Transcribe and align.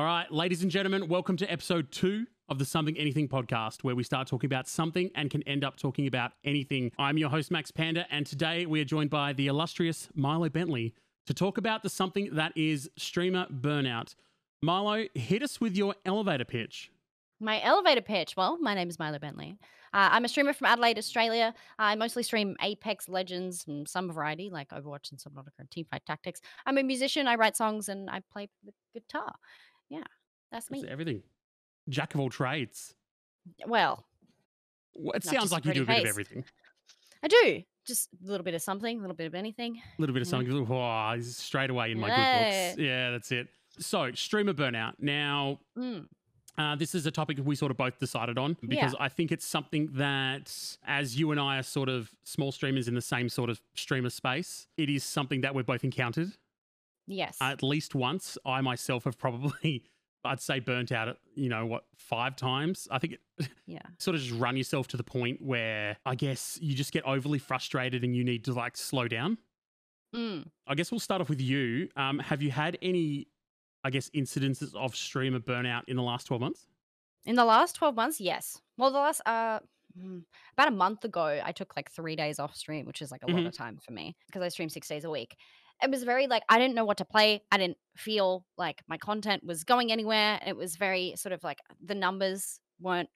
All 0.00 0.06
right, 0.06 0.32
ladies 0.32 0.62
and 0.62 0.70
gentlemen, 0.70 1.08
welcome 1.08 1.36
to 1.36 1.52
episode 1.52 1.92
two 1.92 2.24
of 2.48 2.58
the 2.58 2.64
Something 2.64 2.96
Anything 2.96 3.28
podcast, 3.28 3.84
where 3.84 3.94
we 3.94 4.02
start 4.02 4.26
talking 4.28 4.48
about 4.48 4.66
something 4.66 5.10
and 5.14 5.28
can 5.28 5.42
end 5.42 5.62
up 5.62 5.76
talking 5.76 6.06
about 6.06 6.32
anything. 6.42 6.90
I'm 6.98 7.18
your 7.18 7.28
host, 7.28 7.50
Max 7.50 7.70
Panda, 7.70 8.06
and 8.10 8.24
today 8.24 8.64
we 8.64 8.80
are 8.80 8.86
joined 8.86 9.10
by 9.10 9.34
the 9.34 9.46
illustrious 9.48 10.08
Milo 10.14 10.48
Bentley 10.48 10.94
to 11.26 11.34
talk 11.34 11.58
about 11.58 11.82
the 11.82 11.90
something 11.90 12.30
that 12.32 12.56
is 12.56 12.88
streamer 12.96 13.46
burnout. 13.52 14.14
Milo, 14.62 15.04
hit 15.14 15.42
us 15.42 15.60
with 15.60 15.76
your 15.76 15.94
elevator 16.06 16.46
pitch. 16.46 16.90
My 17.38 17.62
elevator 17.62 18.00
pitch. 18.00 18.38
Well, 18.38 18.56
my 18.58 18.74
name 18.74 18.88
is 18.88 18.98
Milo 18.98 19.18
Bentley. 19.18 19.58
Uh, 19.92 20.08
I'm 20.12 20.24
a 20.24 20.28
streamer 20.28 20.52
from 20.52 20.68
Adelaide, 20.68 20.98
Australia. 20.98 21.52
I 21.78 21.96
mostly 21.96 22.22
stream 22.22 22.56
Apex 22.62 23.08
Legends 23.08 23.64
and 23.66 23.88
some 23.88 24.10
variety, 24.10 24.48
like 24.48 24.70
Overwatch 24.70 25.10
and 25.10 25.20
some 25.20 25.32
Subnautica 25.32 25.58
and 25.58 25.68
Teamfight 25.68 26.04
Tactics. 26.06 26.40
I'm 26.64 26.78
a 26.78 26.82
musician. 26.82 27.26
I 27.26 27.34
write 27.34 27.56
songs 27.56 27.88
and 27.88 28.08
I 28.08 28.22
play 28.32 28.48
the 28.64 28.72
guitar. 28.94 29.34
Yeah, 29.90 30.04
that's 30.50 30.70
me. 30.70 30.84
Everything. 30.88 31.22
Jack 31.88 32.14
of 32.14 32.20
all 32.20 32.30
trades. 32.30 32.94
Well, 33.66 34.04
Well, 34.94 35.14
It 35.16 35.24
sounds 35.24 35.52
like 35.52 35.64
you 35.66 35.72
do 35.74 35.82
a 35.82 35.86
bit 35.86 36.00
of 36.02 36.06
everything. 36.08 36.44
I 37.22 37.28
do. 37.28 37.62
Just 37.86 38.08
a 38.24 38.30
little 38.30 38.44
bit 38.44 38.54
of 38.54 38.62
something, 38.62 38.98
a 38.98 39.00
little 39.00 39.16
bit 39.16 39.26
of 39.26 39.34
anything. 39.34 39.76
A 39.76 40.00
little 40.00 40.12
bit 40.14 40.22
of 40.22 40.26
Yeah. 40.28 40.30
something. 40.30 40.66
Oh, 40.70 41.20
straight 41.20 41.70
away 41.70 41.92
in 41.92 41.98
my 42.00 42.08
good 42.08 42.16
Yeah. 42.16 42.68
books. 42.70 42.78
Yeah, 42.80 43.10
that's 43.10 43.32
it. 43.32 43.48
So, 43.78 44.12
streamer 44.12 44.52
burnout. 44.54 44.94
Now, 44.98 45.60
Mm. 45.76 46.08
Uh, 46.58 46.74
this 46.76 46.94
is 46.94 47.06
a 47.06 47.10
topic 47.10 47.38
we 47.42 47.54
sort 47.54 47.70
of 47.70 47.76
both 47.78 47.98
decided 47.98 48.36
on 48.36 48.54
because 48.68 48.94
I 49.00 49.08
think 49.08 49.32
it's 49.32 49.46
something 49.46 49.86
that, 49.92 50.76
as 50.82 51.18
you 51.18 51.30
and 51.30 51.40
I 51.40 51.58
are 51.58 51.62
sort 51.62 51.88
of 51.88 52.12
small 52.24 52.52
streamers 52.52 52.86
in 52.88 52.94
the 52.94 53.00
same 53.00 53.28
sort 53.30 53.48
of 53.48 53.62
streamer 53.76 54.10
space, 54.10 54.66
it 54.76 54.90
is 54.90 55.02
something 55.04 55.40
that 55.42 55.54
we've 55.54 55.64
both 55.64 55.84
encountered 55.84 56.32
Yes. 57.06 57.36
at 57.40 57.62
least 57.62 57.94
once. 57.94 58.38
I 58.44 58.60
myself 58.60 59.04
have 59.04 59.18
probably, 59.18 59.84
I'd 60.24 60.40
say, 60.40 60.60
burnt 60.60 60.92
out, 60.92 61.16
you 61.34 61.48
know, 61.48 61.66
what, 61.66 61.84
five 61.96 62.36
times? 62.36 62.86
I 62.90 62.98
think 62.98 63.14
it 63.38 63.48
yeah. 63.66 63.82
sort 63.98 64.14
of 64.14 64.20
just 64.22 64.38
run 64.38 64.56
yourself 64.56 64.86
to 64.88 64.96
the 64.96 65.04
point 65.04 65.40
where 65.42 65.96
I 66.06 66.14
guess 66.14 66.58
you 66.60 66.74
just 66.74 66.92
get 66.92 67.04
overly 67.04 67.38
frustrated 67.38 68.04
and 68.04 68.14
you 68.14 68.24
need 68.24 68.44
to 68.44 68.52
like 68.52 68.76
slow 68.76 69.08
down. 69.08 69.38
Mm. 70.14 70.46
I 70.66 70.74
guess 70.74 70.90
we'll 70.90 70.98
start 71.00 71.20
off 71.20 71.28
with 71.28 71.40
you. 71.40 71.88
Um, 71.96 72.18
have 72.18 72.42
you 72.42 72.50
had 72.50 72.76
any, 72.82 73.28
I 73.84 73.90
guess, 73.90 74.10
incidences 74.10 74.74
of 74.74 74.96
streamer 74.96 75.38
burnout 75.40 75.82
in 75.88 75.96
the 75.96 76.02
last 76.02 76.24
12 76.26 76.40
months? 76.40 76.66
In 77.24 77.36
the 77.36 77.44
last 77.44 77.76
12 77.76 77.94
months, 77.94 78.20
yes. 78.20 78.60
Well, 78.76 78.90
the 78.90 78.98
last 78.98 79.20
uh 79.26 79.60
mm, 79.98 80.22
about 80.54 80.68
a 80.68 80.70
month 80.72 81.04
ago, 81.04 81.40
I 81.44 81.52
took 81.52 81.76
like 81.76 81.90
3 81.90 82.16
days 82.16 82.38
off 82.40 82.56
stream, 82.56 82.86
which 82.86 83.02
is 83.02 83.10
like 83.12 83.22
a 83.22 83.26
lot 83.30 83.42
Mhm. 83.42 83.46
of 83.46 83.52
time 83.56 83.78
for 83.78 83.92
me 83.92 84.16
because 84.26 84.42
I 84.42 84.48
stream 84.48 84.68
6 84.68 84.88
days 84.88 85.04
a 85.04 85.10
week. 85.10 85.36
It 85.82 85.90
was 85.90 86.04
very 86.04 86.26
like 86.26 86.42
I 86.48 86.58
didn't 86.58 86.74
know 86.74 86.84
what 86.84 86.98
to 86.98 87.04
play. 87.04 87.42
I 87.50 87.58
didn't 87.58 87.78
feel 87.96 88.46
like 88.58 88.82
my 88.88 88.98
content 88.98 89.44
was 89.44 89.64
going 89.64 89.92
anywhere. 89.92 90.40
It 90.46 90.56
was 90.56 90.76
very 90.76 91.14
sort 91.16 91.32
of 91.32 91.42
like 91.44 91.58
the 91.82 91.94
numbers 91.94 92.60
weren't 92.80 93.10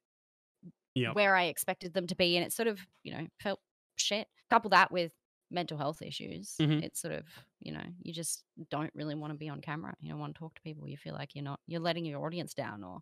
Yep. 0.94 1.14
where 1.14 1.36
I 1.36 1.44
expected 1.44 1.92
them 1.94 2.06
to 2.06 2.16
be 2.16 2.36
and 2.36 2.44
it 2.46 2.52
sort 2.52 2.68
of, 2.68 2.80
you 3.02 3.12
know, 3.12 3.26
felt 3.40 3.60
shit. 3.96 4.28
Couple 4.50 4.70
that 4.70 4.90
with 4.90 5.12
mental 5.50 5.76
health 5.78 6.02
issues. 6.02 6.60
Mhm. 6.60 6.80
It's 6.80 7.00
sort 7.00 7.12
of, 7.14 7.26
you 7.60 7.72
know, 7.72 7.84
you 8.00 8.12
just 8.12 8.44
don't 8.70 8.90
really 8.94 9.14
want 9.14 9.32
to 9.32 9.38
be 9.38 9.48
on 9.48 9.60
camera. 9.60 9.94
You 10.00 10.10
don't 10.10 10.18
want 10.18 10.34
to 10.34 10.38
talk 10.38 10.54
to 10.54 10.62
people. 10.62 10.88
You 10.88 10.96
feel 10.96 11.14
like 11.14 11.34
you're 11.34 11.44
not 11.44 11.60
you're 11.66 11.80
letting 11.80 12.04
your 12.04 12.24
audience 12.24 12.54
down 12.54 12.82
or 12.84 13.00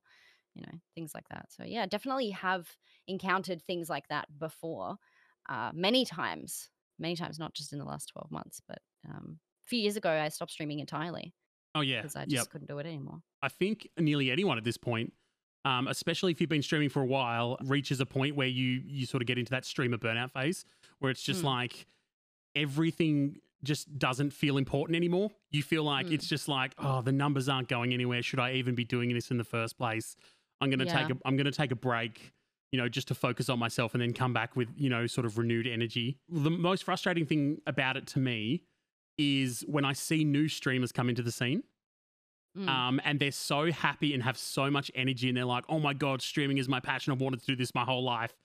you 0.54 0.62
know, 0.62 0.78
things 0.94 1.14
like 1.14 1.28
that. 1.30 1.52
So 1.52 1.64
yeah, 1.64 1.86
definitely 1.86 2.30
have 2.30 2.76
encountered 3.08 3.62
things 3.62 3.90
like 3.90 4.08
that 4.08 4.28
before. 4.38 4.96
Uh 5.48 5.72
many 5.74 6.04
times. 6.04 6.70
Many 6.98 7.16
times, 7.16 7.38
not 7.38 7.54
just 7.54 7.72
in 7.72 7.80
the 7.80 7.84
last 7.86 8.06
12 8.06 8.30
months, 8.30 8.60
but 8.68 8.78
um 9.08 9.40
few 9.72 9.80
years 9.80 9.96
ago 9.96 10.10
I 10.10 10.28
stopped 10.28 10.52
streaming 10.52 10.78
entirely 10.80 11.34
Oh, 11.74 11.80
yeah. 11.80 12.00
because 12.02 12.16
I 12.16 12.24
just 12.26 12.34
Yep. 12.46 12.50
couldn't 12.50 12.68
do 12.68 12.78
it 12.78 12.86
anymore. 12.86 13.22
I 13.42 13.48
think 13.48 13.88
nearly 13.98 14.30
anyone 14.30 14.58
at 14.58 14.64
this 14.64 14.76
point, 14.76 15.12
um, 15.64 15.88
especially 15.88 16.30
if 16.32 16.40
you've 16.40 16.50
been 16.50 16.62
streaming 16.62 16.88
for 16.90 17.02
a 17.02 17.06
while, 17.06 17.56
reaches 17.64 17.98
a 18.00 18.06
point 18.06 18.36
where 18.36 18.46
you 18.48 18.82
you 18.86 19.06
sort 19.06 19.22
of 19.22 19.26
get 19.26 19.38
into 19.38 19.50
that 19.50 19.64
streamer 19.64 19.96
burnout 19.98 20.30
phase 20.32 20.64
where 21.00 21.10
it's 21.10 21.22
just 21.22 21.40
Hmm. 21.40 21.46
like 21.46 21.86
everything 22.54 23.40
just 23.64 23.96
doesn't 23.98 24.32
feel 24.32 24.56
important 24.56 24.96
anymore. 24.96 25.30
You 25.50 25.62
feel 25.62 25.84
like 25.84 26.06
Hmm. 26.08 26.14
it's 26.14 26.26
just 26.28 26.48
like, 26.48 26.74
oh, 26.78 27.00
the 27.00 27.12
numbers 27.12 27.48
aren't 27.48 27.68
going 27.68 27.92
anywhere. 27.94 28.22
Should 28.22 28.40
I 28.40 28.54
even 28.54 28.74
be 28.74 28.84
doing 28.84 29.12
this 29.14 29.30
in 29.30 29.36
the 29.38 29.44
first 29.44 29.78
place? 29.78 30.16
I'm 30.60 30.68
gonna 30.70 30.84
take 30.86 31.10
a 31.10 31.18
I'm 31.24 31.36
gonna 31.36 31.50
take 31.52 31.70
a 31.70 31.76
break, 31.76 32.32
you 32.72 32.78
know, 32.78 32.88
just 32.88 33.08
to 33.08 33.14
focus 33.14 33.48
on 33.48 33.58
myself 33.58 33.94
and 33.94 34.02
then 34.02 34.12
come 34.12 34.32
back 34.32 34.56
with, 34.56 34.68
you 34.76 34.90
know, 34.90 35.06
sort 35.06 35.24
of 35.26 35.38
renewed 35.38 35.66
energy. 35.66 36.18
The 36.28 36.50
most 36.50 36.84
frustrating 36.84 37.24
thing 37.26 37.60
about 37.66 37.96
it 37.96 38.06
to 38.08 38.18
me 38.18 38.64
is 39.18 39.62
when 39.68 39.84
I 39.84 39.92
see 39.92 40.24
new 40.24 40.48
streamers 40.48 40.92
come 40.92 41.08
into 41.08 41.22
the 41.22 41.32
scene 41.32 41.64
Mm. 42.54 42.82
um, 42.88 43.00
and 43.04 43.18
they're 43.18 43.32
so 43.32 43.72
happy 43.72 44.14
and 44.14 44.22
have 44.22 44.38
so 44.38 44.70
much 44.70 44.90
energy 44.94 45.28
and 45.28 45.36
they're 45.36 45.44
like 45.44 45.64
oh 45.68 45.80
my 45.80 45.92
god 45.92 46.22
streaming 46.22 46.58
is 46.58 46.68
my 46.68 46.80
passion 46.80 47.12
i've 47.12 47.20
wanted 47.20 47.40
to 47.40 47.46
do 47.46 47.56
this 47.56 47.74
my 47.74 47.84
whole 47.84 48.04
life 48.04 48.36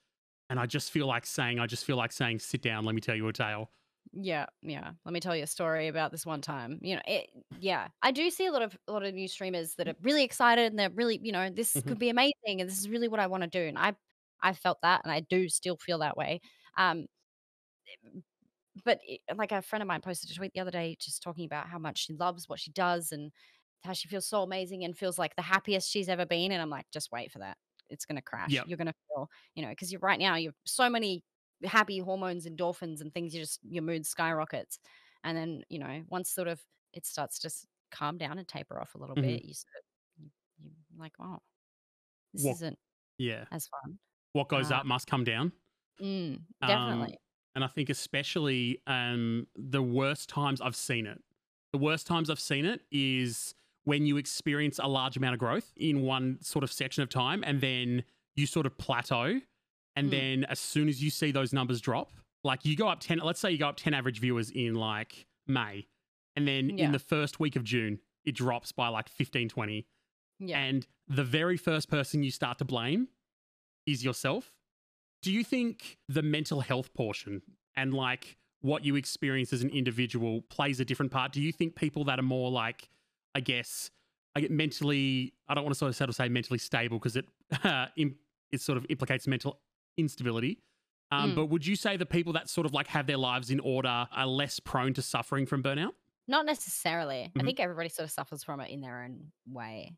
and 0.50 0.60
i 0.60 0.66
just 0.66 0.92
feel 0.92 1.08
like 1.08 1.26
saying 1.26 1.60
i 1.60 1.68
just 1.68 1.86
feel 1.86 1.98
like 1.98 2.12
saying 2.12 2.40
sit 2.40 2.62
down 2.62 2.84
let 2.86 2.96
me 2.96 3.02
tell 3.02 3.16
you 3.16 3.28
a 3.28 3.34
tale 3.34 3.72
Yeah, 4.14 4.46
yeah. 4.62 4.94
Let 5.06 5.14
me 5.14 5.20
tell 5.20 5.36
you 5.36 5.44
a 5.44 5.48
story 5.48 5.88
about 5.90 6.12
this 6.12 6.26
one 6.26 6.42
time. 6.42 6.80
You 6.82 6.96
know, 6.96 7.02
it, 7.06 7.30
yeah, 7.60 7.90
I 8.02 8.12
do 8.12 8.30
see 8.30 8.46
a 8.46 8.52
lot 8.52 8.62
of 8.62 8.78
a 8.88 8.94
lot 8.94 9.04
of 9.04 9.14
new 9.14 9.28
streamers 9.28 9.76
that 9.76 9.88
are 9.88 9.96
really 10.02 10.24
excited 10.24 10.68
and 10.68 10.80
they're 10.80 10.90
really, 10.90 11.20
you 11.22 11.32
know, 11.34 11.50
this 11.50 11.82
Mhm. 11.82 11.84
could 11.86 12.00
be 12.00 12.10
amazing 12.10 12.62
and 12.62 12.70
this 12.70 12.80
is 12.80 12.90
really 12.90 13.10
what 13.10 13.20
I 13.20 13.28
want 13.28 13.44
to 13.44 13.50
do. 13.50 13.62
And 13.68 13.78
I, 13.78 13.96
I 14.42 14.54
felt 14.54 14.80
that, 14.82 15.02
and 15.04 15.12
I 15.12 15.20
do 15.22 15.50
still 15.50 15.76
feel 15.78 16.00
that 16.00 16.16
way. 16.18 16.40
Um, 16.78 17.08
but 18.88 19.00
it, 19.04 19.22
like 19.38 19.52
a 19.54 19.62
friend 19.62 19.84
of 19.84 19.88
mine 19.88 20.02
posted 20.02 20.32
a 20.32 20.36
tweet 20.36 20.54
the 20.54 20.62
other 20.62 20.72
day, 20.72 20.98
just 21.00 21.24
talking 21.24 21.46
about 21.46 21.70
how 21.70 21.80
much 21.80 22.00
she 22.06 22.14
loves 22.16 22.50
what 22.50 22.60
she 22.62 22.72
does 22.72 23.12
and 23.14 23.32
how 23.84 23.94
she 23.94 24.08
feels 24.08 24.28
so 24.28 24.44
amazing 24.44 24.84
and 24.86 24.98
feels 24.98 25.20
like 25.20 25.36
the 25.36 25.44
happiest 25.44 25.90
she's 25.92 26.10
ever 26.10 26.26
been. 26.26 26.52
And 26.52 26.62
I'm 26.62 26.70
like, 26.72 26.88
just 26.92 27.12
wait 27.12 27.32
for 27.32 27.40
that. 27.40 27.58
It's 27.90 28.06
gonna 28.06 28.22
crash. 28.24 28.62
Yep. 28.62 28.68
You're 28.68 28.78
gonna 28.78 28.96
feel, 29.10 29.30
you 29.56 29.64
know, 29.64 29.70
because 29.70 29.92
you're 29.92 30.02
right 30.02 30.20
now. 30.20 30.36
You've 30.36 30.56
so 30.66 30.90
many 30.90 31.24
happy 31.66 32.00
hormones, 32.00 32.46
endorphins, 32.48 33.02
and 33.02 33.14
things. 33.14 33.34
You 33.36 33.42
just 33.42 33.60
your 33.64 33.84
mood 33.84 34.06
skyrockets, 34.06 34.80
and 35.24 35.38
then 35.38 35.64
you 35.70 35.80
know 35.80 36.04
once 36.10 36.32
sort 36.32 36.48
of 36.50 36.62
it 36.94 37.06
starts 37.06 37.40
to 37.42 37.52
calm 37.92 38.18
down 38.18 38.38
and 38.40 38.48
taper 38.48 38.82
off 38.82 38.96
a 38.96 39.00
little 39.00 39.16
Mhm. 39.16 39.38
bit, 39.38 39.46
you 39.46 39.54
sort 39.54 39.72
of 39.78 40.24
you, 40.24 40.72
you 40.92 41.00
like, 41.00 41.14
oh, 41.20 41.40
this 42.34 42.50
isn't 42.50 42.80
yeah 43.18 43.46
as 43.52 43.68
fun. 43.68 44.00
what 44.34 44.50
goes 44.50 44.72
Uh, 44.72 44.72
up 44.72 44.86
must 44.86 45.08
come 45.08 45.24
down 45.24 45.52
Mm, 46.02 46.46
Um, 46.62 46.66
definitely. 46.66 47.20
And 47.58 47.64
i 47.64 47.68
think 47.68 47.90
especially 47.90 48.80
um, 48.88 49.48
the 49.56 49.82
worst 49.82 50.30
times 50.30 50.62
i've 50.62 50.76
seen 50.76 51.06
it 51.08 51.20
the 51.74 51.78
worst 51.80 52.06
times 52.08 52.30
i've 52.30 52.40
seen 52.40 52.66
it 52.66 52.82
is 52.92 53.54
when 53.84 54.06
you 54.06 54.18
experience 54.18 54.80
a 54.84 54.88
large 54.88 55.18
amount 55.18 55.34
of 55.34 55.40
growth 55.40 55.72
in 55.76 56.02
one 56.04 56.38
sort 56.42 56.64
of 56.64 56.72
section 56.72 57.02
of 57.04 57.10
time 57.10 57.44
and 57.46 57.60
then 57.62 58.04
you 58.36 58.46
sort 58.46 58.66
of 58.66 58.78
plateau 58.78 59.40
and 59.96 60.08
Mm. 60.10 60.12
then 60.12 60.44
as 60.46 60.60
soon 60.60 60.88
as 60.90 61.02
you 61.02 61.10
see 61.10 61.32
those 61.32 61.52
numbers 61.52 61.82
drop 61.82 62.12
like 62.44 62.64
you 62.66 62.76
go 62.78 62.88
up 62.88 63.00
10 63.00 63.18
let's 63.20 63.40
say 63.40 63.52
you 63.52 63.58
go 63.58 63.68
up 63.70 63.78
10 63.78 63.94
average 63.96 64.20
viewers 64.20 64.52
in 64.52 64.76
like 64.76 65.26
may 65.48 65.88
and 66.36 66.48
then 66.48 66.78
Yeah. 66.78 66.86
in 66.86 66.92
the 66.92 67.00
first 67.00 67.40
week 67.40 67.56
of 67.56 67.64
june 67.64 68.00
it 68.24 68.36
drops 68.36 68.72
by 68.72 68.90
like 68.90 69.10
15 69.10 69.50
20 69.50 69.88
yeah. 70.40 70.60
and 70.60 70.86
the 71.08 71.24
very 71.24 71.58
first 71.58 71.90
person 71.90 72.22
you 72.22 72.30
start 72.32 72.60
to 72.60 72.66
blame 72.66 73.08
is 73.88 74.04
yourself 74.06 74.54
do 75.22 75.32
you 75.32 75.44
think 75.44 75.98
the 76.08 76.22
mental 76.22 76.62
health 76.62 76.94
portion 76.94 77.42
and 77.76 77.94
like 77.94 78.38
what 78.62 78.84
you 78.86 78.96
experience 78.96 79.52
as 79.54 79.62
an 79.64 79.70
individual 79.70 80.42
plays 80.50 80.80
a 80.80 80.86
different 80.86 81.12
part 81.12 81.32
do 81.32 81.42
you 81.42 81.52
think 81.52 81.76
people 81.76 82.04
that 82.06 82.20
are 82.20 82.24
more 82.24 82.50
like 82.52 82.90
i 83.36 83.40
guess 83.40 83.92
I 84.36 84.42
get 84.42 84.52
mentally 84.52 85.34
i 85.48 85.54
don't 85.56 85.64
want 85.64 85.74
to 85.74 85.78
sort 85.78 85.90
of 85.90 85.96
sort 85.96 86.10
of 86.10 86.16
say 86.16 86.30
mentally 86.30 86.60
stable 86.60 86.98
because 87.00 87.16
it 87.16 87.26
uh, 87.64 87.88
it 88.52 88.62
sort 88.62 88.78
of 88.78 88.86
implicates 88.90 89.28
mental 89.28 89.60
instability 89.98 90.60
um, 91.10 91.32
Mm. 91.32 91.36
but 91.36 91.46
would 91.48 91.66
you 91.66 91.76
say 91.78 91.96
the 91.98 92.06
people 92.06 92.34
that 92.34 92.50
sort 92.50 92.66
of 92.66 92.74
like 92.74 92.88
have 92.88 93.08
their 93.08 93.18
lives 93.18 93.50
in 93.50 93.60
order 93.62 94.08
are 94.12 94.28
less 94.28 94.60
prone 94.60 94.94
to 94.96 95.02
suffering 95.02 95.46
from 95.46 95.64
burnout 95.64 95.94
Not 96.28 96.46
necessarily. 96.46 97.32
I 97.34 97.40
Mhm. 97.40 97.46
think 97.46 97.60
everybody 97.62 97.88
sort 97.90 98.04
of 98.04 98.12
suffers 98.12 98.44
from 98.44 98.60
it 98.60 98.70
in 98.70 98.82
their 98.82 99.04
own 99.04 99.32
way. 99.48 99.96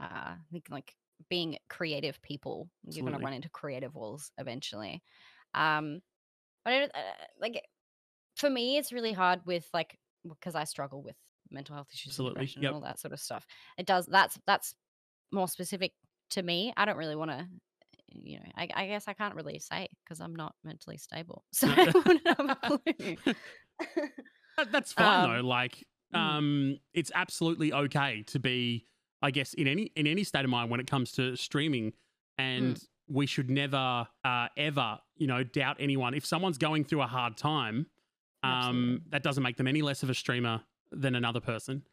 Uh, 0.00 0.34
I 0.34 0.36
think 0.50 0.68
like 0.68 0.96
being 1.30 1.56
creative 1.68 2.20
people, 2.22 2.68
you're 2.84 3.04
going 3.04 3.16
to 3.18 3.24
run 3.24 3.32
into 3.32 3.48
creative 3.50 3.94
walls 3.94 4.30
eventually. 4.38 5.02
Um, 5.54 6.00
but 6.64 6.74
it, 6.74 6.90
uh, 6.94 6.98
like 7.40 7.62
for 8.36 8.48
me, 8.50 8.76
it's 8.76 8.92
really 8.92 9.12
hard 9.12 9.40
with 9.44 9.66
like 9.72 9.96
because 10.28 10.54
I 10.54 10.64
struggle 10.64 11.02
with 11.02 11.16
mental 11.50 11.74
health 11.74 11.88
issues, 11.92 12.12
Absolutely, 12.12 12.44
yep. 12.46 12.56
and 12.56 12.74
all 12.74 12.80
that 12.82 13.00
sort 13.00 13.12
of 13.12 13.20
stuff. 13.20 13.46
It 13.78 13.86
does. 13.86 14.06
That's 14.06 14.38
that's 14.46 14.74
more 15.32 15.48
specific 15.48 15.92
to 16.30 16.42
me. 16.42 16.72
I 16.76 16.84
don't 16.84 16.96
really 16.96 17.16
want 17.16 17.30
to. 17.30 17.46
You 18.10 18.38
know, 18.38 18.46
I, 18.56 18.68
I 18.74 18.86
guess 18.86 19.06
I 19.06 19.12
can't 19.12 19.34
really 19.34 19.58
say 19.58 19.88
because 20.04 20.20
I'm 20.20 20.34
not 20.34 20.54
mentally 20.64 20.96
stable, 20.96 21.44
so 21.52 21.68
I 21.68 21.84
that- 21.86 21.94
wouldn't 21.94 22.26
have 22.26 22.40
a 22.50 22.56
clue. 22.78 23.16
That- 24.56 24.72
That's 24.72 24.92
fine 24.92 25.24
Um, 25.30 25.36
though. 25.36 25.46
Like, 25.48 25.84
mm. 26.14 26.18
um, 26.18 26.76
it's 26.94 27.12
absolutely 27.14 27.72
okay 27.72 28.24
to 28.28 28.38
be, 28.38 28.86
I 29.22 29.30
guess, 29.30 29.54
in 29.54 29.66
any 29.66 29.84
in 29.96 30.06
any 30.06 30.24
state 30.24 30.44
of 30.44 30.50
mind 30.50 30.70
when 30.70 30.80
it 30.80 30.86
comes 30.86 31.12
to 31.12 31.36
streaming, 31.36 31.92
and 32.38 32.76
Mm. 32.76 32.88
we 33.08 33.26
should 33.26 33.50
never, 33.50 34.06
uh, 34.24 34.48
ever, 34.56 35.00
you 35.16 35.26
know, 35.26 35.42
doubt 35.44 35.76
anyone. 35.80 36.14
If 36.14 36.24
someone's 36.26 36.58
going 36.58 36.84
through 36.84 37.02
a 37.02 37.06
hard 37.06 37.36
time, 37.36 37.86
um, 38.42 39.02
that 39.08 39.22
doesn't 39.22 39.42
make 39.42 39.56
them 39.56 39.66
any 39.66 39.82
less 39.82 40.02
of 40.02 40.10
a 40.10 40.14
streamer 40.14 40.64
than 40.92 41.14
another 41.14 41.40
person. 41.40 41.84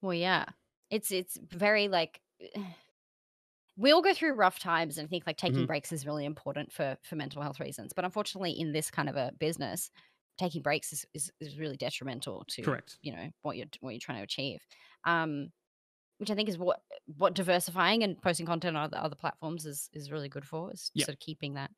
Well, 0.00 0.14
yeah. 0.14 0.46
It's 0.90 1.10
it's 1.10 1.36
very 1.38 1.88
like 1.88 2.20
we 3.76 3.90
all 3.90 4.02
go 4.02 4.14
through 4.14 4.34
rough 4.34 4.58
times 4.58 4.98
and 4.98 5.06
I 5.06 5.08
think 5.08 5.26
like 5.26 5.36
taking 5.36 5.64
Mhm. 5.64 5.66
breaks 5.66 5.90
is 5.92 6.06
really 6.06 6.24
important 6.24 6.72
for 6.72 6.96
for 7.02 7.16
mental 7.16 7.42
health 7.42 7.60
reasons. 7.60 7.92
But 7.92 8.04
unfortunately, 8.04 8.52
in 8.52 8.72
this 8.72 8.90
kind 8.90 9.08
of 9.08 9.16
a 9.16 9.32
business, 9.38 9.90
taking 10.38 10.62
breaks 10.62 10.92
is 10.92 11.04
is, 11.14 11.32
is 11.40 11.58
really 11.58 11.76
detrimental 11.76 12.44
to 12.50 12.62
Correct. 12.62 12.98
you 13.02 13.12
know 13.14 13.30
what 13.42 13.56
you're 13.56 13.66
what 13.80 13.90
you're 13.90 14.00
trying 14.00 14.18
to 14.18 14.24
achieve. 14.24 14.66
Um, 15.04 15.52
which 16.18 16.30
I 16.30 16.34
think 16.34 16.48
is 16.48 16.58
what 16.58 16.80
what 17.16 17.34
diversifying 17.34 18.02
and 18.02 18.20
posting 18.20 18.46
content 18.46 18.76
on 18.76 18.84
other, 18.84 18.98
other 18.98 19.16
platforms 19.16 19.66
is 19.66 19.88
is 19.92 20.10
really 20.10 20.28
good 20.28 20.44
for 20.46 20.72
is 20.72 20.90
Yep. 20.94 21.06
sort 21.06 21.14
of 21.14 21.20
keeping 21.20 21.54
that 21.54 21.70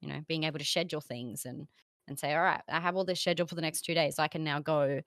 you 0.00 0.08
know 0.08 0.20
being 0.28 0.44
able 0.44 0.58
to 0.58 0.64
schedule 0.64 1.00
things 1.00 1.44
and 1.44 1.66
and 2.08 2.18
say 2.18 2.34
all 2.34 2.42
right 2.42 2.62
I 2.68 2.80
have 2.80 2.96
all 2.96 3.04
this 3.04 3.20
scheduled 3.20 3.48
for 3.48 3.54
the 3.54 3.62
next 3.62 3.82
two 3.82 3.94
days 3.94 4.18
I 4.18 4.28
can 4.28 4.44
now 4.44 4.60
go 4.60 5.00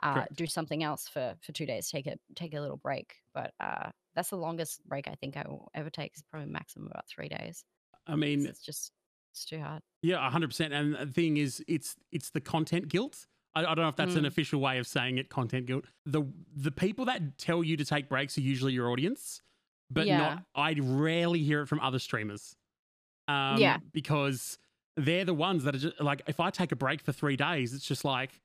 uh, 0.00 0.26
do 0.32 0.46
something 0.46 0.84
else 0.84 1.08
for 1.08 1.34
for 1.42 1.52
two 1.52 1.66
days 1.66 1.90
take 1.90 2.06
a 2.06 2.16
take 2.36 2.54
a 2.54 2.60
little 2.60 2.76
break 2.76 3.16
but 3.34 3.52
uh, 3.58 3.90
that's 4.14 4.30
the 4.30 4.36
longest 4.36 4.86
break 4.86 5.08
I 5.08 5.14
think 5.14 5.36
I 5.36 5.44
will 5.48 5.70
ever 5.74 5.90
take 5.90 6.14
is 6.16 6.22
probably 6.30 6.50
maximum 6.50 6.86
about 6.88 7.08
three 7.08 7.28
days 7.28 7.64
I 8.06 8.16
mean, 8.16 8.46
it's 8.46 8.62
just 8.62 8.92
it's 9.32 9.44
too 9.44 9.60
hard 9.60 9.82
yeah, 10.02 10.30
hundred 10.30 10.48
percent. 10.48 10.72
And 10.72 10.94
the 10.94 11.06
thing 11.06 11.36
is, 11.36 11.62
it's 11.66 11.96
it's 12.12 12.30
the 12.30 12.40
content 12.40 12.88
guilt. 12.88 13.26
I, 13.54 13.60
I 13.60 13.74
don't 13.74 13.78
know 13.78 13.88
if 13.88 13.96
that's 13.96 14.14
an 14.14 14.24
Mm. 14.24 14.28
official 14.28 14.60
way 14.60 14.78
of 14.78 14.86
saying 14.86 15.18
it. 15.18 15.28
Content 15.30 15.66
guilt. 15.66 15.84
The 16.06 16.22
the 16.54 16.70
people 16.70 17.04
that 17.06 17.38
tell 17.38 17.64
you 17.64 17.76
to 17.76 17.84
take 17.84 18.08
breaks 18.08 18.36
are 18.38 18.42
usually 18.42 18.72
your 18.72 18.90
audience, 18.90 19.42
but 19.90 20.06
Yeah. 20.06 20.18
not. 20.18 20.44
I 20.54 20.74
rarely 20.80 21.42
hear 21.42 21.62
it 21.62 21.66
from 21.66 21.80
other 21.80 21.98
streamers. 21.98 22.54
Um, 23.26 23.58
Yeah. 23.60 23.78
because 23.92 24.58
they're 24.96 25.24
the 25.24 25.34
ones 25.34 25.64
that 25.64 25.74
are 25.74 25.78
just 25.78 26.00
like, 26.00 26.22
if 26.26 26.40
I 26.40 26.50
take 26.50 26.72
a 26.72 26.76
break 26.76 27.00
for 27.00 27.12
three 27.12 27.36
days, 27.36 27.72
it's 27.74 27.86
just 27.86 28.04
like, 28.04 28.40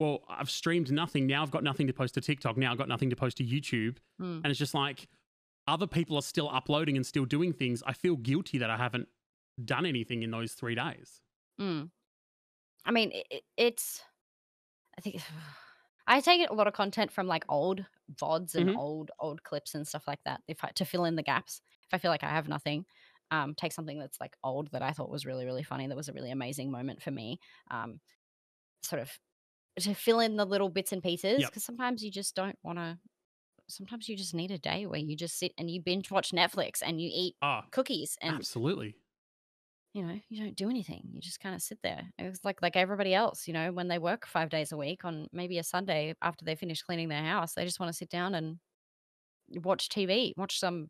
well, 0.00 0.22
I've 0.28 0.50
streamed 0.50 0.90
nothing. 0.92 1.26
Now 1.26 1.42
I've 1.42 1.50
got 1.50 1.62
nothing 1.64 1.86
to 1.88 1.92
post 1.92 2.14
to 2.14 2.20
TikTok. 2.20 2.56
Now 2.56 2.70
I've 2.72 2.78
got 2.78 2.88
nothing 2.88 3.10
to 3.10 3.16
post 3.16 3.38
to 3.38 3.44
YouTube. 3.44 3.96
Mm. 4.20 4.36
And 4.38 4.46
it's 4.46 4.58
just 4.58 4.74
like 4.74 5.08
other 5.66 5.86
people 5.86 6.16
are 6.16 6.22
still 6.22 6.48
uploading 6.50 6.96
and 6.96 7.04
still 7.06 7.24
doing 7.24 7.52
things. 7.52 7.82
I 7.86 7.92
feel 7.92 8.16
guilty 8.16 8.58
that 8.58 8.70
I 8.70 8.76
haven't 8.76 9.08
done 9.64 9.84
anything 9.86 10.22
in 10.22 10.30
those 10.30 10.52
three 10.52 10.74
days. 10.74 11.20
Mm. 11.60 11.90
I 12.84 12.90
mean, 12.92 13.10
it- 13.12 13.44
it's. 13.56 14.02
I 14.98 15.02
think 15.02 15.22
I 16.08 16.20
take 16.22 16.50
a 16.50 16.54
lot 16.54 16.68
of 16.68 16.74
content 16.74 17.12
from 17.12 17.28
like 17.28 17.44
old 17.50 17.86
vods 18.14 18.56
and 18.56 18.70
Mhm. 18.70 18.76
old 18.76 19.12
old 19.20 19.44
clips 19.44 19.74
and 19.74 19.86
stuff 19.88 20.08
like 20.08 20.24
that. 20.24 20.42
If 20.48 20.64
I, 20.64 20.70
to 20.70 20.86
fill 20.86 21.04
in 21.06 21.16
the 21.16 21.22
gaps, 21.24 21.62
if 21.84 21.94
I 21.94 21.98
feel 21.98 22.10
like 22.10 22.24
I 22.24 22.30
have 22.30 22.48
nothing, 22.48 22.86
um, 23.30 23.54
take 23.54 23.72
something 23.72 23.98
that's 23.98 24.20
like 24.20 24.36
old 24.44 24.70
that 24.72 24.82
I 24.82 24.92
thought 24.92 25.10
was 25.10 25.26
really 25.26 25.46
really 25.46 25.64
funny. 25.64 25.86
That 25.86 25.96
was 25.96 26.08
a 26.08 26.14
really 26.14 26.30
amazing 26.30 26.70
moment 26.72 27.02
for 27.02 27.10
me. 27.10 27.40
Um, 27.70 28.00
sort 28.82 29.02
of 29.02 29.18
to 29.80 29.94
fill 29.94 30.20
in 30.20 30.36
the 30.36 30.46
little 30.46 30.70
bits 30.70 30.92
and 30.92 31.02
pieces 31.02 31.46
Yep. 31.46 31.52
because 31.52 31.64
sometimes 31.64 32.04
you 32.04 32.10
just 32.12 32.34
don't 32.36 32.58
want 32.64 32.78
to. 32.78 32.98
Sometimes 33.68 34.08
you 34.08 34.16
just 34.16 34.34
need 34.34 34.50
a 34.52 34.58
day 34.58 34.86
where 34.86 35.00
you 35.00 35.16
just 35.16 35.38
sit 35.38 35.52
and 35.58 35.70
you 35.70 35.82
binge 35.82 36.10
watch 36.10 36.32
Netflix 36.32 36.82
and 36.84 37.00
you 37.00 37.10
eat 37.12 37.36
Ah, 37.42 37.72
cookies 37.72 38.18
and 38.22 38.46
absolutely. 38.46 38.96
You 39.94 40.02
know, 40.04 40.18
you 40.28 40.42
don't 40.44 40.54
do 40.56 40.68
anything. 40.70 41.02
You 41.12 41.20
just 41.20 41.40
kind 41.40 41.54
of 41.54 41.62
sit 41.62 41.78
there. 41.82 42.02
It's 42.18 42.44
like 42.44 42.60
like 42.62 42.76
everybody 42.76 43.14
else, 43.14 43.48
you 43.48 43.54
know, 43.54 43.72
when 43.72 43.88
they 43.88 43.98
work 43.98 44.26
five 44.26 44.50
days 44.50 44.70
a 44.72 44.76
week 44.76 45.04
on 45.04 45.28
maybe 45.32 45.58
a 45.58 45.64
Sunday 45.64 46.14
after 46.22 46.44
they 46.44 46.54
finish 46.54 46.82
cleaning 46.82 47.08
their 47.08 47.22
house, 47.24 47.54
they 47.54 47.64
just 47.64 47.80
want 47.80 47.90
to 47.90 47.96
sit 47.96 48.10
down 48.10 48.34
and 48.34 48.58
watch 49.62 49.88
TV, 49.88 50.32
watch 50.36 50.58
some 50.58 50.88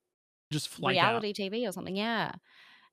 Just 0.51 0.69
flake 0.69 0.99
out. 0.99 1.23
reality 1.23 1.33
TV 1.33 1.69
or 1.69 1.73
something. 1.73 1.97
Yeah. 1.97 2.33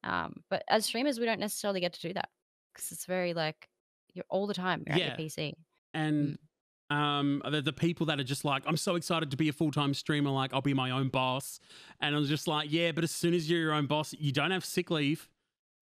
Um, 0.03 0.35
but 0.49 0.63
as 0.69 0.85
streamers, 0.85 1.19
we 1.19 1.25
don't 1.25 1.39
necessarily 1.39 1.79
get 1.79 1.93
to 1.93 2.01
do 2.07 2.13
that 2.13 2.29
because 2.73 2.91
it's 2.91 3.05
very 3.05 3.33
like 3.33 3.67
you're 4.13 4.25
all 4.29 4.45
the 4.47 4.53
time. 4.53 4.83
You're 4.87 4.97
Yeah. 4.97 5.05
at 5.07 5.19
your 5.19 5.27
PC. 5.27 5.53
And 5.93 6.37
um, 6.91 7.41
the, 7.49 7.61
the 7.63 7.73
people 7.73 8.05
that 8.05 8.19
are 8.19 8.23
just 8.23 8.45
like, 8.45 8.63
I'm 8.67 8.77
so 8.77 8.95
excited 8.95 9.31
to 9.31 9.37
be 9.37 9.49
a 9.49 9.53
full 9.53 9.71
time 9.71 9.93
streamer, 9.95 10.29
like 10.29 10.53
I'll 10.53 10.61
be 10.61 10.73
my 10.75 10.91
own 10.91 11.09
boss. 11.09 11.59
And 11.99 12.15
I 12.15 12.19
was 12.19 12.29
just 12.29 12.47
like, 12.47 12.71
yeah, 12.71 12.91
but 12.91 13.03
as 13.03 13.11
soon 13.11 13.33
as 13.33 13.49
you're 13.49 13.59
your 13.59 13.73
own 13.73 13.87
boss, 13.87 14.13
you 14.19 14.31
don't 14.31 14.51
have 14.51 14.63
sick 14.63 14.91
leave. 14.91 15.27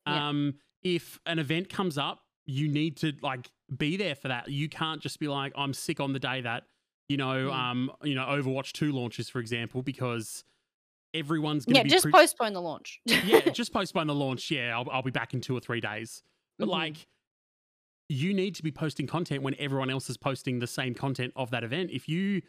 Yeah. 0.07 0.29
Um, 0.29 0.55
if 0.83 1.19
an 1.25 1.39
event 1.39 1.69
comes 1.69 1.97
up, 1.97 2.21
you 2.45 2.67
need 2.67 2.97
to 2.97 3.13
like 3.21 3.49
be 3.77 3.95
there 3.97 4.15
for 4.15 4.27
that. 4.27 4.49
You 4.49 4.67
can't 4.69 5.01
just 5.01 5.19
be 5.19 5.27
like, 5.27 5.53
I'm 5.55 5.73
sick 5.73 5.99
on 5.99 6.11
the 6.13 6.19
day 6.19 6.41
that, 6.41 6.63
you 7.09 7.17
know, 7.17 7.49
Mm. 7.49 7.53
um, 7.53 7.91
you 8.03 8.15
know, 8.15 8.25
Overwatch 8.25 8.73
2 8.73 8.91
launches, 8.91 9.29
for 9.29 9.39
example, 9.39 9.81
because 9.81 10.43
everyone's 11.13 11.65
going 11.65 11.75
to 11.75 11.79
Yeah, 11.79 11.83
be 11.83 11.89
just 11.89 12.03
pre- 12.03 12.11
postpone 12.11 12.53
the 12.53 12.61
launch. 12.61 12.99
yeah, 13.05 13.39
just 13.51 13.71
postpone 13.71 14.07
the 14.07 14.15
launch. 14.15 14.51
Yeah, 14.51 14.77
I'll, 14.77 14.89
I'll 14.91 15.01
be 15.03 15.11
back 15.11 15.33
in 15.33 15.41
two 15.41 15.55
or 15.55 15.59
three 15.61 15.79
days. 15.79 16.21
But 16.59 16.67
Mhm. 16.67 16.71
like, 16.71 17.07
you 18.09 18.33
need 18.33 18.55
to 18.55 18.63
be 18.63 18.71
posting 18.71 19.07
content 19.07 19.41
when 19.43 19.55
everyone 19.57 19.89
else 19.89 20.09
is 20.09 20.17
posting 20.17 20.59
the 20.59 20.67
same 20.67 20.93
content 20.93 21.31
of 21.35 21.49
that 21.51 21.63
event. 21.63 21.91
If 21.91 22.09
you 22.09 22.41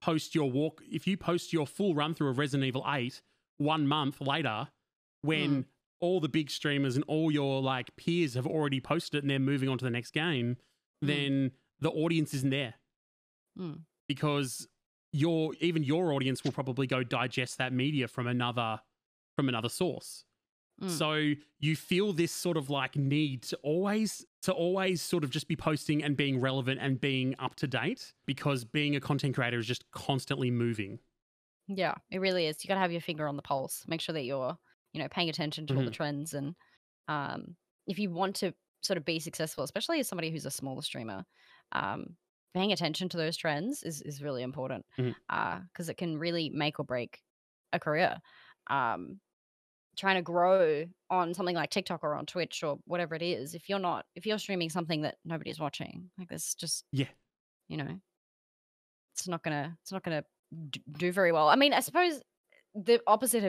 post 0.00 0.34
your 0.34 0.50
walk, 0.50 0.82
if 0.90 1.06
you 1.06 1.16
post 1.16 1.52
your 1.52 1.66
full 1.66 1.94
run 1.94 2.14
through 2.14 2.28
of 2.30 2.38
Resident 2.38 2.66
Evil 2.66 2.84
8 2.86 3.20
one 3.58 3.86
month 3.86 4.20
later, 4.20 4.68
when 5.20 5.50
Mm. 5.62 5.66
All 6.02 6.20
the 6.20 6.28
big 6.28 6.50
streamers 6.50 6.96
and 6.96 7.04
all 7.08 7.30
your 7.30 7.62
like 7.62 7.94
peers 7.96 8.34
have 8.34 8.46
already 8.46 8.80
posted 8.80 9.18
it 9.18 9.22
and 9.22 9.30
they're 9.30 9.38
moving 9.38 9.68
on 9.70 9.78
to 9.78 9.84
the 9.84 9.90
next 9.90 10.10
game, 10.12 10.56
Mm. 11.02 11.06
then 11.06 11.50
the 11.80 11.90
audience 11.90 12.34
isn't 12.34 12.50
there 12.50 12.74
Mm. 13.58 13.80
because 14.08 14.68
your 15.12 15.54
even 15.60 15.82
your 15.82 16.12
audience 16.12 16.44
will 16.44 16.52
probably 16.52 16.86
go 16.86 17.02
digest 17.02 17.58
that 17.58 17.72
media 17.72 18.06
from 18.08 18.26
another 18.26 18.80
from 19.36 19.48
another 19.48 19.68
source. 19.68 20.24
Mm. 20.80 20.90
So 20.90 21.32
you 21.60 21.76
feel 21.76 22.12
this 22.12 22.32
sort 22.32 22.56
of 22.56 22.70
like 22.70 22.96
need 22.96 23.42
to 23.44 23.56
always 23.62 24.24
to 24.42 24.52
always 24.52 25.02
sort 25.02 25.22
of 25.24 25.30
just 25.30 25.48
be 25.48 25.56
posting 25.56 26.02
and 26.02 26.16
being 26.16 26.40
relevant 26.40 26.80
and 26.80 27.00
being 27.00 27.34
up 27.38 27.54
to 27.56 27.66
date 27.66 28.12
because 28.26 28.64
being 28.64 28.96
a 28.96 29.00
content 29.00 29.34
creator 29.34 29.58
is 29.58 29.66
just 29.66 29.88
constantly 29.92 30.50
moving. 30.50 30.98
Yeah, 31.68 31.94
it 32.10 32.18
really 32.20 32.46
is. 32.46 32.64
You 32.64 32.68
got 32.68 32.74
to 32.74 32.80
have 32.80 32.90
your 32.92 33.00
finger 33.00 33.28
on 33.28 33.36
the 33.36 33.42
pulse. 33.42 33.84
Make 33.86 34.00
sure 34.00 34.12
that 34.14 34.24
you're, 34.24 34.58
you 34.92 35.00
know, 35.02 35.08
paying 35.08 35.28
attention 35.28 35.66
to 35.68 35.76
all 35.76 35.84
the 35.84 35.90
Mhm. 35.90 35.92
trends. 35.92 36.34
And 36.34 36.54
um, 37.08 37.56
if 37.86 37.98
you 37.98 38.10
want 38.10 38.36
to 38.36 38.54
sort 38.82 38.98
of 38.98 39.04
be 39.04 39.18
successful, 39.20 39.64
especially 39.64 40.00
as 40.00 40.08
somebody 40.08 40.30
who's 40.30 40.46
a 40.46 40.50
smaller 40.50 40.82
streamer, 40.82 41.24
um, 41.72 42.16
paying 42.54 42.72
attention 42.72 43.08
to 43.10 43.16
those 43.16 43.36
trends 43.36 43.82
is, 43.82 44.02
is 44.02 44.22
really 44.22 44.42
important 44.42 44.84
because 44.96 45.88
it 45.88 45.96
can 45.96 46.18
really 46.18 46.50
make 46.50 46.78
or 46.80 46.84
break 46.84 47.20
a 47.72 47.80
career. 47.80 48.18
Um, 48.68 49.20
trying 49.96 50.16
to 50.16 50.22
grow 50.22 50.86
on 51.10 51.34
something 51.34 51.54
like 51.56 51.70
TikTok 51.70 52.02
or 52.02 52.14
on 52.14 52.26
Twitch 52.26 52.62
or 52.62 52.78
whatever 52.86 53.14
it 53.14 53.22
is, 53.22 53.54
if 53.54 53.68
you're 53.68 53.78
not, 53.78 54.06
if 54.14 54.26
you're 54.26 54.38
streaming 54.38 54.70
something 54.70 55.02
that 55.02 55.18
nobody's 55.24 55.60
watching, 55.60 56.10
like 56.18 56.28
this 56.28 56.54
just, 56.54 56.84
Yeah. 56.92 57.08
you 57.68 57.76
know, 57.76 58.00
it's 59.14 59.28
not 59.28 59.42
gonna, 59.42 59.76
it's 59.82 59.92
not 59.92 60.02
gonna 60.02 60.24
do 60.92 61.12
very 61.12 61.32
well. 61.32 61.48
I 61.48 61.56
mean, 61.56 61.72
I 61.72 61.80
suppose 61.80 62.22
the 62.74 63.00
opposite 63.06 63.42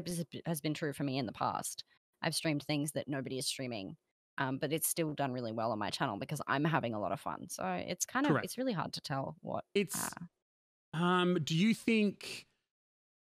has, 0.45 0.61
been 0.61 0.73
true 0.73 0.93
for 0.93 1.03
me 1.03 1.17
in 1.17 1.25
the 1.25 1.31
past. 1.31 1.83
I've 2.21 2.35
streamed 2.35 2.63
things 2.63 2.91
that 2.93 3.07
nobody 3.07 3.37
is 3.37 3.47
streaming, 3.47 3.97
um, 4.37 4.57
but 4.57 4.71
it's 4.73 4.87
still 4.87 5.13
done 5.13 5.31
really 5.31 5.51
well 5.51 5.71
on 5.71 5.79
my 5.79 5.89
channel 5.89 6.17
because 6.17 6.41
I'm 6.47 6.63
having 6.63 6.93
a 6.93 6.99
lot 6.99 7.11
of 7.11 7.19
fun. 7.19 7.47
So 7.49 7.65
it's 7.65 8.05
kind 8.05 8.25
of, 8.25 8.31
Correct. 8.31 8.45
it's 8.45 8.57
really 8.57 8.73
hard 8.73 8.93
to 8.93 9.01
tell 9.01 9.37
what. 9.41 9.65
It's 9.73 10.17
Uh, 10.93 10.97
um 10.97 11.35
do 11.43 11.55
you 11.57 11.73
think 11.73 12.47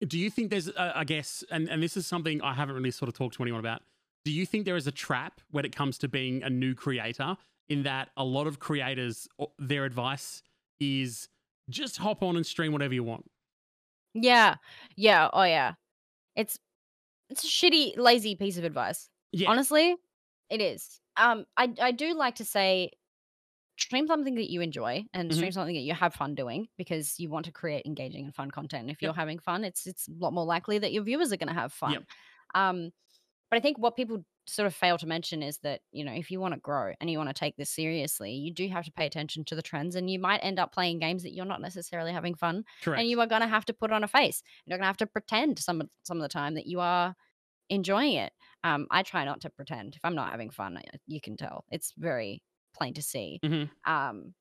do 0.06 0.18
you 0.18 0.30
think 0.30 0.50
there's 0.50 0.68
uh, 0.68 0.92
I 0.94 1.04
guess 1.04 1.44
and 1.50 1.68
and 1.68 1.82
this 1.82 1.96
is 1.96 2.06
something 2.06 2.42
I 2.42 2.54
haven't 2.54 2.74
really 2.74 2.90
sort 2.90 3.08
of 3.08 3.14
talked 3.14 3.36
to 3.36 3.42
anyone 3.42 3.60
about. 3.60 3.82
Do 4.24 4.32
you 4.32 4.46
think 4.46 4.64
there 4.64 4.76
is 4.76 4.86
a 4.86 4.92
trap 4.92 5.40
when 5.50 5.64
it 5.64 5.74
comes 5.74 5.98
to 5.98 6.08
being 6.08 6.42
a 6.42 6.50
new 6.50 6.74
creator 6.74 7.36
in 7.68 7.84
that 7.84 8.10
a 8.16 8.24
lot 8.24 8.46
of 8.46 8.58
creators 8.58 9.28
their 9.58 9.84
advice 9.84 10.42
is 10.80 11.28
just 11.70 11.98
hop 11.98 12.22
on 12.22 12.36
and 12.36 12.46
stream 12.46 12.72
whatever 12.72 12.94
you 12.94 13.04
want. 13.04 13.30
yeah, 14.14 14.56
yeah, 14.96 15.28
oh 15.32 15.42
yeah. 15.44 15.74
It's 16.40 16.58
it's 17.30 17.44
a 17.44 17.48
shitty, 17.48 17.96
lazy 17.98 18.36
piece 18.36 18.58
of 18.58 18.64
advice. 18.64 19.10
Yeah. 19.32 19.48
Honestly, 19.50 19.96
it 20.50 20.60
is. 20.60 21.00
Um, 21.16 21.46
I 21.56 21.74
I 21.80 21.92
do 21.92 22.14
like 22.14 22.36
to 22.36 22.44
say, 22.44 22.92
stream 23.78 24.06
something 24.06 24.34
that 24.36 24.50
you 24.50 24.60
enjoy 24.60 25.04
and 25.14 25.32
Mhm. 25.32 25.34
stream 25.34 25.52
something 25.52 25.74
that 25.74 25.80
you 25.82 25.94
have 25.94 26.14
fun 26.14 26.34
doing 26.34 26.68
because 26.76 27.18
you 27.18 27.30
want 27.30 27.46
to 27.46 27.52
create 27.52 27.86
engaging 27.86 28.26
and 28.26 28.34
fun 28.34 28.50
content. 28.50 28.82
And 28.82 28.90
if 28.90 29.00
Yep. 29.00 29.12
you're 29.12 29.14
having 29.14 29.38
fun, 29.38 29.64
it's 29.64 29.86
it's 29.86 30.08
a 30.08 30.12
lot 30.12 30.32
more 30.34 30.44
likely 30.46 30.78
that 30.78 30.92
your 30.92 31.04
viewers 31.04 31.32
are 31.32 31.36
going 31.38 31.48
to 31.48 31.54
have 31.54 31.72
fun. 31.72 31.96
Yep. 31.96 32.04
Um, 32.54 32.90
but 33.50 33.58
I 33.58 33.60
think 33.60 33.78
what 33.78 33.96
people 33.96 34.24
sort 34.46 34.66
of 34.66 34.74
fail 34.74 34.98
to 34.98 35.06
mention 35.06 35.42
is 35.42 35.58
that 35.58 35.82
you 35.92 36.04
know 36.04 36.12
if 36.12 36.30
you 36.30 36.40
want 36.40 36.54
to 36.54 36.60
grow 36.60 36.92
and 37.00 37.10
you 37.10 37.18
want 37.18 37.30
to 37.30 37.34
take 37.34 37.56
this 37.56 37.70
seriously, 37.70 38.32
you 38.32 38.52
do 38.52 38.66
have 38.68 38.84
to 38.86 38.92
pay 38.92 39.06
attention 39.06 39.44
to 39.46 39.54
the 39.54 39.62
trends, 39.62 39.94
and 39.96 40.10
you 40.10 40.18
might 40.18 40.38
end 40.42 40.58
up 40.58 40.72
playing 40.72 40.98
games 40.98 41.22
that 41.22 41.34
you're 41.34 41.44
not 41.44 41.60
necessarily 41.60 42.12
having 42.12 42.34
fun 42.34 42.64
Correct. 42.82 43.00
and 43.00 43.08
you 43.08 43.20
are 43.20 43.26
going 43.26 43.42
to 43.42 43.48
have 43.48 43.64
to 43.66 43.72
put 43.74 43.92
on 43.92 44.04
a 44.04 44.08
face. 44.08 44.42
You're 44.66 44.76
going 44.78 44.82
to 44.84 44.88
have 44.88 44.96
to 44.98 45.06
pretend 45.06 45.58
some 45.58 45.80
of 45.80 45.88
some 46.02 46.16
of 46.18 46.22
the 46.22 46.28
time 46.28 46.54
that 46.54 46.66
you 46.66 46.80
are 46.80 47.14
enjoying 47.70 48.14
it. 48.14 48.32
Um, 48.64 48.86
I 48.90 49.02
try 49.02 49.24
not 49.24 49.40
to 49.42 49.50
pretend. 49.50 49.96
If 49.96 50.00
I'm 50.04 50.14
not 50.16 50.30
having 50.32 50.50
fun, 50.50 50.78
you 51.06 51.20
can 51.20 51.36
tell. 51.36 51.64
It's 51.70 51.94
very 51.96 52.42
plain 52.76 52.94
to 52.94 53.02
see. 53.02 53.40
Mhm. 53.44 53.70
Um, 53.86 54.34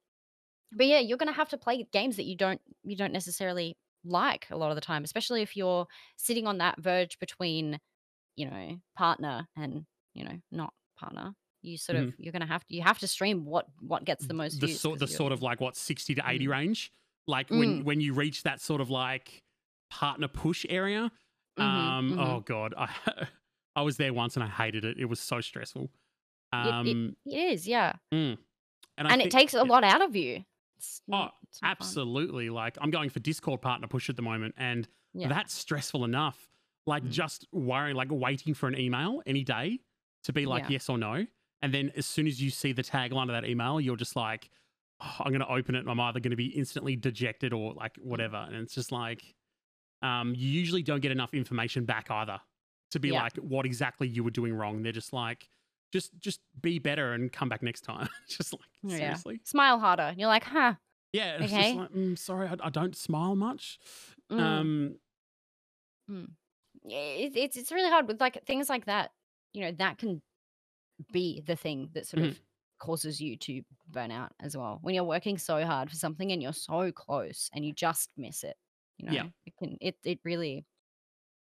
but 0.71 0.85
yeah, 0.87 0.99
you're 0.99 1.17
going 1.17 1.31
to 1.31 1.33
have 1.35 1.49
to 1.49 1.57
play 1.57 1.87
games 1.91 2.15
that 2.17 2.25
you 2.25 2.35
don't 2.37 2.61
you 2.83 2.95
don't 2.95 3.13
necessarily 3.13 3.77
like 4.05 4.47
a 4.49 4.57
lot 4.57 4.69
of 4.69 4.75
the 4.75 4.81
time, 4.81 5.03
especially 5.03 5.41
if 5.41 5.57
you're 5.57 5.87
sitting 6.15 6.47
on 6.47 6.59
that 6.59 6.79
verge 6.81 7.19
between, 7.19 7.79
you 8.39 8.49
know, 8.49 8.79
partner 8.95 9.47
and 9.57 9.85
you 10.13 10.23
know 10.23 10.37
not 10.51 10.73
partner. 10.97 11.33
You 11.61 11.77
sort 11.77 11.97
of 11.97 12.13
you're 12.17 12.31
going 12.31 12.41
to 12.47 12.47
have 12.47 12.65
to 12.67 12.73
you 12.75 12.81
have 12.83 12.99
to 12.99 13.07
stream 13.07 13.43
what 13.45 13.65
what 13.81 14.05
gets 14.05 14.25
the 14.25 14.33
most 14.33 14.59
the 14.61 14.67
views. 14.67 14.79
sort 14.79 14.99
the 14.99 15.05
you're- 15.05 15.15
sort 15.17 15.31
of 15.33 15.41
like 15.41 15.59
what 15.59 15.75
60 15.75 16.15
to 16.15 16.23
80 16.25 16.45
Mm. 16.47 16.49
range 16.51 16.91
like 17.27 17.49
when 17.49 17.81
Mm. 17.81 17.83
when 17.83 17.99
you 18.01 18.13
reach 18.13 18.43
that 18.43 18.61
sort 18.61 18.79
of 18.81 18.89
like 18.89 19.43
partner 19.89 20.27
push 20.29 20.65
area. 20.69 21.11
Mhm, 21.57 21.63
Um, 21.63 22.11
mhm. 22.11 22.19
Oh 22.25 22.39
god, 22.39 22.73
I 22.77 22.87
I 23.75 23.81
was 23.81 23.97
there 23.97 24.13
once 24.13 24.37
and 24.37 24.43
I 24.43 24.47
hated 24.47 24.85
it. 24.85 24.97
It 24.97 25.05
was 25.05 25.19
so 25.19 25.41
stressful. 25.41 25.83
It- 26.53 26.57
Um, 26.57 27.15
It 27.25 27.37
is, 27.53 27.67
yeah. 27.67 27.93
mm. 28.13 28.37
and, 28.97 29.07
and 29.11 29.21
it 29.21 29.29
takes 29.31 29.53
a 29.53 29.63
lot 29.63 29.83
out 29.83 30.01
of 30.01 30.15
you. 30.15 30.45
It's 30.77 31.01
Oh, 31.11 31.27
it's 31.43 31.61
not 31.61 31.67
fun. 31.67 31.71
Absolutely. 31.81 32.49
Like 32.49 32.77
I'm 32.81 32.89
going 32.91 33.09
for 33.09 33.19
Discord 33.19 33.61
partner 33.61 33.87
push 33.87 34.09
at 34.09 34.15
the 34.15 34.21
moment, 34.21 34.55
and 34.57 34.87
Yeah. 35.13 35.27
that's 35.27 35.53
stressful 35.53 36.05
enough. 36.05 36.49
Like 36.85 37.03
Mm. 37.03 37.09
just 37.11 37.47
worrying, 37.51 37.95
like 37.95 38.07
waiting 38.11 38.53
for 38.53 38.67
an 38.67 38.77
email 38.77 39.21
any 39.25 39.43
day 39.43 39.79
to 40.23 40.33
be 40.33 40.45
like 40.45 40.63
Yeah. 40.63 40.69
yes 40.71 40.89
or 40.89 40.97
no. 40.97 41.25
And 41.61 41.73
then 41.73 41.91
as 41.95 42.05
soon 42.05 42.25
as 42.27 42.41
you 42.41 42.49
see 42.49 42.71
the 42.71 42.83
tagline 42.83 43.23
of 43.23 43.29
that 43.29 43.45
email, 43.45 43.79
you're 43.81 43.97
just 43.97 44.15
like, 44.15 44.49
"Oh, 45.01 45.15
I'm 45.19 45.29
going 45.31 45.41
to 45.41 45.47
open 45.51 45.75
it 45.75 45.79
and 45.79 45.89
I'm 45.89 45.99
either 45.99 46.19
going 46.19 46.31
to 46.31 46.37
be 46.37 46.47
instantly 46.47 46.95
dejected 46.95 47.53
or 47.53 47.73
like 47.73 47.93
Mm. 47.95 48.05
whatever. 48.05 48.37
And 48.37 48.55
it's 48.55 48.73
just 48.73 48.91
like, 48.91 49.35
um, 50.01 50.33
you 50.35 50.47
usually 50.49 50.81
don't 50.83 51.01
get 51.01 51.11
enough 51.11 51.33
information 51.33 51.85
back 51.85 52.09
either 52.09 52.39
to 52.91 52.99
be 52.99 53.09
Yeah. 53.09 53.23
like 53.23 53.35
what 53.37 53.65
exactly 53.65 54.07
you 54.07 54.23
were 54.23 54.31
doing 54.31 54.53
wrong. 54.53 54.81
They're 54.81 54.91
just 54.93 55.13
like, 55.13 55.49
just 55.91 56.17
just 56.19 56.39
be 56.61 56.79
better 56.79 57.13
and 57.13 57.31
come 57.31 57.49
back 57.49 57.61
next 57.61 57.81
time. 57.81 58.07
just 58.27 58.53
like 58.53 58.61
Yeah. 58.83 58.97
seriously. 58.97 59.41
Smile 59.43 59.79
harder. 59.79 60.03
And 60.03 60.19
you're 60.19 60.27
like, 60.29 60.43
huh. 60.45 60.75
Yeah, 61.11 61.37
it's 61.37 61.51
Okay. 61.51 61.63
just 61.63 61.75
like, 61.75 61.89
mm, 61.91 62.17
sorry, 62.17 62.47
I, 62.47 62.55
I 62.63 62.69
don't 62.69 62.95
smile 62.95 63.35
much. 63.35 63.79
mm, 64.31 64.39
Um, 64.39 64.95
yeah, 66.07 66.25
it, 66.91 67.35
it's 67.35 67.57
it's 67.57 67.71
really 67.71 67.89
hard 67.89 68.07
with 68.07 68.21
like 68.21 68.43
things 68.45 68.69
like 68.69 68.85
that. 68.85 69.11
You 69.53 69.61
know, 69.63 69.71
that 69.73 69.97
can 69.97 70.21
be 71.11 71.41
the 71.41 71.55
thing 71.55 71.89
that 71.93 72.07
sort 72.07 72.19
Mhm. 72.19 72.31
of 72.31 72.41
causes 72.79 73.21
you 73.21 73.37
to 73.37 73.63
burn 73.87 74.11
out 74.11 74.33
as 74.41 74.57
well. 74.57 74.79
When 74.81 74.95
you're 74.95 75.03
working 75.05 75.37
so 75.37 75.65
hard 75.65 75.89
for 75.89 75.95
something 75.97 76.31
and 76.31 76.41
you're 76.43 76.53
so 76.53 76.91
close 76.91 77.49
and 77.53 77.65
you 77.65 77.73
just 77.73 78.11
miss 78.17 78.43
it. 78.43 78.57
You 78.97 79.07
know, 79.07 79.15
Yeah. 79.15 79.29
it 79.45 79.53
can 79.57 79.77
it 79.81 79.97
it 80.05 80.19
really 80.25 80.65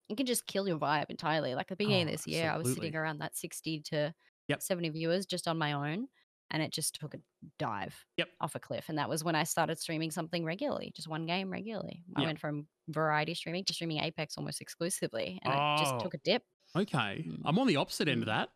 it 0.08 0.16
can 0.16 0.26
just 0.26 0.46
kill 0.46 0.68
your 0.68 0.78
vibe 0.78 1.10
entirely. 1.10 1.54
Like 1.54 1.66
at 1.70 1.78
the 1.78 1.84
beginning 1.84 2.04
Oh, 2.04 2.08
of 2.08 2.12
this 2.12 2.26
year, 2.26 2.50
I 2.50 2.56
was 2.58 2.70
sitting 2.72 2.94
around 2.96 3.18
that 3.18 3.36
sixty 3.36 3.80
to 3.82 4.14
Yep. 4.48 4.60
seventy 4.60 4.88
viewers 4.90 5.26
just 5.26 5.48
on 5.48 5.58
my 5.58 5.72
own, 5.72 6.08
and 6.50 6.62
it 6.62 6.72
just 6.72 6.94
took 6.98 7.14
a 7.14 7.20
dive 7.58 8.04
Yep. 8.16 8.28
off 8.40 8.54
a 8.54 8.58
cliff. 8.60 8.88
And 8.88 8.98
that 8.98 9.08
was 9.08 9.22
when 9.22 9.34
I 9.34 9.44
started 9.44 9.78
streaming 9.78 10.10
something 10.10 10.44
regularly, 10.44 10.92
just 10.94 11.08
one 11.08 11.26
game 11.26 11.50
regularly. 11.50 12.02
I 12.16 12.20
Yep. 12.22 12.26
went 12.26 12.40
from 12.40 12.68
variety 12.88 13.34
streaming 13.34 13.64
to 13.64 13.74
streaming 13.74 13.98
Apex 13.98 14.36
almost 14.38 14.60
exclusively, 14.60 15.38
and 15.42 15.52
it 15.52 15.78
just 15.82 15.94
Oh. 15.94 15.98
took 16.00 16.14
a 16.14 16.18
dip. 16.18 16.42
okay, 16.76 17.24
Mm. 17.26 17.42
I'm 17.44 17.58
on 17.58 17.66
the 17.66 17.76
opposite 17.76 18.08
end 18.08 18.22
of 18.22 18.28
Mm. 18.28 18.32
that. 18.32 18.50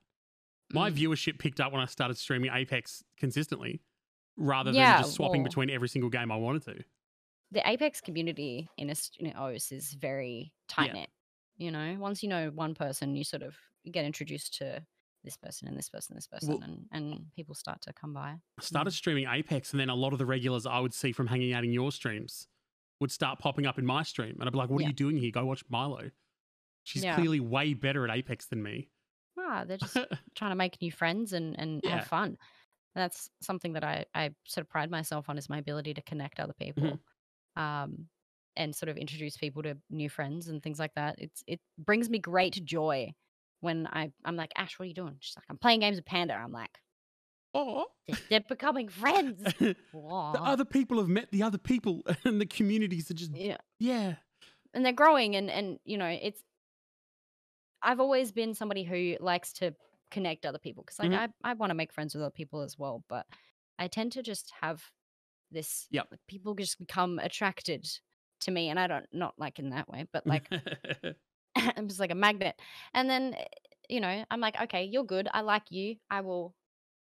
My 0.71 0.91
Mm. 0.91 0.97
viewership 0.97 1.39
picked 1.39 1.61
up 1.61 1.73
when 1.73 1.81
I 1.83 1.87
started 1.87 2.17
streaming 2.17 2.51
Apex 2.53 3.03
consistently, 3.19 3.83
rather 4.37 4.71
Yeah, 4.73 4.95
than 4.97 5.03
just 5.05 5.15
swapping 5.17 5.43
well- 5.43 5.49
between 5.51 5.71
every 5.71 5.89
single 5.89 6.11
game 6.11 6.31
I 6.33 6.37
wanted 6.37 6.63
to. 6.65 6.85
the 7.51 7.69
Apex 7.69 8.01
community 8.01 8.71
in 8.79 8.89
a 8.89 8.95
st- 8.95 9.29
in 9.29 9.37
OS 9.37 9.71
is 9.73 9.93
very 9.93 10.55
tight 10.69 10.95
knit. 10.95 11.11
You 11.59 11.71
know, 11.71 11.97
once 11.99 12.23
you 12.23 12.31
know 12.31 12.51
one 12.51 12.75
person, 12.75 13.15
you 13.15 13.25
sort 13.25 13.43
of 13.43 13.55
get 13.91 14.07
introduced 14.07 14.55
to 14.55 14.87
this 15.25 15.37
person 15.37 15.69
and 15.69 15.77
this 15.77 15.89
person, 15.89 16.15
this 16.17 16.27
person, 16.27 16.49
Well- 16.51 16.63
and 16.63 16.87
and 16.91 17.27
people 17.37 17.55
start 17.55 17.81
to 17.83 17.93
come 17.93 18.13
by. 18.13 18.31
I 18.59 18.63
started 18.63 18.91
streaming 18.93 19.27
Apex, 19.29 19.73
and 19.73 19.81
then 19.81 19.89
a 19.89 19.95
lot 19.95 20.13
of 20.13 20.19
the 20.19 20.27
regulars 20.27 20.67
I 20.67 20.81
would 20.81 20.95
see 20.95 21.13
from 21.13 21.27
hanging 21.29 21.53
out 21.53 21.65
in 21.65 21.73
your 21.73 21.93
streams 21.93 22.49
would 23.01 23.11
start 23.13 23.39
popping 23.39 23.67
up 23.67 23.79
in 23.79 23.87
my 23.87 24.03
stream, 24.03 24.37
and 24.39 24.45
I'd 24.45 24.53
be 24.53 24.59
like, 24.59 24.71
"What 24.71 24.81
Yeah. 24.81 24.87
are 24.87 24.91
you 24.91 24.95
doing 24.95 25.17
here? 25.17 25.31
Go 25.31 25.45
watch 25.47 25.65
Milo. 25.69 26.11
She's 26.85 27.05
Yeah. 27.05 27.15
clearly 27.17 27.41
way 27.41 27.75
better 27.75 28.05
at 28.09 28.17
Apex 28.17 28.47
than 28.47 28.63
me." 28.63 28.89
Ah, 29.39 29.65
they're 29.65 29.77
just 29.79 29.97
trying 30.35 30.51
to 30.51 30.57
make 30.57 30.81
new 30.81 30.93
friends 30.93 31.33
and 31.33 31.59
and 31.59 31.81
Yeah. 31.85 31.99
have 31.99 32.07
fun. 32.07 32.39
That's 32.95 33.31
something 33.41 33.73
that 33.75 33.85
I 33.85 34.05
I 34.15 34.35
sort 34.47 34.63
of 34.67 34.69
pride 34.69 34.91
myself 34.91 35.29
on 35.31 35.39
is 35.39 35.49
my 35.49 35.59
ability 35.59 35.95
to 35.95 36.03
connect 36.03 36.39
other 36.41 36.53
people, 36.55 36.83
Mm-hmm. 36.85 37.63
um, 37.63 38.09
and 38.57 38.77
sort 38.77 38.91
of 38.91 38.99
introduce 38.99 39.37
people 39.39 39.63
to 39.63 39.79
new 39.89 40.11
friends 40.11 40.49
and 40.49 40.63
things 40.63 40.79
like 40.79 40.93
that. 40.95 41.15
It's 41.19 41.43
it 41.47 41.61
brings 41.79 42.11
me 42.11 42.19
great 42.19 42.63
joy 42.65 43.15
when 43.63 43.87
I 43.87 44.11
I'm 44.25 44.37
like 44.37 44.53
Ash, 44.57 44.79
what 44.79 44.85
are 44.85 44.89
you 44.89 44.95
doing? 44.95 45.17
She's 45.21 45.37
like, 45.37 45.47
I'm 45.49 45.57
playing 45.57 45.81
games 45.81 45.97
with 45.97 46.05
Panda. 46.05 46.35
I'm 46.35 46.53
like, 46.53 46.79
oh, 47.55 47.87
they're, 48.29 48.41
becoming 48.41 48.89
friends. 48.89 49.43
the 49.59 49.75
other 50.43 50.65
people 50.65 50.99
have 50.99 51.09
met 51.09 51.31
the 51.31 51.43
other 51.45 51.59
people, 51.59 52.03
and 52.25 52.41
the 52.41 52.47
communities 52.47 53.11
are 53.11 53.15
just 53.15 53.35
yeah, 53.35 53.59
yeah. 53.79 54.15
and 54.75 54.85
they're 54.85 54.93
growing, 54.93 55.37
and 55.37 55.49
and 55.51 55.79
you 55.85 55.97
know 55.97 56.07
it's. 56.07 56.43
I've 57.85 58.01
always 58.01 58.31
been 58.33 58.55
somebody 58.55 58.85
who 58.85 59.17
likes 59.21 59.53
to 59.55 59.75
connect 60.11 60.45
other 60.45 60.59
people 60.59 60.83
because 60.85 60.99
like 60.99 61.11
Mhm. 61.11 61.33
I 61.45 61.51
I 61.51 61.55
want 61.55 61.71
to 61.71 61.75
make 61.75 61.93
friends 61.93 62.15
with 62.15 62.23
other 62.23 62.31
people 62.31 62.61
as 62.63 62.79
well, 62.79 63.05
but 63.09 63.27
I 63.79 63.87
tend 63.89 64.13
to 64.13 64.23
just 64.23 64.53
have 64.61 64.83
this. 65.51 65.87
Yep. 65.91 66.09
like, 66.11 66.21
people 66.27 66.55
just 66.55 66.79
become 66.79 67.19
attracted 67.21 67.89
to 68.41 68.51
me, 68.51 68.71
and 68.71 68.79
I 68.81 68.89
don't 68.89 69.07
not 69.13 69.35
like 69.39 69.59
in 69.61 69.71
that 69.71 69.89
way, 69.89 70.07
but 70.13 70.27
like 70.27 70.49
I'm 71.77 71.89
just 71.89 72.01
like 72.01 72.11
a 72.11 72.17
magnet. 72.17 72.55
And 72.95 73.09
then, 73.09 73.35
eh, 73.35 73.45
you 73.89 74.01
know, 74.01 74.25
I'm 74.31 74.41
like, 74.41 74.61
okay, 74.63 74.85
you're 74.85 75.05
good. 75.05 75.29
I 75.33 75.41
like 75.43 75.65
you. 75.71 75.97
I 76.11 76.21
will 76.21 76.55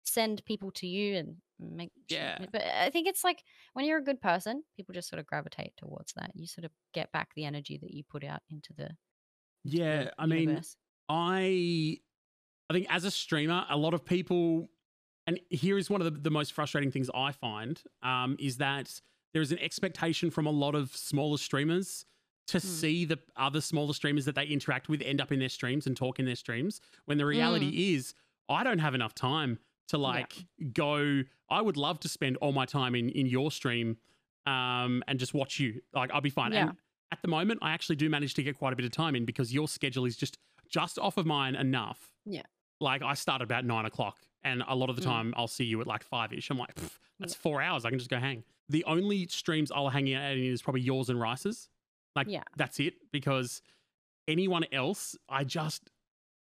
send 0.04 0.44
people 0.44 0.70
to 0.72 0.86
you 0.86 1.16
and 1.16 1.36
make. 1.58 1.90
Yeah. 2.08 2.38
But 2.52 2.62
I 2.62 2.90
think 2.90 3.08
it's 3.08 3.24
like 3.24 3.42
when 3.72 3.84
you're 3.84 3.98
a 3.98 4.04
good 4.04 4.20
person, 4.20 4.62
people 4.76 4.94
just 4.94 5.08
sort 5.08 5.20
of 5.20 5.26
gravitate 5.26 5.72
towards 5.76 6.12
that. 6.14 6.30
You 6.34 6.46
sort 6.46 6.64
of 6.64 6.70
get 6.94 7.10
back 7.12 7.30
the 7.34 7.44
energy 7.44 7.78
that 7.82 7.92
you 7.92 8.04
put 8.08 8.24
out 8.24 8.40
into 8.50 8.72
the. 8.76 8.90
yeah, 9.64 10.04
the 10.04 10.12
I 10.18 10.26
mean. 10.26 10.60
I 11.10 11.98
I 12.70 12.74
think 12.74 12.86
as 12.90 13.04
a 13.04 13.10
streamer, 13.10 13.64
a 13.70 13.76
lot 13.76 13.94
of 13.94 14.04
people, 14.04 14.68
and 15.26 15.40
here 15.48 15.78
is 15.78 15.88
one 15.88 16.00
of 16.00 16.12
the, 16.12 16.20
the 16.20 16.30
most 16.30 16.52
frustrating 16.52 16.90
things 16.90 17.08
I 17.14 17.32
find, 17.32 17.80
um, 18.02 18.36
is 18.38 18.58
that 18.58 19.00
there 19.32 19.42
is 19.42 19.52
an 19.52 19.58
expectation 19.58 20.30
from 20.30 20.46
a 20.46 20.50
lot 20.50 20.74
of 20.74 20.94
smaller 20.94 21.38
streamers 21.38 22.04
to 22.48 22.58
Mm. 22.58 22.62
see 22.62 23.04
the 23.04 23.18
other 23.36 23.60
smaller 23.60 23.94
streamers 23.94 24.24
that 24.26 24.34
they 24.34 24.46
interact 24.46 24.88
with 24.88 25.00
end 25.02 25.20
up 25.20 25.30
in 25.32 25.38
their 25.38 25.48
streams 25.48 25.86
and 25.86 25.96
talk 25.96 26.18
in 26.18 26.24
their 26.26 26.36
streams. 26.36 26.80
When 27.06 27.16
the 27.18 27.26
reality 27.26 27.92
is, 27.94 28.14
I 28.48 28.64
don't 28.64 28.78
have 28.80 28.94
enough 28.94 29.14
time 29.14 29.58
to 29.88 29.96
Yeah. 29.96 30.02
like 30.02 30.46
go. 30.72 31.22
I 31.50 31.60
would 31.62 31.76
love 31.76 32.00
to 32.00 32.08
spend 32.08 32.36
all 32.38 32.52
my 32.52 32.66
time 32.66 32.94
in 32.94 33.08
in 33.10 33.26
your 33.26 33.50
stream, 33.50 33.96
um, 34.46 35.02
and 35.06 35.18
just 35.18 35.34
watch 35.34 35.58
you. 35.60 35.80
Like 35.92 36.10
I'll 36.12 36.20
be 36.20 36.30
fine. 36.30 36.52
Yeah. 36.52 36.68
And 36.70 36.78
at 37.12 37.22
the 37.22 37.28
moment, 37.28 37.60
I 37.62 37.72
actually 37.72 37.96
do 37.96 38.08
manage 38.10 38.34
to 38.34 38.42
get 38.42 38.56
quite 38.58 38.72
a 38.72 38.76
bit 38.76 38.84
of 38.84 38.92
time 38.92 39.14
in 39.14 39.24
because 39.24 39.52
your 39.52 39.68
schedule 39.68 40.04
is 40.04 40.16
just 40.16 40.38
just 40.68 40.98
off 40.98 41.16
of 41.16 41.24
mine 41.26 41.54
enough. 41.54 42.10
Yeah. 42.26 42.42
Like 42.80 43.02
I 43.02 43.14
start 43.14 43.40
about 43.42 43.64
nine 43.64 43.84
o'clock, 43.86 44.18
and 44.42 44.62
a 44.68 44.74
lot 44.74 44.90
of 44.90 44.96
the 44.96 45.02
Mm. 45.02 45.06
time 45.06 45.34
I'll 45.36 45.48
see 45.48 45.64
you 45.64 45.80
at 45.80 45.86
like 45.86 46.02
five 46.02 46.32
ish. 46.32 46.50
I'm 46.50 46.58
like, 46.58 46.74
"Pff, 46.74 46.98
that's 47.18 47.34
four 47.34 47.60
hours. 47.62 47.84
I 47.84 47.90
can 47.90 47.98
just 47.98 48.10
go 48.10 48.18
hang. 48.18 48.44
The 48.68 48.84
only 48.84 49.26
streams 49.28 49.70
I'll 49.72 49.88
hang 49.88 50.12
out 50.14 50.32
in 50.36 50.44
is 50.44 50.60
probably 50.62 50.82
yours 50.82 51.08
and 51.08 51.18
Rice's. 51.20 51.68
Like 52.18 52.28
Yeah. 52.28 52.42
that's 52.56 52.80
it 52.80 52.94
because 53.12 53.62
anyone 54.26 54.64
else, 54.72 55.16
I 55.28 55.44
just, 55.44 55.90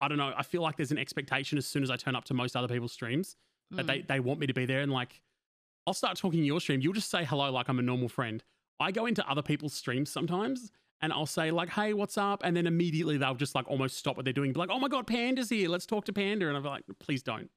I 0.01 0.07
don't 0.07 0.17
know. 0.17 0.33
I 0.35 0.43
feel 0.43 0.61
like 0.61 0.77
there's 0.77 0.91
an 0.91 0.97
expectation 0.97 1.57
as 1.57 1.65
soon 1.67 1.83
as 1.83 1.91
I 1.91 1.97
turn 1.97 2.15
up 2.15 2.23
to 2.25 2.33
most 2.33 2.55
other 2.55 2.67
people's 2.67 2.93
streams 2.93 3.35
that 3.71 3.85
Mm. 3.85 3.87
they 3.87 4.01
they 4.01 4.19
want 4.19 4.39
me 4.39 4.47
to 4.47 4.53
be 4.53 4.65
there, 4.65 4.81
and 4.81 4.91
like 4.91 5.21
I'll 5.85 5.93
start 5.93 6.17
talking 6.17 6.43
your 6.43 6.59
stream. 6.61 6.81
You'll 6.81 6.93
just 6.93 7.09
say 7.11 7.23
hello 7.25 7.51
like 7.51 7.67
I'm 7.69 7.79
a 7.79 7.81
normal 7.83 8.09
friend. 8.09 8.43
I 8.79 8.91
go 8.91 9.05
into 9.05 9.27
other 9.29 9.41
people's 9.41 9.73
streams 9.73 10.09
sometimes 10.09 10.71
and 11.01 11.11
I'll 11.13 11.25
say 11.25 11.51
like, 11.51 11.69
"Hey, 11.69 11.93
what's 11.93 12.17
up?" 12.17 12.41
And 12.43 12.55
then 12.55 12.65
immediately 12.67 13.17
they'll 13.17 13.35
just 13.35 13.55
like 13.55 13.67
almost 13.67 13.97
stop 13.97 14.15
what 14.17 14.23
they're 14.25 14.33
doing, 14.33 14.53
be 14.53 14.59
like, 14.59 14.69
"Oh 14.71 14.79
my 14.79 14.87
god, 14.87 15.05
Panda's 15.07 15.49
here! 15.49 15.67
Let's 15.69 15.85
talk 15.85 16.05
to 16.05 16.13
Panda." 16.13 16.47
And 16.47 16.55
I'm 16.57 16.63
like, 16.63 16.83
"Please 16.99 17.21
don't. 17.23 17.49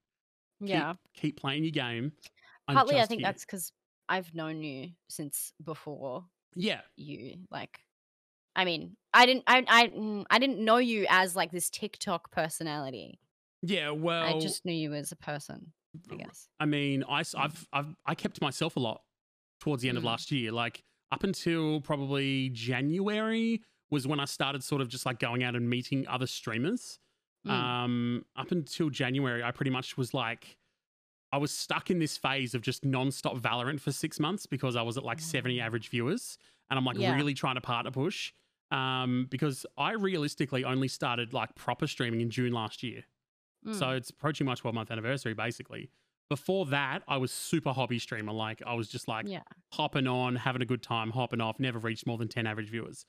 Keep- 0.61 0.69
yeah. 0.71 0.95
keep, 1.15 1.37
playing 1.41 1.63
your 1.65 1.71
game." 1.73 2.13
I'm 2.69 2.75
Partly, 2.77 3.01
I 3.01 3.07
think 3.07 3.21
here." 3.21 3.29
that's 3.29 3.45
because 3.45 3.73
I've 4.09 4.35
known 4.35 4.63
you 4.63 4.91
since 5.09 5.53
before 5.65 6.25
yeah, 6.55 6.83
you 6.97 7.39
like 7.51 7.81
i 8.57 8.65
mean 8.65 8.97
i 9.15 9.27
didn't 9.27 9.45
i 9.47 9.65
i, 9.69 9.89
mm, 9.89 10.25
I 10.31 10.39
didn't 10.39 10.65
know 10.65 10.77
you 10.79 11.07
as 11.09 11.35
like 11.37 11.51
this 11.53 11.71
tiktok 11.71 12.31
personality 12.31 13.19
yeah. 13.65 13.91
Well, 13.91 14.25
i 14.37 14.41
just 14.41 14.65
knew 14.65 14.73
you 14.75 14.93
as 14.95 15.13
a 15.13 15.17
person 15.17 15.73
i 16.11 16.17
guess 16.17 16.49
I 16.59 16.65
mean, 16.67 17.05
I, 17.09 17.23
I've, 17.37 17.67
I've, 17.73 17.95
I 18.07 18.15
kept 18.15 18.41
myself 18.41 18.77
a 18.77 18.81
lot 18.81 19.03
towards 19.61 19.83
the 19.83 19.89
end 19.89 19.99
of 19.99 20.05
Mm. 20.05 20.07
last 20.07 20.31
year. 20.33 20.51
Like 20.53 20.83
up 21.11 21.23
until 21.25 21.81
probably 21.81 22.49
January 22.51 23.63
was 23.91 24.07
when 24.07 24.19
I 24.21 24.25
started 24.25 24.63
sort 24.65 24.81
of 24.81 24.89
just 24.89 25.05
like 25.05 25.19
going 25.19 25.43
out 25.45 25.55
and 25.55 25.69
meeting 25.69 26.07
other 26.09 26.27
streamers. 26.27 26.99
Mm. 27.47 27.51
Um, 27.51 28.25
up 28.37 28.51
until 28.53 28.89
January, 28.91 29.43
I 29.43 29.51
pretty 29.51 29.71
much 29.71 29.97
was 29.99 30.15
like, 30.15 30.57
I 31.33 31.37
was 31.39 31.51
stuck 31.51 31.91
in 31.91 31.99
this 31.99 32.17
phase 32.17 32.55
of 32.55 32.63
just 32.63 32.85
nonstop 32.85 33.39
Valorant 33.41 33.81
for 33.81 33.93
six 33.93 34.19
months 34.21 34.47
because 34.47 34.77
I 34.77 34.83
was 34.83 34.97
at 34.97 35.05
like 35.05 35.21
70 35.21 35.61
Oh. 35.61 35.65
average 35.65 35.89
viewers. 35.89 36.39
And 36.71 36.79
I'm 36.79 36.85
like 36.87 36.97
Yeah. 36.99 37.15
really 37.15 37.35
trying 37.35 37.57
to 37.57 37.61
partner 37.61 37.91
push. 37.91 38.33
Um, 38.73 39.27
because 39.31 39.67
I 39.77 39.93
realistically 39.93 40.65
only 40.65 40.89
started 40.89 41.33
like 41.33 41.55
proper 41.55 41.87
streaming 41.87 42.21
in 42.21 42.31
June 42.31 42.53
last 42.53 42.83
year. 42.83 43.05
So 43.73 43.87
Mm. 43.87 43.97
it's 43.99 44.11
approaching 44.11 44.45
my 44.47 44.55
12 44.55 44.75
month 44.75 44.91
anniversary, 44.91 45.35
basically. 45.35 45.91
Before 46.29 46.65
that, 46.67 47.03
I 47.07 47.19
was 47.19 47.31
super 47.31 47.73
hobby 47.73 47.99
streamer. 47.99 48.33
Like 48.33 48.61
I 48.67 48.75
was 48.75 48.89
just 48.89 49.07
like 49.07 49.27
yeah 49.29 49.43
hopping 49.73 50.07
on, 50.07 50.35
having 50.37 50.63
a 50.63 50.65
good 50.65 50.83
time, 50.83 51.11
hopping 51.11 51.41
off, 51.41 51.61
never 51.61 51.79
reached 51.79 52.07
more 52.07 52.17
than 52.19 52.29
10 52.29 52.47
average 52.47 52.71
viewers. 52.71 53.05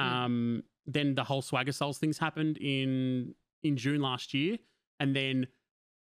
Mm. 0.00 0.04
Um, 0.04 0.62
then 0.86 1.14
the 1.14 1.24
whole 1.24 1.40
Swagger 1.40 1.72
Souls 1.72 1.98
things 1.98 2.18
happened 2.18 2.58
in 2.58 3.34
in 3.62 3.76
June 3.76 4.00
last 4.02 4.34
year. 4.34 4.58
And 5.00 5.14
then 5.16 5.46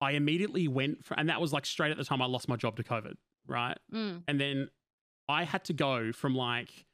I 0.01 0.12
immediately 0.12 0.67
went 0.67 1.05
for, 1.05 1.17
and 1.17 1.29
that 1.29 1.39
was 1.39 1.53
like 1.53 1.65
straight 1.65 1.91
at 1.91 1.97
the 1.97 2.03
time 2.03 2.21
I 2.21 2.25
lost 2.25 2.50
my 2.50 2.55
job 2.57 2.75
to 2.77 2.83
COVID, 2.83 3.13
right? 3.47 3.77
Mm. 3.93 4.24
And 4.27 4.41
then 4.41 4.69
I 5.29 5.43
had 5.45 5.63
to 5.65 5.74
go 5.74 6.12
from 6.12 6.35
like 6.35 6.85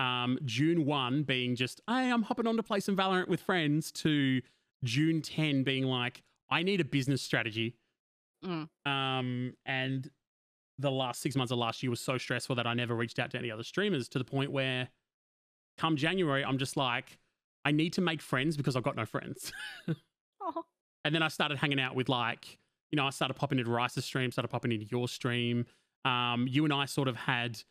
um, 0.00 0.38
June 0.44 0.86
1 0.86 1.24
being 1.24 1.54
just, 1.54 1.80
hey, 1.86 2.10
I'm 2.10 2.22
hopping 2.22 2.46
on 2.46 2.56
to 2.56 2.62
play 2.62 2.80
some 2.80 2.96
Valorant 2.96 3.28
with 3.28 3.40
friends, 3.42 3.92
to 3.92 4.40
June 4.82 5.20
10 5.20 5.62
being 5.62 5.84
like, 5.84 6.22
I 6.50 6.62
need 6.62 6.80
a 6.80 6.84
business 6.84 7.20
strategy. 7.20 7.76
Mm. 8.44 8.68
Um, 8.86 9.52
and 9.66 10.10
the 10.78 10.90
last 10.90 11.20
six 11.20 11.36
months 11.36 11.52
of 11.52 11.58
last 11.58 11.82
year 11.82 11.90
was 11.90 12.00
so 12.00 12.16
stressful 12.16 12.56
that 12.56 12.66
I 12.66 12.72
never 12.72 12.94
reached 12.94 13.18
out 13.18 13.30
to 13.32 13.38
any 13.38 13.50
other 13.50 13.62
streamers 13.62 14.08
to 14.08 14.18
the 14.18 14.24
point 14.24 14.50
where 14.50 14.88
come 15.76 15.96
January, 15.96 16.42
I'm 16.44 16.56
just 16.56 16.78
like, 16.78 17.18
I 17.66 17.72
need 17.72 17.92
to 17.94 18.00
make 18.00 18.22
friends 18.22 18.56
because 18.56 18.76
I've 18.76 18.82
got 18.82 18.96
no 18.96 19.04
friends. 19.04 19.52
Oh, 20.42 20.64
and 21.04 21.14
then 21.14 21.22
I 21.22 21.28
started 21.28 21.58
hanging 21.58 21.78
out 21.78 21.94
with 21.94 22.08
like, 22.08 22.58
you 22.90 22.96
know, 22.96 23.06
I 23.06 23.10
started 23.10 23.34
popping 23.34 23.58
into 23.58 23.70
Rice's 23.70 24.06
stream, 24.06 24.32
started 24.32 24.48
popping 24.48 24.72
into 24.72 24.86
your 24.86 25.06
stream. 25.06 25.66
Um, 26.06 26.46
you 26.48 26.64
and 26.64 26.72
I 26.72 26.86
sort 26.86 27.08
of 27.08 27.16
had, 27.16 27.62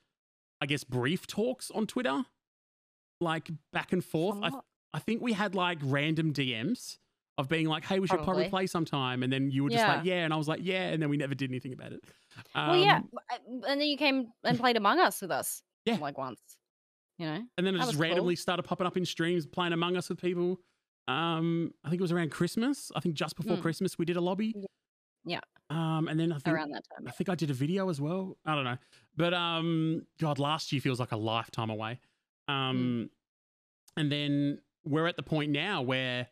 I 0.61 0.65
guess, 0.65 0.83
brief 0.83 1.25
talks 1.27 1.71
on 1.71 1.87
Twitter, 1.87 2.23
like 3.21 3.49
back 3.73 3.93
and 3.93 4.03
forth. 4.03 4.39
I. 4.41 4.51
I 4.91 4.97
think 4.97 5.21
we 5.21 5.33
had 5.33 5.53
like 5.53 5.77
random 5.83 6.33
DMs 6.33 6.97
of 7.37 7.47
being 7.47 7.67
like, 7.67 7.85
hey, 7.85 7.99
we 7.99 8.07
should 8.07 8.15
probably, 8.23 8.45
Probably. 8.45 8.49
play 8.49 8.65
sometime. 8.67 9.21
And 9.21 9.31
then 9.31 9.51
you 9.51 9.63
were 9.63 9.69
just 9.69 9.83
Yeah. 9.83 9.95
like, 9.97 10.03
yeah. 10.05 10.25
And 10.25 10.33
I 10.33 10.35
was 10.35 10.47
like, 10.47 10.61
yeah. 10.63 10.87
And 10.89 10.99
then 10.99 11.09
we 11.11 11.15
never 11.17 11.35
did 11.35 11.51
anything 11.51 11.73
about 11.73 11.91
it. 11.93 12.01
well, 12.55 12.75
yeah, 12.75 12.95
Um, 12.97 13.09
I- 13.29 13.35
and 13.71 13.79
then 13.79 13.81
you 13.81 13.97
came 13.97 14.31
and 14.43 14.57
played 14.59 14.77
Among 14.77 14.99
Us 14.99 15.21
with 15.21 15.29
us. 15.29 15.61
Yeah. 15.85 15.97
like 15.97 16.17
once. 16.17 16.39
You 17.19 17.27
know, 17.27 17.45
And 17.57 17.67
then 17.67 17.75
it 17.75 17.77
just 17.77 17.89
was 17.89 17.95
cool. 17.97 18.01
randomly 18.03 18.35
started 18.35 18.63
popping 18.63 18.87
up 18.87 18.97
in 18.97 19.05
streams, 19.05 19.45
playing 19.45 19.73
Among 19.73 19.95
Us 19.95 20.09
with 20.09 20.19
people. 20.19 20.59
Um, 21.07 21.71
I 21.83 21.89
think 21.89 21.99
it 21.99 22.03
was 22.03 22.11
around 22.11 22.31
Christmas. 22.31 22.91
I 22.95 22.99
think 22.99 23.13
just 23.13 23.35
before 23.35 23.57
Mm. 23.57 23.61
Christmas 23.61 23.97
we 23.99 24.05
did 24.05 24.17
a 24.17 24.21
lobby. 24.21 24.53
Yeah. 24.55 24.65
Um, 25.71 26.07
and 26.07 26.19
then 26.19 26.31
I 26.31 26.39
think 26.39 26.55
around 26.55 26.71
that 26.71 26.83
time. 26.95 27.07
I 27.07 27.11
think 27.11 27.29
I 27.29 27.35
did 27.35 27.51
a 27.51 27.53
video 27.53 27.89
as 27.89 28.01
well. 28.01 28.37
I 28.43 28.55
don't 28.55 28.63
know, 28.63 28.77
but 29.15 29.35
um, 29.35 30.01
God, 30.19 30.39
last 30.39 30.71
year 30.71 30.81
feels 30.81 30.99
like 30.99 31.11
a 31.11 31.17
lifetime 31.17 31.69
away. 31.69 31.99
Um, 32.47 33.11
and 33.95 34.11
then 34.11 34.59
we're 34.83 35.05
at 35.05 35.15
the 35.15 35.21
point 35.21 35.51
now 35.51 35.83
where, 35.83 36.27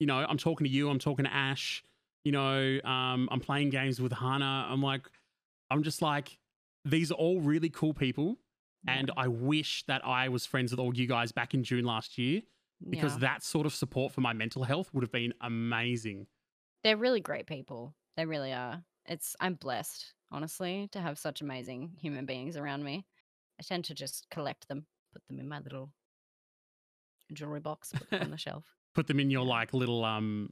you 0.00 0.06
know, 0.06 0.24
I'm 0.26 0.38
talking 0.38 0.64
to 0.66 0.70
you, 0.70 0.88
I'm 0.88 0.98
talking 0.98 1.26
to 1.26 1.32
Ash. 1.34 1.84
You 2.24 2.32
know, 2.32 2.78
um, 2.84 3.28
I'm 3.30 3.40
playing 3.40 3.68
games 3.70 4.00
with 4.00 4.12
Hana. 4.12 4.66
I'm 4.70 4.80
like, 4.80 5.02
I'm 5.70 5.82
just 5.82 6.00
like, 6.00 6.38
these 6.86 7.10
are 7.10 7.16
all 7.16 7.40
really 7.40 7.68
cool 7.68 7.92
people. 7.92 8.38
And 8.88 9.10
I 9.16 9.28
wish 9.28 9.84
that 9.86 10.04
I 10.06 10.28
was 10.28 10.46
friends 10.46 10.70
with 10.72 10.80
all 10.80 10.94
you 10.96 11.06
guys 11.06 11.30
back 11.30 11.52
in 11.54 11.62
June 11.62 11.84
last 11.84 12.16
year 12.18 12.42
because 12.88 13.12
Yeah. 13.14 13.18
that 13.20 13.42
sort 13.44 13.66
of 13.66 13.74
support 13.74 14.12
for 14.12 14.22
my 14.22 14.32
mental 14.32 14.64
health 14.64 14.92
would 14.94 15.02
have 15.02 15.12
been 15.12 15.34
amazing. 15.42 16.26
they're 16.82 16.96
really 16.96 17.20
great 17.20 17.46
people. 17.46 17.94
They 18.16 18.26
really 18.26 18.52
are. 18.52 18.82
It's 19.06 19.34
I'm 19.40 19.54
blessed, 19.54 20.12
honestly, 20.30 20.88
to 20.92 21.00
have 21.00 21.18
such 21.18 21.40
amazing 21.40 21.92
human 21.98 22.26
beings 22.26 22.56
around 22.56 22.84
me. 22.84 23.04
I 23.58 23.62
tend 23.62 23.84
to 23.86 23.94
just 23.94 24.28
collect 24.30 24.68
them, 24.68 24.86
put 25.12 25.22
them 25.28 25.38
in 25.40 25.48
my 25.48 25.60
little 25.60 25.90
jewelry 27.32 27.60
box, 27.60 27.92
put 27.92 28.10
them 28.10 28.22
on 28.22 28.30
the 28.30 28.36
shelf. 28.38 28.64
Put 28.94 29.06
them 29.06 29.18
in 29.20 29.30
your 29.30 29.44
like 29.44 29.72
little 29.72 30.04
um, 30.04 30.50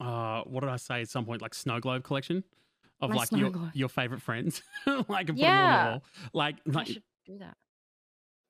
uh, 0.00 0.42
what 0.42 0.60
did 0.60 0.70
I 0.70 0.76
say 0.76 1.02
at 1.02 1.08
some 1.08 1.24
point? 1.24 1.42
Like 1.42 1.54
snow 1.54 1.80
globe 1.80 2.04
collection 2.04 2.42
of 3.00 3.10
My 3.10 3.16
like 3.16 3.32
your 3.32 3.50
globe. 3.50 3.70
your 3.74 3.88
favorite 3.88 4.22
friends, 4.22 4.62
like 4.86 5.28
and 5.28 5.38
put 5.38 5.40
them 5.40 5.48
on 5.48 5.70
Yeah. 5.70 5.90
wall. 5.90 6.04
Like 6.32 6.56
I 6.74 6.84
should 6.84 7.02
do 7.26 7.38
that. 7.38 7.56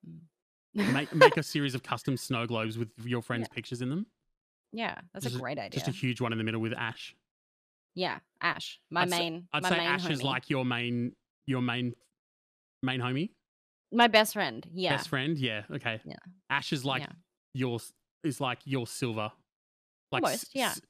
Mm. 0.07 0.93
make 0.93 1.13
make 1.13 1.37
a 1.37 1.43
series 1.53 1.75
of 1.75 1.83
custom 1.83 2.15
snow 2.15 2.45
globes 2.45 2.77
with 2.77 2.89
your 3.03 3.21
friends' 3.21 3.47
pictures 3.49 3.81
in 3.81 3.89
them. 3.89 4.05
yeah, 4.71 4.95
that's 5.13 5.25
Just 5.25 5.35
a 5.35 5.39
great 5.39 5.57
idea. 5.59 5.71
Just 5.79 5.87
a 5.87 5.91
huge 5.91 6.21
one 6.21 6.31
in 6.31 6.37
the 6.37 6.43
middle 6.43 6.61
with 6.61 6.73
Ash. 6.73 7.15
Yeah, 7.95 8.19
Ash, 8.41 8.79
my 8.91 9.01
I'd 9.01 9.09
say- 9.09 9.19
main, 9.19 9.47
I'd 9.53 9.63
my 9.63 9.69
say 9.69 9.77
main 9.77 9.87
Ash 9.87 10.09
is 10.09 10.21
like 10.23 10.49
your 10.49 10.63
main 10.65 11.15
your 11.47 11.61
main 11.61 11.93
main 12.83 12.99
homie, 12.99 13.31
my 13.91 14.07
best 14.07 14.33
friend. 14.33 14.65
Yeah, 14.73 14.95
best 14.95 15.09
friend. 15.09 15.37
Yeah, 15.37 15.63
okay. 15.71 15.99
Yeah. 16.05 16.15
Ash 16.49 16.71
is 16.73 16.83
like 16.85 17.01
Yeah. 17.01 17.11
your 17.53 17.79
is 18.23 18.39
like 18.41 18.59
your 18.65 18.85
silver. 18.87 19.31
Like 20.11 20.23
Almost, 20.23 20.49
yeah. 20.55 20.69
s- 20.69 20.81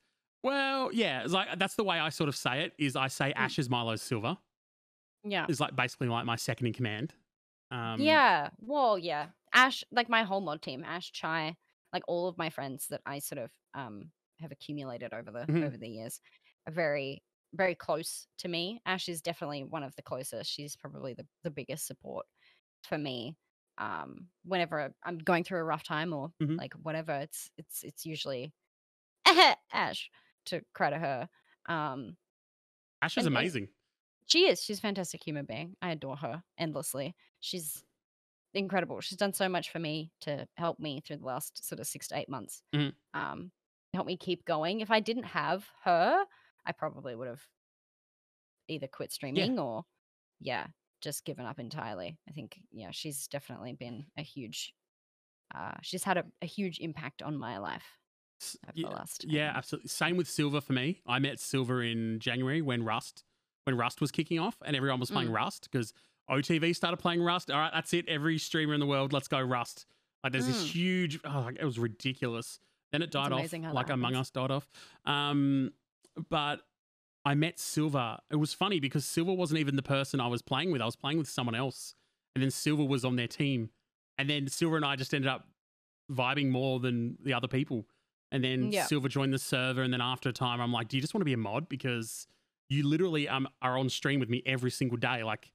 Well, 0.43 0.91
yeah, 0.93 1.23
it's 1.23 1.33
like 1.33 1.57
that's 1.57 1.75
the 1.75 1.83
way 1.83 1.99
I 1.99 2.09
sort 2.09 2.27
of 2.29 2.35
say 2.35 2.63
it. 2.65 2.73
Is 2.77 2.95
I 2.95 3.07
Mm. 3.07 3.11
say 3.11 3.33
Ash 3.33 3.57
is 3.59 3.69
Milo's 3.69 4.01
silver. 4.01 4.37
yeah, 5.23 5.45
Is 5.49 5.59
like 5.59 5.75
basically 5.75 6.07
like 6.07 6.25
my 6.25 6.35
second 6.35 6.67
in 6.67 6.73
command. 6.73 7.13
Um, 7.71 7.99
yeah. 7.99 8.49
Well, 8.59 8.97
yeah. 8.99 9.29
Ash, 9.53 9.83
like 9.91 10.07
my 10.07 10.21
whole 10.23 10.41
mod 10.41 10.61
team, 10.61 10.83
Ash, 10.83 11.11
Chai, 11.11 11.55
like 11.93 12.03
all 12.07 12.27
of 12.27 12.37
my 12.37 12.49
friends 12.51 12.87
that 12.89 13.01
I 13.05 13.19
sort 13.19 13.39
of 13.39 13.51
um 13.73 14.11
have 14.39 14.51
accumulated 14.51 15.13
over 15.13 15.31
the 15.31 15.45
Mhm. 15.51 15.65
over 15.65 15.77
the 15.77 15.87
years, 15.87 16.19
are 16.67 16.73
very 16.73 17.23
very 17.53 17.75
close 17.75 18.27
to 18.39 18.49
me. 18.49 18.81
Ash 18.85 19.07
is 19.07 19.21
definitely 19.21 19.63
one 19.63 19.83
of 19.83 19.95
the 19.95 20.01
closest. 20.01 20.51
She's 20.51 20.75
probably 20.75 21.13
the 21.13 21.27
the 21.43 21.51
biggest 21.51 21.87
support 21.87 22.25
for 22.83 22.97
me. 22.97 23.37
Um, 23.77 24.29
whenever 24.45 24.93
I'm 25.03 25.19
going 25.19 25.43
through 25.43 25.59
a 25.59 25.63
rough 25.65 25.83
time 25.83 26.13
or 26.13 26.33
Mhm. 26.39 26.59
like 26.59 26.73
whatever, 26.75 27.13
it's 27.15 27.51
it's 27.57 27.83
it's 27.83 28.05
usually 28.05 28.53
Ash 29.73 30.11
to 30.47 30.63
credit 30.73 30.99
her. 30.99 31.29
Um, 31.67 32.17
Ash 33.01 33.17
is 33.17 33.25
amazing. 33.25 33.69
she 34.25 34.47
is. 34.47 34.61
She's 34.63 34.79
a 34.79 34.81
fantastic 34.81 35.23
human 35.25 35.45
being. 35.45 35.75
I 35.81 35.91
adore 35.91 36.17
her 36.17 36.43
endlessly. 36.57 37.15
She's 37.39 37.83
incredible. 38.53 39.01
She's 39.01 39.17
done 39.17 39.33
so 39.33 39.49
much 39.49 39.71
for 39.71 39.79
me 39.79 40.11
to 40.21 40.47
help 40.57 40.79
me 40.79 41.01
through 41.01 41.17
the 41.17 41.25
last 41.25 41.65
sort 41.65 41.79
of 41.79 41.87
six 41.87 42.07
to 42.09 42.17
eight 42.17 42.29
months. 42.29 42.63
Mhm. 42.73 42.95
Um, 43.13 43.51
help 43.93 44.07
me 44.07 44.17
keep 44.17 44.45
going. 44.45 44.81
If 44.81 44.91
I 44.91 45.01
didn't 45.01 45.23
have 45.25 45.69
her, 45.83 46.25
I 46.65 46.71
probably 46.71 47.15
would 47.15 47.27
have 47.27 47.41
either 48.67 48.87
quit 48.87 49.11
streaming 49.11 49.59
or, 49.59 49.83
yeah, 50.39 50.67
just 51.01 51.25
given 51.25 51.45
up 51.45 51.59
entirely. 51.59 52.17
I 52.27 52.31
think, 52.31 52.57
yeah, 52.71 52.89
she's 52.91 53.27
definitely 53.27 53.73
been 53.73 54.05
a 54.17 54.21
huge. 54.21 54.73
Uh, 55.53 55.73
she's 55.81 56.03
had 56.03 56.17
a, 56.17 56.23
a 56.41 56.45
huge 56.47 56.79
impact 56.79 57.21
on 57.21 57.37
my 57.37 57.59
life 57.59 57.85
over 58.67 58.73
yeah, 58.75 58.89
the 58.89 58.95
last. 58.95 59.25
yeah, 59.27 59.53
absolutely. 59.55 59.89
Same 59.89 60.17
with 60.17 60.27
Silver 60.27 60.59
for 60.61 60.73
me. 60.73 61.01
I 61.05 61.19
met 61.19 61.39
Silver 61.39 61.83
in 61.83 62.19
January 62.19 62.61
when 62.61 62.83
Rust 62.83 63.23
when 63.65 63.75
Rust 63.77 63.99
was 63.99 64.11
kicking 64.11 64.37
off 64.39 64.55
and 64.63 64.75
everyone 64.75 64.99
was 64.99 65.09
playing 65.09 65.29
Mm. 65.29 65.35
Rust 65.37 65.69
because 65.71 65.91
OTV 66.29 66.75
started 66.75 66.97
playing 66.97 67.21
Rust. 67.23 67.49
All 67.49 67.57
right, 67.59 67.71
that's 67.73 67.93
it. 67.93 68.07
Every 68.07 68.37
streamer 68.37 68.75
in 68.75 68.79
the 68.79 68.85
world, 68.85 69.11
let's 69.11 69.27
go 69.27 69.39
Rust. 69.41 69.87
Like 70.23 70.33
there's 70.33 70.45
this 70.45 70.63
Mm. 70.63 70.67
huge. 70.67 71.19
Oh, 71.25 71.47
it 71.47 71.63
was 71.65 71.79
ridiculous. 71.79 72.59
Then 72.91 73.01
it 73.01 73.09
died 73.11 73.31
off, 73.31 73.39
amazing 73.39 73.63
how 73.63 73.69
that 73.69 73.75
like 73.75 73.89
Among. 73.89 74.15
Us 74.15 74.29
died 74.29 74.51
off. 74.51 74.67
Um, 75.05 75.71
but 76.29 76.61
I 77.25 77.33
met 77.35 77.59
Silver. 77.59 78.17
It 78.31 78.35
was 78.37 78.53
funny 78.53 78.79
because 78.79 79.05
Silver 79.05 79.33
wasn't 79.33 79.59
even 79.59 79.75
the 79.75 79.83
person 79.83 80.19
I 80.19 80.27
was 80.27 80.41
playing 80.41 80.71
with. 80.71 80.81
I 80.81 80.85
was 80.85 80.95
playing 80.95 81.17
with 81.17 81.27
someone 81.29 81.55
else, 81.55 81.95
and 82.35 82.43
then 82.43 82.51
Silver 82.51 82.83
was 82.83 83.03
on 83.05 83.15
their 83.15 83.27
team, 83.27 83.69
and 84.17 84.29
then 84.29 84.47
Silver 84.47 84.75
and 84.75 84.85
I 84.85 84.95
just 84.95 85.13
ended 85.13 85.29
up 85.29 85.47
vibing 86.11 86.49
more 86.49 86.79
than 86.79 87.17
the 87.23 87.33
other 87.33 87.47
people. 87.47 87.85
And 88.31 88.43
then 88.43 88.71
Yeah. 88.71 88.85
Silver 88.85 89.07
joined 89.07 89.33
the 89.33 89.39
server, 89.39 89.81
and 89.81 89.91
then 89.93 90.01
after 90.01 90.29
a 90.29 90.33
time, 90.33 90.59
I'm 90.61 90.71
like, 90.71 90.87
"Do 90.87 90.97
you 90.97 91.01
just 91.01 91.13
want 91.13 91.21
to 91.21 91.25
be 91.25 91.33
a 91.33 91.37
mod? 91.37 91.67
Because 91.69 92.27
you 92.69 92.87
literally 92.87 93.27
um 93.29 93.47
are 93.61 93.77
on 93.77 93.89
stream 93.89 94.19
with 94.19 94.29
me 94.29 94.41
every 94.45 94.71
single 94.71 94.97
day. 94.97 95.23
Like, 95.23 95.51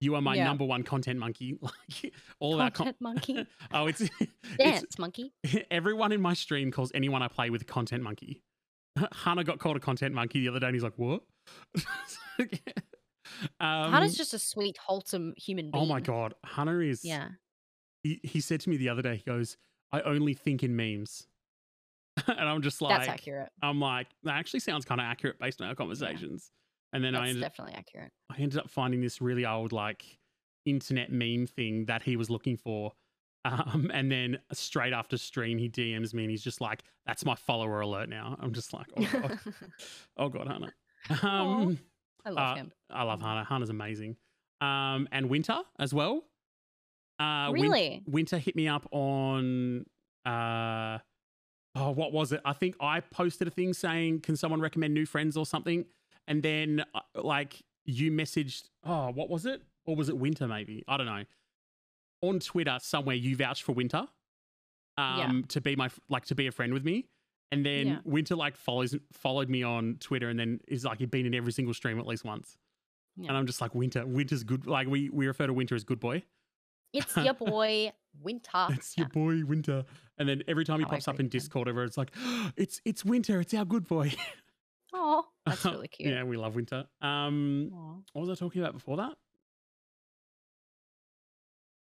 you 0.00 0.14
are 0.14 0.22
my 0.22 0.34
Yeah. 0.36 0.44
number 0.44 0.64
one 0.64 0.82
content 0.82 1.18
monkey. 1.18 1.58
Like, 1.62 2.14
all 2.38 2.56
that. 2.58 2.72
Con- 2.74 2.86
Content 2.86 3.00
monkey. 3.00 3.46
oh, 3.72 3.86
it's 3.86 4.00
it's 4.20 4.32
Dance 4.58 4.98
monkey. 4.98 5.32
everyone 5.70 6.12
in 6.12 6.20
my 6.22 6.34
stream 6.34 6.70
calls 6.70 6.90
anyone 6.94 7.22
I 7.22 7.28
play 7.28 7.50
with 7.50 7.66
content 7.66 8.02
monkey. 8.02 8.42
Hannah 9.24 9.44
got 9.44 9.58
called 9.58 9.76
a 9.76 9.80
content 9.80 10.14
monkey 10.14 10.40
the 10.40 10.48
other 10.48 10.60
day, 10.60 10.66
and 10.66 10.74
he's 10.74 10.82
like, 10.82 10.96
"What?" 10.96 11.22
um, 13.60 13.92
Hannah's 13.92 14.16
just 14.16 14.34
a 14.34 14.38
sweet, 14.38 14.76
wholesome 14.78 15.34
human 15.36 15.70
being. 15.70 15.82
oh 15.82 15.86
my 15.86 16.00
god, 16.00 16.34
Hannah 16.44 16.78
is. 16.78 17.04
Yeah. 17.04 17.28
He, 18.02 18.18
he 18.22 18.40
said 18.40 18.60
to 18.60 18.70
me 18.70 18.76
the 18.78 18.88
other 18.88 19.02
day, 19.02 19.16
he 19.16 19.22
goes, 19.22 19.56
"I 19.92 20.00
only 20.02 20.34
think 20.34 20.62
in 20.62 20.74
memes," 20.74 21.26
and 22.26 22.48
I'm 22.48 22.62
just 22.62 22.80
like, 22.82 22.98
That's 22.98 23.08
accurate. 23.08 23.50
I'm 23.62 23.80
like, 23.80 24.08
that 24.24 24.34
actually 24.36 24.60
sounds 24.60 24.84
kind 24.84 25.00
of 25.00 25.04
accurate 25.04 25.38
based 25.38 25.60
on 25.60 25.68
our 25.68 25.74
conversations. 25.74 26.50
Yeah. 26.50 26.96
And 26.96 27.04
then 27.04 27.14
I 27.14 27.28
ended, 27.28 27.42
definitely 27.42 27.74
accurate. 27.74 28.10
I 28.30 28.40
ended 28.40 28.58
up 28.58 28.68
finding 28.68 29.00
this 29.00 29.20
really 29.20 29.46
old 29.46 29.72
like 29.72 30.04
internet 30.66 31.12
meme 31.12 31.46
thing 31.46 31.84
that 31.86 32.02
he 32.02 32.16
was 32.16 32.28
looking 32.30 32.56
for. 32.56 32.92
Um, 33.44 33.90
and 33.94 34.10
then 34.12 34.38
straight 34.52 34.92
after 34.92 35.16
stream, 35.16 35.58
he 35.58 35.68
DMs 35.68 36.12
me 36.12 36.24
and 36.24 36.30
he's 36.30 36.44
just 36.44 36.60
like, 36.60 36.82
"That's 37.06 37.24
my 37.24 37.34
follower 37.34 37.80
alert 37.80 38.08
now." 38.08 38.36
I'm 38.40 38.52
just 38.52 38.72
like, 38.72 38.86
"Oh 38.96 39.08
god, 39.12 39.38
oh 40.16 40.28
god, 40.28 40.48
Hannah." 40.48 40.72
Um, 41.22 41.78
I 42.24 42.30
love 42.30 42.52
uh, 42.52 42.54
him. 42.56 42.72
I 42.90 43.02
love 43.04 43.22
Hannah. 43.22 43.44
Hannah's 43.44 43.70
amazing. 43.70 44.16
Um, 44.60 45.08
and 45.10 45.30
Winter 45.30 45.60
as 45.78 45.94
well. 45.94 46.24
Uh, 47.18 47.48
Win- 47.52 47.62
Really? 47.62 48.02
Winter 48.06 48.38
hit 48.38 48.56
me 48.56 48.68
up 48.68 48.86
on. 48.90 49.86
Uh, 50.26 50.98
oh, 51.74 51.90
what 51.92 52.12
was 52.12 52.32
it? 52.32 52.40
I 52.44 52.52
think 52.52 52.76
I 52.80 53.00
posted 53.00 53.48
a 53.48 53.50
thing 53.50 53.72
saying, 53.72 54.20
"Can 54.20 54.36
someone 54.36 54.60
recommend 54.60 54.92
new 54.92 55.06
friends 55.06 55.36
or 55.36 55.46
something?" 55.46 55.86
And 56.28 56.42
then, 56.42 56.84
uh, 56.94 57.00
like, 57.14 57.62
you 57.86 58.12
messaged. 58.12 58.68
Oh, 58.84 59.10
what 59.10 59.30
was 59.30 59.46
it? 59.46 59.62
Or 59.86 59.96
was 59.96 60.08
it 60.08 60.16
Winter? 60.16 60.46
Maybe 60.46 60.84
I 60.86 60.96
don't 60.96 61.06
know. 61.06 61.24
On 62.22 62.38
Twitter, 62.38 62.76
somewhere 62.80 63.16
you 63.16 63.34
vouched 63.36 63.62
for 63.62 63.72
Winter, 63.72 64.06
um, 64.98 65.18
Yeah. 65.18 65.32
to 65.48 65.60
be 65.60 65.76
my 65.76 65.88
like 66.08 66.26
to 66.26 66.34
be 66.34 66.46
a 66.46 66.52
friend 66.52 66.72
with 66.74 66.84
me. 66.84 67.06
And 67.52 67.64
then 67.66 67.86
Yeah. 67.86 67.98
Winter 68.04 68.36
like 68.36 68.56
follows 68.56 68.94
followed 69.12 69.48
me 69.48 69.62
on 69.62 69.96
Twitter, 70.00 70.28
and 70.28 70.38
then 70.38 70.60
is 70.68 70.84
like 70.84 70.98
he'd 70.98 71.10
been 71.10 71.26
in 71.26 71.34
every 71.34 71.52
single 71.52 71.74
stream 71.74 71.98
at 71.98 72.06
least 72.06 72.24
once. 72.24 72.58
Yeah. 73.16 73.28
And 73.28 73.36
I'm 73.36 73.46
just 73.46 73.60
like 73.60 73.74
Winter. 73.74 74.06
Winter's 74.06 74.44
good. 74.44 74.66
Like 74.66 74.86
we 74.86 75.08
we 75.10 75.26
refer 75.26 75.46
to 75.46 75.52
Winter 75.52 75.74
as 75.74 75.82
good 75.84 75.98
boy. 76.00 76.22
It's 76.92 77.16
your 77.16 77.34
boy. 77.50 77.92
Winter. 78.20 78.66
It's 78.70 78.98
your 78.98 79.08
boy 79.08 79.44
Winter. 79.44 79.84
And 80.18 80.28
then 80.28 80.42
every 80.48 80.64
time 80.64 80.78
he 80.80 80.84
Can't 80.84 80.90
pops 80.92 81.08
up 81.08 81.20
in. 81.20 81.28
Discord, 81.28 81.68
everyone's 81.68 81.96
like, 81.96 82.10
it's 82.56 82.80
it's 82.84 83.04
Winter. 83.04 83.40
It's 83.40 83.54
our 83.54 83.64
good 83.64 83.86
boy. 83.86 84.12
Oh, 84.92 85.24
that's 85.46 85.64
really 85.64 85.88
cute. 85.88 86.08
yeah, 86.10 86.24
we 86.24 86.36
love 86.36 86.56
Winter. 86.56 86.84
Um, 87.00 87.70
Aw. 87.72 87.94
what 88.12 88.26
was 88.26 88.30
I 88.30 88.34
talking 88.34 88.60
about 88.60 88.74
before 88.74 88.96
that? 88.98 89.14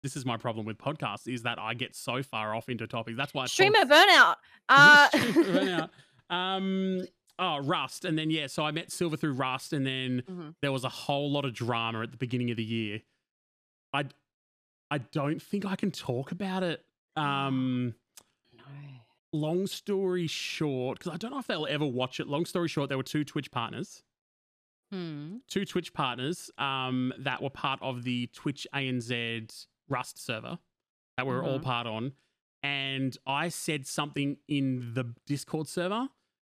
This 0.04 0.14
is 0.16 0.24
my 0.26 0.36
problem 0.36 0.66
with 0.66 0.76
podcasts 0.78 1.26
is 1.32 1.42
that 1.42 1.58
I 1.58 1.72
get 1.74 1.96
so 1.96 2.22
far 2.22 2.54
off 2.54 2.68
into 2.68 2.86
topics. 2.86 3.16
That's 3.16 3.32
why 3.34 3.44
I 3.44 3.46
Streamer 3.46 3.86
burnout. 3.86 4.36
Uh, 4.68 5.08
Streamer 5.08 5.32
burnout. 6.30 6.34
Um, 6.34 7.06
oh, 7.38 7.58
Rust, 7.60 8.04
and 8.04 8.16
then 8.18 8.30
yeah, 8.30 8.46
so 8.46 8.64
I 8.64 8.70
met 8.70 8.92
Silver 8.92 9.16
through 9.16 9.32
Rust, 9.32 9.72
and 9.72 9.86
then 9.86 10.22
Mhm. 10.30 10.54
there 10.62 10.72
was 10.72 10.84
a 10.84 10.88
whole 10.90 11.30
lot 11.32 11.44
of 11.46 11.54
drama 11.54 12.02
at 12.02 12.10
the 12.12 12.16
beginning 12.18 12.50
of 12.50 12.56
the 12.58 12.64
year. 12.64 13.00
I, 13.94 14.04
I 14.90 14.98
don't 14.98 15.40
think 15.42 15.64
I 15.64 15.74
can 15.74 15.90
talk 15.90 16.32
about 16.32 16.62
it. 16.62 16.84
Um, 17.16 17.94
no. 18.52 18.62
long 19.32 19.66
story 19.66 20.26
short, 20.26 20.98
because 20.98 21.12
I 21.12 21.16
don't 21.16 21.30
know 21.30 21.38
if 21.38 21.46
they'll 21.46 21.66
ever 21.68 21.86
watch 21.86 22.20
it. 22.20 22.26
Long 22.28 22.44
story 22.44 22.68
short, 22.68 22.88
there 22.90 22.98
were 22.98 23.02
two 23.04 23.24
Twitch 23.24 23.50
partners, 23.50 24.02
Hmm. 24.92 25.38
two 25.48 25.64
Twitch 25.64 25.92
partners 25.94 26.50
um, 26.58 27.12
that 27.18 27.42
were 27.42 27.50
part 27.50 27.80
of 27.82 28.02
the 28.04 28.28
Twitch 28.34 28.66
ANZ 28.74 29.66
Rust 29.88 30.18
server 30.18 30.58
that 31.16 31.26
we're 31.26 31.44
all 31.44 31.58
Mhm. 31.58 31.62
part 31.62 31.86
on. 31.86 32.12
And 32.62 33.16
I 33.26 33.48
said 33.50 33.86
something 33.86 34.38
in 34.48 34.94
the 34.94 35.14
Discord 35.26 35.68
server 35.68 36.08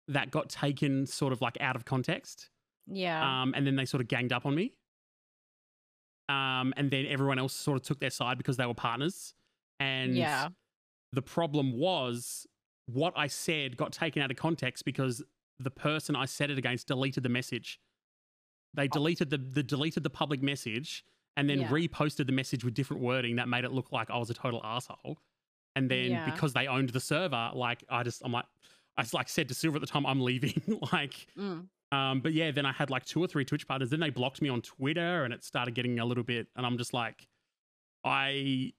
that 0.08 0.30
got 0.30 0.50
taken 0.50 1.06
sort 1.06 1.32
of 1.32 1.40
like 1.40 1.58
out 1.60 1.74
of 1.74 1.84
context. 1.84 2.50
Yeah. 2.86 3.42
Um, 3.42 3.54
and 3.54 3.66
then 3.66 3.76
they 3.76 3.86
sort 3.86 4.00
of 4.00 4.08
ganged 4.08 4.32
up 4.32 4.44
on 4.44 4.54
me. 4.54 4.74
Um, 6.28 6.72
and 6.76 6.90
then 6.90 7.06
everyone 7.06 7.38
else 7.38 7.52
sort 7.54 7.76
of 7.76 7.82
took 7.82 8.00
their 8.00 8.10
side 8.10 8.38
because 8.38 8.56
they 8.56 8.66
were 8.66 8.74
partners. 8.74 9.34
And 9.80 10.16
yeah. 10.16 10.48
the 11.12 11.22
problem 11.22 11.72
was 11.78 12.46
what 12.86 13.12
I 13.16 13.26
said 13.26 13.76
got 13.76 13.92
taken 13.92 14.22
out 14.22 14.30
of 14.30 14.36
context 14.36 14.84
because 14.84 15.22
the 15.58 15.70
person 15.70 16.16
I 16.16 16.24
said 16.26 16.50
it 16.50 16.58
against 16.58 16.88
deleted 16.88 17.22
the 17.22 17.28
message. 17.28 17.80
They 18.74 18.88
deleted 18.88 19.30
the, 19.30 19.38
the 19.38 19.62
deleted 19.62 20.02
the 20.02 20.10
public 20.10 20.42
message 20.42 21.04
and 21.36 21.48
then 21.48 21.60
Yeah. 21.60 21.68
reposted 21.68 22.26
the 22.26 22.32
message 22.32 22.64
with 22.64 22.74
different 22.74 23.02
wording 23.02 23.36
that 23.36 23.48
made 23.48 23.64
it 23.64 23.72
look 23.72 23.90
like 23.92 24.10
I 24.10 24.18
was 24.18 24.30
a 24.30 24.34
total 24.34 24.60
asshole. 24.64 25.18
And 25.74 25.90
then 25.90 26.10
Yeah. 26.10 26.30
because 26.30 26.52
they 26.52 26.66
owned 26.66 26.90
the 26.90 27.00
server, 27.00 27.50
like 27.54 27.82
I 27.88 28.02
just 28.02 28.22
I'm 28.24 28.32
like 28.32 28.46
I 28.96 29.02
just 29.02 29.14
like 29.14 29.28
said 29.30 29.48
to 29.48 29.54
Silver 29.54 29.76
at 29.76 29.80
the 29.80 29.86
time, 29.86 30.04
I'm 30.04 30.20
leaving. 30.20 30.62
like 30.92 31.26
Mm. 31.36 31.68
um, 31.92 32.20
but 32.20 32.34
yeah, 32.34 32.50
then 32.50 32.66
I 32.66 32.72
had 32.72 32.90
like 32.90 33.04
two 33.06 33.20
or 33.22 33.26
three 33.26 33.44
Twitch 33.44 33.66
partners. 33.66 33.88
Then 33.90 34.00
they 34.00 34.10
blocked 34.10 34.42
me 34.42 34.48
on 34.50 34.60
Twitter, 34.60 35.24
and 35.24 35.32
it 35.32 35.42
started 35.44 35.74
getting 35.74 35.98
a 35.98 36.04
little 36.04 36.24
bit. 36.24 36.48
And 36.56 36.66
I'm 36.66 36.76
just 36.76 36.92
like, 36.92 37.26
I 38.04 38.72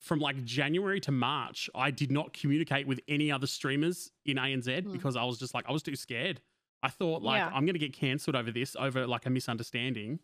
from 0.00 0.20
like 0.20 0.44
January 0.44 1.00
to 1.00 1.10
March, 1.12 1.68
I 1.74 1.90
did 1.90 2.12
not 2.12 2.32
communicate 2.32 2.86
with 2.86 3.00
any 3.08 3.32
other 3.32 3.48
streamers 3.48 4.12
in 4.24 4.36
ANZ 4.38 4.84
Hmm. 4.84 4.92
because 4.92 5.16
I 5.16 5.24
was 5.24 5.38
just 5.38 5.54
like, 5.54 5.66
I 5.68 5.72
was 5.72 5.82
too 5.82 5.96
scared. 5.96 6.40
I 6.84 6.88
thought 6.88 7.22
like 7.22 7.38
Yeah. 7.40 7.50
I'm 7.52 7.66
gonna 7.66 7.78
get 7.80 7.92
cancelled 7.92 8.36
over 8.36 8.52
this, 8.52 8.76
over 8.76 9.06
like 9.06 9.26
a 9.26 9.30
misunderstanding. 9.30 10.20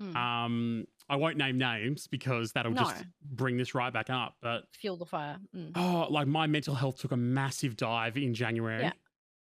Hmm. 0.00 0.16
Um, 0.16 0.86
I 1.08 1.16
won't 1.16 1.36
name 1.36 1.58
names 1.58 2.06
because 2.06 2.52
that'll 2.52 2.72
just 2.72 3.04
bring 3.22 3.56
this 3.56 3.74
right 3.74 3.92
back 3.92 4.10
up. 4.10 4.36
But 4.40 4.64
Fuel 4.80 4.96
the 4.96 5.04
fire. 5.04 5.36
Mm. 5.54 5.72
oh, 5.74 6.06
like 6.10 6.26
my 6.26 6.46
mental 6.46 6.74
health 6.74 6.98
took 6.98 7.12
a 7.12 7.16
massive 7.16 7.76
dive 7.76 8.16
in 8.16 8.34
January. 8.34 8.82
Yeah. 8.82 8.92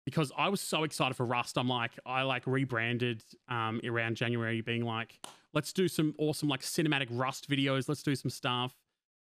Because 0.04 0.32
I 0.38 0.48
was 0.48 0.60
so 0.60 0.84
excited 0.84 1.14
for 1.16 1.26
Rust. 1.26 1.58
I'm 1.58 1.68
like, 1.68 1.92
I 2.06 2.22
like 2.22 2.46
rebranded 2.46 3.22
um, 3.48 3.80
around 3.86 4.16
January, 4.16 4.62
being 4.62 4.82
like, 4.84 5.18
let's 5.52 5.72
do 5.72 5.86
some 5.86 6.14
awesome 6.18 6.48
like 6.48 6.60
cinematic 6.60 7.08
Rust 7.10 7.50
videos. 7.50 7.88
Let's 7.88 8.02
do 8.02 8.14
some 8.14 8.30
stuff. 8.30 8.74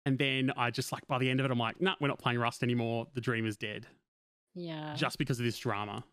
And 0.06 0.18
then 0.18 0.54
I 0.56 0.72
just 0.72 0.92
like 0.94 1.06
by 1.08 1.18
the 1.18 1.30
end 1.30 1.42
of 1.42 1.46
it, 1.46 1.52
I'm 1.52 1.60
like, 1.60 1.82
nah, 1.82 1.96
we're 2.00 2.08
not 2.08 2.20
playing 2.20 2.40
Rust 2.40 2.64
anymore. 2.64 3.08
The 3.14 3.22
dream 3.22 3.46
is 3.46 3.58
dead. 3.58 3.88
Yeah. 4.56 4.94
Just 4.96 5.18
because 5.18 5.40
of 5.40 5.46
this 5.46 5.58
drama. 5.58 6.04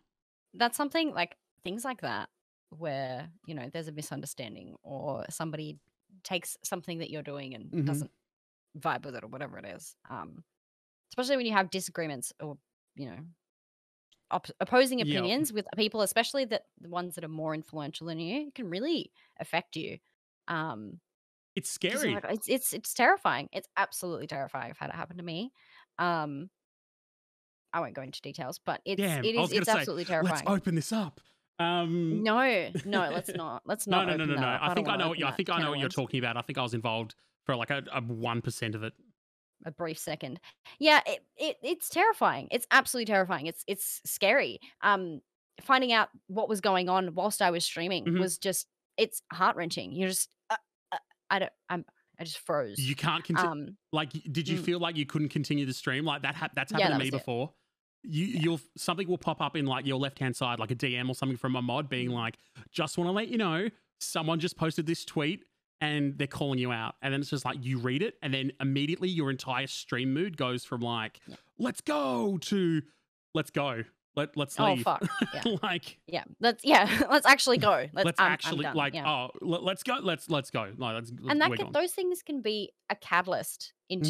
That's 0.53 0.75
something 0.75 1.13
like 1.13 1.37
things 1.63 1.85
like 1.85 2.01
that 2.01 2.29
where, 2.69 3.31
you 3.45 3.55
know, 3.55 3.69
there's 3.69 3.87
a 3.87 3.91
misunderstanding 3.93 4.75
or 4.83 5.25
somebody 5.29 5.79
takes 6.23 6.57
something 6.63 6.99
that 6.99 7.09
you're 7.09 7.23
doing 7.23 7.55
and 7.55 7.73
Mhm. 7.73 7.83
doesn't 7.85 8.11
vibe 8.77 9.05
with 9.05 9.15
it 9.15 9.23
or 9.23 9.27
whatever 9.27 9.57
it 9.59 9.65
is. 9.65 9.95
Um, 10.09 10.43
especially 11.11 11.37
when 11.37 11.45
you 11.47 11.53
have 11.53 11.71
disagreements 11.71 12.33
or, 12.41 12.57
you 12.95 13.07
know, 13.09 13.25
op- 14.31 14.47
opposing 14.59 15.01
opinions 15.01 15.53
with 15.53 15.65
people, 15.75 16.01
especially 16.01 16.45
that 16.45 16.63
the 16.79 16.89
ones 16.89 17.15
that 17.15 17.23
are 17.23 17.27
more 17.29 17.53
influential 17.53 18.07
than 18.07 18.19
you, 18.19 18.51
can 18.53 18.69
really 18.69 19.11
affect 19.39 19.75
you. 19.75 19.99
Um, 20.47 20.99
It's 21.55 21.69
scary. 21.69 22.23
like, 22.23 22.25
it's 22.29 22.47
it's 22.49 22.73
it's 22.73 22.93
terrifying. 22.93 23.49
It's 23.51 23.67
absolutely 23.77 24.27
terrifying. 24.27 24.71
I've 24.71 24.77
had 24.77 24.89
it 24.89 24.95
happen 24.95 25.17
to 25.17 25.23
me. 25.23 25.51
Um, 25.97 26.49
I 27.73 27.79
won't 27.79 27.93
go 27.93 28.01
into 28.01 28.21
details, 28.21 28.59
but 28.59 28.81
it's 28.85 29.17
Damn, 29.17 29.21
it 29.21 29.35
is 29.35 29.51
it's 29.51 29.67
say, 29.67 29.67
absolutely 29.67 30.05
terrifying. 30.05 30.17
Let's 30.19 30.41
open 30.47 30.75
this 30.75 30.91
up. 30.91 31.21
Um, 31.59 32.23
No, 32.23 32.69
no, 32.85 33.09
let's 33.11 33.33
not. 33.33 33.63
Let's 33.65 33.87
not. 33.87 34.07
no, 34.07 34.15
no, 34.15 34.25
no, 34.25 34.33
that 34.35 34.41
no. 34.41 34.47
up. 34.47 34.61
I 34.61 34.73
think 34.73 34.87
I 34.87 34.95
know 34.95 35.09
what 35.09 35.19
you. 35.19 35.25
I 35.25 35.31
think 35.31 35.49
I 35.49 35.59
know 35.61 35.71
what 35.71 35.79
you're 35.79 35.89
talking 35.89 36.19
about. 36.19 36.37
I 36.37 36.41
think 36.41 36.57
I 36.57 36.61
was 36.63 36.73
involved 36.73 37.15
for 37.45 37.55
like 37.55 37.71
a 37.71 37.81
one 38.01 38.41
percent 38.41 38.75
of 38.75 38.83
it. 38.83 38.93
A 39.65 39.71
brief 39.71 39.97
second. 39.97 40.39
Yeah, 40.79 41.01
it, 41.07 41.25
it 41.35 41.57
it's 41.63 41.89
terrifying. 41.89 42.47
It's 42.51 42.67
absolutely 42.71 43.11
terrifying. 43.11 43.47
It's 43.47 43.63
it's 43.67 44.01
scary. 44.05 44.59
Um, 44.81 45.21
finding 45.61 45.91
out 45.91 46.09
what 46.27 46.47
was 46.47 46.61
going 46.61 46.89
on 46.89 47.15
whilst 47.15 47.41
I 47.41 47.49
was 47.49 47.65
streaming 47.65 48.05
Mhm. 48.05 48.19
was 48.19 48.37
just 48.37 48.67
it's 48.97 49.23
heart 49.33 49.55
wrenching. 49.55 49.91
You're 49.93 50.09
just 50.09 50.29
uh, 50.51 50.55
uh, 50.91 50.97
I 51.31 51.39
don't 51.39 51.51
I'm 51.69 51.85
I 52.19 52.23
just 52.23 52.37
froze. 52.39 52.77
You 52.77 52.95
can't 52.95 53.23
continue. 53.23 53.49
um, 53.51 53.77
Like, 53.91 54.11
did 54.11 54.47
you 54.47 54.57
Mm. 54.59 54.63
feel 54.63 54.79
like 54.79 54.95
you 54.95 55.05
couldn't 55.07 55.29
continue 55.29 55.65
the 55.65 55.73
stream? 55.73 56.03
Like 56.05 56.21
that. 56.23 56.35
Ha- 56.35 56.49
that's 56.55 56.71
Yeah, 56.71 56.77
happened 56.79 56.93
that 57.01 57.05
to 57.05 57.11
me 57.11 57.11
before. 57.11 57.45
it. 57.47 57.53
You, 58.09 58.25
you'll 58.25 58.61
something 58.77 59.07
will 59.07 59.17
pop 59.17 59.41
up 59.41 59.55
in 59.55 59.65
like 59.65 59.85
your 59.85 59.97
left 59.97 60.19
hand 60.19 60.35
side, 60.35 60.59
like 60.59 60.71
a 60.71 60.75
DM 60.75 61.09
or 61.09 61.15
something 61.15 61.37
from 61.37 61.55
a 61.55 61.61
mod, 61.61 61.89
being 61.89 62.09
Mm. 62.09 62.13
like, 62.13 62.37
"Just 62.71 62.97
want 62.97 63.07
to 63.07 63.11
let 63.11 63.27
you 63.27 63.37
know, 63.37 63.69
someone 63.99 64.39
just 64.39 64.57
posted 64.57 64.85
this 64.85 65.03
tweet." 65.05 65.43
And 65.79 66.17
they're 66.17 66.25
calling 66.25 66.57
you 66.57 66.71
out, 66.71 66.95
and 67.03 67.13
then 67.13 67.21
it's 67.21 67.29
just 67.29 67.45
like 67.45 67.57
you 67.63 67.77
read 67.77 68.01
it, 68.01 68.15
and 68.23 68.33
then 68.33 68.51
immediately 68.59 69.09
your 69.09 69.29
entire 69.29 69.67
stream 69.67 70.11
mood 70.11 70.35
goes 70.35 70.65
from 70.65 70.81
like 70.81 71.19
Yeah. 71.27 71.35
"Let's 71.59 71.81
go" 71.81 72.37
to 72.39 72.81
"Let's 73.35 73.51
go." 73.51 73.83
Let 74.15 74.35
let's 74.35 74.57
leave. 74.57 74.79
oh 74.79 74.97
fuck. 74.97 75.07
Yeah. 75.35 75.57
like 75.61 75.99
Yeah. 76.07 76.23
Let's 76.39 76.65
yeah, 76.65 77.03
let's 77.11 77.27
actually 77.27 77.59
go. 77.59 77.85
Let's, 77.93 78.05
let's 78.05 78.19
I'm- 78.19 78.27
I'm 78.29 78.33
actually 78.33 78.63
done, 78.63 78.75
like 78.75 78.95
yeah. 78.95 79.07
oh 79.07 79.29
let, 79.41 79.61
let's 79.61 79.83
go 79.83 79.99
let's 80.01 80.27
let's 80.27 80.49
go 80.49 80.71
no 80.75 80.87
let's 80.93 81.11
and 81.29 81.39
that 81.39 81.51
can, 81.53 81.71
those 81.71 81.91
things 81.91 82.23
can 82.23 82.41
be 82.41 82.71
a 82.89 82.95
catalyst 82.95 83.73
Mm-hmm. 83.91 84.01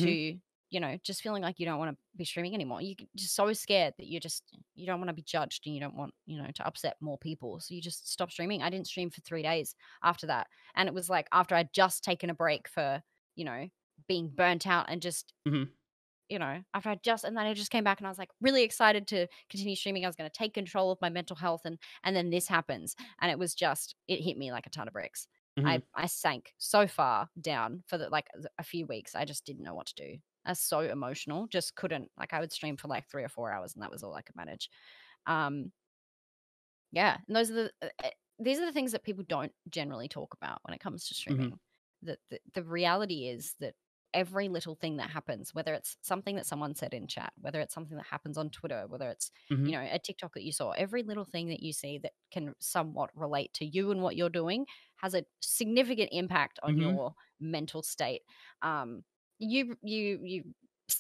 You 0.70 0.80
know 0.80 0.98
just 1.04 1.22
feeling 1.22 1.42
like 1.42 1.60
you 1.60 1.66
don't 1.66 1.80
want 1.80 1.92
to 1.92 1.98
be 2.16 2.26
streaming 2.26 2.54
anymore 2.54 2.82
you're 2.82 2.96
just 3.16 3.36
so 3.36 3.52
scared 3.54 3.94
that 3.98 4.08
you 4.08 4.20
just 4.20 4.44
you 4.76 4.86
don't 4.86 5.00
want 5.00 5.08
to 5.10 5.14
be 5.14 5.22
judged 5.22 5.66
and 5.66 5.74
you 5.76 5.82
don't 5.82 5.96
want 5.96 6.14
you 6.26 6.42
know 6.42 6.50
to 6.54 6.66
upset 6.68 6.98
more 7.00 7.18
people 7.18 7.60
so 7.60 7.74
you 7.74 7.82
just 7.82 8.12
stop 8.12 8.32
streaming 8.32 8.62
i 8.62 8.70
didn't 8.70 8.88
stream 8.88 9.10
for 9.10 9.22
three 9.22 9.44
days 9.44 9.76
after 10.04 10.28
that 10.28 10.48
and 10.76 10.88
it 10.90 10.94
was 10.96 11.10
like 11.10 11.28
after 11.32 11.56
i'd 11.56 11.72
just 11.74 12.04
taken 12.04 12.30
a 12.30 12.34
break 12.34 12.68
for 12.68 13.02
you 13.36 13.46
know 13.46 13.68
being 14.08 14.30
burnt 14.30 14.68
out 14.68 14.86
and 14.90 15.02
just 15.02 15.34
Mhm. 15.48 15.72
you 16.30 16.40
know 16.40 16.62
after 16.74 16.90
i 16.90 16.96
just 17.04 17.24
and 17.24 17.38
then 17.38 17.46
i 17.46 17.54
just 17.54 17.72
came 17.72 17.84
back 17.84 18.00
and 18.00 18.08
i 18.08 18.10
was 18.10 18.18
like 18.18 18.32
really 18.42 18.64
excited 18.64 19.08
to 19.08 19.28
continue 19.50 19.76
streaming 19.76 20.04
i 20.04 20.08
was 20.10 20.16
going 20.16 20.30
to 20.30 20.38
take 20.38 20.54
control 20.54 20.92
of 20.92 21.00
my 21.02 21.10
mental 21.10 21.36
health 21.38 21.62
and 21.64 21.78
and 22.04 22.16
then 22.16 22.30
this 22.30 22.48
happens 22.48 22.96
and 23.22 23.32
it 23.32 23.40
was 23.40 23.56
just 23.56 23.96
it 24.08 24.20
hit 24.22 24.38
me 24.38 24.52
like 24.52 24.66
a 24.66 24.70
ton 24.70 24.88
of 24.88 24.94
bricks 24.94 25.28
I, 25.66 25.82
I 25.96 26.06
sank 26.06 26.54
so 26.60 26.86
far 26.86 27.30
down 27.42 27.82
for 27.88 27.98
the, 27.98 28.10
like 28.10 28.28
a 28.60 28.64
few 28.64 28.86
weeks. 28.86 29.16
I 29.16 29.26
just 29.26 29.44
didn't 29.44 29.64
know 29.64 29.74
what 29.74 29.88
to 29.88 29.96
do. 29.96 30.18
Was 30.48 30.60
so 30.62 30.80
emotional, 30.82 31.48
just 31.48 31.76
couldn't. 31.76 32.12
Like 32.18 32.34
I 32.34 32.40
would 32.40 32.52
stream 32.52 32.78
for 32.78 32.88
like 32.88 33.08
three 33.10 33.24
or 33.24 33.30
four 33.30 33.52
hours, 33.52 33.74
and 33.76 33.84
that 33.84 33.92
was 33.92 34.04
all 34.04 34.14
I 34.16 34.22
could 34.22 34.36
manage. 34.36 34.70
Um, 35.26 35.72
yeah, 36.92 37.18
and 37.28 37.36
those 37.36 37.52
are 37.52 37.54
the 37.56 37.72
uh, 37.82 37.90
uh, 38.04 38.10
these 38.40 38.60
are 38.60 38.66
the 38.66 38.72
things 38.72 38.92
that 38.92 39.04
people 39.04 39.24
don't 39.28 39.52
generally 39.70 40.08
talk 40.08 40.34
about 40.34 40.60
when 40.64 40.74
it 40.74 40.80
comes 40.80 41.08
to 41.08 41.14
streaming. 41.16 41.60
That 42.04 42.20
the, 42.30 42.40
the 42.54 42.64
reality 42.64 43.28
is 43.28 43.56
that 43.60 43.74
every 44.14 44.48
little 44.48 44.76
thing 44.76 44.98
that 44.98 45.10
happens, 45.10 45.54
whether 45.54 45.74
it's 45.74 45.98
something 46.02 46.36
that 46.36 46.46
someone 46.46 46.76
said 46.76 46.94
in 46.94 47.08
chat, 47.08 47.34
whether 47.38 47.60
it's 47.60 47.74
something 47.74 47.98
that 47.98 48.06
happens 48.06 48.38
on 48.38 48.50
Twitter, 48.52 48.86
whether 48.88 49.10
it's 49.10 49.32
Mhm. 49.50 49.70
you 49.70 49.74
know 49.74 49.86
a 49.92 50.00
TikTok 50.00 50.34
that 50.36 50.44
you 50.44 50.52
saw, 50.52 50.72
every 50.72 51.04
little 51.04 51.26
thing 51.26 51.50
that 51.50 51.62
you 51.62 51.74
see 51.74 51.98
that 52.00 52.14
can 52.32 52.54
somewhat 52.60 53.10
relate 53.16 53.54
to 53.56 53.66
you 53.66 53.92
and 53.92 54.02
what 54.02 54.16
you're 54.16 54.30
doing 54.30 54.66
has 54.98 55.14
a 55.14 55.26
significant 55.42 56.10
impact 56.12 56.60
on 56.64 56.78
Mhm. 56.78 56.98
your 56.98 57.14
mental 57.40 57.84
state. 57.84 58.22
Um, 58.62 59.04
you 59.40 59.78
you 59.82 60.20
you 60.24 60.44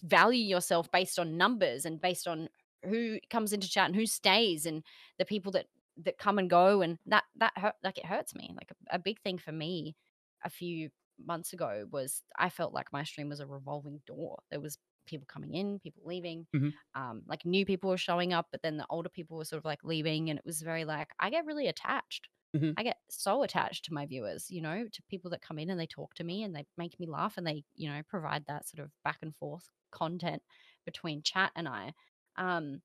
value 0.03 0.43
yourself 0.43 0.91
based 0.91 1.17
on 1.19 1.37
numbers 1.37 1.85
and 1.85 2.01
based 2.01 2.27
on 2.27 2.49
who 2.83 3.19
comes 3.29 3.53
into 3.53 3.69
chat 3.69 3.87
and 3.87 3.95
who 3.95 4.05
stays 4.05 4.65
and 4.65 4.83
the 5.17 5.25
people 5.25 5.51
that 5.53 5.67
that 5.97 6.17
come 6.17 6.37
and 6.37 6.49
go 6.49 6.81
and 6.81 6.99
that 7.05 7.23
that 7.35 7.53
hurt 7.57 7.75
like 7.83 7.97
it 7.97 8.05
hurts 8.05 8.35
me. 8.35 8.51
Like 8.55 8.71
a, 8.71 8.95
a 8.95 8.99
big 8.99 9.19
thing 9.21 9.37
for 9.37 9.51
me 9.51 9.95
a 10.43 10.49
few 10.49 10.89
months 11.19 11.51
ago 11.51 11.87
was 11.91 12.21
i 12.37 12.47
felt 12.47 12.73
like 12.73 12.93
my 12.93 13.03
stream 13.03 13.29
was 13.29 13.39
a 13.39 13.47
revolving 13.47 14.01
door. 14.05 14.39
There 14.51 14.61
was 14.61 14.77
people 15.07 15.25
coming 15.27 15.53
in 15.55 15.79
people 15.79 16.03
leaving 16.05 16.45
Mhm. 16.53 16.77
um 16.95 17.23
like 17.27 17.45
new 17.45 17.65
people 17.65 17.89
were 17.89 17.97
showing 17.97 18.33
up 18.33 18.47
but 18.51 18.61
then 18.61 18.77
the 18.77 18.85
older 18.89 19.09
people 19.09 19.37
were 19.37 19.45
sort 19.45 19.57
of 19.59 19.65
like 19.65 19.83
leaving 19.83 20.29
and 20.29 20.37
it 20.37 20.45
was 20.45 20.61
very 20.61 20.85
like 20.85 21.09
i 21.19 21.29
get 21.29 21.45
really 21.45 21.67
attached 21.67 22.27
Mhm. 22.57 22.77
I 22.77 22.83
get 22.83 22.97
so 23.09 23.43
attached 23.43 23.85
to 23.85 23.93
my 23.93 24.05
viewers, 24.05 24.51
you 24.51 24.61
know, 24.61 24.87
to 24.87 25.03
people 25.09 25.31
that 25.31 25.41
come 25.41 25.59
in 25.59 25.69
and 25.69 25.79
they 25.79 25.87
talk 25.87 26.13
to 26.15 26.23
me 26.23 26.43
and 26.43 26.55
they 26.55 26.65
make 26.77 26.99
me 26.99 27.07
laugh 27.07 27.37
and 27.37 27.45
they, 27.47 27.65
you 27.75 27.89
know, 27.89 28.03
provide 28.07 28.45
that 28.47 28.67
sort 28.67 28.85
of 28.85 28.91
back 29.03 29.19
and 29.21 29.35
forth 29.35 29.69
content 29.91 30.43
between 30.85 31.23
chat 31.23 31.51
and 31.55 31.67
I. 31.67 31.93
Um, 32.35 32.81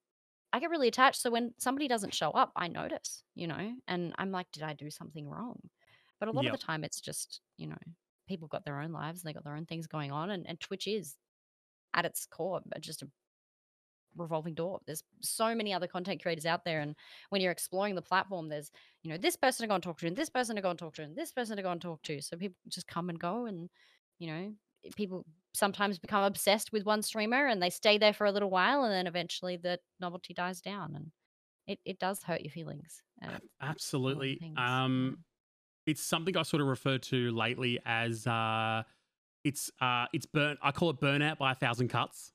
I 0.52 0.60
get 0.60 0.70
really 0.70 0.88
attached. 0.88 1.20
So 1.20 1.30
when 1.30 1.54
somebody 1.58 1.88
doesn't 1.88 2.14
show 2.14 2.30
up, 2.32 2.52
I 2.56 2.68
notice, 2.68 3.24
you 3.34 3.46
know, 3.46 3.76
and 3.88 4.14
I'm 4.18 4.30
like, 4.32 4.50
did 4.52 4.62
I 4.62 4.74
do 4.74 4.90
something 4.90 5.28
wrong? 5.28 5.60
But 6.20 6.28
a 6.28 6.32
lot 6.32 6.46
of 6.46 6.52
the 6.52 6.58
time, 6.58 6.84
it's 6.84 7.00
just, 7.00 7.40
you 7.56 7.66
know, 7.66 7.78
people 8.28 8.48
got 8.48 8.64
their 8.64 8.80
own 8.80 8.92
lives, 8.92 9.22
and 9.22 9.28
they 9.28 9.34
got 9.34 9.44
their 9.44 9.56
own 9.56 9.66
things 9.66 9.86
going 9.86 10.12
on, 10.12 10.30
and, 10.30 10.46
and 10.46 10.60
Twitch 10.60 10.86
is 10.86 11.16
at 11.94 12.04
its 12.04 12.26
core 12.26 12.60
just 12.80 13.02
a 13.02 13.10
revolving 14.16 14.54
door. 14.54 14.80
There's 14.86 15.02
so 15.20 15.54
many 15.54 15.72
other 15.72 15.86
content 15.86 16.22
creators 16.22 16.46
out 16.46 16.64
there, 16.64 16.80
and 16.80 16.94
when 17.30 17.40
you're 17.40 17.52
exploring 17.52 17.94
the 17.94 18.02
platform, 18.02 18.48
there's 18.48 18.70
you 19.02 19.10
know 19.10 19.18
this 19.18 19.36
person 19.36 19.64
to 19.64 19.68
go 19.68 19.74
and 19.74 19.82
talk 19.82 19.98
to, 19.98 20.06
and 20.06 20.16
this 20.16 20.30
person 20.30 20.56
to 20.56 20.62
go 20.62 20.70
and 20.70 20.78
talk 20.78 20.94
to, 20.94 21.02
and 21.02 21.16
this 21.16 21.32
person 21.32 21.56
to 21.56 21.62
go 21.62 21.70
and 21.70 21.80
talk 21.80 22.02
to. 22.02 22.20
So 22.20 22.36
people 22.36 22.56
just 22.68 22.86
come 22.86 23.08
and 23.08 23.18
go, 23.18 23.46
and 23.46 23.70
you 24.18 24.28
know 24.28 24.52
people 24.96 25.24
sometimes 25.54 25.98
become 25.98 26.24
obsessed 26.24 26.72
with 26.72 26.84
one 26.84 27.02
streamer, 27.02 27.46
and 27.46 27.62
they 27.62 27.70
stay 27.70 27.98
there 27.98 28.12
for 28.12 28.26
a 28.26 28.32
little 28.32 28.50
while, 28.50 28.84
and 28.84 28.92
then 28.92 29.06
eventually 29.06 29.56
the 29.56 29.78
novelty 30.00 30.34
dies 30.34 30.60
down, 30.60 30.94
and 30.94 31.10
it 31.66 31.78
it 31.84 31.98
does 31.98 32.22
hurt 32.22 32.42
your 32.42 32.52
feelings. 32.52 33.02
Ab- 33.22 33.30
a 33.30 33.32
lot 33.32 33.42
of 33.42 33.70
Absolutely. 33.70 34.52
Um, 34.56 35.18
it's 35.86 36.02
something 36.02 36.36
I 36.36 36.42
sort 36.42 36.60
of 36.60 36.68
refer 36.68 36.98
to 36.98 37.30
lately 37.32 37.78
as 37.84 38.26
uh, 38.26 38.82
it's 39.44 39.70
uh, 39.80 40.06
it's 40.12 40.26
burn. 40.26 40.56
I 40.62 40.72
call 40.72 40.90
it 40.90 41.00
burnout 41.00 41.38
by 41.38 41.52
a 41.52 41.54
thousand 41.54 41.88
cuts. 41.88 42.32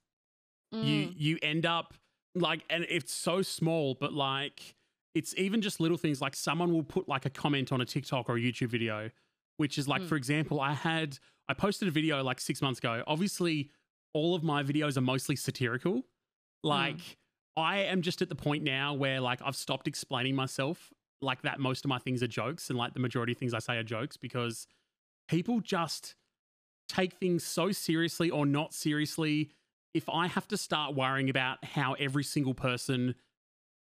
You 0.72 1.08
Mm, 1.08 1.14
you 1.16 1.38
end 1.42 1.66
up 1.66 1.94
like, 2.36 2.64
and 2.70 2.86
it's 2.90 3.14
so 3.14 3.42
small, 3.42 3.96
but 4.00 4.14
like 4.14 4.76
it's 5.16 5.34
even 5.38 5.62
just 5.62 5.80
little 5.80 5.98
things. 5.98 6.22
Like 6.22 6.36
someone 6.36 6.72
will 6.74 6.84
put 6.84 7.08
like 7.08 7.26
a 7.26 7.30
comment 7.30 7.72
on 7.72 7.82
a 7.82 7.86
TikTok 7.86 8.30
or 8.30 8.38
a 8.38 8.40
YouTube 8.40 8.70
video, 8.70 9.10
which 9.58 9.78
is 9.78 9.88
like, 9.88 10.02
Mm. 10.04 10.08
for 10.08 10.16
example, 10.16 10.60
I 10.62 10.74
had 10.74 11.18
I 11.50 11.54
posted 11.54 11.88
a 11.88 11.92
video 11.92 12.22
like 12.24 12.40
six 12.42 12.62
months 12.62 12.80
ago. 12.80 13.04
Obviously, 13.08 13.72
all 14.14 14.36
of 14.36 14.44
my 14.44 14.62
videos 14.64 14.98
are 14.98 15.02
mostly 15.02 15.36
satirical. 15.36 16.04
Like 16.64 17.00
I 17.56 17.80
am 17.80 18.02
just 18.02 18.22
at 18.22 18.30
the 18.30 18.36
point 18.36 18.64
now 18.64 18.94
where 18.94 19.20
like 19.22 19.40
I've 19.44 19.56
stopped 19.56 19.88
explaining 19.88 20.36
myself 20.36 20.92
like 21.22 21.42
that 21.44 21.60
most 21.60 21.86
of 21.86 21.90
my 21.90 21.98
things 21.98 22.22
are 22.22 22.28
jokes 22.28 22.70
and 22.70 22.78
like 22.78 22.94
the 22.94 23.00
majority 23.00 23.32
of 23.32 23.38
things 23.40 23.54
I 23.54 23.60
say 23.60 23.78
are 23.78 23.84
jokes 23.84 24.18
because 24.18 24.68
people 25.28 25.60
just 25.62 26.16
take 26.88 27.14
things 27.14 27.44
so 27.44 27.72
seriously 27.72 28.30
or 28.30 28.46
not 28.46 28.74
seriously. 28.74 29.50
If 29.94 30.10
I 30.10 30.28
have 30.28 30.48
to 30.50 30.58
start 30.58 30.96
worrying 30.96 31.30
about 31.30 31.64
how 31.64 31.94
every 31.94 32.24
single 32.24 32.54
person 32.54 33.16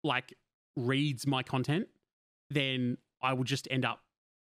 like 0.03 0.35
reads 0.77 1.27
my 1.27 1.43
content, 1.43 1.89
then 2.51 2.99
I 3.23 3.33
will 3.33 3.45
just 3.45 3.67
end 3.71 3.85
up 3.85 4.01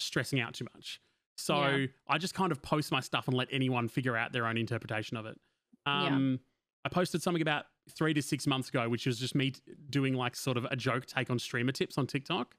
stressing 0.01 0.41
out 0.41 0.55
too 0.55 0.67
much. 0.75 1.01
So 1.39 1.67
Yeah. 1.67 1.87
I 2.09 2.19
just 2.19 2.35
kind 2.35 2.53
of 2.53 2.63
post 2.63 2.91
my 2.91 3.01
stuff 3.01 3.29
and 3.29 3.37
let 3.37 3.49
anyone 3.51 3.89
figure 3.89 4.17
out 4.17 4.33
their 4.33 4.47
own 4.47 4.57
interpretation 4.57 5.17
of 5.17 5.27
it. 5.27 5.39
Yeah. 5.87 6.07
Um, 6.07 6.41
I 6.85 6.89
posted 6.89 7.23
something 7.23 7.43
about 7.43 7.67
three 7.91 8.15
to 8.15 8.23
six 8.23 8.47
months 8.47 8.69
ago, 8.69 8.89
which 8.89 9.07
was 9.07 9.19
just 9.19 9.35
me 9.35 9.53
doing 9.91 10.15
like 10.15 10.35
sort 10.37 10.57
of 10.57 10.65
a 10.67 10.77
joke 10.77 11.07
take 11.07 11.31
on 11.31 11.39
streamer 11.39 11.73
tips 11.73 11.97
on 11.99 12.07
TikTok, 12.07 12.57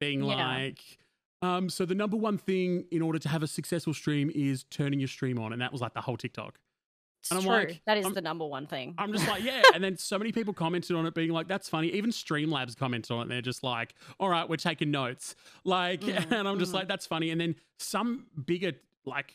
being 0.00 0.22
Yeah. 0.22 0.34
like, 0.56 0.98
um, 1.42 1.68
so 1.70 1.84
the 1.84 1.94
number 1.94 2.16
one 2.16 2.38
thing 2.38 2.86
in 2.90 3.02
order 3.02 3.18
to 3.18 3.28
have 3.28 3.42
a 3.42 3.46
successful 3.46 3.94
stream 3.94 4.30
is 4.34 4.64
turning 4.64 4.98
your 5.00 5.08
stream 5.08 5.38
on, 5.38 5.52
and 5.52 5.60
that 5.62 5.72
was 5.72 5.80
like 5.80 5.94
the 5.94 6.00
whole 6.00 6.16
TikTok. 6.16 6.58
It's 7.20 7.30
and 7.30 7.38
I'm 7.38 7.44
true. 7.44 7.52
like, 7.52 7.82
that 7.86 7.98
is 7.98 8.04
I'm- 8.04 8.14
the 8.14 8.20
number 8.20 8.46
one 8.46 8.66
thing. 8.66 8.94
I'm 8.96 9.12
just 9.12 9.26
like, 9.26 9.42
yeah. 9.42 9.62
And 9.74 9.82
then 9.82 9.96
so 9.96 10.18
many 10.18 10.30
people 10.32 10.54
commented 10.54 10.94
on 10.96 11.04
it, 11.06 11.14
being 11.14 11.30
like, 11.30 11.48
that's 11.48 11.68
funny. 11.68 11.88
Even 11.88 12.10
Streamlabs 12.10 12.76
commented 12.76 13.10
on 13.10 13.26
it. 13.26 13.28
They're 13.28 13.42
just 13.42 13.62
like, 13.64 13.94
all 14.20 14.28
right, 14.28 14.48
we're 14.48 14.56
taking 14.56 14.90
notes. 14.90 15.34
Like, 15.64 16.00
Mhm, 16.02 16.32
and 16.32 16.48
I'm 16.48 16.58
just 16.58 16.70
mhm. 16.72 16.76
like, 16.76 16.88
that's 16.88 17.06
funny. 17.06 17.30
And 17.30 17.40
then 17.40 17.56
some 17.78 18.26
bigger, 18.46 18.72
like, 19.04 19.34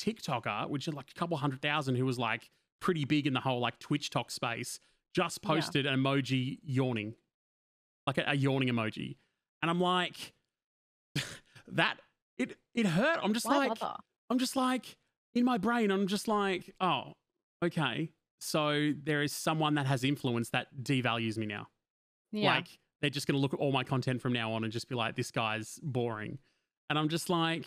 TikToker, 0.00 0.68
which 0.68 0.88
are 0.88 0.92
like 0.92 1.10
a 1.10 1.18
couple 1.18 1.36
hundred 1.36 1.62
thousand, 1.62 1.94
who 1.94 2.04
was 2.04 2.18
like 2.18 2.50
pretty 2.80 3.04
big 3.04 3.28
in 3.28 3.34
the 3.34 3.40
whole 3.40 3.60
like 3.60 3.78
Twitch 3.78 4.10
talk 4.10 4.32
space, 4.32 4.80
just 5.14 5.38
Yeah. 5.42 5.48
posted 5.48 5.86
an 5.86 5.96
emoji 5.96 6.58
yawning, 6.64 7.14
like 8.08 8.18
a, 8.18 8.24
a 8.26 8.34
yawning 8.34 8.68
emoji. 8.68 9.16
And 9.62 9.70
I'm 9.70 9.80
like, 9.80 10.32
that, 11.68 11.98
it, 12.36 12.56
it 12.74 12.86
hurt. 12.86 13.20
I'm 13.22 13.32
just 13.32 13.46
Why 13.46 13.58
like, 13.58 13.78
bother? 13.78 13.94
I'm 14.28 14.38
just 14.40 14.56
like, 14.56 14.96
in 15.34 15.44
my 15.44 15.58
brain, 15.58 15.90
I'm 15.90 16.06
just 16.06 16.28
like, 16.28 16.74
oh, 16.80 17.12
okay. 17.64 18.10
So 18.40 18.92
there 19.02 19.22
is 19.22 19.32
someone 19.32 19.74
that 19.74 19.86
has 19.86 20.04
influence 20.04 20.50
that 20.50 20.66
devalues 20.82 21.36
me 21.38 21.46
now. 21.46 21.68
Yeah. 22.32 22.54
Like 22.56 22.66
they're 23.00 23.10
just 23.10 23.26
going 23.26 23.36
to 23.36 23.40
look 23.40 23.54
at 23.54 23.60
all 23.60 23.72
my 23.72 23.84
content 23.84 24.20
from 24.20 24.32
now 24.32 24.52
on 24.52 24.64
and 24.64 24.72
just 24.72 24.88
be 24.88 24.94
like, 24.94 25.16
this 25.16 25.30
guy's 25.30 25.78
boring. 25.82 26.38
And 26.90 26.98
I'm 26.98 27.08
just 27.08 27.30
like, 27.30 27.66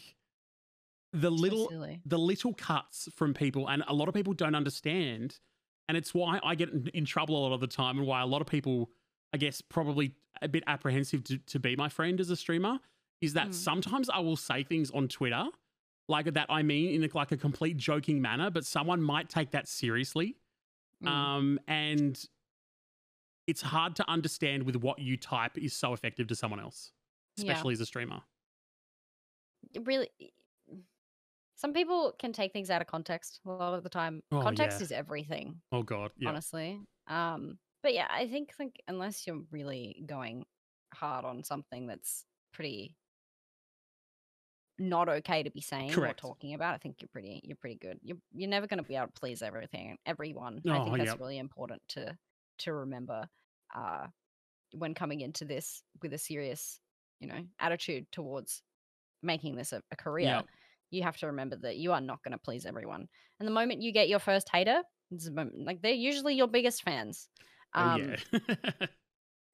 the 1.14 1.30
so 1.30 1.36
little, 1.36 1.70
silly. 1.70 2.02
the 2.06 2.20
little 2.20 2.54
cuts 2.54 3.08
from 3.16 3.34
people, 3.34 3.70
and 3.70 3.84
a 3.88 3.94
lot 3.94 4.08
of 4.10 4.14
people 4.14 4.34
don't 4.34 4.56
understand. 4.56 5.40
And 5.88 5.98
it's 5.98 6.14
why 6.14 6.40
I 6.44 6.56
get 6.56 6.70
in, 6.70 6.88
in 6.94 7.06
trouble 7.06 7.38
a 7.38 7.42
lot 7.48 7.54
of 7.54 7.62
the 7.62 7.68
time, 7.68 7.98
and 7.98 8.06
why 8.06 8.22
a 8.22 8.26
lot 8.26 8.42
of 8.42 8.48
people, 8.48 8.90
I 9.34 9.38
guess, 9.38 9.62
probably 9.62 10.14
a 10.42 10.50
bit 10.50 10.64
apprehensive 10.68 11.24
to, 11.26 11.38
to 11.38 11.60
be 11.60 11.76
my 11.78 11.88
friend 11.88 12.20
as 12.20 12.30
a 12.30 12.36
streamer, 12.36 12.80
is 13.22 13.34
that 13.34 13.50
Mm. 13.50 13.54
sometimes 13.54 14.10
I 14.10 14.20
will 14.20 14.36
say 14.36 14.64
things 14.64 14.92
on 14.92 15.08
Twitter 15.08 15.46
like 16.08 16.26
that 16.34 16.46
I 16.50 16.62
mean 16.64 17.02
in 17.04 17.10
like 17.14 17.32
a 17.32 17.38
complete 17.38 17.78
joking 17.78 18.22
manner, 18.22 18.50
but 18.50 18.66
someone 18.66 19.02
might 19.02 19.30
take 19.30 19.52
that 19.52 19.68
seriously. 19.68 20.36
Mm. 21.04 21.08
Um, 21.10 21.60
and 21.68 22.24
it's 23.48 23.62
hard 23.62 23.96
to 23.98 24.10
understand 24.10 24.64
with 24.64 24.76
what 24.76 25.00
you 25.00 25.18
type 25.18 25.58
is 25.58 25.74
so 25.74 25.94
effective 25.94 26.28
to 26.28 26.36
someone 26.36 26.60
else, 26.60 26.92
Yeah. 27.38 27.52
especially 27.52 27.74
as 27.74 27.82
a 27.82 27.86
streamer. 27.86 28.22
It 29.74 29.86
really 29.86 30.10
some 31.58 31.74
people 31.74 32.14
can 32.20 32.34
take 32.34 32.52
things 32.54 32.70
out 32.70 32.82
of 32.82 32.88
context 32.88 33.40
a 33.46 33.50
lot 33.50 33.74
of 33.74 33.84
the 33.84 33.90
time 33.90 34.22
Oh, 34.32 34.42
context 34.42 34.80
yeah. 34.80 34.84
is 34.84 34.92
everything 34.92 35.62
Oh 35.72 35.84
God, 35.84 36.12
yeah, 36.18 36.30
honestly 36.30 36.80
um 37.08 37.58
but 37.82 37.94
yeah 37.94 38.08
i 38.12 38.28
think 38.28 38.52
like 38.60 38.82
unless 38.88 39.26
you're 39.26 39.42
really 39.52 40.04
going 40.06 40.46
hard 40.94 41.24
on 41.26 41.44
something 41.44 41.88
that's 41.88 42.26
pretty 42.54 42.96
not 44.78 45.08
okay 45.08 45.42
to 45.44 45.50
be 45.52 45.62
saying 45.62 45.92
Correct. 45.92 46.20
or 46.24 46.30
talking 46.30 46.54
about 46.54 46.74
i 46.76 46.78
think 46.78 46.98
you're 47.02 47.10
pretty 47.12 47.42
you're 47.44 47.58
pretty 47.58 47.78
good 47.78 47.98
you're, 48.04 48.18
you're 48.34 48.50
never 48.50 48.68
going 48.68 48.78
to 48.82 48.88
be 48.88 48.96
able 48.96 49.08
to 49.08 49.14
please 49.14 49.42
everything 49.42 49.98
everyone 50.06 50.62
i 50.70 50.78
Oh, 50.80 50.84
think 50.84 50.98
that's 50.98 51.12
yep. 51.12 51.20
really 51.20 51.38
important 51.38 51.82
to 51.90 52.18
to 52.60 52.74
remember 52.74 53.28
uh 53.76 54.08
when 54.74 54.94
coming 54.94 55.22
into 55.22 55.46
this 55.46 55.82
with 56.02 56.14
a 56.14 56.18
serious 56.18 56.80
you 57.22 57.28
know 57.28 57.42
attitude 57.60 58.06
towards 58.12 58.62
making 59.24 59.56
this 59.56 59.72
a, 59.72 59.82
a 59.92 59.96
career 59.96 60.28
Yep. 60.28 60.46
you 60.92 61.04
have 61.04 61.18
to 61.18 61.28
remember 61.28 61.56
that 61.58 61.78
you 61.78 61.94
are 61.94 62.02
not 62.02 62.22
going 62.24 62.34
to 62.34 62.38
please 62.38 62.66
everyone 62.66 63.08
and 63.40 63.48
the 63.48 63.54
moment 63.54 63.82
you 63.82 63.92
get 63.94 64.10
your 64.10 64.20
first 64.20 64.50
hater 64.52 64.82
it's 65.12 65.26
the 65.26 65.32
moment- 65.32 65.66
like 65.66 65.82
they're 65.82 65.94
usually 65.94 66.36
your 66.36 66.48
biggest 66.48 66.84
fans 66.84 67.30
Oh 67.74 67.82
um 67.82 68.16
yeah. 68.32 68.40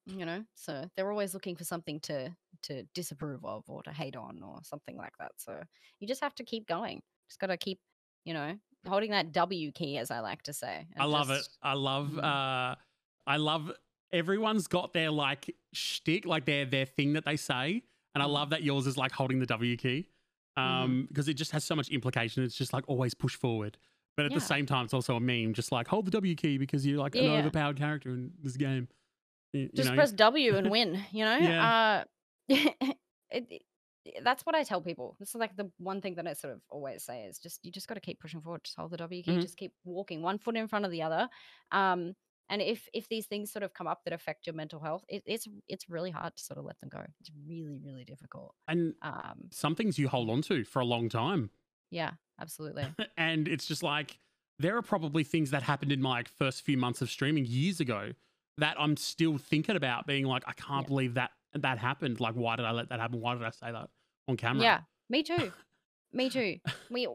you 0.06 0.24
know 0.26 0.44
so 0.54 0.84
they're 0.96 1.10
always 1.10 1.32
looking 1.34 1.54
for 1.54 1.64
something 1.64 2.00
to 2.00 2.34
to 2.62 2.82
disapprove 2.94 3.44
of 3.44 3.62
or 3.68 3.82
to 3.82 3.92
hate 3.92 4.16
on 4.16 4.42
or 4.42 4.58
something 4.64 4.96
like 4.96 5.16
that 5.18 5.30
so 5.36 5.62
you 6.00 6.08
just 6.08 6.20
have 6.20 6.34
to 6.34 6.44
keep 6.44 6.66
going 6.66 7.00
just 7.28 7.38
got 7.38 7.46
to 7.48 7.56
keep 7.56 7.78
you 8.24 8.34
know 8.34 8.54
holding 8.88 9.12
that 9.12 9.30
w 9.32 9.70
key 9.72 9.98
as 9.98 10.10
i 10.10 10.18
like 10.18 10.42
to 10.42 10.52
say 10.52 10.86
I 10.98 11.04
love 11.04 11.30
it. 11.30 11.48
I 11.62 11.74
love. 11.74 12.10
Mm. 12.10 12.24
uh 12.24 12.74
I 13.26 13.36
love. 13.36 13.70
Everyone's 14.12 14.66
got 14.66 14.92
their 14.92 15.10
like 15.10 15.54
shtick, 15.72 16.26
like 16.26 16.44
their 16.44 16.64
their 16.66 16.84
thing 16.84 17.12
that 17.14 17.24
they 17.24 17.36
say, 17.36 17.82
and 18.14 18.22
I 18.22 18.26
Mm. 18.26 18.32
love 18.32 18.50
that 18.50 18.62
yours 18.62 18.86
is 18.86 18.96
like 18.96 19.12
holding 19.12 19.38
the 19.38 19.46
W 19.46 19.76
key, 19.76 20.08
Mm-hmm. 20.58 20.82
um, 20.82 21.06
because 21.08 21.28
it 21.28 21.34
just 21.34 21.52
has 21.52 21.64
so 21.64 21.74
much 21.76 21.88
implication. 21.90 22.42
It's 22.42 22.56
just 22.56 22.72
like 22.72 22.84
always 22.88 23.14
push 23.14 23.36
forward, 23.36 23.78
but 24.16 24.26
at 24.26 24.32
Yeah. 24.32 24.38
the 24.38 24.40
same 24.40 24.66
time, 24.66 24.84
it's 24.84 24.92
also 24.94 25.14
a 25.16 25.20
meme. 25.20 25.54
Just 25.54 25.70
like 25.72 25.86
hold 25.88 26.04
the 26.06 26.10
W 26.10 26.34
key 26.34 26.58
because 26.58 26.84
you're 26.84 26.98
like 26.98 27.14
an 27.14 27.22
Yeah. 27.22 27.38
overpowered 27.38 27.76
character 27.78 28.10
in 28.10 28.32
this 28.42 28.56
game. 28.56 28.88
You, 29.52 29.70
just 29.74 29.94
know? 29.94 29.94
press 29.94 30.12
w 30.12 30.56
and 30.56 30.70
win 30.70 31.04
you 31.12 31.24
know 31.24 31.38
Yeah. 31.38 31.58
uh 31.58 32.04
it, 32.48 33.62
that's 34.22 34.44
what 34.44 34.54
i 34.54 34.64
tell 34.64 34.80
people 34.80 35.16
this 35.18 35.28
is 35.30 35.34
like 35.36 35.56
the 35.56 35.70
one 35.78 36.00
thing 36.00 36.14
that 36.16 36.26
i 36.26 36.32
sort 36.32 36.52
of 36.52 36.60
always 36.70 37.04
say 37.04 37.24
is 37.24 37.38
just 37.38 37.64
you 37.64 37.70
just 37.70 37.86
got 37.88 37.94
to 37.94 38.00
keep 38.00 38.20
pushing 38.20 38.40
forward 38.40 38.64
just 38.64 38.76
hold 38.76 38.90
the 38.90 38.96
w 38.96 39.22
key 39.22 39.38
Mhm. 39.38 39.38
just 39.38 39.56
keep 39.56 39.72
walking 39.84 40.22
one 40.22 40.38
foot 40.38 40.56
in 40.56 40.68
front 40.68 40.84
of 40.84 40.90
the 40.90 41.02
other 41.02 41.28
um 41.70 42.14
and 42.48 42.60
if 42.60 42.88
if 42.92 43.08
these 43.08 43.26
things 43.26 43.52
sort 43.52 43.62
of 43.62 43.72
come 43.72 43.86
up 43.86 44.02
that 44.04 44.12
affect 44.12 44.46
your 44.46 44.54
mental 44.54 44.80
health 44.80 45.04
it, 45.08 45.22
it's 45.26 45.46
it's 45.68 45.88
really 45.88 46.10
hard 46.10 46.34
to 46.36 46.42
sort 46.42 46.58
of 46.58 46.64
let 46.64 46.78
them 46.80 46.88
go 46.88 47.04
it's 47.20 47.30
really 47.46 47.78
really 47.78 48.04
difficult 48.04 48.54
and 48.68 48.94
um 49.02 49.50
some 49.50 49.74
things 49.74 49.98
you 49.98 50.08
hold 50.08 50.30
on 50.30 50.42
to 50.42 50.64
for 50.64 50.80
a 50.80 50.84
long 50.84 51.08
time. 51.08 51.50
yeah 51.90 52.14
absolutely 52.40 52.96
and 53.16 53.48
it's 53.48 53.66
just 53.66 53.82
like 53.82 54.18
there 54.58 54.76
are 54.76 54.82
probably 54.82 55.24
things 55.24 55.50
that 55.50 55.62
happened 55.62 55.92
in 55.92 56.00
my 56.00 56.22
first 56.24 56.62
few 56.62 56.76
months 56.76 57.02
of 57.02 57.10
streaming 57.10 57.44
years 57.46 57.80
ago 57.80 58.12
that 58.58 58.80
I'm 58.80 58.96
still 58.96 59.38
thinking 59.38 59.76
about 59.76 60.06
being 60.06 60.24
like 60.26 60.44
I 60.46 60.52
can't 60.52 60.86
Yeah. 60.86 60.88
believe 60.88 61.14
that 61.14 61.32
that 61.54 61.78
happened 61.78 62.20
like 62.20 62.34
why 62.34 62.56
did 62.56 62.64
I 62.64 62.72
let 62.72 62.88
that 62.90 63.00
happen 63.00 63.20
why 63.20 63.34
did 63.34 63.44
I 63.44 63.50
say 63.50 63.72
that 63.72 63.90
on 64.28 64.36
camera 64.36 64.68
Yeah, 64.68 64.80
me 65.08 65.22
too. 65.22 65.52
Me 66.12 66.30
too. 66.30 66.58
We, 66.90 67.08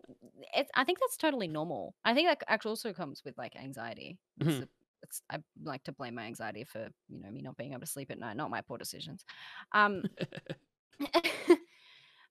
it's, 0.56 0.72
I 0.76 0.84
think 0.84 1.00
that's 1.00 1.18
totally 1.18 1.48
normal. 1.48 1.96
I 2.06 2.14
think 2.14 2.30
that 2.30 2.44
actually 2.48 2.72
also 2.72 2.94
comes 2.94 3.24
with 3.26 3.38
like 3.38 3.56
anxiety. 3.56 4.20
It's, 4.40 4.60
Mhm. 4.60 4.62
a- 4.62 4.70
it's 5.04 5.22
I 5.30 5.40
like 5.64 5.84
to 5.86 5.94
blame 5.94 6.16
my 6.16 6.26
anxiety 6.26 6.64
for 6.66 6.90
you 7.10 7.20
know 7.22 7.32
me 7.32 7.42
not 7.44 7.58
being 7.58 7.74
able 7.74 7.82
to 7.82 7.88
sleep 7.88 8.12
at 8.12 8.20
night, 8.20 8.38
not 8.38 8.50
my 8.52 8.62
poor 8.62 8.78
decisions. 8.78 9.26
Um, 9.74 10.06
I 11.14 11.60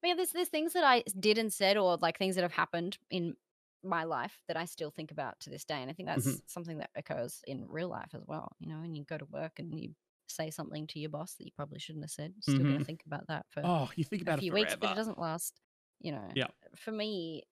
mean, 0.03 0.17
there's 0.17 0.31
there's 0.31 0.49
things 0.49 0.73
that 0.73 0.83
I 0.83 1.03
did 1.19 1.37
and 1.37 1.53
said, 1.53 1.77
or 1.77 1.97
like 1.97 2.17
things 2.17 2.35
that 2.35 2.43
have 2.43 2.53
happened 2.53 2.97
in 3.09 3.35
my 3.83 4.03
life 4.03 4.41
that 4.47 4.57
I 4.57 4.65
still 4.65 4.91
think 4.91 5.11
about 5.11 5.39
to 5.41 5.49
this 5.49 5.65
day, 5.65 5.81
and 5.81 5.89
I 5.89 5.93
think 5.93 6.07
that's 6.07 6.39
Mhm. 6.39 6.47
something 6.47 6.77
that 6.79 6.91
occurs 6.95 7.41
in 7.47 7.67
real 7.67 7.89
life 7.89 8.11
as 8.13 8.23
well. 8.27 8.55
You 8.59 8.69
know, 8.69 8.79
when 8.81 8.95
you 8.95 9.05
go 9.05 9.17
to 9.17 9.25
work 9.25 9.59
and 9.59 9.79
you 9.79 9.95
say 10.27 10.51
something 10.51 10.87
to 10.87 10.99
your 10.99 11.09
boss 11.09 11.35
that 11.35 11.45
you 11.45 11.51
probably 11.55 11.79
shouldn't 11.79 12.03
have 12.05 12.11
said, 12.11 12.33
you're 12.35 12.41
still 12.43 12.65
going 12.65 12.79
to 12.79 12.85
think 12.85 13.03
about 13.05 13.27
that 13.27 13.45
for 13.49 13.63
Oh, 13.63 13.91
you 13.95 14.03
think 14.03 14.21
a 14.27 14.31
about 14.31 14.39
it 14.39 14.45
few 14.45 14.53
weeks, 14.53 14.75
but 14.75 14.89
it 14.89 14.95
doesn't 14.95 15.19
last. 15.19 15.61
You 15.99 16.11
know, 16.11 16.33
Yeah. 16.33 16.47
for 16.75 16.91
me, 16.91 17.43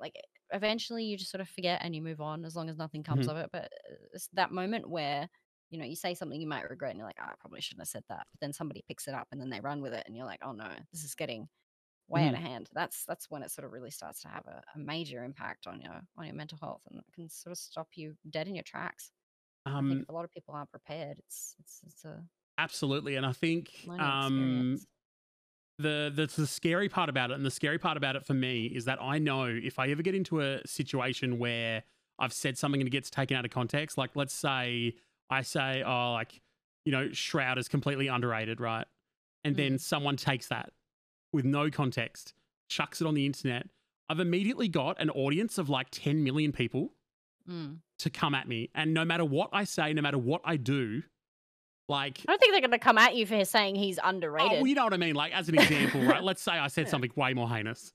like 0.00 0.14
eventually 0.52 1.04
you 1.04 1.16
just 1.16 1.30
sort 1.30 1.40
of 1.40 1.48
forget 1.48 1.80
and 1.82 1.94
you 1.94 2.02
move 2.02 2.20
on 2.20 2.44
as 2.44 2.56
long 2.56 2.68
as 2.70 2.76
nothing 2.76 3.02
comes 3.02 3.26
Mhm. 3.26 3.28
of 3.28 3.36
it. 3.36 3.50
But 3.52 3.64
uh, 3.90 3.94
it's 4.14 4.28
that 4.34 4.52
moment 4.52 4.88
where 4.90 5.28
you 5.70 5.78
know 5.78 5.84
you 5.86 5.96
say 5.96 6.14
something 6.14 6.40
you 6.40 6.48
might 6.48 6.68
regret 6.70 6.90
and 6.92 6.98
you're 6.98 7.08
like, 7.08 7.18
oh, 7.20 7.26
I 7.26 7.34
probably 7.40 7.60
shouldn't 7.60 7.82
have 7.82 7.88
said 7.88 8.04
that. 8.08 8.26
But 8.32 8.40
then 8.40 8.52
somebody 8.52 8.84
picks 8.88 9.08
it 9.08 9.14
up 9.14 9.28
and 9.32 9.40
then 9.40 9.50
they 9.50 9.60
run 9.60 9.82
with 9.82 9.94
it, 9.94 10.04
and 10.06 10.16
you're 10.16 10.26
like, 10.26 10.40
oh 10.42 10.52
no, 10.52 10.70
this 10.92 11.04
is 11.04 11.14
getting 11.14 11.48
way 12.08 12.24
out 12.24 12.34
Mhm. 12.34 12.36
of 12.36 12.40
hand. 12.40 12.68
That's 12.72 13.04
that's 13.04 13.30
when 13.30 13.42
it 13.42 13.50
sort 13.50 13.64
of 13.66 13.72
really 13.72 13.90
starts 13.90 14.22
to 14.22 14.28
have 14.28 14.46
a, 14.46 14.62
a 14.74 14.78
major 14.78 15.24
impact 15.24 15.66
on 15.66 15.80
your 15.80 16.02
on 16.16 16.26
your 16.26 16.34
mental 16.34 16.58
health 16.58 16.82
and 16.90 17.00
it 17.00 17.06
can 17.14 17.28
sort 17.28 17.52
of 17.52 17.58
stop 17.58 17.88
you 17.96 18.16
dead 18.30 18.48
in 18.48 18.54
your 18.54 18.64
tracks. 18.64 19.12
I 19.80 19.84
think 19.88 20.00
Um, 20.00 20.04
if 20.04 20.08
a 20.08 20.12
lot 20.12 20.24
of 20.24 20.32
people 20.32 20.54
aren't 20.54 20.70
prepared, 20.70 21.18
it's 21.20 21.56
it's 21.60 21.82
it's 21.86 22.04
a 22.04 22.24
absolutely, 22.58 23.16
and 23.16 23.26
I 23.26 23.32
think 23.32 23.90
um, 23.98 24.86
the, 25.78 26.12
the 26.14 26.26
the 26.36 26.46
scary 26.46 26.88
part 26.88 27.08
about 27.08 27.30
it, 27.30 27.34
and 27.34 27.44
the 27.44 27.50
scary 27.50 27.78
part 27.78 27.96
about 27.96 28.16
it 28.16 28.24
for 28.26 28.34
me 28.34 28.66
is 28.66 28.84
that 28.86 29.00
I 29.02 29.18
know 29.18 29.44
if 29.46 29.78
I 29.78 29.88
ever 29.88 30.02
get 30.02 30.14
into 30.14 30.40
a 30.40 30.60
situation 30.66 31.38
where 31.38 31.84
I've 32.18 32.32
said 32.32 32.56
something 32.56 32.80
and 32.80 32.88
it 32.88 32.92
gets 32.92 33.10
taken 33.10 33.36
out 33.36 33.44
of 33.44 33.50
context, 33.50 33.98
like 33.98 34.16
let's 34.16 34.34
say 34.34 34.96
I 35.30 35.42
say, 35.42 35.82
oh, 35.84 36.12
like 36.12 36.40
you 36.84 36.92
know, 36.92 37.12
Shroud 37.12 37.58
is 37.58 37.68
completely 37.68 38.06
underrated, 38.08 38.60
right? 38.60 38.86
And 39.44 39.56
then 39.56 39.76
Mm. 39.76 39.78
someone 39.78 40.16
takes 40.16 40.48
that 40.48 40.72
with 41.32 41.44
no 41.44 41.70
context, 41.70 42.34
chucks 42.68 43.00
it 43.00 43.06
on 43.06 43.14
the 43.14 43.26
internet. 43.26 43.68
I've 44.08 44.20
immediately 44.20 44.68
got 44.68 45.00
an 45.00 45.10
audience 45.10 45.58
of 45.58 45.68
like 45.68 45.88
10 45.90 46.22
million 46.24 46.52
people 46.52 46.92
Mm. 47.48 47.78
to 48.00 48.10
come 48.10 48.34
at 48.34 48.48
me, 48.48 48.70
and 48.74 48.92
no 48.92 49.04
matter 49.04 49.24
what 49.24 49.50
I 49.52 49.62
say, 49.62 49.92
no 49.92 50.02
matter 50.02 50.18
what 50.18 50.40
I 50.44 50.56
do, 50.56 51.04
like 51.88 52.18
I 52.26 52.32
don't 52.32 52.40
think 52.40 52.52
they're 52.52 52.60
going 52.60 52.72
to 52.72 52.78
come 52.78 52.98
at 52.98 53.14
you 53.14 53.24
for 53.24 53.44
saying 53.44 53.76
he's 53.76 54.00
Oh, 54.00 54.08
underrated. 54.08 54.50
well, 54.52 54.66
you 54.66 54.74
know 54.74 54.82
what 54.84 54.92
I 54.92 54.96
mean? 54.96 55.14
Like, 55.14 55.32
as 55.32 55.48
an 55.48 55.54
example, 55.60 56.02
right? 56.02 56.22
Let's 56.24 56.42
say 56.42 56.52
I 56.52 56.66
said 56.66 56.88
something 56.88 57.12
way 57.14 57.34
more 57.34 57.48
heinous. 57.48 57.92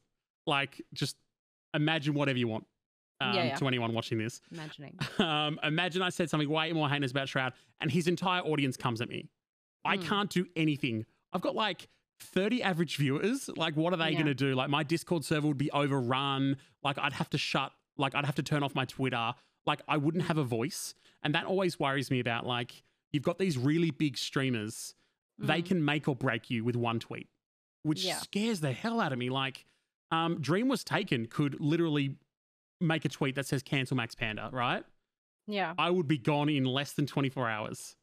Like, 0.47 0.81
just 0.93 1.17
imagine 1.73 2.13
whatever 2.13 2.37
you 2.39 2.47
want 2.47 2.65
um, 3.19 3.35
Yeah, 3.35 3.43
yeah. 3.43 3.55
to 3.57 3.67
anyone 3.67 3.93
watching 3.93 4.17
this. 4.17 4.39
Imagining. 4.51 4.97
Um, 5.19 5.59
imagine 5.63 6.01
I 6.01 6.09
said 6.09 6.29
something 6.29 6.49
way 6.49 6.71
more 6.71 6.89
heinous 6.89 7.11
about 7.11 7.27
Shroud, 7.27 7.51
and 7.81 7.91
his 7.91 8.07
entire 8.07 8.41
audience 8.41 8.77
comes 8.77 9.01
at 9.01 9.09
me. 9.09 9.27
I 9.83 9.97
Mm. 9.97 10.05
can't 10.07 10.29
do 10.29 10.45
anything. 10.55 11.05
I've 11.33 11.41
got 11.41 11.55
like 11.55 11.89
30 12.21 12.61
average 12.63 12.97
viewers. 12.97 13.49
Like, 13.49 13.75
what 13.75 13.93
are 13.93 13.97
they 13.97 14.09
Yeah. 14.11 14.13
going 14.13 14.25
to 14.27 14.33
do? 14.33 14.55
Like, 14.55 14.69
my 14.69 14.83
Discord 14.83 15.25
server 15.25 15.47
would 15.47 15.57
be 15.57 15.71
overrun. 15.71 16.57
Like, 16.83 16.97
I'd 16.97 17.13
have 17.13 17.29
to 17.31 17.37
shut, 17.37 17.73
like, 17.97 18.15
I'd 18.15 18.25
have 18.25 18.35
to 18.35 18.43
turn 18.43 18.63
off 18.63 18.73
my 18.75 18.85
Twitter. 18.85 19.33
Like, 19.65 19.81
I 19.87 19.97
wouldn't 19.97 20.25
have 20.25 20.37
a 20.37 20.43
voice. 20.43 20.93
And 21.23 21.35
that 21.35 21.45
always 21.45 21.79
worries 21.79 22.09
me 22.09 22.19
about, 22.19 22.45
like, 22.45 22.83
you've 23.11 23.23
got 23.23 23.37
these 23.39 23.57
really 23.57 23.91
big 23.91 24.17
streamers 24.17 24.95
they 25.37 25.61
Mm. 25.61 25.65
can 25.65 25.85
make 25.85 26.07
or 26.07 26.15
break 26.15 26.49
you 26.51 26.63
with 26.63 26.75
one 26.75 26.99
tweet, 26.99 27.27
which 27.83 28.03
Yeah. 28.03 28.17
scares 28.17 28.59
the 28.59 28.73
hell 28.73 28.99
out 29.01 29.11
of 29.11 29.17
me. 29.19 29.29
Like, 29.29 29.65
um, 30.11 30.39
Dream 30.41 30.67
was 30.67 30.83
taken 30.83 31.25
could 31.27 31.59
literally 31.59 32.17
make 32.79 33.05
a 33.05 33.09
tweet 33.09 33.35
that 33.35 33.45
says 33.47 33.63
cancel 33.63 33.97
Max 33.97 34.13
Panda, 34.15 34.49
right? 34.53 34.83
Yeah. 35.47 35.73
I 35.77 35.89
would 35.89 36.07
be 36.07 36.17
gone 36.17 36.49
in 36.49 36.63
less 36.65 36.93
than 36.93 37.07
24 37.07 37.49
hours. 37.49 37.95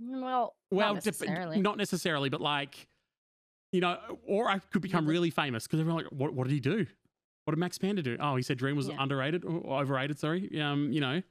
Mm, 0.00 0.22
Well, 0.22 0.56
Well, 0.70 0.94
not 0.94 1.04
necessarily. 1.04 1.60
not 1.60 1.76
necessarily, 1.76 2.28
but 2.28 2.40
like, 2.40 2.88
you 3.72 3.80
know, 3.80 3.98
or 4.26 4.48
I 4.48 4.58
could 4.58 4.82
become 4.82 5.06
really 5.06 5.30
famous 5.30 5.66
because 5.66 5.80
everyone 5.80 6.04
like, 6.04 6.12
what, 6.12 6.32
what 6.34 6.46
did 6.46 6.52
he 6.54 6.60
do? 6.60 6.86
What 7.44 7.52
did 7.54 7.58
Max 7.60 7.78
Panda 7.78 8.02
do? 8.02 8.16
Oh, 8.20 8.36
he 8.36 8.42
said 8.42 8.58
Dream 8.58 8.76
was 8.76 8.88
Yeah. 8.88 8.96
underrated 8.98 9.44
or 9.44 9.80
overrated. 9.80 10.18
Sorry, 10.18 10.60
um, 10.60 10.92
you 10.92 11.00
know, 11.00 11.22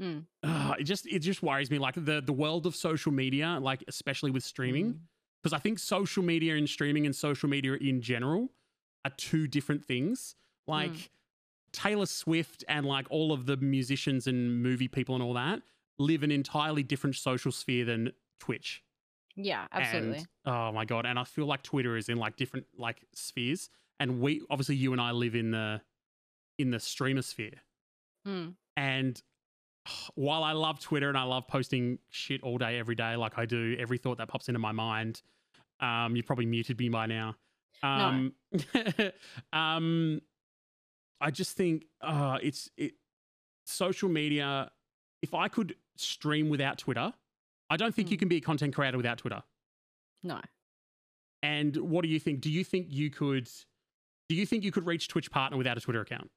Mm. 0.00 0.26
Ugh, 0.42 0.76
it 0.80 0.84
just 0.84 1.06
it 1.06 1.20
just 1.20 1.40
worries 1.40 1.70
me. 1.70 1.78
Like 1.78 1.94
the 1.94 2.20
the 2.20 2.32
world 2.32 2.66
of 2.66 2.74
social 2.74 3.12
media, 3.12 3.58
like 3.62 3.84
especially 3.86 4.32
with 4.32 4.42
streaming, 4.42 4.94
Mm. 4.94 4.98
because 5.40 5.52
I 5.52 5.60
think 5.60 5.78
social 5.78 6.24
media 6.24 6.56
and 6.56 6.68
streaming 6.68 7.06
and 7.06 7.14
social 7.14 7.48
media 7.48 7.74
in 7.74 8.00
general 8.02 8.50
are 9.04 9.12
two 9.16 9.46
different 9.46 9.84
things. 9.84 10.34
Like 10.66 10.90
Mm. 10.90 11.08
Taylor 11.72 12.06
Swift 12.06 12.64
and 12.66 12.84
like 12.86 13.06
all 13.08 13.30
of 13.32 13.46
the 13.46 13.56
musicians 13.56 14.26
and 14.26 14.60
movie 14.62 14.88
people 14.88 15.14
and 15.14 15.22
all 15.22 15.34
that 15.34 15.62
live 15.98 16.24
an 16.24 16.32
entirely 16.32 16.82
different 16.82 17.14
social 17.14 17.52
sphere 17.52 17.84
than 17.84 18.10
Twitch. 18.40 18.82
Yeah, 19.36 19.66
absolutely. 19.72 20.18
And, 20.18 20.26
oh 20.46 20.72
my 20.72 20.84
god! 20.84 21.06
And 21.06 21.18
I 21.18 21.24
feel 21.24 21.46
like 21.46 21.62
Twitter 21.62 21.96
is 21.96 22.08
in 22.08 22.18
like 22.18 22.36
different 22.36 22.66
like 22.76 23.04
spheres, 23.14 23.68
and 23.98 24.20
we 24.20 24.42
obviously 24.50 24.76
you 24.76 24.92
and 24.92 25.00
I 25.00 25.10
live 25.10 25.34
in 25.34 25.50
the 25.50 25.80
in 26.58 26.70
the 26.70 26.80
streamer 26.80 27.22
sphere. 27.22 27.62
Mm. 28.26 28.54
And 28.76 29.22
while 30.14 30.44
I 30.44 30.52
love 30.52 30.80
Twitter 30.80 31.08
and 31.08 31.18
I 31.18 31.24
love 31.24 31.46
posting 31.48 31.98
shit 32.10 32.42
all 32.42 32.58
day, 32.58 32.78
every 32.78 32.94
day, 32.94 33.16
like 33.16 33.38
I 33.38 33.46
do, 33.46 33.76
every 33.78 33.98
thought 33.98 34.18
that 34.18 34.28
pops 34.28 34.48
into 34.48 34.58
my 34.60 34.72
mind, 34.72 35.22
um, 35.80 36.16
you've 36.16 36.26
probably 36.26 36.46
muted 36.46 36.78
me 36.78 36.88
by 36.88 37.06
now. 37.06 37.36
Um, 37.82 38.32
um, 39.52 40.20
I 41.20 41.30
just 41.30 41.56
think 41.56 41.86
uh, 42.00 42.38
it's 42.42 42.70
it 42.76 42.92
social 43.64 44.08
media. 44.08 44.70
If 45.22 45.34
I 45.34 45.48
could 45.48 45.74
stream 45.96 46.48
without 46.48 46.78
Twitter, 46.78 47.12
I 47.74 47.76
don't 47.76 47.92
think 47.94 48.10
you 48.10 48.16
Mm. 48.16 48.20
can 48.20 48.28
be 48.28 48.36
a 48.36 48.40
content 48.40 48.72
creator 48.74 48.96
without 48.96 49.18
Twitter. 49.18 49.42
No. 50.22 50.40
And 51.42 51.76
what 51.76 52.02
do 52.02 52.08
you 52.08 52.20
think? 52.20 52.40
Do 52.40 52.50
you 52.50 52.62
think 52.64 52.86
you 52.90 53.10
could? 53.10 53.48
Do 54.28 54.34
you 54.36 54.46
think 54.46 54.62
you 54.64 54.70
could 54.72 54.86
reach 54.86 55.08
Twitch 55.08 55.30
partner 55.30 55.58
without 55.58 55.76
a 55.76 55.80
Twitter 55.80 56.00
account? 56.00 56.30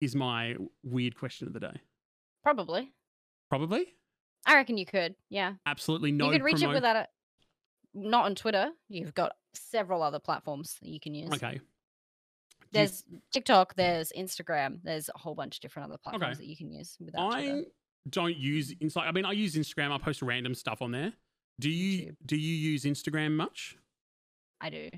Is 0.00 0.14
my 0.14 0.56
weird 0.82 1.16
question 1.16 1.46
of 1.48 1.54
the 1.54 1.60
day. 1.60 1.80
Probably. 2.42 2.92
Probably. 3.48 3.86
I 4.46 4.54
reckon 4.56 4.76
you 4.76 4.84
could. 4.86 5.14
Yeah. 5.30 5.54
Absolutely 5.64 6.12
no. 6.12 6.26
you 6.26 6.32
could 6.32 6.42
reach 6.42 6.56
promo- 6.56 6.70
it 6.72 6.74
without 6.74 6.96
it. 6.96 7.08
Not 7.94 8.26
on 8.26 8.34
Twitter. 8.34 8.70
You've 8.88 9.14
got 9.14 9.32
several 9.54 10.02
other 10.02 10.18
platforms 10.18 10.76
that 10.82 10.88
you 10.90 11.00
can 11.00 11.14
use. 11.14 11.32
Okay. 11.32 11.54
You- 11.54 11.60
There's 12.72 13.04
TikTok, 13.32 13.74
there's 13.76 14.12
Instagram, 14.16 14.80
there's 14.82 15.08
a 15.08 15.16
whole 15.18 15.34
bunch 15.34 15.56
of 15.56 15.60
different 15.62 15.88
other 15.88 15.98
platforms 15.98 16.36
Okay. 16.36 16.44
that 16.44 16.46
you 16.46 16.56
can 16.56 16.70
use 16.70 16.96
without 17.00 17.32
I 17.32 17.40
Twitter. 17.48 17.68
Don't 18.08 18.36
use 18.36 18.74
Insta. 18.74 18.98
I 18.98 19.12
mean, 19.12 19.24
I 19.24 19.32
use 19.32 19.54
Instagram. 19.54 19.92
I 19.92 19.98
post 19.98 20.22
random 20.22 20.54
stuff 20.54 20.82
on 20.82 20.90
there. 20.92 21.12
Do 21.60 21.70
you? 21.70 22.06
YouTube. 22.12 22.16
Do 22.26 22.36
you 22.36 22.54
use 22.72 22.84
Instagram 22.84 23.32
much? 23.36 23.76
I 24.60 24.70
do. 24.70 24.90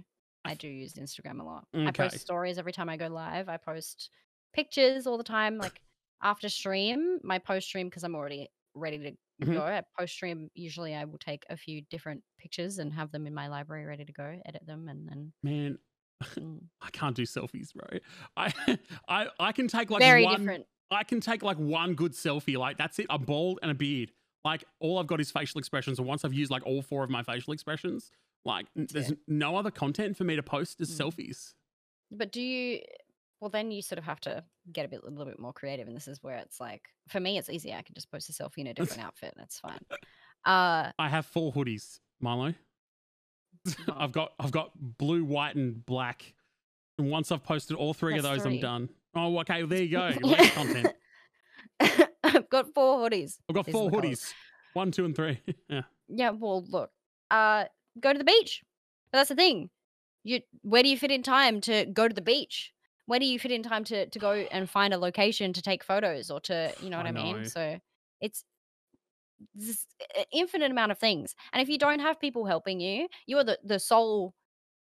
I 0.45 0.55
do 0.55 0.69
use 0.69 0.95
Instagram 0.95 1.41
a 1.41 1.45
lot. 1.45 1.67
I 1.75 1.91
post 1.91 2.21
stories 2.21 2.57
every 2.59 2.73
time 2.73 2.89
I 2.89 2.97
go 2.97 3.09
live. 3.09 3.49
I 3.49 3.57
post 3.57 4.11
pictures 4.55 5.07
all 5.07 5.19
the 5.19 5.25
time. 5.25 5.59
Like 5.59 5.81
after 6.23 6.49
stream, 6.49 7.19
my 7.25 7.39
post 7.39 7.67
stream, 7.67 7.89
because 7.89 8.05
I'm 8.05 8.15
already 8.15 8.49
ready 8.75 8.99
to 8.99 9.45
Mhm. 9.45 9.53
go. 9.55 9.67
At 9.67 9.87
post 9.99 10.15
stream, 10.15 10.51
usually 10.55 10.95
I 10.95 11.05
will 11.05 11.19
take 11.19 11.45
a 11.51 11.57
few 11.57 11.83
different 11.91 12.23
pictures 12.39 12.79
and 12.79 12.93
have 12.95 13.11
them 13.13 13.27
in 13.27 13.35
my 13.35 13.49
library 13.49 13.85
ready 13.87 14.05
to 14.05 14.13
go, 14.13 14.41
edit 14.47 14.65
them, 14.67 14.89
and 14.89 15.09
then 15.09 15.33
Man, 15.43 15.79
mm, 16.23 16.61
I 16.81 16.91
can't 16.91 17.15
do 17.17 17.23
selfies, 17.25 17.75
bro. 17.75 17.99
I 18.37 18.53
I 19.09 19.27
I 19.41 19.53
can 19.53 19.67
take 19.69 19.91
like 19.91 20.01
very 20.01 20.25
one. 20.25 20.39
different. 20.41 20.67
I 20.91 21.05
can 21.05 21.21
take 21.21 21.43
like 21.43 21.57
one 21.59 21.95
good 21.95 22.13
selfie. 22.13 22.57
Like 22.57 22.79
that's 22.79 22.99
it. 22.99 23.07
I'm 23.11 23.23
bald 23.25 23.59
and 23.63 23.71
a 23.71 23.75
beard. 23.75 24.13
Like 24.45 24.65
all 24.81 24.99
I've 24.99 25.07
got 25.07 25.21
is 25.21 25.31
facial 25.31 25.59
expressions. 25.59 25.99
And 25.99 26.07
once 26.07 26.25
I've 26.25 26.35
used 26.35 26.51
like 26.51 26.65
all 26.65 26.83
four 26.83 27.03
of 27.03 27.11
my 27.11 27.23
facial 27.23 27.53
expressions, 27.53 28.11
like 28.45 28.67
there's 28.77 29.13
no 29.27 29.57
other 29.57 29.71
content 29.73 30.17
for 30.17 30.25
me 30.25 30.37
to 30.37 30.43
post 30.43 30.81
as 30.81 30.91
Mm. 30.91 31.05
selfies. 31.13 31.55
But 32.13 32.31
do 32.31 32.41
you? 32.41 32.81
Well, 33.41 33.51
then 33.51 33.71
you 33.71 33.83
sort 33.83 33.99
of 33.99 34.05
have 34.05 34.21
to 34.21 34.45
get 34.73 34.87
a 34.87 34.89
bit, 34.89 35.03
a 35.05 35.11
little 35.11 35.27
bit 35.27 35.39
more 35.39 35.53
creative, 35.53 35.89
and 35.89 35.97
this 35.97 36.09
is 36.09 36.23
where 36.23 36.37
it's 36.39 36.59
like, 36.59 36.83
for 37.09 37.21
me, 37.21 37.37
it's 37.37 37.51
easy. 37.51 37.75
I 37.75 37.83
can 37.83 37.95
just 37.95 38.11
post 38.11 38.31
a 38.31 38.33
selfie 38.33 38.59
in 38.59 38.69
a 38.69 38.75
different 38.75 39.03
outfit, 39.07 39.35
and 39.37 39.45
it's 39.45 39.59
fine. 39.59 39.81
Uh, 40.45 40.93
I 40.99 41.09
have 41.09 41.27
four 41.27 41.53
hoodies, 41.53 41.99
Milo. 42.21 42.55
I've 43.95 44.13
got 44.13 44.33
I've 44.39 44.53
got 44.53 44.71
blue, 44.97 45.25
white, 45.25 45.57
and 45.57 45.85
black. 45.85 46.35
And 46.99 47.11
once 47.11 47.31
I've 47.31 47.43
posted 47.43 47.77
all 47.77 47.93
three 47.93 48.17
of 48.17 48.23
That's 48.23 48.37
those, 48.45 48.47
I'm 48.47 48.61
done. 48.61 48.89
Oh, 49.17 49.39
okay. 49.41 49.63
Well, 49.63 49.69
there 49.69 49.83
you 49.83 49.91
go. 49.91 50.13
Content. 50.55 50.93
I've 52.25 52.49
got 52.51 52.73
four 52.75 52.99
hoodies. 52.99 53.39
I've 53.49 53.57
got 53.57 53.65
These 53.65 53.73
four 53.73 53.91
hoodies. 53.91 54.33
One, 54.75 54.91
two, 54.91 55.05
and 55.07 55.17
three. 55.17 55.41
yeah. 55.69 55.83
Yeah, 56.09 56.31
well, 56.31 56.65
look, 56.69 56.91
uh, 57.31 57.65
go 57.99 58.13
to 58.13 58.19
the 58.19 58.25
beach. 58.25 58.63
But 59.11 59.19
that's 59.19 59.31
the 59.31 59.35
thing. 59.35 59.71
You, 60.23 60.41
where 60.63 60.83
do 60.83 60.89
you 60.89 60.99
fit 60.99 61.11
in 61.11 61.23
time 61.23 61.61
to 61.63 61.87
go 61.87 62.07
to 62.07 62.15
the 62.15 62.21
beach? 62.21 62.73
Where 63.07 63.19
do 63.19 63.27
you 63.27 63.39
fit 63.39 63.53
in 63.53 63.63
time 63.63 63.85
to 63.85 64.07
to 64.07 64.19
go 64.19 64.33
and 64.33 64.69
find 64.79 64.93
a 64.93 64.99
location 64.99 65.53
to 65.55 65.63
take 65.63 65.83
photos 65.83 66.31
or 66.31 66.41
to, 66.41 66.73
you 66.83 66.91
know 66.91 66.99
what 66.99 67.07
I 67.07 67.11
I, 67.11 67.13
mean? 67.13 67.43
know. 67.43 67.45
So 67.45 67.79
it's 68.21 68.45
this 69.55 69.87
infinite 70.33 70.71
amount 70.71 70.93
of 70.93 70.99
things. 70.99 71.35
And 71.53 71.63
if 71.63 71.69
you 71.69 71.79
don't 71.79 72.01
have 72.01 72.21
people 72.21 72.45
helping 72.45 72.81
you, 72.81 73.09
you 73.27 73.39
are 73.39 73.45
the 73.45 73.59
the 73.65 73.79
sole 73.79 74.35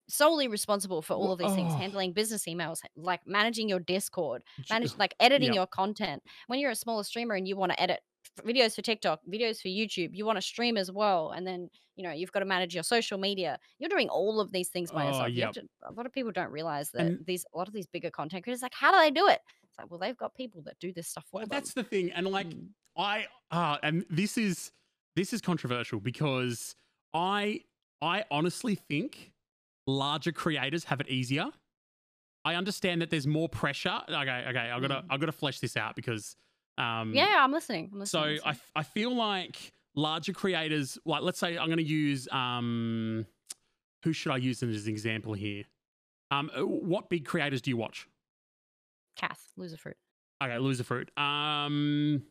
solely 0.09 0.49
responsible 0.49 1.03
for 1.03 1.15
all 1.15 1.33
of 1.33 1.39
these 1.39 1.55
things, 1.55 1.73
oh. 1.75 1.77
handling 1.77 2.13
business 2.13 2.45
emails, 2.47 2.81
like 2.97 3.21
managing 3.27 3.69
your 3.69 3.81
Discord, 3.81 4.43
manage 4.71 4.97
like 4.99 5.15
editing 5.21 5.49
Yep. 5.49 5.55
your 5.55 5.67
content. 5.67 6.23
When 6.47 6.59
you're 6.59 6.71
a 6.71 6.77
smaller 6.77 7.05
streamer 7.05 7.35
and 7.35 7.47
you 7.47 7.57
want 7.57 7.73
to 7.73 7.81
edit 7.81 8.01
videos 8.43 8.75
for 8.75 8.83
TikTok, 8.83 9.21
videos 9.29 9.61
for 9.61 9.69
YouTube. 9.69 10.11
You 10.15 10.25
want 10.25 10.37
to 10.37 10.43
stream 10.43 10.77
as 10.77 10.91
well, 10.93 11.31
and 11.31 11.47
then 11.47 11.69
you 11.97 12.05
know 12.05 12.13
you've 12.13 12.31
got 12.33 12.41
to 12.41 12.45
manage 12.47 12.75
your 12.75 12.85
social 12.85 13.19
media. 13.19 13.59
You're 13.79 13.89
doing 13.91 14.09
all 14.09 14.41
of 14.41 14.53
these 14.53 14.69
things 14.69 14.91
by 14.93 15.05
Oh, 15.05 15.09
yourself. 15.09 15.29
You 15.31 15.35
yep. 15.37 15.53
to, 15.55 15.63
a 15.85 15.93
lot 15.93 16.07
of 16.07 16.13
people 16.13 16.31
don't 16.33 16.51
realize 16.53 16.91
that 16.93 17.07
And 17.07 17.27
these 17.27 17.45
a 17.55 17.59
lot 17.59 17.69
of 17.69 17.75
these 17.75 17.87
bigger 17.87 18.11
content 18.11 18.45
creators 18.45 18.63
like 18.63 18.75
how 18.75 18.93
do 18.93 18.99
they 18.99 19.11
do 19.11 19.29
it? 19.29 19.41
It's 19.65 19.79
like 19.79 19.91
well 19.91 19.99
they've 19.99 20.17
got 20.17 20.35
people 20.35 20.63
that 20.63 20.79
do 20.81 20.93
this 20.93 21.09
stuff 21.09 21.25
for 21.31 21.39
well, 21.39 21.47
them. 21.47 21.57
that's 21.57 21.75
the 21.75 21.83
thing. 21.85 22.11
And 22.13 22.27
like 22.29 22.49
Mm. 22.49 22.69
I 22.97 23.27
uh 23.51 23.79
and 23.83 24.05
this 24.11 24.37
is 24.39 24.73
this 25.17 25.33
is 25.33 25.41
controversial 25.41 25.99
because 26.01 26.77
I 27.15 27.63
I 28.01 28.25
honestly 28.31 28.75
think 28.77 29.33
larger 29.89 30.31
creators 30.31 30.85
have 30.85 31.01
it 31.01 31.09
easier. 31.09 31.47
I 32.45 32.55
understand 32.55 33.03
that 33.03 33.11
there's 33.11 33.27
more 33.27 33.49
pressure. 33.49 33.99
Okay, 34.09 34.45
okay, 34.49 34.71
I've 34.71 34.81
got 34.83 34.89
to 34.89 34.95
Mm. 35.03 35.05
I've 35.11 35.19
got 35.21 35.27
to 35.27 35.33
flesh 35.33 35.59
this 35.61 35.77
out 35.77 35.97
because 35.97 36.37
um 36.77 37.13
Yeah, 37.15 37.37
I'm 37.41 37.51
listening. 37.53 37.91
I'm 37.93 38.05
so 38.07 38.21
listening. 38.21 38.41
I'm 38.45 38.49
I, 38.49 38.51
f- 38.51 38.73
I 38.77 38.83
feel 38.85 39.15
like 39.15 39.73
larger 39.97 40.33
creators 40.33 40.97
like 41.05 41.23
let's 41.23 41.39
say 41.41 41.59
I'm 41.59 41.67
going 41.67 41.79
to 41.79 41.83
use 41.83 42.29
um 42.31 43.27
who 44.05 44.13
should 44.13 44.31
I 44.31 44.37
use 44.37 44.63
as 44.63 44.87
an 44.87 44.93
example 44.93 45.33
here? 45.33 45.65
Um 46.31 46.51
uh, 46.57 46.61
what 46.65 47.09
big 47.11 47.25
creators 47.25 47.61
do 47.63 47.71
you 47.71 47.77
watch? 47.77 48.07
Kath, 49.17 49.49
Loserfruit. 49.59 49.95
Okay, 50.41 50.53
Loserfruit. 50.55 51.09
Um, 51.21 52.23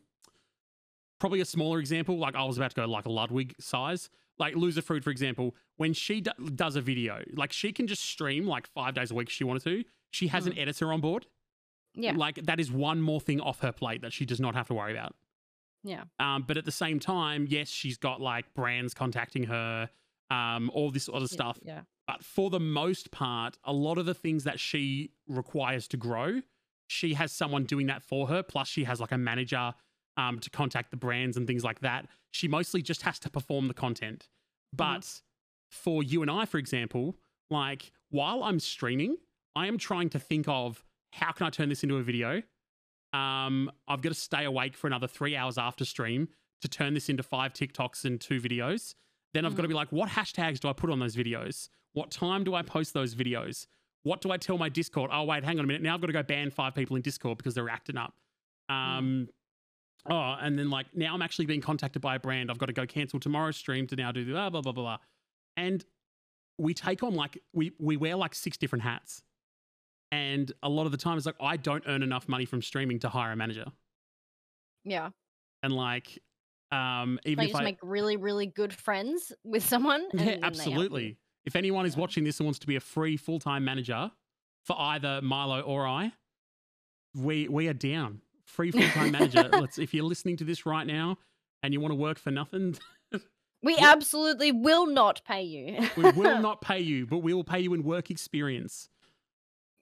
probably 1.20 1.40
a 1.40 1.44
smaller 1.44 1.78
example. 1.80 2.16
Like 2.18 2.34
I 2.34 2.44
was 2.44 2.56
about 2.56 2.70
to 2.70 2.76
go 2.76 2.86
like 2.86 3.04
a 3.04 3.10
Ludwig 3.10 3.54
size. 3.60 4.08
Like 4.38 4.54
Loserfruit, 4.54 5.02
for 5.02 5.10
example, 5.10 5.54
when 5.76 5.92
she 5.92 6.20
d- 6.20 6.30
does 6.54 6.76
a 6.76 6.80
video, 6.80 7.22
like 7.34 7.52
she 7.52 7.72
can 7.72 7.86
just 7.86 8.04
stream 8.04 8.46
like 8.46 8.66
five 8.68 8.94
days 8.94 9.10
a 9.10 9.14
week 9.14 9.28
if 9.28 9.32
she 9.32 9.44
wanted 9.44 9.64
to. 9.64 9.84
She 10.10 10.28
has 10.28 10.46
an 10.46 10.56
editor 10.58 10.92
on 10.92 11.00
board. 11.00 11.26
Yeah. 11.94 12.12
Like 12.16 12.36
that 12.46 12.60
is 12.60 12.70
one 12.70 13.00
more 13.02 13.20
thing 13.20 13.40
off 13.40 13.60
her 13.60 13.72
plate 13.72 14.02
that 14.02 14.12
she 14.12 14.24
does 14.24 14.40
not 14.40 14.54
have 14.54 14.68
to 14.68 14.74
worry 14.74 14.92
about. 14.92 15.14
Yeah. 15.84 16.04
Um, 16.20 16.44
but 16.46 16.56
at 16.56 16.64
the 16.64 16.72
same 16.72 17.00
time, 17.00 17.46
yes, 17.48 17.68
she's 17.68 17.98
got 17.98 18.20
like 18.20 18.52
brands 18.54 18.94
contacting 18.94 19.44
her, 19.44 19.90
um, 20.30 20.70
all 20.72 20.90
this 20.90 21.08
other 21.08 21.20
Yeah, 21.20 21.26
stuff. 21.26 21.58
Yeah. 21.62 21.80
But 22.06 22.24
for 22.24 22.48
the 22.50 22.60
most 22.60 23.10
part, 23.10 23.58
a 23.64 23.72
lot 23.72 23.98
of 23.98 24.06
the 24.06 24.14
things 24.14 24.44
that 24.44 24.58
she 24.60 25.10
requires 25.26 25.86
to 25.88 25.96
grow, 25.96 26.40
she 26.86 27.14
has 27.14 27.32
someone 27.32 27.64
doing 27.64 27.86
that 27.88 28.02
for 28.02 28.28
her. 28.28 28.42
Plus, 28.42 28.66
she 28.68 28.84
has 28.84 29.00
like 29.00 29.12
a 29.12 29.18
manager 29.18 29.74
um, 30.18 30.38
to 30.40 30.50
contact 30.50 30.90
the 30.90 30.96
brands 30.96 31.36
and 31.36 31.46
things 31.46 31.64
like 31.64 31.80
that. 31.80 32.06
She 32.32 32.48
mostly 32.48 32.82
just 32.82 33.02
has 33.02 33.18
to 33.20 33.30
perform 33.30 33.68
the 33.68 33.74
content. 33.74 34.28
But 34.76 35.22
for 35.70 36.02
you 36.02 36.20
and 36.20 36.30
I, 36.30 36.44
for 36.44 36.58
example, 36.58 37.16
like 37.50 37.92
while 38.10 38.42
I'm 38.42 38.60
streaming, 38.60 39.16
I 39.56 39.66
am 39.66 39.78
trying 39.78 40.10
to 40.10 40.18
think 40.18 40.46
of 40.48 40.84
how 41.12 41.32
can 41.32 41.46
I 41.46 41.50
turn 41.50 41.70
this 41.70 41.82
into 41.82 41.96
a 41.96 42.02
video. 42.02 42.42
Um, 43.14 43.70
I've 43.86 44.02
got 44.02 44.10
to 44.10 44.14
stay 44.14 44.44
awake 44.44 44.76
for 44.76 44.86
another 44.86 45.06
three 45.06 45.34
hours 45.34 45.56
after 45.56 45.84
stream 45.84 46.28
to 46.60 46.68
turn 46.68 46.92
this 46.92 47.08
into 47.08 47.22
five 47.22 47.54
TikToks 47.54 48.04
and 48.04 48.20
two 48.20 48.40
videos. 48.40 48.94
Then 49.32 49.46
I've 49.46 49.54
got 49.54 49.62
to 49.62 49.68
be 49.68 49.74
like, 49.74 49.92
what 49.92 50.10
hashtags 50.10 50.58
do 50.58 50.68
I 50.68 50.72
put 50.72 50.90
on 50.90 50.98
those 50.98 51.16
videos? 51.16 51.68
What 51.92 52.10
time 52.10 52.44
do 52.44 52.54
I 52.54 52.62
post 52.62 52.92
those 52.92 53.14
videos? 53.14 53.66
What 54.02 54.20
do 54.20 54.30
I 54.30 54.36
tell 54.36 54.58
my 54.58 54.68
Discord? 54.68 55.10
Oh, 55.12 55.24
wait, 55.24 55.44
hang 55.44 55.58
on 55.58 55.64
a 55.64 55.68
minute. 55.68 55.82
Now 55.82 55.94
I've 55.94 56.00
got 56.00 56.08
to 56.08 56.12
go 56.12 56.22
ban 56.22 56.50
five 56.50 56.74
people 56.74 56.96
in 56.96 57.02
Discord 57.02 57.38
because 57.38 57.54
they're 57.54 57.68
acting 57.68 57.96
up. 57.96 58.14
Um, 58.68 59.28
Oh, 60.10 60.36
and 60.40 60.58
then 60.58 60.70
like 60.70 60.86
now 60.94 61.14
I'm 61.14 61.22
actually 61.22 61.46
being 61.46 61.60
contacted 61.60 62.00
by 62.00 62.16
a 62.16 62.18
brand. 62.18 62.50
I've 62.50 62.58
got 62.58 62.66
to 62.66 62.72
go 62.72 62.86
cancel 62.86 63.20
tomorrow's 63.20 63.56
stream 63.56 63.86
to 63.88 63.96
now 63.96 64.10
do 64.12 64.24
the 64.24 64.32
blah, 64.32 64.50
blah, 64.50 64.60
blah, 64.62 64.72
blah, 64.72 64.82
blah. 64.84 64.98
And 65.56 65.84
we 66.58 66.74
take 66.74 67.02
on 67.02 67.14
like, 67.14 67.38
we, 67.52 67.72
we 67.78 67.96
wear 67.96 68.16
like 68.16 68.34
six 68.34 68.56
different 68.56 68.82
hats. 68.82 69.22
And 70.10 70.50
a 70.62 70.68
lot 70.68 70.86
of 70.86 70.92
the 70.92 70.98
time 70.98 71.18
it's 71.18 71.26
like, 71.26 71.34
I 71.40 71.56
don't 71.56 71.84
earn 71.86 72.02
enough 72.02 72.28
money 72.28 72.46
from 72.46 72.62
streaming 72.62 72.98
to 73.00 73.08
hire 73.08 73.32
a 73.32 73.36
manager. 73.36 73.66
Yeah. 74.84 75.10
And 75.62 75.72
like, 75.72 76.18
um, 76.72 77.18
even 77.24 77.42
Like 77.42 77.48
if 77.48 77.52
just 77.52 77.60
I, 77.60 77.64
make 77.64 77.78
really, 77.82 78.16
really 78.16 78.46
good 78.46 78.72
friends 78.72 79.32
with 79.44 79.64
someone. 79.64 80.06
And 80.12 80.20
Yeah, 80.20 80.24
then 80.24 80.24
they 80.24 80.30
help 80.30 80.42
you. 80.42 80.46
absolutely. 80.46 81.16
If 81.44 81.56
anyone 81.56 81.86
is 81.86 81.96
watching 81.96 82.24
this 82.24 82.40
and 82.40 82.46
wants 82.46 82.58
to 82.60 82.66
be 82.66 82.76
a 82.76 82.80
free 82.80 83.16
full 83.16 83.38
time 83.38 83.64
manager 83.64 84.10
for 84.64 84.76
either 84.78 85.20
Milo 85.22 85.60
or 85.60 85.86
I, 85.86 86.12
we 87.16 87.48
we 87.48 87.68
are 87.68 87.74
down. 87.74 88.20
Free 88.48 88.70
full 88.70 88.82
time 88.88 89.12
manager. 89.12 89.48
Let's 89.52 89.78
if 89.78 89.94
you're 89.94 90.04
listening 90.04 90.36
to 90.38 90.44
this 90.44 90.66
right 90.66 90.86
now 90.86 91.16
and 91.62 91.72
you 91.72 91.80
want 91.80 91.92
to 91.92 91.96
work 91.96 92.18
for 92.18 92.30
nothing, 92.30 92.76
We 93.62 93.76
absolutely 93.76 94.52
will 94.52 94.86
not 94.86 95.20
pay 95.24 95.42
you. 95.42 95.88
we 95.96 96.10
will 96.12 96.40
not 96.48 96.60
pay 96.60 96.78
you, 96.80 97.06
but 97.06 97.18
we 97.18 97.34
will 97.34 97.44
pay 97.44 97.60
you 97.60 97.74
in 97.74 97.82
work 97.82 98.10
experience. 98.10 98.88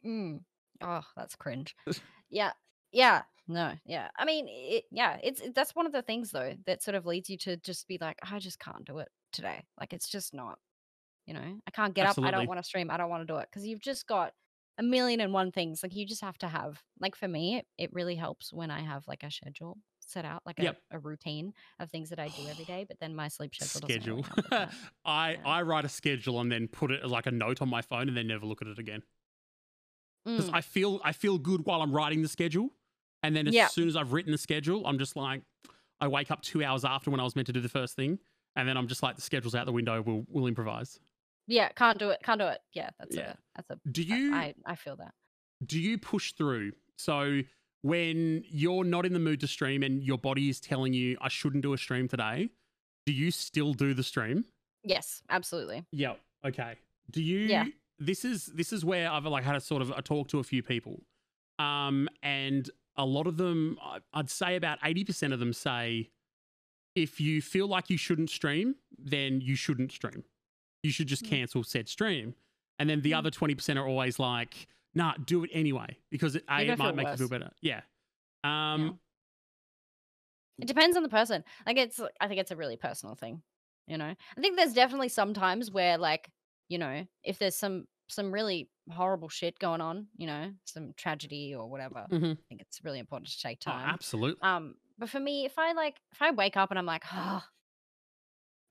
Mm. 0.04 0.40
Oh, 0.80 1.02
that's 1.16 1.36
cringe. 1.36 1.74
Yeah. 2.28 2.50
Yeah. 2.90 3.22
No. 3.46 3.72
Yeah. 3.86 4.08
I 4.18 4.24
mean, 4.24 4.46
it, 4.48 4.84
yeah, 4.90 5.16
it's 5.22 5.40
it- 5.40 5.54
that's 5.54 5.76
one 5.76 5.86
of 5.86 5.92
the 5.92 6.02
things 6.02 6.32
though 6.32 6.54
that 6.66 6.82
sort 6.82 6.96
of 6.96 7.06
leads 7.06 7.30
you 7.30 7.36
to 7.38 7.56
just 7.58 7.86
be 7.86 7.98
like, 8.00 8.18
I 8.28 8.40
just 8.40 8.58
can't 8.58 8.84
do 8.84 8.98
it 8.98 9.08
today. 9.32 9.64
Like 9.78 9.92
it's 9.92 10.08
just 10.08 10.34
not, 10.34 10.58
you 11.24 11.34
know, 11.34 11.60
I 11.66 11.70
can't 11.70 11.94
get 11.94 12.08
up. 12.08 12.18
I 12.18 12.32
don't 12.32 12.48
want 12.48 12.58
to 12.58 12.64
stream. 12.64 12.90
I 12.90 12.96
don't 12.96 13.08
want 13.10 13.22
to 13.26 13.32
do 13.32 13.38
it 13.38 13.46
because 13.48 13.64
you've 13.64 13.80
just 13.80 14.08
got 14.08 14.32
a 14.78 14.82
million 14.82 15.20
and 15.20 15.32
one 15.32 15.52
things. 15.52 15.82
Like 15.82 15.94
you 15.94 16.06
just 16.06 16.20
have 16.22 16.38
to 16.38 16.48
have. 16.48 16.82
Like 17.00 17.16
for 17.16 17.28
me, 17.28 17.56
it, 17.58 17.66
it 17.78 17.92
really 17.92 18.14
helps 18.16 18.52
when 18.52 18.70
I 18.70 18.80
have 18.80 19.06
like 19.08 19.22
a 19.22 19.30
schedule 19.30 19.78
set 20.00 20.24
out, 20.24 20.42
like 20.46 20.58
Yep. 20.58 20.78
a, 20.92 20.96
a 20.96 20.98
routine 20.98 21.52
of 21.80 21.90
things 21.90 22.10
that 22.10 22.18
I 22.18 22.28
do 22.28 22.48
every 22.48 22.64
day. 22.64 22.84
But 22.88 22.98
then 23.00 23.14
my 23.14 23.28
sleep 23.28 23.54
schedule 23.54 23.80
doesn't 23.80 24.00
Schedule. 24.00 24.16
really 24.16 24.22
help 24.22 24.42
with 24.44 24.54
that. 24.54 24.74
I 25.04 25.38
Yeah. 25.38 25.42
I 25.44 25.62
write 25.62 25.84
a 25.84 25.88
schedule 25.88 26.40
and 26.40 26.50
then 26.52 26.68
put 26.68 26.90
it 26.90 27.04
like 27.06 27.26
a 27.26 27.30
note 27.30 27.62
on 27.62 27.68
my 27.68 27.82
phone 27.82 28.08
and 28.08 28.16
then 28.16 28.26
never 28.28 28.46
look 28.46 28.62
at 28.62 28.68
it 28.68 28.78
again. 28.78 29.02
Because 30.24 30.50
Mm. 30.50 30.54
I 30.54 30.60
feel 30.60 31.00
I 31.04 31.12
feel 31.12 31.38
good 31.38 31.64
while 31.64 31.82
I'm 31.82 31.92
writing 31.92 32.22
the 32.22 32.28
schedule, 32.28 32.70
and 33.22 33.34
then 33.34 33.46
as 33.46 33.54
Yeah. 33.54 33.68
soon 33.68 33.88
as 33.88 33.96
I've 33.96 34.12
written 34.12 34.32
the 34.32 34.38
schedule, 34.38 34.86
I'm 34.86 34.98
just 34.98 35.14
like, 35.16 35.42
I 36.00 36.08
wake 36.08 36.30
up 36.30 36.42
two 36.42 36.64
hours 36.64 36.84
after 36.84 37.10
when 37.10 37.20
I 37.20 37.24
was 37.24 37.36
meant 37.36 37.46
to 37.46 37.52
do 37.52 37.60
the 37.60 37.68
first 37.68 37.94
thing, 37.96 38.18
and 38.56 38.68
then 38.68 38.76
I'm 38.76 38.88
just 38.88 39.02
like, 39.02 39.16
the 39.16 39.22
schedule's 39.22 39.54
out 39.54 39.66
the 39.66 39.72
window. 39.72 40.02
We'll 40.02 40.24
we'll 40.28 40.46
improvise. 40.46 40.98
Yeah, 41.46 41.68
can't 41.70 41.98
do 41.98 42.10
it. 42.10 42.20
Can't 42.24 42.40
do 42.40 42.46
it. 42.46 42.60
Yeah, 42.72 42.90
that's 42.98 43.14
Yeah. 43.16 43.32
a 43.32 43.36
that's 43.56 43.70
a. 43.70 43.78
Do 43.90 44.02
you 44.02 44.34
I 44.34 44.54
I 44.64 44.74
feel 44.76 44.96
that. 44.96 45.14
do 45.64 45.78
you 45.78 45.98
push 45.98 46.32
through? 46.32 46.72
So 46.96 47.40
when 47.82 48.42
you're 48.48 48.84
not 48.84 49.06
in 49.06 49.12
the 49.12 49.18
mood 49.20 49.40
to 49.40 49.46
stream 49.46 49.82
and 49.82 50.02
your 50.02 50.18
body 50.18 50.48
is 50.48 50.60
telling 50.60 50.92
you 50.92 51.16
I 51.20 51.28
shouldn't 51.28 51.62
do 51.62 51.72
a 51.72 51.78
stream 51.78 52.08
today, 52.08 52.48
do 53.04 53.12
you 53.12 53.30
still 53.30 53.74
do 53.74 53.94
the 53.94 54.02
stream? 54.02 54.44
Yes, 54.82 55.22
absolutely. 55.30 55.84
Yeah. 55.92 56.14
Okay. 56.44 56.76
Do 57.10 57.22
you? 57.22 57.40
Yeah. 57.40 57.66
This 57.98 58.24
is 58.24 58.46
this 58.46 58.72
is 58.72 58.84
where 58.84 59.10
I've 59.10 59.24
like 59.26 59.44
had 59.44 59.56
a 59.56 59.60
sort 59.60 59.82
of 59.82 59.90
a 59.90 60.02
talk 60.02 60.28
to 60.28 60.38
a 60.38 60.44
few 60.44 60.62
people, 60.62 61.00
um, 61.58 62.08
and 62.22 62.68
a 62.96 63.04
lot 63.06 63.26
of 63.26 63.36
them, 63.36 63.78
I'd 64.12 64.30
say 64.30 64.56
about 64.56 64.78
eighty 64.84 65.04
percent 65.04 65.32
of 65.32 65.38
them 65.38 65.52
say, 65.52 66.10
if 66.94 67.20
you 67.20 67.40
feel 67.40 67.66
like 67.68 67.88
you 67.88 67.96
shouldn't 67.96 68.30
stream, 68.30 68.74
then 68.98 69.40
you 69.40 69.54
shouldn't 69.54 69.92
stream. 69.92 70.24
You 70.86 70.92
should 70.92 71.08
just 71.08 71.24
Mm. 71.24 71.30
cancel 71.30 71.64
said 71.64 71.88
stream. 71.88 72.34
And 72.78 72.88
then 72.88 73.00
the 73.02 73.12
Mm. 73.12 73.18
other 73.18 73.30
twenty 73.30 73.54
percent 73.54 73.78
are 73.78 73.86
always 73.86 74.18
like, 74.18 74.68
nah, 74.94 75.14
do 75.14 75.44
it 75.44 75.50
anyway 75.52 75.98
because 76.10 76.36
it, 76.36 76.44
a 76.48 76.62
it 76.68 76.78
might 76.78 76.94
make 76.94 77.08
you 77.08 77.16
feel 77.16 77.28
better. 77.28 77.50
Yeah. 77.60 77.82
Um. 78.44 79.00
It 80.58 80.66
depends 80.66 80.96
on 80.96 81.02
the 81.02 81.08
person. 81.08 81.44
Like 81.66 81.76
it's 81.76 82.00
I 82.20 82.28
think 82.28 82.40
it's 82.40 82.50
a 82.50 82.56
really 82.56 82.76
personal 82.76 83.14
thing, 83.14 83.42
you 83.86 83.98
know. 83.98 84.14
I 84.36 84.40
think 84.40 84.56
there's 84.56 84.72
definitely 84.72 85.08
some 85.10 85.34
times 85.34 85.70
where 85.70 85.98
like, 85.98 86.30
you 86.68 86.78
know, 86.78 87.06
if 87.22 87.38
there's 87.38 87.56
some 87.56 87.86
some 88.08 88.32
really 88.32 88.70
horrible 88.90 89.28
shit 89.28 89.58
going 89.58 89.80
on, 89.80 90.06
you 90.16 90.26
know, 90.26 90.52
some 90.64 90.92
tragedy 90.96 91.54
or 91.54 91.68
whatever, 91.68 92.06
mhm. 92.10 92.38
I 92.38 92.42
think 92.48 92.60
it's 92.60 92.84
really 92.84 93.00
important 93.00 93.28
to 93.32 93.40
take 93.40 93.58
Oh, 93.66 93.70
time. 93.72 93.88
absolutely. 93.88 94.40
Um, 94.42 94.76
but 94.96 95.10
for 95.10 95.18
me, 95.20 95.44
if 95.44 95.58
I 95.58 95.72
like, 95.72 95.96
if 96.12 96.22
I 96.22 96.30
wake 96.30 96.56
up 96.56 96.70
and 96.70 96.78
I'm 96.78 96.86
like, 96.86 97.02
oh, 97.12 97.42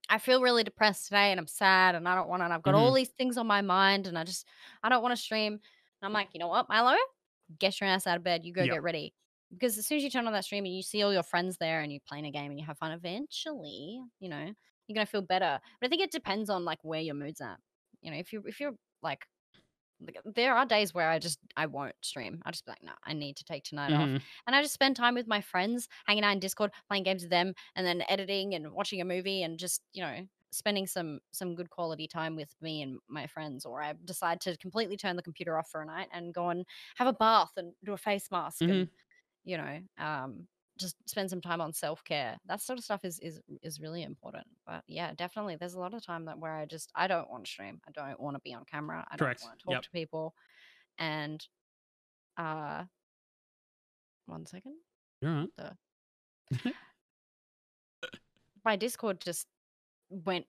I 0.09 0.19
feel 0.19 0.41
really 0.41 0.63
depressed 0.63 1.05
today 1.05 1.31
and 1.31 1.39
I'm 1.39 1.47
sad 1.47 1.95
and 1.95 2.07
I 2.07 2.15
don't 2.15 2.29
want 2.29 2.41
to, 2.41 2.45
and 2.45 2.53
I've 2.53 2.61
got 2.61 2.75
all 2.75 2.87
mm-hmm. 2.87 2.95
these 2.95 3.09
things 3.09 3.37
on 3.37 3.47
my 3.47 3.61
mind 3.61 4.07
and 4.07 4.17
I 4.17 4.23
just, 4.23 4.47
I 4.83 4.89
don't 4.89 5.01
want 5.01 5.15
to 5.15 5.21
stream. 5.21 5.53
And 5.53 5.61
I'm 6.03 6.13
like, 6.13 6.29
you 6.33 6.39
know 6.39 6.47
what, 6.47 6.69
Milo, 6.69 6.95
get 7.59 7.79
your 7.79 7.89
ass 7.89 8.05
out 8.07 8.17
of 8.17 8.23
bed. 8.23 8.45
You 8.45 8.53
go 8.53 8.63
Yep. 8.63 8.73
get 8.73 8.83
ready. 8.83 9.13
Because 9.51 9.77
as 9.77 9.87
soon 9.87 9.97
as 9.97 10.03
you 10.03 10.09
turn 10.09 10.27
on 10.27 10.33
that 10.33 10.43
stream 10.43 10.65
and 10.65 10.75
you 10.75 10.81
see 10.81 11.01
all 11.03 11.13
your 11.13 11.23
friends 11.23 11.57
there 11.57 11.81
and 11.81 11.91
you're 11.91 12.01
playing 12.07 12.25
a 12.25 12.31
game 12.31 12.51
and 12.51 12.59
you 12.59 12.65
have 12.65 12.77
fun, 12.77 12.91
eventually, 12.91 14.01
you 14.19 14.29
know, 14.29 14.51
you're 14.87 14.95
gonna 14.95 15.05
feel 15.05 15.21
better. 15.21 15.59
But 15.79 15.87
I 15.87 15.89
think 15.89 16.01
it 16.01 16.11
depends 16.11 16.49
on 16.49 16.65
like 16.65 16.79
where 16.83 16.99
your 16.99 17.15
mood's 17.15 17.41
at. 17.41 17.57
You 18.01 18.11
know, 18.11 18.17
if 18.17 18.33
you 18.33 18.43
if 18.45 18.59
you're 18.59 18.75
like, 19.01 19.25
like 20.01 20.17
there 20.25 20.55
are 20.55 20.65
days 20.65 20.93
where 20.93 21.09
I 21.09 21.19
just 21.19 21.39
I 21.55 21.65
won't 21.67 21.95
stream. 22.01 22.41
I 22.45 22.51
just 22.51 22.65
be 22.65 22.71
like, 22.71 22.83
no, 22.83 22.93
I 23.03 23.13
need 23.13 23.37
to 23.37 23.43
take 23.43 23.63
tonight 23.63 23.93
off 23.93 24.11
Mhm. 24.11 24.25
and 24.47 24.55
I 24.55 24.61
just 24.61 24.73
spend 24.73 24.95
time 24.95 25.15
with 25.15 25.27
my 25.27 25.41
friends, 25.41 25.87
hanging 26.05 26.23
out 26.23 26.33
in 26.33 26.39
Discord, 26.39 26.71
playing 26.87 27.03
games 27.03 27.23
with 27.23 27.31
them, 27.31 27.53
and 27.75 27.85
then 27.85 28.03
editing 28.09 28.53
and 28.55 28.71
watching 28.71 29.01
a 29.01 29.05
movie, 29.05 29.43
and 29.43 29.57
just 29.59 29.81
you 29.93 30.01
know 30.03 30.27
spending 30.51 30.87
some 30.87 31.19
some 31.31 31.55
good 31.55 31.69
quality 31.69 32.07
time 32.07 32.35
with 32.35 32.55
me 32.61 32.81
and 32.81 32.99
my 33.07 33.27
friends. 33.27 33.65
Or 33.65 33.81
I 33.81 33.93
decide 34.03 34.41
to 34.41 34.57
completely 34.57 34.97
turn 34.97 35.15
the 35.15 35.23
computer 35.23 35.57
off 35.57 35.69
for 35.69 35.81
a 35.81 35.85
night 35.85 36.09
and 36.11 36.33
go 36.33 36.49
and 36.49 36.65
have 36.97 37.07
a 37.07 37.13
bath 37.13 37.51
and 37.57 37.73
do 37.83 37.93
a 37.93 37.97
face 37.97 38.29
mask, 38.31 38.67
and 38.67 38.89
you 39.43 39.57
know, 39.57 39.79
um, 39.97 40.47
just 40.78 40.95
spend 41.09 41.30
some 41.30 41.41
time 41.41 41.61
on 41.61 41.71
self 41.73 42.03
care. 42.03 42.38
That 42.47 42.61
sort 42.61 42.78
of 42.80 42.86
stuff 42.86 43.05
is 43.05 43.19
is 43.19 43.39
is 43.63 43.80
really 43.80 44.03
important. 44.03 44.45
But 44.65 44.84
yeah, 44.88 45.13
definitely, 45.15 45.55
there's 45.55 45.73
a 45.76 45.80
lot 45.80 45.93
of 45.93 46.05
time 46.05 46.26
that 46.26 46.38
where 46.39 46.53
I 46.53 46.65
just 46.65 46.91
I 46.95 47.07
don't 47.07 47.30
want 47.30 47.45
to 47.45 47.51
stream. 47.51 47.80
I 47.88 47.91
don't 47.91 48.19
want 48.19 48.36
to 48.36 48.41
be 48.41 48.53
on 48.53 48.65
camera. 48.65 49.05
I 49.09 49.17
Correct. 49.17 49.41
don't 49.41 49.49
want 49.49 49.59
to 49.59 49.65
talk 49.65 49.71
Yep. 49.73 49.82
to 49.84 49.89
people, 49.91 50.36
and 50.97 51.45
uh. 52.38 52.84
One 54.28 54.45
second. 54.47 54.73
You're 55.21 55.47
right. 55.59 55.71
my 58.65 58.76
Discord 58.76 59.21
just 59.21 59.47
went 60.09 60.45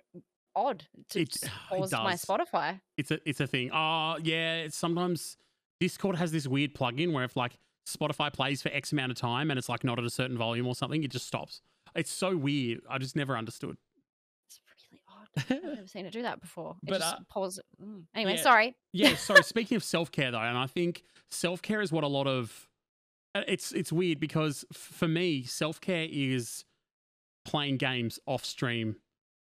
odd. 0.55 0.85
To 1.11 1.21
It- 1.21 1.31
just 1.31 1.45
it 1.73 1.93
my. 1.93 2.15
Spotify. 2.15 2.81
It's 2.97 3.11
a 3.11 3.19
it's 3.29 3.41
a 3.41 3.47
thing. 3.47 3.71
Oh 3.73 4.17
yeah, 4.23 4.57
it's 4.57 4.77
sometimes 4.77 5.37
Discord 5.81 6.17
has 6.17 6.33
this 6.33 6.47
weird 6.47 6.75
plugin 6.75 7.13
where 7.13 7.25
if 7.25 7.37
like 7.37 7.59
Spotify 7.87 8.33
plays 8.33 8.63
for 8.63 8.69
X 8.71 8.93
amount 8.93 9.13
of 9.13 9.19
time 9.19 9.51
and 9.51 9.59
it's 9.59 9.69
like 9.69 9.85
not 9.85 9.99
at 9.99 10.05
a 10.05 10.11
certain 10.11 10.37
volume 10.37 10.67
or 10.67 10.75
something, 10.75 11.03
it 11.05 11.11
just 11.11 11.27
stops. 11.27 11.61
It's 11.95 12.11
so 12.11 12.37
weird. 12.37 12.81
I 12.91 12.99
just 12.99 13.17
never 13.17 13.37
understood. 13.37 13.77
It's 14.49 14.61
really 14.91 15.01
odd. 15.09 15.45
I've 15.69 15.75
never 15.77 15.87
seen 15.87 16.05
it 16.07 16.13
do 16.13 16.23
that 16.23 16.41
before. 16.41 16.77
It 16.83 16.91
But, 16.91 17.01
just 17.01 17.15
uh, 17.15 17.19
paused. 17.31 17.61
Mm. 17.83 18.03
Anyway, 18.15 18.35
yeah. 18.37 18.43
sorry. 18.43 18.75
Yeah, 18.93 19.15
sorry. 19.17 19.43
speaking 19.45 19.77
of 19.77 19.85
self 19.85 20.11
care 20.11 20.31
though, 20.31 20.41
and 20.41 20.59
I 20.59 20.67
think 20.67 21.03
self 21.31 21.63
care 21.63 21.81
is 21.81 21.93
what 21.93 22.05
a 22.05 22.09
lot 22.09 22.27
of 22.27 22.69
uh, 23.35 23.43
it's 23.47 23.73
it's 23.73 23.93
weird 23.93 24.19
because 24.21 24.65
for 24.73 25.09
me, 25.09 25.43
self 25.45 25.81
care 25.81 26.07
is 26.11 26.65
playing 27.45 27.77
games 27.77 28.19
off 28.27 28.45
stream 28.45 28.97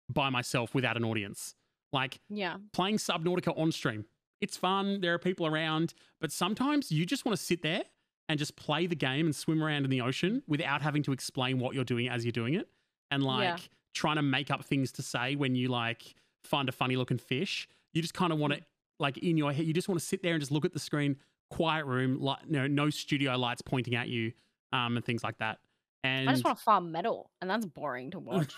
by 0.10 0.30
myself 0.30 0.74
without 0.74 0.96
an 0.98 1.04
audience. 1.04 1.56
Like 1.94 2.20
Yeah. 2.30 2.58
playing 2.74 2.98
Subnautica 2.98 3.58
on 3.58 3.72
stream. 3.72 4.06
It's 4.40 4.56
fun. 4.58 5.02
There 5.02 5.14
are 5.14 5.20
people 5.20 5.46
around, 5.46 5.94
but 6.22 6.32
sometimes 6.32 6.92
you 6.92 7.06
just 7.06 7.26
want 7.26 7.38
to 7.38 7.44
sit 7.44 7.62
there 7.62 7.84
and 8.30 8.40
just 8.40 8.56
play 8.56 8.88
the 8.88 8.96
game 8.96 9.26
and 9.26 9.36
swim 9.36 9.64
around 9.64 9.84
in 9.84 9.90
the 9.90 10.02
ocean 10.02 10.42
without 10.48 10.82
having 10.82 11.04
to 11.04 11.12
explain 11.12 11.60
what 11.60 11.76
you're 11.76 11.84
doing 11.84 12.08
as 12.08 12.24
you're 12.26 12.32
doing 12.32 12.54
it, 12.54 12.70
and 13.10 13.24
like 13.24 13.44
Yeah. 13.44 13.58
trying 13.94 14.16
to 14.16 14.22
make 14.22 14.50
up 14.50 14.64
things 14.64 14.92
to 14.94 15.02
say 15.02 15.36
when 15.36 15.56
you 15.56 15.68
like 15.68 16.16
find 16.44 16.70
a 16.70 16.72
funny 16.72 16.96
looking 16.96 17.18
fish. 17.18 17.68
You 17.94 18.02
just 18.02 18.14
kind 18.14 18.32
of 18.32 18.40
want 18.40 18.54
to 18.54 18.62
like 19.00 19.18
in 19.18 19.36
your 19.38 19.52
head. 19.52 19.66
You 19.66 19.74
just 19.74 19.90
want 19.90 20.00
to 20.00 20.06
sit 20.06 20.24
there 20.24 20.34
and 20.34 20.42
just 20.42 20.52
look 20.52 20.64
at 20.66 20.72
the 20.74 20.80
screen, 20.80 21.18
quiet 21.50 21.86
room, 21.86 22.20
like 22.22 22.48
no 22.50 22.68
no 22.68 22.90
studio 22.90 23.36
lights 23.38 23.62
pointing 23.62 23.96
at 23.96 24.08
you, 24.08 24.32
um, 24.72 24.96
and 24.96 25.06
things 25.06 25.24
like 25.24 25.38
that. 25.40 25.60
And 26.04 26.30
I 26.30 26.32
just 26.32 26.44
want 26.46 26.58
to 26.58 26.64
farm 26.64 26.92
metal, 26.92 27.30
and 27.42 27.50
that's 27.50 27.66
boring 27.66 28.12
to 28.12 28.20
watch. 28.20 28.54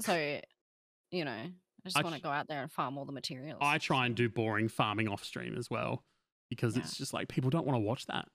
so, 0.00 0.40
you 1.10 1.24
know, 1.24 1.30
I 1.32 1.50
just 1.84 1.96
I 1.98 2.02
want 2.02 2.14
to 2.16 2.20
go 2.20 2.30
out 2.30 2.48
there 2.48 2.62
and 2.62 2.70
farm 2.70 2.98
all 2.98 3.04
the 3.04 3.12
materials. 3.12 3.58
I 3.62 3.78
try 3.78 4.06
and 4.06 4.14
do 4.14 4.28
boring 4.28 4.68
farming 4.68 5.08
off 5.08 5.24
stream 5.24 5.56
as 5.56 5.70
well 5.70 6.02
because 6.50 6.76
Yeah. 6.76 6.82
it's 6.82 6.96
just 6.98 7.14
like 7.14 7.28
people 7.28 7.48
don't 7.48 7.64
want 7.66 7.76
to 7.76 7.80
watch 7.80 8.04
that. 8.06 8.28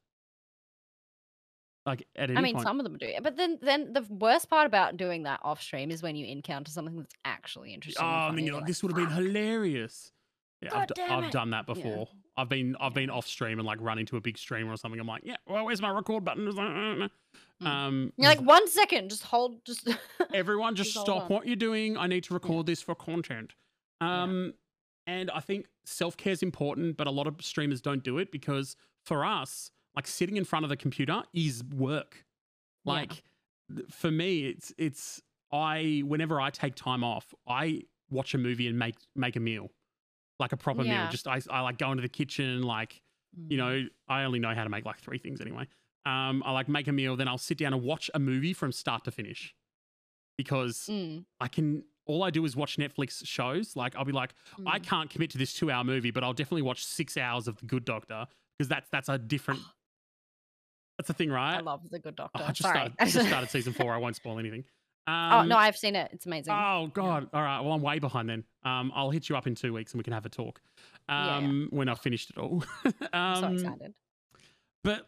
Like 1.86 2.07
at 2.16 2.32
any 2.32 2.38
I 2.39 2.41
mean, 2.41 2.55
point. 2.55 2.66
some 2.66 2.80
of 2.80 2.84
them 2.84 2.97
do, 2.97 3.11
but 3.22 3.38
then, 3.38 3.59
then 3.61 3.93
the 3.93 4.01
worst 4.09 4.49
part 4.49 4.66
about 4.66 4.97
doing 4.97 5.24
that 5.24 5.39
off 5.43 5.61
stream 5.61 5.91
is 5.91 6.01
when 6.01 6.16
you 6.16 6.26
encounter 6.26 6.72
something 6.72 6.97
that's 6.97 7.13
actually 7.26 7.76
interesting. 7.76 8.03
oh, 8.03 8.07
and 8.09 8.16
I 8.16 8.32
mean, 8.32 8.45
you're 8.47 8.55
like, 8.55 8.66
this 8.66 8.82
would 8.82 8.91
have 8.97 9.07
been 9.07 9.16
hilarious. 9.16 10.11
Yeah, 10.63 10.70
I've, 10.70 10.88
God 10.88 10.91
d- 10.95 11.01
I've 11.03 11.24
it. 11.26 11.32
done 11.32 11.51
that 11.51 11.66
Yeah. 11.68 11.74
before. 11.76 12.07
I've 12.38 12.49
been 12.49 12.76
I've 12.82 12.95
been 12.95 13.11
off 13.11 13.28
stream 13.28 13.59
and 13.59 13.68
like 13.68 13.80
run 13.82 13.99
into 13.99 14.18
a 14.18 14.22
big 14.22 14.38
streamer 14.39 14.72
or 14.74 14.78
something. 14.78 14.99
I'm 14.99 15.05
like, 15.07 15.22
yeah, 15.26 15.36
well, 15.47 15.66
where's 15.66 15.82
my 15.82 15.89
record 15.91 16.26
button? 16.26 16.47
Mm. 16.51 17.09
Um, 17.66 18.11
You're 18.18 18.30
like 18.30 18.41
one 18.41 18.68
second, 18.68 19.09
just 19.11 19.24
hold, 19.24 19.63
just 19.63 19.88
everyone 20.34 20.76
just 20.76 20.93
Just 20.93 21.05
stop 21.05 21.30
what 21.30 21.45
you're 21.45 21.55
doing. 21.55 21.97
I 21.97 22.07
need 22.07 22.24
to 22.26 22.34
record 22.34 22.66
this 22.66 22.82
for 22.82 22.95
content. 22.95 23.53
Yeah. 24.01 24.24
Um, 24.24 24.53
and 25.08 25.30
I 25.32 25.39
think 25.39 25.68
self 25.86 26.18
care 26.18 26.34
is 26.34 26.43
important, 26.43 26.97
but 26.97 27.08
a 27.08 27.12
lot 27.12 27.28
of 27.28 27.36
streamers 27.41 27.82
don't 27.82 28.03
do 28.03 28.18
it 28.18 28.32
because 28.32 28.76
for 29.06 29.26
us, 29.26 29.72
like 29.95 30.08
sitting 30.08 30.38
in 30.38 30.45
front 30.45 30.66
of 30.66 30.70
the 30.70 30.78
computer 30.78 31.24
is 31.34 31.64
work. 31.64 32.26
Like 32.86 33.24
th- 33.76 33.88
for 33.91 34.12
me, 34.12 34.47
it's 34.47 34.74
it's 34.78 35.22
I 35.51 36.03
whenever 36.06 36.39
I 36.41 36.49
take 36.49 36.76
time 36.76 37.03
off, 37.03 37.34
I 37.47 37.84
watch 38.10 38.34
a 38.34 38.38
movie 38.38 38.68
and 38.68 38.78
make 38.78 38.95
make 39.16 39.36
a 39.36 39.39
meal, 39.39 39.70
like 40.39 40.51
a 40.53 40.58
proper 40.58 40.84
meal. 40.84 41.08
Just 41.08 41.28
I 41.28 41.41
I 41.49 41.62
like 41.62 41.78
go 41.78 41.91
into 41.91 42.01
the 42.01 42.10
kitchen, 42.10 42.64
like 42.64 43.01
you 43.49 43.58
know, 43.58 43.86
I 44.08 44.24
only 44.24 44.39
know 44.39 44.53
how 44.56 44.64
to 44.64 44.70
make 44.70 44.86
like 44.86 44.99
three 44.99 45.18
things 45.20 45.41
anyway. 45.41 45.68
Um, 46.06 46.43
I 46.45 46.51
like 46.51 46.68
make 46.70 46.88
a 46.88 46.91
meal, 46.91 47.16
then 47.16 47.28
I'll 47.28 47.38
sit 47.38 47.58
down 47.58 47.74
and 47.74 47.84
watch 47.84 48.10
a 48.14 48.20
movie 48.20 48.53
from 48.53 48.72
start 48.72 49.03
to 49.06 49.12
finish 49.12 49.56
because 50.38 50.88
Mm, 50.89 51.26
I 51.39 51.47
can. 51.47 51.84
All 52.08 52.24
I 52.24 52.30
do 52.30 52.45
is 52.45 52.56
watch 52.56 52.78
Netflix 52.78 53.26
shows. 53.26 53.76
Like 53.76 53.95
I'll 53.95 54.06
be 54.06 54.12
like, 54.12 54.34
I 54.66 54.80
mm. 54.80 54.84
can't 54.84 55.10
commit 55.10 55.32
to 55.32 55.38
this 55.38 55.53
two-hour 55.53 55.84
movie, 55.84 56.12
but 56.12 56.24
I'll 56.24 56.34
definitely 56.34 56.62
watch 56.62 56.86
six 56.86 57.18
hours 57.18 57.47
of 57.47 57.58
The 57.58 57.66
Good 57.66 57.86
Doctor 57.86 58.28
because 58.58 58.70
that's 58.70 58.88
that's 58.91 59.10
a 59.10 59.18
different. 59.18 59.62
That's 60.97 61.08
the 61.10 61.14
thing, 61.14 61.30
right? 61.30 61.58
I 61.58 61.60
love 61.60 61.82
the 61.89 61.99
Good 61.99 62.14
Oh, 62.18 62.30
Doctor. 62.34 62.43
I 62.43 62.47
just 62.53 62.62
Sorry. 62.62 62.76
started, 62.78 62.93
I 62.99 63.06
just 63.06 63.28
started 63.28 63.49
season 63.49 63.74
four. 63.74 63.93
I 63.93 63.97
won't 63.97 64.16
spoil 64.22 64.39
anything. 64.39 64.64
Um, 65.08 65.32
oh 65.34 65.43
no, 65.43 65.58
I've 65.58 65.76
seen 65.76 65.93
it. 65.93 66.10
It's 66.14 66.26
amazing. 66.26 66.53
Oh 66.53 66.89
God! 66.93 67.28
All 67.34 67.41
right. 67.41 67.60
Well, 67.60 67.74
I'm 67.74 67.82
way 67.82 67.99
behind 67.99 68.30
then. 68.30 68.45
Um, 68.64 68.93
I'll 68.95 69.10
hit 69.12 69.28
you 69.28 69.36
up 69.36 69.45
in 69.45 69.56
two 69.56 69.74
weeks 69.74 69.91
and 69.91 69.99
we 69.99 70.03
can 70.06 70.14
have 70.14 70.26
a 70.26 70.30
talk. 70.30 70.62
Yeah, 71.10 71.36
Um, 71.36 71.68
when 71.72 71.89
I've 71.89 71.99
finished 71.99 72.30
it 72.30 72.38
all. 72.38 72.64
I'm 73.14 73.36
so 73.36 73.47
um, 73.47 73.53
excited. 73.56 73.93
but 74.86 75.06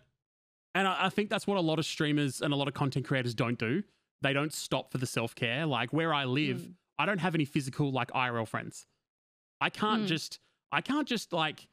and 0.76 0.88
I, 0.90 1.06
I 1.06 1.10
think 1.10 1.30
that's 1.30 1.48
what 1.48 1.58
a 1.58 1.62
lot 1.62 1.80
of 1.80 1.86
streamers 1.86 2.42
and 2.42 2.54
a 2.54 2.58
lot 2.58 2.68
of 2.68 2.74
content 2.74 3.06
creators 3.08 3.34
don't 3.34 3.58
do. 3.58 3.82
They 4.22 4.34
don't 4.34 4.54
stop 4.54 4.92
for 4.92 4.98
the 4.98 5.08
self 5.08 5.36
care. 5.36 5.66
Like 5.66 5.94
where 5.94 6.14
I 6.14 6.26
live, 6.26 6.58
Mm. 6.64 6.74
I 7.00 7.06
don't 7.06 7.20
have 7.20 7.36
any 7.36 7.46
physical 7.46 7.92
like 7.92 8.12
IRL 8.12 8.48
friends. 8.48 8.88
I 9.62 9.70
can't 9.70 10.04
Mm. 10.04 10.08
just 10.08 10.40
I 10.72 10.82
can't 10.82 11.08
just 11.08 11.32
like 11.34 11.68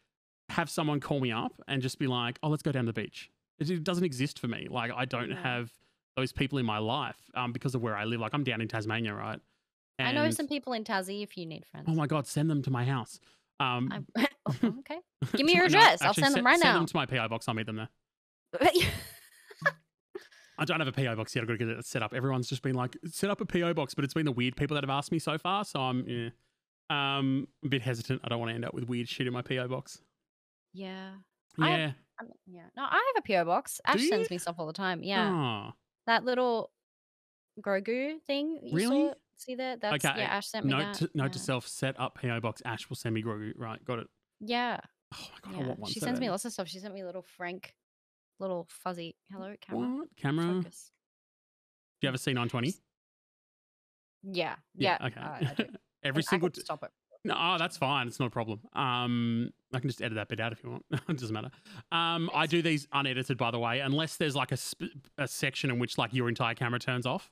have 0.51 0.69
someone 0.71 1.01
call 1.01 1.21
me 1.21 1.33
up 1.33 1.61
and 1.67 1.83
just 1.83 1.99
be 1.99 2.07
like, 2.07 2.39
"Oh, 2.43 2.49
let's 2.49 2.63
go 2.63 2.71
down 2.73 2.85
to 2.87 2.93
the 2.93 3.01
beach." 3.01 3.31
It, 3.59 3.71
it 3.71 3.85
doesn't 3.85 4.05
exist 4.05 4.39
for 4.39 4.49
me. 4.49 4.69
Like 4.71 4.93
I 4.95 5.05
don't 5.05 5.31
Yeah. 5.31 5.43
have 5.43 5.73
those 6.17 6.33
people 6.33 6.59
in 6.59 6.67
my 6.67 6.79
life 6.79 7.19
um, 7.35 7.53
because 7.53 7.75
of 7.75 7.83
where 7.83 7.97
I 7.97 8.05
live. 8.05 8.21
Like 8.21 8.35
I'm 8.35 8.45
down 8.45 8.61
in 8.61 8.69
Tasmania, 8.69 9.15
right? 9.15 9.41
I 9.99 10.13
know 10.13 10.29
some 10.31 10.49
people 10.49 10.73
in 10.73 10.85
Tassie 10.85 11.23
if 11.23 11.37
you 11.37 11.47
need 11.47 11.65
friends. 11.67 11.87
Oh 11.89 11.95
my 11.95 12.07
god, 12.07 12.27
send 12.27 12.51
them 12.51 12.63
to 12.63 12.71
my 12.71 12.85
house. 12.85 13.21
Um, 13.61 14.07
oh, 14.19 14.25
okay. 14.81 14.99
Give 15.37 15.47
me 15.47 15.53
your 15.55 15.63
no, 15.63 15.67
address. 15.79 16.03
I'll 16.03 16.15
send 16.15 16.35
them 16.35 16.45
right 16.45 16.59
Send 16.59 16.75
now. 16.75 16.79
them 16.81 16.87
to 16.87 16.97
my 16.97 17.07
PO 17.07 17.29
box. 17.29 17.49
I'll 17.49 17.55
meet 17.55 17.67
them 17.67 17.77
there. 17.77 17.89
I 20.59 20.65
don't 20.65 20.79
have 20.81 20.89
a 20.89 20.93
PO 20.93 21.17
box 21.17 21.35
yet. 21.35 21.43
I've 21.43 21.49
got 21.49 21.55
to 21.55 21.59
get 21.59 21.69
it 21.69 21.85
set 21.85 22.03
up. 22.03 22.15
Everyone's 22.15 22.49
just 22.49 22.63
been 22.63 22.75
like, 22.75 22.97
set 23.07 23.29
up 23.31 23.41
a 23.41 23.45
PO 23.47 23.75
box, 23.75 23.95
but 23.95 24.05
it's 24.05 24.15
been 24.15 24.25
the 24.27 24.33
weird 24.33 24.57
people 24.57 24.75
that 24.77 24.85
have 24.85 24.91
asked 24.91 25.11
me 25.13 25.19
so 25.19 25.37
far. 25.39 25.65
So 25.65 25.81
I'm 25.81 26.05
yeah, 26.09 26.29
um, 26.91 27.49
a 27.65 27.69
bit 27.69 27.83
hesitant. 27.83 28.21
I 28.25 28.29
don't 28.29 28.39
want 28.39 28.51
to 28.51 28.55
end 28.55 28.65
up 28.65 28.73
with 28.75 28.85
weird 28.89 29.09
shit 29.09 29.27
in 29.27 29.33
my 29.33 29.43
PO 29.43 29.69
box. 29.69 30.01
yeah. 30.73 31.11
Have- 31.59 31.69
Yeah. 31.79 31.93
I 32.21 32.23
mean, 32.23 32.33
yeah. 32.47 32.63
No, 32.77 32.85
I 32.85 33.13
have 33.15 33.25
a 33.25 33.27
PO 33.27 33.45
box. 33.45 33.81
Ash 33.85 34.01
sends 34.09 34.31
me 34.31 34.39
stuff 34.39 34.55
all 34.59 34.67
the 34.69 34.73
time. 34.73 35.03
Yeah. 35.03 35.29
Oh, 35.69 35.73
That 36.07 36.25
little 36.25 36.71
Grogu 37.61 38.21
thing. 38.27 38.61
You 38.63 38.77
Really? 38.77 39.09
Saw, 39.09 39.15
see 39.37 39.55
that? 39.57 39.81
That's 39.81 40.05
Okay, 40.05 40.21
yeah. 40.21 40.27
Ash 40.27 40.47
sent 40.49 40.67
me 40.67 40.73
note 40.73 40.79
that. 40.79 40.95
to, 40.95 41.11
note 41.15 41.33
to 41.33 41.39
self: 41.39 41.67
set 41.67 41.99
up 41.99 42.17
PO 42.21 42.41
box. 42.41 42.63
Ash 42.65 42.89
will 42.89 42.97
send 42.97 43.15
me 43.15 43.23
Grogu. 43.23 43.53
Right, 43.57 43.85
got 43.85 43.99
it. 43.99 44.07
Yeah. 44.41 44.79
Oh 45.15 45.27
my 45.33 45.39
god, 45.53 45.55
I 45.59 45.61
Yeah. 45.63 45.67
want 45.69 45.79
one. 45.81 45.91
She 45.91 46.01
so 46.01 46.07
sends 46.07 46.21
me 46.21 46.31
lots 46.31 46.45
of 46.45 46.53
stuff. 46.53 46.69
She 46.69 46.79
sent 46.79 46.95
me 46.95 47.01
a 47.03 47.07
little 47.07 47.23
Frank, 47.23 47.75
little 48.41 48.67
fuzzy. 48.69 49.17
Hello, 49.33 49.55
camera. 49.61 49.89
What 49.99 50.09
camera? 50.17 50.47
Do 50.47 50.63
Focus. 50.63 50.91
you 52.03 52.07
have 52.09 52.15
a 52.15 52.19
C920? 52.19 52.75
Yeah. 54.25 54.57
Yeah. 54.75 54.99
Okay. 55.05 55.21
uh, 55.21 55.65
Every 56.03 56.23
I 56.23 56.31
single. 56.31 56.51
stop 56.55 56.83
it. 56.85 56.91
No, 57.27 57.35
oh, 57.39 57.57
that's 57.59 57.79
fine. 57.79 58.07
It's 58.07 58.21
not 58.21 58.27
a 58.27 58.31
problem. 58.31 58.61
Um, 58.75 59.51
I 59.73 59.81
can 59.81 59.89
just 59.89 60.03
edit 60.03 60.17
that 60.17 60.29
bit 60.29 60.41
out 60.41 60.53
if 60.53 60.63
you 60.63 60.71
want. 60.73 60.85
it 61.09 61.19
doesn't 61.19 61.33
matter. 61.33 61.51
Um, 61.91 62.29
I 62.35 62.47
do 62.47 62.61
these 62.61 62.87
unedited, 62.93 63.39
by 63.39 63.51
the 63.51 63.59
way, 63.59 63.81
unless 63.81 64.17
there's 64.17 64.37
like 64.37 64.53
a, 64.53 64.59
sp- 64.61 64.93
a 65.17 65.27
section 65.27 65.71
in 65.71 65.79
which 65.79 65.97
like 65.97 66.13
your 66.13 66.29
entire 66.29 66.55
camera 66.55 66.79
turns 66.79 67.07
off. 67.07 67.31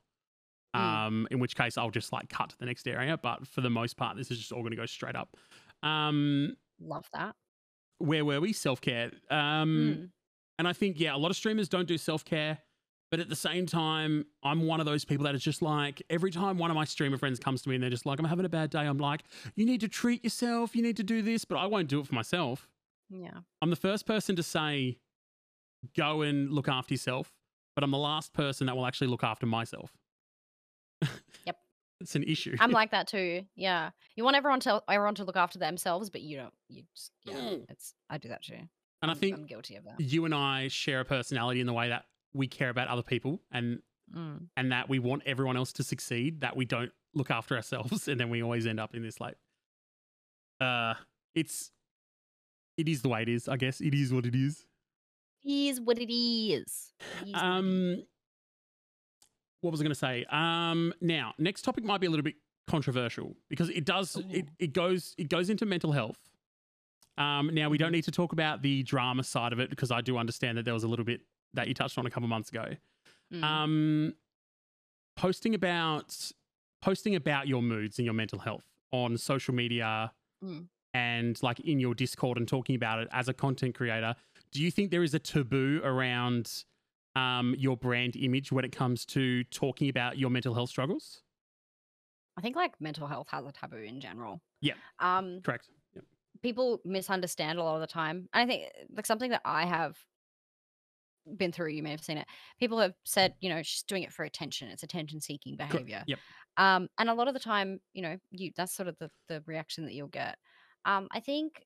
Mm. 0.75 0.81
Um, 0.81 1.29
in 1.31 1.39
which 1.39 1.55
case 1.55 1.77
I'll 1.77 1.91
just 1.91 2.11
like 2.15 2.31
cut 2.31 2.49
to 2.51 2.59
the 2.59 2.65
next 2.65 2.89
area. 2.89 3.19
But 3.23 3.47
for 3.47 3.61
the 3.61 3.69
most 3.69 3.99
part, 3.99 4.17
this 4.17 4.31
is 4.31 4.39
just 4.39 4.53
all 4.53 4.61
going 4.61 4.71
to 4.71 4.77
go 4.77 4.87
straight 4.87 5.17
up. 5.17 5.37
Um, 5.83 6.57
Love 6.81 7.05
that. 7.13 7.35
where 7.99 8.25
were 8.25 8.41
we? 8.41 8.55
Self 8.55 8.81
care. 8.81 9.11
Um, 9.31 9.69
Mm. 10.09 10.09
And 10.59 10.69
I 10.69 10.73
think 10.73 11.01
yeah, 11.01 11.15
a 11.15 11.19
lot 11.19 11.31
of 11.31 11.37
streamers 11.37 11.69
don't 11.69 11.89
do 11.89 11.99
self 11.99 12.25
care. 12.25 12.59
But 13.11 13.21
at 13.21 13.29
the 13.29 13.37
same 13.37 13.67
time, 13.67 14.25
I'm 14.43 14.67
one 14.67 14.81
of 14.81 14.87
those 14.87 15.05
people 15.05 15.25
that 15.25 15.35
is 15.35 15.43
just 15.43 15.61
like 15.61 16.03
every 16.09 16.31
time 16.31 16.57
one 16.57 16.71
of 16.71 16.75
my 16.77 16.87
streamer 16.87 17.19
friends 17.19 17.39
comes 17.39 17.61
to 17.61 17.69
me 17.69 17.75
and 17.75 17.83
they're 17.83 17.91
just 17.91 18.07
like, 18.07 18.19
I'm 18.19 18.25
having 18.25 18.47
a 18.47 18.49
bad 18.49 18.71
day. 18.71 18.79
I'm 18.79 18.97
like, 18.97 19.25
you 19.55 19.67
need 19.67 19.83
to 19.83 19.89
treat 19.89 20.25
yourself. 20.25 20.75
You 20.75 20.83
need 20.83 20.97
to 20.97 21.03
do 21.03 21.21
this, 21.21 21.45
but 21.45 21.59
I 21.59 21.67
won't 21.67 21.89
do 21.89 22.01
it 22.01 22.07
for 22.07 22.15
myself. 22.15 22.71
Yeah. 23.11 23.41
I'm 23.61 23.69
the 23.69 23.77
first 23.77 24.07
person 24.07 24.35
to 24.37 24.43
say, 24.43 24.97
go 25.95 26.23
and 26.23 26.51
look 26.51 26.69
after 26.69 26.95
yourself, 26.95 27.31
but 27.75 27.85
I'm 27.85 27.91
the 27.91 27.99
last 27.99 28.33
person 28.33 28.67
that 28.67 28.77
will 28.77 28.87
actually 28.87 29.09
look 29.09 29.25
after 29.25 29.47
myself. 29.47 29.93
Yep. 31.45 31.57
It's 32.01 32.15
an 32.15 32.23
issue. 32.23 32.57
I'm 32.61 32.71
like 32.71 32.91
that 32.93 33.09
too. 33.09 33.45
Yeah. 33.55 33.91
You 34.17 34.25
want 34.25 34.37
everyone 34.37 34.61
to 34.61 34.83
everyone 34.89 35.17
to 35.17 35.25
look 35.25 35.37
after 35.37 35.59
themselves, 35.59 36.09
but 36.09 36.23
you 36.23 36.39
don't. 36.39 36.55
You 36.69 36.85
just 36.95 37.13
yeah. 37.25 37.35
Mm. 37.35 37.65
It's 37.69 37.95
I 38.09 38.19
do 38.19 38.29
that 38.29 38.43
too. 38.43 38.59
And 39.03 39.11
I 39.11 39.15
think 39.15 39.37
I'm 39.37 39.45
guilty 39.47 39.77
of 39.77 39.85
that. 39.85 40.01
you 40.01 40.25
and 40.25 40.35
I 40.35 40.69
share 40.69 41.01
a 41.01 41.05
personality 41.05 41.61
in 41.61 41.67
the 41.67 41.73
way 41.73 41.89
that 41.91 42.05
we 42.33 42.47
care 42.47 42.71
about 42.71 42.89
other 42.89 43.03
people 43.03 43.41
and 43.51 43.81
Mm. 44.15 44.49
and 44.59 44.73
that 44.73 44.91
we 44.91 44.99
want 44.99 45.23
everyone 45.25 45.57
else 45.57 45.73
to 45.75 45.83
succeed, 45.83 46.43
that 46.43 46.55
we 46.55 46.67
don't 46.67 46.93
look 47.15 47.31
after 47.31 47.57
ourselves, 47.57 48.09
and 48.09 48.21
then 48.21 48.29
we 48.29 48.43
always 48.43 48.67
end 48.67 48.79
up 48.79 48.95
in 48.95 49.03
this 49.03 49.21
like, 49.21 49.37
uh, 50.61 50.95
it's, 51.35 51.71
it 52.77 52.89
is 52.89 53.01
the 53.01 53.09
way 53.09 53.23
it 53.23 53.29
is. 53.31 53.49
I 53.49 53.57
guess 53.57 53.81
it 53.81 53.95
is 53.95 54.13
what 54.13 54.27
it 54.27 54.35
is. 54.35 54.67
Is 55.45 55.81
what 55.81 55.99
it 55.99 56.13
is. 56.13 56.93
It 57.23 57.29
is 57.29 57.29
what 57.29 57.29
it 57.29 57.31
is. 57.31 57.35
Um, 57.43 58.03
what 59.63 59.71
was 59.71 59.81
I 59.81 59.85
going 59.85 59.93
to 59.95 59.99
say? 59.99 60.25
Um, 60.31 60.93
now 61.01 61.33
next 61.39 61.63
topic 61.63 61.83
might 61.85 62.01
be 62.01 62.07
a 62.07 62.11
little 62.11 62.25
bit 62.25 62.35
controversial 62.67 63.35
because 63.49 63.71
it 63.71 63.85
does 63.85 64.17
it, 64.31 64.47
it 64.59 64.73
goes 64.73 65.15
it 65.19 65.29
goes 65.29 65.49
into 65.51 65.65
mental 65.65 65.93
health. 65.93 66.19
Um, 67.23 67.51
now 67.53 67.69
we 67.69 67.79
don't 67.79 67.93
need 67.93 68.05
to 68.05 68.11
talk 68.11 68.33
about 68.33 68.63
the 68.63 68.83
drama 68.83 69.23
side 69.23 69.53
of 69.53 69.61
it 69.61 69.71
because 69.71 69.91
I 69.91 70.01
do 70.01 70.19
understand 70.19 70.59
that 70.59 70.65
there 70.65 70.75
was 70.75 70.83
a 70.83 70.89
little 70.89 71.05
bit 71.05 71.21
that 71.55 71.69
you 71.69 71.75
touched 71.75 71.99
on 71.99 72.07
a 72.07 72.11
couple 72.11 72.29
months 72.29 72.49
ago. 72.51 72.67
Mm. 73.33 73.43
Um, 73.45 74.15
posting 75.17 75.55
about 75.55 76.33
posting 76.81 77.15
about 77.15 77.47
your 77.47 77.63
moods 77.63 77.99
and 77.99 78.05
your 78.05 78.15
mental 78.15 78.39
health 78.39 78.65
on 78.91 79.17
social 79.17 79.55
media 79.55 80.13
Mm. 80.45 80.67
and 80.93 81.41
like 81.41 81.61
in 81.61 81.79
your 81.79 81.95
Discord 81.95 82.37
and 82.37 82.49
talking 82.49 82.75
about 82.75 82.99
it 82.99 83.09
as 83.13 83.29
a 83.29 83.33
content 83.33 83.77
creator, 83.77 84.17
do 84.51 84.61
you 84.61 84.73
think 84.73 84.91
there 84.91 85.05
is 85.05 85.15
a 85.15 85.21
taboo 85.21 85.81
around 85.85 86.65
um, 87.15 87.55
your 87.57 87.77
brand 87.77 88.17
image 88.17 88.51
when 88.51 88.65
it 88.65 88.73
comes 88.73 89.07
to 89.07 89.45
talking 89.45 89.89
about 89.89 90.19
your 90.19 90.31
mental 90.31 90.55
health 90.55 90.71
struggles? 90.71 91.23
I 92.37 92.41
think 92.41 92.57
like 92.57 92.81
mental 92.81 93.07
health 93.07 93.29
has 93.31 93.47
a 93.47 93.53
taboo 93.53 93.77
in 93.77 94.01
general. 94.01 94.41
Yeah. 94.61 94.75
Um, 94.99 95.41
Correct. 95.45 95.69
People 96.43 96.81
misunderstand 96.85 97.59
a 97.59 97.63
lot 97.65 97.77
of 97.77 97.81
the 97.81 97.87
time. 97.87 98.29
And 98.33 98.43
I 98.43 98.47
think 98.47 98.73
like 98.97 99.07
something 99.07 99.31
that 99.31 99.43
I 99.45 99.65
have 99.67 99.97
been 101.37 101.53
through, 101.53 101.71
you 101.71 101.83
may 101.83 101.91
have 101.91 102.03
seen 102.03 102.19
it. 102.19 102.27
People 102.59 102.79
have 102.81 102.95
said, 103.05 103.35
you 103.41 103.49
know, 103.49 103.63
she's 103.63 103.85
doing 103.85 104.03
it 104.03 104.13
for 104.13 104.25
attention. 104.25 104.69
It's 104.69 104.83
attention 104.83 105.21
seeking 105.21 105.57
behavior. 105.57 106.07
Yep. 106.07 106.23
Um, 106.57 106.89
and 106.99 107.09
a 107.09 107.15
lot 107.15 107.29
of 107.29 107.35
the 107.35 107.41
time, 107.41 107.81
you 107.93 108.03
know, 108.03 108.19
you 108.31 108.51
that's 108.57 108.75
sort 108.75 108.89
of 108.89 108.99
the 108.99 109.11
the 109.29 109.43
reaction 109.47 109.85
that 109.85 109.95
you'll 109.95 110.09
get. 110.09 110.39
Um, 110.85 111.09
I 111.13 111.21
think 111.21 111.65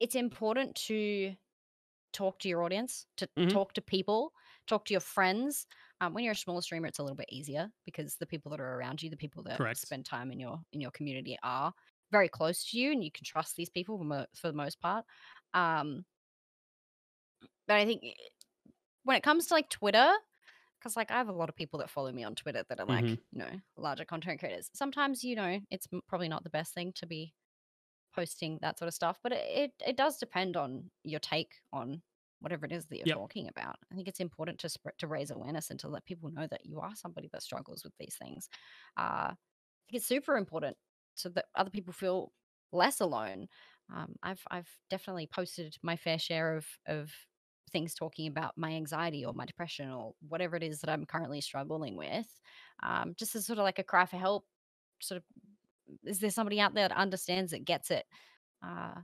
it's 0.00 0.14
important 0.14 0.74
to 0.76 1.34
talk 2.12 2.38
to 2.40 2.48
your 2.48 2.62
audience, 2.64 3.06
to 3.18 3.28
Mhm. 3.36 3.58
talk 3.58 3.74
to 3.74 3.82
people, 3.82 4.32
talk 4.66 4.84
to 4.86 4.94
your 4.94 5.00
friends. 5.00 5.66
Um, 6.00 6.14
when 6.14 6.24
you're 6.24 6.32
a 6.32 6.36
smaller 6.36 6.62
streamer, 6.62 6.88
it's 6.88 6.98
a 7.00 7.02
little 7.04 7.16
bit 7.16 7.28
easier 7.30 7.70
because 7.84 8.16
the 8.16 8.26
people 8.26 8.50
that 8.52 8.60
are 8.60 8.76
around 8.78 9.02
you, 9.02 9.10
the 9.10 9.16
people 9.16 9.42
that 9.44 9.62
Correct. 9.62 9.78
spend 9.78 10.06
time 10.06 10.32
in 10.32 10.40
your 10.40 10.60
in 10.72 10.80
your 10.80 10.90
community, 10.92 11.38
are 11.42 11.74
very 12.10 12.28
close 12.28 12.64
to 12.70 12.78
you, 12.78 12.92
and 12.92 13.04
you 13.04 13.10
can 13.10 13.24
trust 13.24 13.56
these 13.56 13.70
people 13.70 13.98
for, 13.98 14.04
mo- 14.04 14.26
for 14.34 14.48
the 14.48 14.54
most 14.54 14.80
part. 14.80 15.04
Um, 15.54 16.04
but 17.66 17.76
I 17.76 17.84
think 17.84 18.02
when 19.04 19.16
it 19.16 19.22
comes 19.22 19.46
to 19.48 19.54
like 19.54 19.70
Twitter, 19.70 20.12
because 20.80 20.96
like 20.96 21.10
I 21.10 21.16
have 21.18 21.28
a 21.28 21.32
lot 21.34 21.48
of 21.48 21.56
people 21.56 21.80
that 21.80 21.90
follow 21.90 22.12
me 22.12 22.24
on 22.24 22.34
Twitter 22.34 22.64
that 22.68 22.80
are 22.80 22.86
like 22.86 23.08
Mhm. 23.08 23.20
you 23.32 23.40
know 23.40 23.60
larger 23.76 24.04
content 24.04 24.40
creators. 24.40 24.70
Sometimes 24.74 25.24
you 25.24 25.36
know 25.36 25.60
it's 25.70 25.88
probably 26.08 26.28
not 26.28 26.44
the 26.44 26.50
best 26.50 26.74
thing 26.74 26.92
to 26.94 27.06
be 27.06 27.34
posting 28.14 28.58
that 28.62 28.78
sort 28.78 28.88
of 28.88 28.94
stuff, 28.94 29.20
but 29.22 29.32
it 29.32 29.44
it, 29.48 29.72
it 29.88 29.96
does 29.98 30.18
depend 30.18 30.56
on 30.56 30.90
your 31.04 31.20
take 31.20 31.56
on 31.72 32.02
whatever 32.40 32.66
it 32.66 32.72
is 32.72 32.86
that 32.86 32.98
you're 32.98 33.06
Yep. 33.06 33.20
talking 33.22 33.48
about. 33.48 33.76
I 33.92 33.96
think 33.96 34.08
it's 34.08 34.20
important 34.20 34.60
to 34.60 34.68
spread 34.70 34.98
to 34.98 35.08
raise 35.08 35.30
awareness 35.30 35.70
and 35.70 35.80
to 35.80 35.88
let 35.88 36.06
people 36.06 36.30
know 36.30 36.46
that 36.48 36.66
you 36.66 36.80
are 36.80 36.94
somebody 36.96 37.28
that 37.32 37.42
struggles 37.42 37.84
with 37.84 37.94
these 37.98 38.16
things. 38.18 38.48
Uh, 38.96 39.32
I 39.32 39.36
think 39.90 39.98
it's 39.98 40.06
super 40.06 40.36
important 40.36 40.76
so 41.16 41.28
that 41.30 41.46
other 41.54 41.70
people 41.70 41.92
feel 41.92 42.32
less 42.72 43.00
alone. 43.00 43.48
Um, 43.92 44.16
I've 44.22 44.42
I've 44.50 44.70
definitely 44.90 45.26
posted 45.28 45.76
my 45.82 45.96
fair 45.96 46.18
share 46.18 46.56
of 46.56 46.66
of 46.86 47.12
things 47.70 47.94
talking 47.94 48.28
about 48.28 48.56
my 48.56 48.72
anxiety 48.72 49.24
or 49.24 49.32
my 49.34 49.44
depression 49.46 49.90
or 49.90 50.14
whatever 50.20 50.56
it 50.56 50.62
is 50.62 50.80
that 50.80 50.90
I'm 50.90 51.04
currently 51.06 51.40
struggling 51.40 51.96
with, 51.96 52.40
um, 52.82 53.14
just 53.16 53.34
as 53.34 53.46
sort 53.46 53.58
of 53.58 53.64
like 53.64 53.78
a 53.80 53.84
cry 53.84 54.06
for 54.06 54.16
help. 54.18 54.46
Sort 55.02 55.18
of, 55.18 55.24
is 56.04 56.20
there 56.20 56.30
somebody 56.30 56.60
out 56.60 56.74
there 56.74 56.88
that 56.88 56.96
understands 56.96 57.52
it, 57.52 57.60
gets 57.64 57.90
it? 57.90 58.06
Uh, 58.62 59.02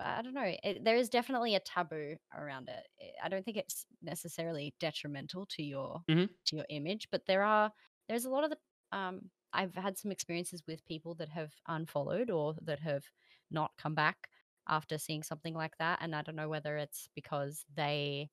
I 0.00 0.22
don't 0.22 0.34
know. 0.34 0.54
It, 0.64 0.84
there 0.84 0.96
is 0.96 1.08
definitely 1.10 1.54
a 1.54 1.60
taboo 1.60 2.16
around 2.34 2.68
it. 2.70 2.86
I- 3.22 3.28
don't 3.28 3.44
think 3.44 3.56
it's 3.58 3.86
necessarily 4.02 4.74
detrimental 4.80 5.46
to 5.48 5.62
your 5.62 6.04
Mhm. 6.08 6.26
to 6.46 6.56
your 6.56 6.66
image, 6.70 7.08
but 7.10 7.26
there 7.26 7.42
are 7.42 7.72
there's 8.08 8.24
a 8.26 8.30
lot 8.30 8.44
of 8.44 8.50
the 8.50 8.58
um, 8.98 9.30
I've 9.52 9.74
had 9.74 9.98
some 9.98 10.12
experiences 10.12 10.62
with 10.66 10.84
people 10.84 11.14
that 11.16 11.28
have 11.30 11.54
unfollowed 11.68 12.30
or 12.30 12.54
that 12.62 12.80
have 12.80 13.04
not 13.50 13.76
come 13.78 13.94
back 13.94 14.30
after 14.68 14.98
seeing 14.98 15.22
something 15.22 15.54
like 15.54 15.76
that, 15.78 16.00
and 16.02 16.14
I 16.14 16.22
don't 16.22 16.36
know 16.36 16.48
whether 16.48 16.76
it's 16.76 17.08
because 17.14 17.64
they 17.72 18.30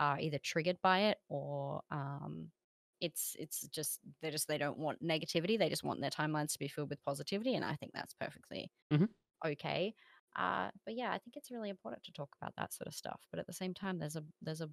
are 0.00 0.18
either 0.20 0.38
triggered 0.38 0.80
by 0.82 1.00
it 1.10 1.18
or 1.28 1.82
um, 1.90 2.52
it's 3.00 3.36
it's 3.38 3.68
just 3.68 4.00
they 4.22 4.30
just 4.30 4.48
they 4.48 4.58
don't 4.58 4.78
want 4.78 5.02
negativity. 5.02 5.58
They 5.58 5.68
just 5.70 5.84
want 5.84 6.00
their 6.00 6.10
timelines 6.10 6.52
to 6.52 6.58
be 6.58 6.68
filled 6.68 6.90
with 6.90 7.02
positivity, 7.02 7.54
and 7.54 7.64
I 7.64 7.76
think 7.76 7.92
that's 7.94 8.14
perfectly 8.14 8.72
Mhm. 8.90 9.06
okay. 9.44 9.94
Uh, 10.36 10.70
but 10.84 10.94
yeah, 10.94 11.12
I 11.12 11.18
think 11.18 11.36
it's 11.36 11.50
really 11.50 11.70
important 11.70 12.04
to 12.04 12.12
talk 12.12 12.34
about 12.40 12.54
that 12.56 12.72
sort 12.74 12.88
of 12.88 12.94
stuff. 12.94 13.26
But 13.30 13.40
at 13.40 13.46
the 13.46 13.52
same 13.52 13.74
time, 13.74 13.98
there's 13.98 14.16
a 14.16 14.24
there's 14.42 14.60
a 14.60 14.70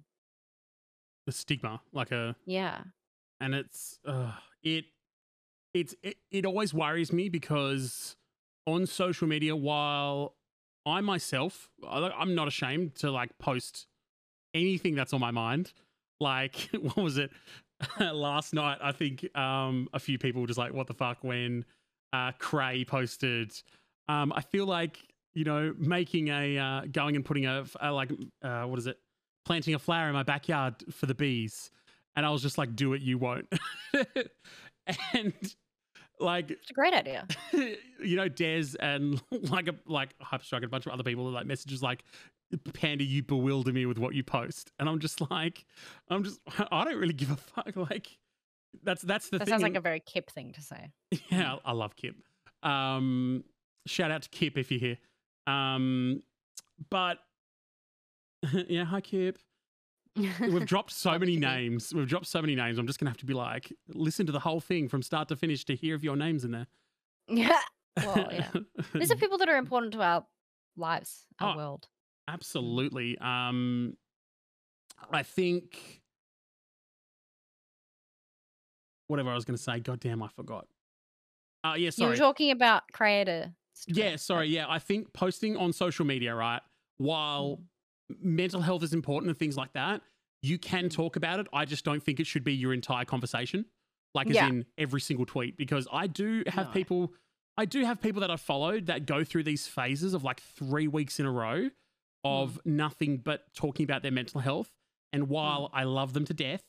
The 1.26 1.32
stigma, 1.32 1.82
like 1.92 2.12
a, 2.12 2.34
yeah 2.46 2.84
and 3.40 3.54
it's 3.54 3.98
uh, 4.04 4.38
it, 4.62 4.86
it's 5.74 5.94
it, 6.02 6.16
it 6.30 6.46
always 6.46 6.72
worries 6.72 7.12
me 7.12 7.28
because 7.28 8.16
on 8.66 8.86
social 8.86 9.28
media, 9.28 9.54
while 9.54 10.36
I 10.86 11.00
myself, 11.00 11.68
I'm 11.86 12.34
not 12.34 12.48
ashamed 12.48 12.94
to 12.96 13.10
like 13.10 13.36
post 13.38 13.86
anything 14.54 14.94
that's 14.94 15.12
on 15.12 15.20
my 15.20 15.32
mind. 15.32 15.72
Like, 16.20 16.70
what 16.80 16.96
was 16.96 17.18
it 17.18 17.30
last 18.00 18.54
night? 18.54 18.78
I 18.80 18.92
think 18.92 19.36
um, 19.36 19.88
a 19.92 19.98
few 19.98 20.18
people 20.18 20.40
were 20.40 20.46
just 20.46 20.58
like, 20.58 20.72
"What 20.72 20.86
the 20.86 20.94
fuck?" 20.94 21.18
When 21.22 21.64
uh, 22.12 22.32
Cray 22.38 22.84
posted, 22.84 23.52
um, 24.08 24.32
I 24.34 24.40
feel 24.40 24.66
like 24.66 24.98
you 25.34 25.44
know 25.44 25.74
making 25.76 26.28
a 26.28 26.56
uh, 26.56 26.82
going 26.90 27.16
and 27.16 27.24
putting 27.24 27.46
a, 27.46 27.64
a 27.80 27.92
like 27.92 28.12
uh, 28.42 28.62
what 28.62 28.78
is 28.78 28.86
it? 28.86 28.98
Planting 29.44 29.74
a 29.74 29.78
flower 29.78 30.06
in 30.06 30.14
my 30.14 30.22
backyard 30.22 30.76
for 30.90 31.06
the 31.06 31.14
bees, 31.14 31.70
and 32.16 32.24
I 32.24 32.30
was 32.30 32.42
just 32.42 32.58
like, 32.58 32.76
"Do 32.76 32.92
it, 32.94 33.02
you 33.02 33.18
won't." 33.18 33.52
and 35.12 35.34
like 36.20 36.50
it's 36.50 36.70
a 36.70 36.74
great 36.74 36.94
idea. 36.94 37.26
you 37.52 38.16
know, 38.16 38.28
Des 38.28 38.68
and 38.80 39.20
like 39.50 39.68
a 39.68 39.74
like 39.86 40.14
Hyperstrike 40.18 40.56
and 40.56 40.64
a 40.64 40.68
bunch 40.68 40.86
of 40.86 40.92
other 40.92 41.02
people 41.04 41.26
are 41.28 41.32
like 41.32 41.46
messages 41.46 41.82
like, 41.82 42.04
"Panda, 42.74 43.04
you 43.04 43.22
bewilder 43.22 43.72
me 43.72 43.86
with 43.86 43.98
what 43.98 44.14
you 44.14 44.22
post," 44.22 44.70
and 44.78 44.88
I'm 44.88 44.98
just 45.00 45.20
like, 45.30 45.64
I'm 46.08 46.24
just, 46.24 46.40
I 46.70 46.84
don't 46.84 46.98
really 46.98 47.14
give 47.14 47.30
a 47.30 47.36
fuck. 47.36 47.74
Like, 47.76 48.18
that's 48.82 49.02
that's 49.02 49.28
the 49.28 49.38
That 49.38 49.44
thing. 49.46 49.52
sounds 49.52 49.62
like 49.62 49.74
a 49.76 49.80
very 49.80 50.00
Kip 50.00 50.30
thing 50.30 50.52
to 50.52 50.60
say. 50.62 50.90
yeah, 51.30 51.56
I 51.64 51.72
love 51.72 51.96
Kip. 51.96 52.14
Um, 52.62 53.44
shout 53.86 54.10
out 54.10 54.22
to 54.22 54.28
Kip 54.30 54.56
if 54.56 54.70
you're 54.70 54.80
here. 54.80 54.98
Um, 55.46 56.22
but 56.90 57.18
yeah, 58.68 58.84
hi 58.84 59.00
Kip. 59.00 59.38
We've 60.40 60.64
dropped 60.66 60.92
so 60.92 61.18
many 61.18 61.36
names. 61.36 61.92
We've 61.94 62.06
dropped 62.06 62.26
so 62.26 62.40
many 62.40 62.54
names. 62.54 62.78
I'm 62.78 62.86
just 62.86 62.98
gonna 63.00 63.10
have 63.10 63.16
to 63.18 63.26
be 63.26 63.34
like, 63.34 63.72
listen 63.88 64.26
to 64.26 64.32
the 64.32 64.38
whole 64.40 64.60
thing 64.60 64.88
from 64.88 65.02
start 65.02 65.28
to 65.28 65.36
finish 65.36 65.64
to 65.66 65.74
hear 65.74 65.94
if 65.96 66.04
your 66.04 66.16
names 66.16 66.44
in 66.44 66.50
there. 66.52 66.66
yeah. 67.28 67.58
Well, 68.04 68.26
yeah. 68.32 68.48
These 68.92 69.12
are 69.12 69.16
people 69.16 69.38
that 69.38 69.48
are 69.48 69.56
important 69.56 69.92
to 69.92 70.02
our 70.02 70.26
lives, 70.76 71.26
our 71.40 71.54
Oh, 71.54 71.56
world. 71.56 71.86
Absolutely. 72.26 73.16
Um, 73.18 73.96
I 75.12 75.22
think 75.22 76.00
whatever 79.06 79.30
I 79.30 79.34
was 79.34 79.44
going 79.44 79.56
to 79.56 79.62
say. 79.62 79.78
God 79.78 80.00
damn, 80.00 80.22
I 80.24 80.28
forgot. 80.28 80.66
Uh, 81.62 81.74
yeah, 81.78 81.90
sorry. 81.90 82.06
You 82.06 82.10
were 82.10 82.16
talking 82.16 82.50
about 82.50 82.82
creator. 82.92 83.52
yeah, 83.86 84.16
sorry. 84.16 84.48
Yeah, 84.48 84.66
I 84.68 84.78
think 84.80 85.12
posting 85.12 85.56
on 85.56 85.72
social 85.72 86.04
media, 86.04 86.34
right? 86.34 86.62
While 86.98 87.60
mental 88.08 88.60
health 88.60 88.82
is 88.82 88.92
important 88.92 89.30
and 89.30 89.38
things 89.38 89.56
like 89.56 89.72
that, 89.72 90.02
you 90.42 90.58
can 90.58 90.86
Mm. 90.86 90.92
talk 90.94 91.16
about 91.16 91.40
it. 91.40 91.46
I 91.52 91.64
just 91.64 91.84
don't 91.84 92.02
think 92.02 92.20
it 92.20 92.26
should 92.26 92.44
be 92.44 92.54
your 92.54 92.72
entire 92.74 93.04
conversation, 93.04 93.64
like 94.14 94.28
as 94.28 94.36
Yeah. 94.36 94.48
in 94.48 94.66
every 94.76 95.00
single 95.00 95.24
tweet, 95.26 95.56
because 95.56 95.88
I 95.92 96.06
do 96.06 96.42
have 96.46 96.66
No. 96.68 96.72
people. 96.72 97.14
I 97.56 97.64
do 97.64 97.84
have 97.84 98.00
people 98.02 98.20
that 98.20 98.30
I've 98.30 98.40
followed 98.40 98.86
that 98.86 99.06
go 99.06 99.24
through 99.24 99.44
these 99.44 99.66
phases 99.68 100.12
of 100.12 100.24
like 100.24 100.40
three 100.40 100.88
weeks 100.88 101.18
in 101.20 101.26
a 101.26 101.30
row 101.30 101.70
of 102.24 102.58
nothing 102.64 103.18
but 103.18 103.52
talking 103.54 103.84
about 103.84 104.02
their 104.02 104.10
mental 104.10 104.40
health. 104.40 104.72
And 105.12 105.28
while 105.28 105.70
I 105.72 105.84
love 105.84 106.12
them 106.14 106.24
to 106.24 106.34
death, 106.34 106.64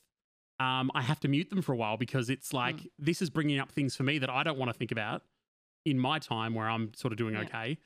um, 0.59 0.91
I 0.93 1.01
have 1.01 1.19
to 1.21 1.27
mute 1.27 1.49
them 1.49 1.61
for 1.61 1.73
a 1.73 1.75
while 1.75 1.97
because 1.97 2.29
it's 2.29 2.53
like 2.53 2.87
this 2.99 3.21
is 3.21 3.29
bringing 3.29 3.57
up 3.59 3.71
things 3.71 3.95
for 3.95 4.03
me 4.03 4.19
that 4.19 4.29
I 4.29 4.43
don't 4.43 4.57
want 4.57 4.69
to 4.71 4.77
think 4.77 4.91
about 4.91 5.23
in 5.85 5.99
my 5.99 6.19
time 6.19 6.53
where 6.53 6.69
I'm 6.69 6.93
sort 6.93 7.11
of 7.11 7.17
doing 7.17 7.33
Yeah. 7.33 7.41
okay. 7.41 7.77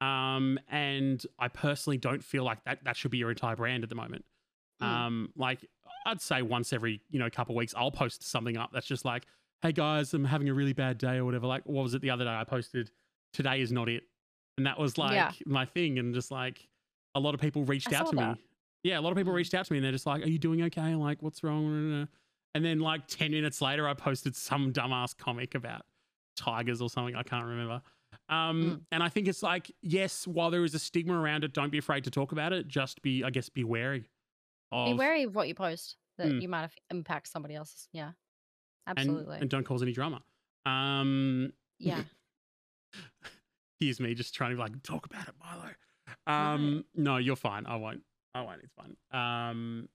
Um, 0.00 0.58
and 0.68 1.24
I 1.38 1.48
personally 1.48 1.96
don't 1.96 2.22
feel 2.22 2.44
like 2.44 2.62
that 2.64 2.84
that 2.84 2.96
should 2.96 3.10
be 3.10 3.18
your 3.18 3.30
entire 3.30 3.56
brand 3.56 3.82
at 3.82 3.88
the 3.88 3.94
moment. 3.94 4.24
Mm. 4.82 4.86
Um, 4.86 5.32
like 5.36 5.64
I'd 6.04 6.20
say 6.20 6.42
once 6.42 6.72
every 6.72 7.00
you 7.08 7.18
know 7.18 7.30
couple 7.30 7.54
of 7.54 7.56
weeks 7.56 7.72
I'll 7.76 7.90
post 7.90 8.22
something 8.28 8.56
up 8.58 8.70
that's 8.72 8.86
just 8.86 9.04
like, 9.06 9.24
hey 9.62 9.72
guys, 9.72 10.12
I'm 10.12 10.24
having 10.24 10.48
a 10.50 10.54
really 10.54 10.74
bad 10.74 10.98
day 10.98 11.16
or 11.16 11.24
whatever. 11.24 11.46
Like 11.46 11.64
what 11.64 11.82
was 11.82 11.94
it 11.94 12.02
the 12.02 12.10
other 12.10 12.24
day? 12.24 12.30
I 12.30 12.44
posted 12.44 12.90
today 13.32 13.60
is 13.62 13.72
not 13.72 13.88
it, 13.88 14.02
and 14.58 14.66
that 14.66 14.78
was 14.78 14.98
like 14.98 15.12
Yeah. 15.12 15.32
my 15.46 15.64
thing. 15.64 15.98
And 15.98 16.12
just 16.14 16.30
like 16.30 16.68
a 17.14 17.20
lot 17.20 17.32
of 17.34 17.40
people 17.40 17.64
reached 17.64 17.90
I 17.92 17.96
out 17.96 18.10
to 18.10 18.16
that. 18.16 18.36
me. 18.36 18.42
Yeah, 18.82 18.98
a 18.98 19.00
lot 19.00 19.10
of 19.12 19.16
people 19.16 19.32
Mm. 19.32 19.36
reached 19.36 19.54
out 19.54 19.64
to 19.64 19.72
me 19.72 19.78
and 19.78 19.84
they're 19.84 19.92
just 19.92 20.04
like, 20.06 20.22
"Are 20.22 20.28
you 20.28 20.38
doing 20.38 20.62
okay?" 20.64 20.82
I'm 20.82 21.00
like, 21.00 21.22
"What's 21.22 21.42
wrong?" 21.42 22.06
And 22.54 22.64
then 22.64 22.80
like 22.80 23.06
ten 23.08 23.30
minutes 23.30 23.62
later, 23.62 23.88
I 23.88 23.94
posted 23.94 24.36
some 24.36 24.72
dumbass 24.74 25.16
comic 25.16 25.54
about 25.54 25.86
tigers 26.36 26.82
or 26.82 26.90
something. 26.90 27.16
I 27.16 27.22
can't 27.22 27.46
remember. 27.46 27.80
Um, 28.28 28.62
Mm. 28.62 28.80
And 28.92 29.02
I 29.02 29.08
think 29.08 29.28
it's 29.28 29.42
like, 29.42 29.70
yes, 29.82 30.26
while 30.26 30.50
there 30.50 30.64
is 30.64 30.74
a 30.74 30.78
stigma 30.78 31.18
around 31.20 31.44
it, 31.44 31.52
don't 31.52 31.70
be 31.70 31.78
afraid 31.78 32.04
to 32.04 32.10
talk 32.10 32.32
about 32.32 32.52
it. 32.52 32.66
Just 32.68 33.02
be, 33.02 33.22
I 33.24 33.30
guess, 33.30 33.48
be 33.48 33.62
wary 33.64 34.08
of 34.72 34.86
Be 34.88 34.94
wary 34.94 35.22
of 35.22 35.34
what 35.34 35.46
you 35.48 35.54
post 35.54 35.96
that 36.18 36.26
Mm. 36.28 36.42
you 36.42 36.48
might 36.48 36.62
have 36.62 36.74
impact 36.90 37.28
somebody 37.28 37.54
else's. 37.54 37.88
Yeah. 37.92 38.12
and, 38.86 38.98
Absolutely. 38.98 39.38
and 39.38 39.50
don't 39.50 39.64
cause 39.64 39.82
any 39.82 39.92
drama. 39.92 40.22
Um, 40.64 41.52
yeah. 41.78 42.02
here's 43.80 44.00
me 44.00 44.14
just 44.14 44.34
trying 44.34 44.54
to 44.54 44.60
like 44.60 44.82
talk 44.82 45.06
about 45.06 45.28
it, 45.28 45.34
Milo. 45.38 45.70
Um, 46.26 46.84
no, 46.94 47.16
you're 47.18 47.36
fine. 47.36 47.66
I 47.66 47.76
won't. 47.76 48.02
I 48.34 48.42
won't. 48.42 48.60
It's 48.62 48.72
fine. 48.74 48.96
Um, 49.12 49.88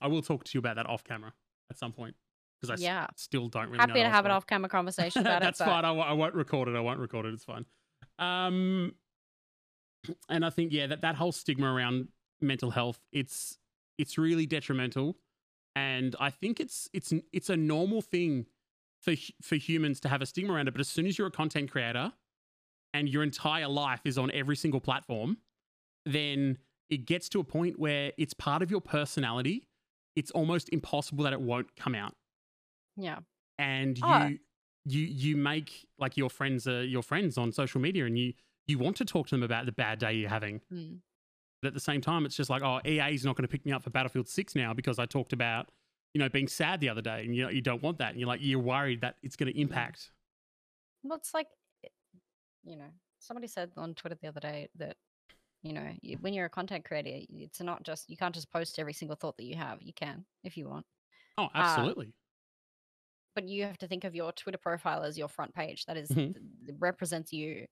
I 0.00 0.08
will 0.08 0.22
talk 0.22 0.44
to 0.44 0.50
you 0.54 0.58
about 0.58 0.76
that 0.76 0.86
off 0.86 1.04
camera 1.04 1.32
at 1.70 1.78
some 1.78 1.92
point. 1.92 2.14
Because 2.60 2.70
I 2.70 2.74
s- 2.74 2.80
Yeah. 2.82 3.06
still 3.16 3.48
don't 3.48 3.66
really 3.66 3.78
Happy 3.78 4.02
to 4.02 4.08
have 4.08 4.24
an 4.26 4.30
off 4.32 4.46
camera 4.46 4.68
conversation 4.78 5.22
about 5.22 5.40
That's 5.42 5.60
it. 5.60 5.64
That's 5.64 5.70
fine. 5.70 5.84
I, 5.84 6.12
won't 6.12 6.34
record 6.34 6.68
it. 6.68 6.76
I 6.76 6.80
won't 6.80 6.98
record 7.00 7.26
it. 7.26 7.34
It's 7.34 7.44
fine. 7.44 7.64
Um, 8.18 8.92
and 10.28 10.44
I 10.44 10.50
think 10.50 10.72
yeah, 10.72 10.86
that 10.88 11.02
that 11.02 11.14
whole 11.16 11.32
stigma 11.32 11.72
around 11.72 12.08
mental 12.40 12.70
health, 12.70 13.00
it's 13.12 13.58
it's 13.98 14.16
really 14.16 14.46
detrimental, 14.46 15.16
and 15.76 16.16
I 16.18 16.30
think 16.30 16.60
it's 16.60 16.88
it's 16.92 17.12
it's 17.32 17.50
a 17.50 17.56
normal 17.56 18.02
thing 18.02 18.46
for 19.02 19.14
for 19.42 19.56
humans 19.56 20.00
to 20.00 20.08
have 20.08 20.22
a 20.22 20.26
stigma 20.26 20.54
around 20.54 20.68
it. 20.68 20.72
But 20.72 20.80
as 20.80 20.88
soon 20.88 21.06
as 21.06 21.18
you're 21.18 21.26
a 21.26 21.30
content 21.30 21.70
creator, 21.70 22.12
and 22.94 23.08
your 23.08 23.22
entire 23.22 23.68
life 23.68 24.00
is 24.04 24.18
on 24.18 24.30
every 24.32 24.56
single 24.56 24.80
platform, 24.80 25.38
then 26.06 26.58
it 26.88 27.06
gets 27.06 27.28
to 27.30 27.40
a 27.40 27.44
point 27.44 27.78
where 27.78 28.12
it's 28.16 28.34
part 28.34 28.62
of 28.62 28.70
your 28.70 28.80
personality. 28.80 29.66
It's 30.16 30.30
almost 30.32 30.68
impossible 30.70 31.24
that 31.24 31.32
it 31.32 31.40
won't 31.40 31.76
come 31.76 31.94
out 31.94 32.14
Yeah. 33.00 33.18
and 33.58 33.98
you 33.98 34.04
Oh. 34.06 34.30
you 34.84 35.00
you 35.24 35.36
make 35.36 35.86
like 35.98 36.16
your 36.16 36.30
friends 36.30 36.66
are 36.66 36.84
your 36.84 37.02
friends 37.02 37.36
on 37.38 37.52
social 37.52 37.80
media 37.80 38.06
and 38.06 38.18
you 38.18 38.32
you 38.66 38.78
want 38.78 38.96
to 38.96 39.04
talk 39.04 39.26
to 39.28 39.34
them 39.34 39.42
about 39.42 39.66
the 39.66 39.72
bad 39.72 39.98
day 39.98 40.12
you're 40.14 40.30
having 40.30 40.60
Mm. 40.72 41.00
but 41.60 41.68
at 41.68 41.74
the 41.74 41.80
same 41.80 42.00
time 42.00 42.24
it's 42.26 42.36
just 42.36 42.48
like 42.50 42.62
oh 42.62 42.80
EA's 42.86 43.24
not 43.24 43.36
going 43.36 43.46
to 43.46 43.52
pick 43.52 43.64
me 43.66 43.72
up 43.72 43.82
for 43.82 43.90
Battlefield 43.90 44.28
6 44.28 44.54
now 44.54 44.72
because 44.74 44.98
I 44.98 45.06
talked 45.06 45.32
about 45.32 45.70
you 46.14 46.18
know 46.18 46.28
being 46.28 46.48
sad 46.48 46.80
the 46.80 46.88
other 46.88 47.02
day 47.02 47.24
and 47.24 47.34
you 47.36 47.42
know 47.44 47.50
you 47.50 47.60
don't 47.60 47.82
want 47.82 47.98
that 47.98 48.10
and 48.10 48.18
you're 48.20 48.28
like 48.28 48.40
you're 48.42 48.58
worried 48.58 49.00
that 49.02 49.16
it's 49.22 49.36
going 49.36 49.52
to 49.52 49.58
hmm. 49.58 49.62
impact 49.68 50.10
Well, 51.02 51.16
it's 51.18 51.32
like, 51.34 51.48
eh, 51.84 51.88
you 52.64 52.76
know, 52.76 52.90
somebody 53.20 53.46
said 53.46 53.70
on 53.76 53.94
Twitter 53.94 54.16
the 54.20 54.28
other 54.28 54.40
day 54.40 54.68
that, 54.76 54.96
you 55.62 55.72
know, 55.72 55.88
you, 56.02 56.16
when 56.20 56.34
you're 56.34 56.46
a 56.46 56.50
content 56.50 56.84
creator, 56.84 57.24
it's 57.30 57.60
not 57.60 57.82
just, 57.84 58.10
you 58.10 58.16
can't 58.18 58.34
just 58.34 58.50
post 58.50 58.78
every 58.78 58.92
single 58.92 59.16
thought 59.16 59.36
that 59.38 59.44
you 59.44 59.56
have. 59.56 59.78
You 59.80 59.92
can 59.94 60.24
if 60.44 60.56
you 60.56 60.68
want. 60.68 60.84
oh 61.38 61.44
uh, 61.44 61.50
absolutely 61.54 62.12
but 63.34 63.48
you 63.48 63.64
have 63.64 63.78
to 63.78 63.88
think 63.88 64.04
of 64.04 64.14
your 64.14 64.32
Twitter 64.32 64.58
profile 64.58 65.02
as 65.02 65.18
your 65.18 65.28
front 65.28 65.54
page. 65.54 65.84
That 65.86 65.96
is, 65.96 66.10
Mhm. 66.10 66.34
th- 66.34 66.44
represents 66.78 67.32
you. 67.32 67.66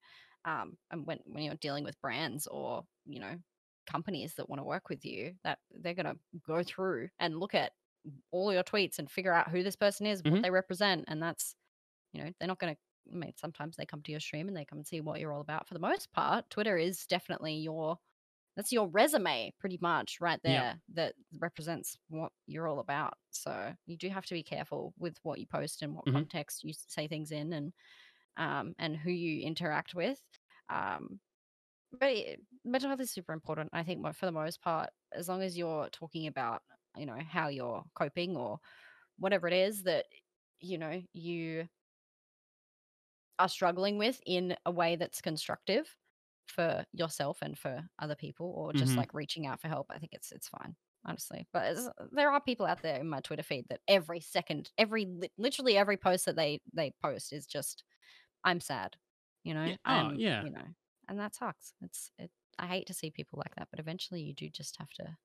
Um, 0.44 0.78
and 0.90 1.06
when 1.06 1.18
when 1.26 1.44
you're 1.44 1.54
dealing 1.56 1.84
with 1.84 2.00
brands 2.00 2.46
or 2.46 2.84
you 3.06 3.20
know 3.20 3.38
companies 3.86 4.34
that 4.34 4.48
want 4.48 4.60
to 4.60 4.64
work 4.64 4.88
with 4.88 5.04
you, 5.04 5.36
that 5.44 5.58
they're 5.70 5.94
gonna 5.94 6.16
go 6.46 6.62
through 6.62 7.10
and 7.18 7.38
look 7.40 7.54
at 7.54 7.72
all 8.30 8.52
your 8.52 8.64
tweets 8.64 8.98
and 8.98 9.10
figure 9.10 9.32
out 9.32 9.50
who 9.50 9.62
this 9.62 9.76
person 9.76 10.06
is, 10.06 10.22
Mhm. 10.24 10.28
what 10.28 10.42
they 10.42 10.50
represent, 10.50 11.04
and 11.08 11.22
that's 11.22 11.54
you 12.12 12.24
know 12.24 12.32
they're 12.38 12.48
not 12.48 12.58
gonna. 12.58 12.76
I 13.12 13.14
mean, 13.16 13.32
sometimes 13.36 13.76
they 13.76 13.86
come 13.86 14.02
to 14.02 14.10
your 14.12 14.20
stream 14.20 14.48
and 14.48 14.56
they 14.56 14.66
come 14.66 14.78
and 14.78 14.86
see 14.86 15.00
what 15.00 15.20
you're 15.20 15.32
all 15.32 15.40
about. 15.40 15.66
For 15.68 15.74
the 15.74 15.80
most 15.80 16.12
part, 16.12 16.50
Twitter 16.50 16.76
is 16.78 17.06
definitely 17.06 17.54
your 17.56 17.98
that's 18.58 18.72
your 18.72 18.88
resume 18.88 19.54
pretty 19.60 19.78
much 19.82 20.18
right 20.20 20.40
there 20.44 20.66
Yeah. 20.66 20.78
that 20.94 21.14
represents 21.40 21.98
what 22.10 22.32
you're 22.48 22.68
all 22.68 22.80
about 22.80 23.14
so 23.30 23.74
you 23.86 23.96
do 23.98 24.10
have 24.10 24.26
to 24.26 24.34
be 24.34 24.44
careful 24.44 24.94
with 24.98 25.18
what 25.24 25.40
you 25.40 25.46
post 25.48 25.82
and 25.82 25.94
what 25.96 26.06
Mhm. 26.06 26.22
context 26.22 26.64
you 26.64 26.74
say 26.74 27.08
things 27.08 27.32
in 27.32 27.54
and 27.54 27.74
um 28.38 28.74
and 28.78 28.96
who 28.96 29.10
you 29.10 29.42
interact 29.42 29.94
with 29.94 30.20
um 30.70 31.20
but 31.92 32.14
mental 32.64 32.88
health 32.90 33.00
is 33.00 33.10
super 33.10 33.32
important 33.32 33.70
i 33.72 33.82
think 33.82 34.04
for 34.14 34.26
the 34.26 34.32
most 34.32 34.60
part 34.62 34.90
as 35.12 35.28
long 35.28 35.42
as 35.42 35.56
you're 35.56 35.88
talking 35.90 36.26
about 36.26 36.62
you 36.96 37.06
know 37.06 37.18
how 37.28 37.48
you're 37.48 37.84
coping 37.94 38.36
or 38.36 38.58
whatever 39.18 39.48
it 39.48 39.54
is 39.54 39.84
that 39.84 40.06
you 40.60 40.78
know 40.78 41.02
you 41.12 41.68
are 43.38 43.48
struggling 43.48 43.98
with 43.98 44.20
in 44.26 44.56
a 44.66 44.70
way 44.70 44.96
that's 44.96 45.20
constructive 45.20 45.96
for 46.50 46.84
yourself 46.92 47.38
and 47.42 47.58
for 47.58 47.88
other 47.98 48.14
people 48.16 48.52
or 48.56 48.72
just 48.72 48.94
Mhm. 48.94 48.98
like 48.98 49.14
reaching 49.14 49.46
out 49.46 49.60
for 49.60 49.68
help 49.68 49.86
i 49.90 49.98
think 49.98 50.12
it's 50.12 50.32
it's 50.32 50.48
fine 50.48 50.76
honestly 51.04 51.46
but 51.52 51.76
there 52.12 52.30
are 52.30 52.40
people 52.40 52.66
out 52.66 52.82
there 52.82 53.00
in 53.00 53.08
my 53.08 53.20
twitter 53.20 53.42
feed 53.42 53.66
that 53.68 53.80
every 53.88 54.20
second 54.20 54.70
every 54.78 55.06
literally 55.38 55.76
every 55.76 55.96
post 55.96 56.26
that 56.26 56.36
they 56.36 56.60
they 56.72 56.92
post 57.02 57.32
is 57.32 57.46
just 57.46 57.84
i'm 58.44 58.60
sad 58.60 58.96
you 59.44 59.54
know 59.54 59.64
Yeah. 59.66 59.76
Oh, 59.86 60.12
yeah. 60.16 60.44
you 60.44 60.50
know 60.50 60.64
and 61.08 61.18
that 61.20 61.34
sucks 61.34 61.74
it's 61.82 62.10
it 62.18 62.30
i 62.58 62.66
hate 62.66 62.86
to 62.88 62.94
see 62.94 63.10
people 63.10 63.38
like 63.38 63.54
that 63.56 63.68
but 63.70 63.80
eventually 63.80 64.22
you 64.22 64.34
do 64.34 64.48
just 64.50 64.76
have 64.78 64.90
to 64.94 65.16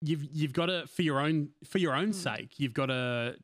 you've 0.00 0.24
you've 0.24 0.52
got 0.52 0.66
to 0.66 0.86
for 0.86 1.02
your 1.02 1.20
own 1.20 1.50
for 1.64 1.78
your 1.78 1.94
own 1.94 2.10
Mm. 2.10 2.14
sake 2.14 2.58
you've 2.58 2.74
got 2.74 2.86
to 2.86 3.36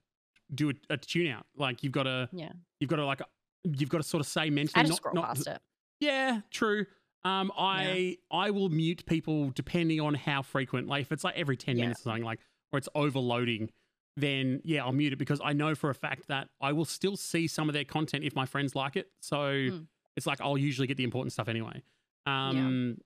do 0.54 0.70
a, 0.70 0.74
a 0.90 0.96
tune 0.96 1.28
out 1.28 1.46
like 1.56 1.82
you've 1.82 1.92
got 1.92 2.04
to 2.04 2.28
yeah 2.32 2.52
you've 2.80 2.90
got 2.90 2.96
to 2.96 3.06
like 3.06 3.20
you've 3.64 3.90
got 3.90 3.98
to 3.98 4.04
sort 4.04 4.20
of 4.20 4.26
say 4.26 4.50
mentally 4.50 4.80
i 4.80 4.82
just 4.82 4.90
not, 4.90 4.96
scroll 4.96 5.14
not 5.14 5.26
past 5.26 5.46
it 5.46 5.60
Yeah, 6.00 6.42
true. 6.50 6.86
Um, 7.24 7.52
I 7.58 8.18
I 8.30 8.50
will 8.50 8.68
mute 8.68 9.04
people 9.06 9.50
depending 9.50 10.00
on 10.00 10.14
how 10.14 10.42
frequent. 10.42 10.86
Like 10.86 11.02
if 11.02 11.12
it's 11.12 11.24
like 11.24 11.36
every 11.36 11.56
ten 11.56 11.76
Yeah. 11.76 11.84
minutes 11.84 12.00
or 12.00 12.04
something, 12.04 12.24
like 12.24 12.40
or 12.72 12.78
it's 12.78 12.88
overloading, 12.94 13.70
then 14.16 14.60
yeah, 14.64 14.84
I'll 14.84 14.92
mute 14.92 15.12
it 15.12 15.16
because 15.16 15.40
I 15.42 15.52
know 15.52 15.74
for 15.74 15.90
a 15.90 15.94
fact 15.94 16.28
that 16.28 16.48
I 16.60 16.72
will 16.72 16.84
still 16.84 17.16
see 17.16 17.46
some 17.46 17.68
of 17.68 17.72
their 17.72 17.84
content 17.84 18.24
if 18.24 18.34
my 18.34 18.46
friends 18.46 18.74
like 18.74 18.96
it. 18.96 19.10
So 19.20 19.36
Mm. 19.36 19.86
it's 20.16 20.26
like 20.26 20.40
I'll 20.40 20.58
usually 20.58 20.86
get 20.86 20.96
the 20.96 21.04
important 21.04 21.32
stuff 21.32 21.48
anyway. 21.48 21.82
Um, 22.26 22.98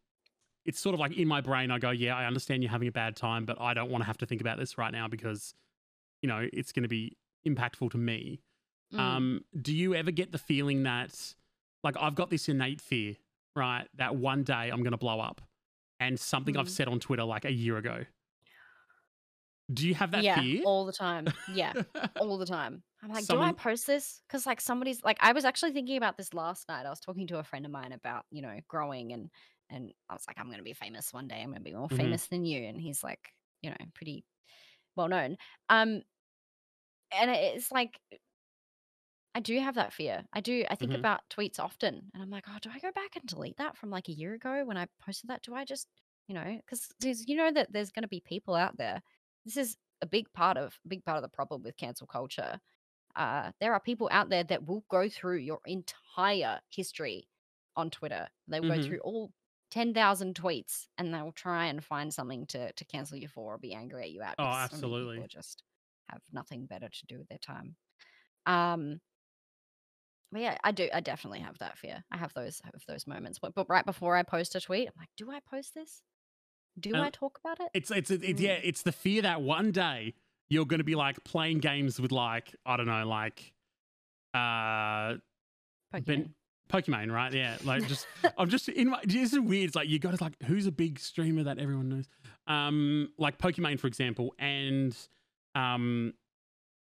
it's 0.64 0.78
sort 0.78 0.94
of 0.94 1.00
like 1.00 1.12
in 1.12 1.26
my 1.28 1.40
brain, 1.40 1.70
I 1.70 1.78
go, 1.78 1.90
yeah, 1.90 2.16
I 2.16 2.24
understand 2.26 2.62
you're 2.62 2.70
having 2.70 2.88
a 2.88 2.92
bad 2.92 3.16
time, 3.16 3.44
but 3.44 3.60
I 3.60 3.74
don't 3.74 3.90
want 3.90 4.02
to 4.02 4.06
have 4.06 4.18
to 4.18 4.26
think 4.26 4.40
about 4.40 4.58
this 4.58 4.78
right 4.78 4.92
now 4.92 5.08
because 5.08 5.54
you 6.22 6.28
know 6.28 6.48
it's 6.52 6.70
going 6.72 6.84
to 6.84 6.88
be 6.88 7.16
impactful 7.46 7.90
to 7.92 7.98
me. 7.98 8.40
Mm. 8.92 8.98
Um, 8.98 9.44
do 9.60 9.74
you 9.74 9.94
ever 9.94 10.10
get 10.10 10.32
the 10.32 10.38
feeling 10.38 10.82
that, 10.84 11.34
like, 11.82 11.96
I've 11.98 12.14
got 12.14 12.30
this 12.30 12.48
innate 12.48 12.80
fear, 12.80 13.16
right, 13.56 13.88
that 13.94 14.16
one 14.16 14.44
day 14.44 14.70
I'm 14.70 14.82
going 14.82 14.92
to 14.92 14.98
blow 14.98 15.20
up 15.20 15.40
and 16.00 16.18
something 16.20 16.56
I've 16.56 16.68
Mhm. 16.68 16.70
said 16.70 16.88
on 16.88 17.00
Twitter 17.00 17.24
like 17.24 17.44
a 17.44 17.52
year 17.52 17.76
ago? 17.78 18.04
Do 19.72 19.86
you 19.88 19.94
have 19.94 20.10
that 20.12 20.24
yeah 20.24 20.32
fear? 20.32 20.64
all 20.64 20.84
the 20.84 20.92
time 20.92 21.34
yeah 21.46 21.74
all 22.18 22.38
the 22.38 22.46
time. 22.46 22.84
I'm 23.02 23.10
like, 23.10 23.26
do 23.26 23.40
I 23.40 23.50
post 23.52 23.86
this? 23.86 24.22
Because 24.28 24.46
like 24.46 24.60
somebody's 24.60 25.02
like, 25.02 25.16
I 25.20 25.32
was 25.32 25.44
actually 25.44 25.72
thinking 25.72 25.96
about 25.96 26.16
this 26.16 26.34
last 26.34 26.68
night. 26.68 26.86
I 26.86 26.90
was 26.90 27.00
talking 27.00 27.26
to 27.28 27.38
a 27.38 27.42
friend 27.42 27.64
of 27.66 27.72
mine 27.72 27.90
about 27.92 28.26
you 28.30 28.42
know 28.42 28.60
growing 28.68 29.12
and 29.12 29.30
and 29.70 29.92
I 30.08 30.12
was 30.14 30.24
like, 30.28 30.38
I'm 30.38 30.50
gonna 30.50 30.62
be 30.62 30.74
famous 30.74 31.12
one 31.12 31.26
day. 31.26 31.40
I'm 31.42 31.48
gonna 31.50 31.60
be 31.60 31.74
more 31.74 31.88
Mhm. 31.90 32.16
famous 32.16 32.28
than 32.28 32.44
you. 32.44 32.62
And 32.64 32.80
he's 32.80 33.02
like, 33.02 33.30
you 33.62 33.70
know, 33.70 33.76
pretty 33.94 34.24
well 34.96 35.08
known. 35.08 35.36
Um, 35.70 36.02
and 37.12 37.30
it's 37.30 37.70
like. 37.70 37.98
I 39.34 39.40
do 39.40 39.58
have 39.60 39.76
that 39.76 39.92
fear. 39.92 40.26
I 40.32 40.40
do. 40.40 40.64
I 40.68 40.74
think 40.74 40.92
Mhm. 40.92 41.04
about 41.04 41.28
tweets 41.30 41.58
often, 41.58 42.10
and 42.12 42.22
I'm 42.22 42.30
like, 42.30 42.44
oh, 42.48 42.58
do 42.60 42.70
I 42.70 42.78
go 42.78 42.92
back 42.92 43.16
and 43.16 43.24
delete 43.26 43.56
that 43.56 43.76
from 43.78 43.90
like 43.90 44.08
a 44.08 44.12
year 44.12 44.34
ago 44.34 44.64
when 44.64 44.76
I 44.76 44.86
posted 45.00 45.30
that? 45.30 45.42
Do 45.42 45.54
I 45.54 45.64
just, 45.64 45.88
you 46.28 46.34
know, 46.34 46.56
because 46.64 46.92
you 47.26 47.36
know 47.36 47.50
that 47.52 47.72
there's 47.72 47.92
going 47.92 48.02
to 48.02 48.08
be 48.08 48.20
people 48.20 48.54
out 48.54 48.76
there. 48.76 49.02
This 49.44 49.56
is 49.56 49.76
a 50.02 50.06
big 50.06 50.30
part 50.32 50.58
of 50.58 50.78
big 50.86 51.04
part 51.04 51.16
of 51.16 51.22
the 51.22 51.28
problem 51.30 51.62
with 51.62 51.76
cancel 51.78 52.06
culture. 52.06 52.60
Uh, 53.16 53.52
there 53.60 53.74
are 53.74 53.80
people 53.80 54.08
out 54.12 54.30
there 54.30 54.44
that 54.44 54.66
will 54.66 54.84
go 54.90 55.08
through 55.08 55.38
your 55.38 55.60
entire 55.66 56.60
history 56.70 57.28
on 57.76 57.90
Twitter. 57.90 58.28
They 58.48 58.60
will 58.60 58.64
Mhm. 58.64 58.72
go 58.76 58.80
through 58.80 59.00
all 59.00 59.32
ten 59.70 59.94
thousand 59.94 60.36
tweets, 60.36 60.88
and 60.98 61.14
they 61.14 61.22
will 61.22 61.32
try 61.32 61.66
and 61.66 61.84
find 61.84 62.12
something 62.14 62.46
to 62.48 62.72
to 62.74 62.84
cancel 62.86 63.18
you 63.18 63.28
for 63.28 63.54
or 63.54 63.58
be 63.58 63.74
angry 63.74 64.04
at 64.04 64.10
you 64.12 64.22
at. 64.22 64.38
Oh, 64.38 64.42
because 64.42 64.58
so 64.70 64.92
people 65.00 65.26
absolutely. 65.26 65.28
just 65.28 65.64
have 66.10 66.22
nothing 66.32 66.66
better 66.66 66.88
to 66.90 67.06
do 67.06 67.18
with 67.18 67.28
their 67.28 67.38
time. 67.38 67.76
Um, 68.46 69.00
but 70.32 70.40
yeah, 70.40 70.56
I 70.64 70.72
do. 70.72 70.88
I 70.92 71.00
definitely 71.00 71.40
have 71.40 71.58
that 71.58 71.78
fear. 71.78 72.02
I 72.10 72.16
have 72.16 72.32
those 72.34 72.60
have 72.64 72.82
those 72.88 73.06
moments. 73.06 73.38
But, 73.38 73.54
but 73.54 73.68
right 73.68 73.84
before 73.86 74.16
I 74.16 74.22
post 74.24 74.54
a 74.54 74.60
tweet, 74.60 74.88
I'm 74.88 74.94
like, 74.98 75.10
do 75.16 75.30
I 75.30 75.38
post 75.48 75.74
this? 75.74 76.02
Do 76.80 76.96
I 76.96 77.10
talk 77.10 77.38
about 77.44 77.60
it? 77.60 77.68
It's 77.74 77.90
it's 77.90 78.10
it's 78.10 78.40
yeah, 78.40 78.56
Mm. 78.56 78.60
it's 78.64 78.82
the 78.82 78.92
fear 78.92 79.22
that 79.22 79.42
one 79.42 79.70
day 79.72 80.14
you're 80.48 80.64
going 80.66 80.78
to 80.78 80.84
be 80.84 80.94
like 80.94 81.22
playing 81.24 81.58
games 81.58 82.00
with 82.00 82.12
like 82.12 82.54
I 82.64 82.76
don't 82.78 82.86
know, 82.86 83.06
like 83.06 83.52
uh 84.34 85.16
Pokimane. 85.94 86.04
Ben- 86.06 86.34
Pokimane, 86.70 87.12
right? 87.12 87.32
Yeah, 87.34 87.56
like 87.64 87.86
just 87.86 88.06
I'm 88.38 88.48
just 88.48 88.68
in 88.70 88.88
my. 88.88 89.00
This 89.04 89.32
is 89.34 89.40
weird. 89.40 89.66
It's 89.66 89.76
like 89.76 89.88
you 89.90 89.98
got 89.98 90.16
to 90.16 90.24
like 90.24 90.42
who's 90.44 90.66
a 90.66 90.72
big 90.72 90.98
streamer 90.98 91.42
that 91.42 91.58
everyone 91.58 91.90
knows, 91.90 92.08
um, 92.46 93.10
like 93.18 93.36
Pokimane 93.38 93.78
for 93.78 93.88
example, 93.88 94.34
and 94.38 94.96
um, 95.54 96.14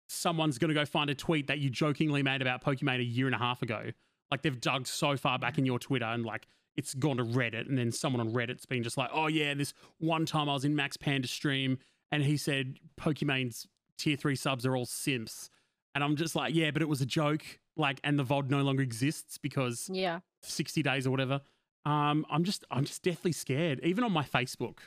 someone's 0.08 0.58
gonna 0.58 0.74
go 0.74 0.86
find 0.86 1.10
a 1.10 1.16
tweet 1.16 1.48
that 1.48 1.60
you 1.60 1.70
jokingly 1.70 2.24
made 2.24 2.42
about 2.42 2.64
Pokimane 2.64 3.00
a 3.00 3.04
year 3.04 3.26
and 3.26 3.36
a 3.36 3.40
half 3.40 3.62
ago. 3.62 3.92
Like 4.32 4.42
they've 4.42 4.60
dug 4.60 4.88
so 4.88 5.18
far 5.18 5.38
back 5.38 5.58
in 5.58 5.66
your 5.66 5.80
Twitter 5.80 6.06
and 6.06 6.26
like 6.26 6.48
it's 6.76 6.94
gone 6.94 7.18
to 7.18 7.24
Reddit, 7.24 7.70
and 7.70 7.78
then 7.78 7.92
someone 7.92 8.20
on 8.20 8.34
Reddit's 8.34 8.66
been 8.66 8.84
just 8.84 8.98
like, 8.98 9.10
oh 9.14 9.28
yeah, 9.28 9.54
this 9.54 9.74
one 10.00 10.26
time 10.26 10.50
I 10.50 10.54
was 10.54 10.66
in 10.66 10.76
Max 10.76 10.98
Panda 10.98 11.28
stream 11.28 11.78
and 12.12 12.24
he 12.24 12.38
said 12.38 12.78
Pokimane's 13.00 13.68
tier 13.98 14.16
three 14.16 14.36
subs 14.36 14.66
are 14.66 14.76
all 14.76 14.86
simps. 14.86 15.50
And 15.96 16.04
I'm 16.04 16.16
just 16.16 16.36
like, 16.36 16.54
yeah, 16.54 16.72
but 16.72 16.82
it 16.82 16.90
was 16.90 17.02
a 17.02 17.06
joke. 17.06 17.44
Like, 17.76 18.00
and 18.04 18.18
the 18.20 18.24
VOD 18.24 18.50
no 18.50 18.62
longer 18.62 18.84
exists 18.84 19.38
because 19.38 19.90
yeah. 19.92 20.20
60 20.44 20.84
days 20.84 21.08
or 21.08 21.12
whatever. 21.12 21.42
Um, 21.86 22.26
I'm 22.30 22.44
just, 22.44 22.66
I'm 22.70 22.86
just 22.86 23.04
deathly 23.04 23.32
scared. 23.32 23.80
Even 23.84 24.04
on 24.04 24.12
my 24.12 24.24
Facebook. 24.24 24.78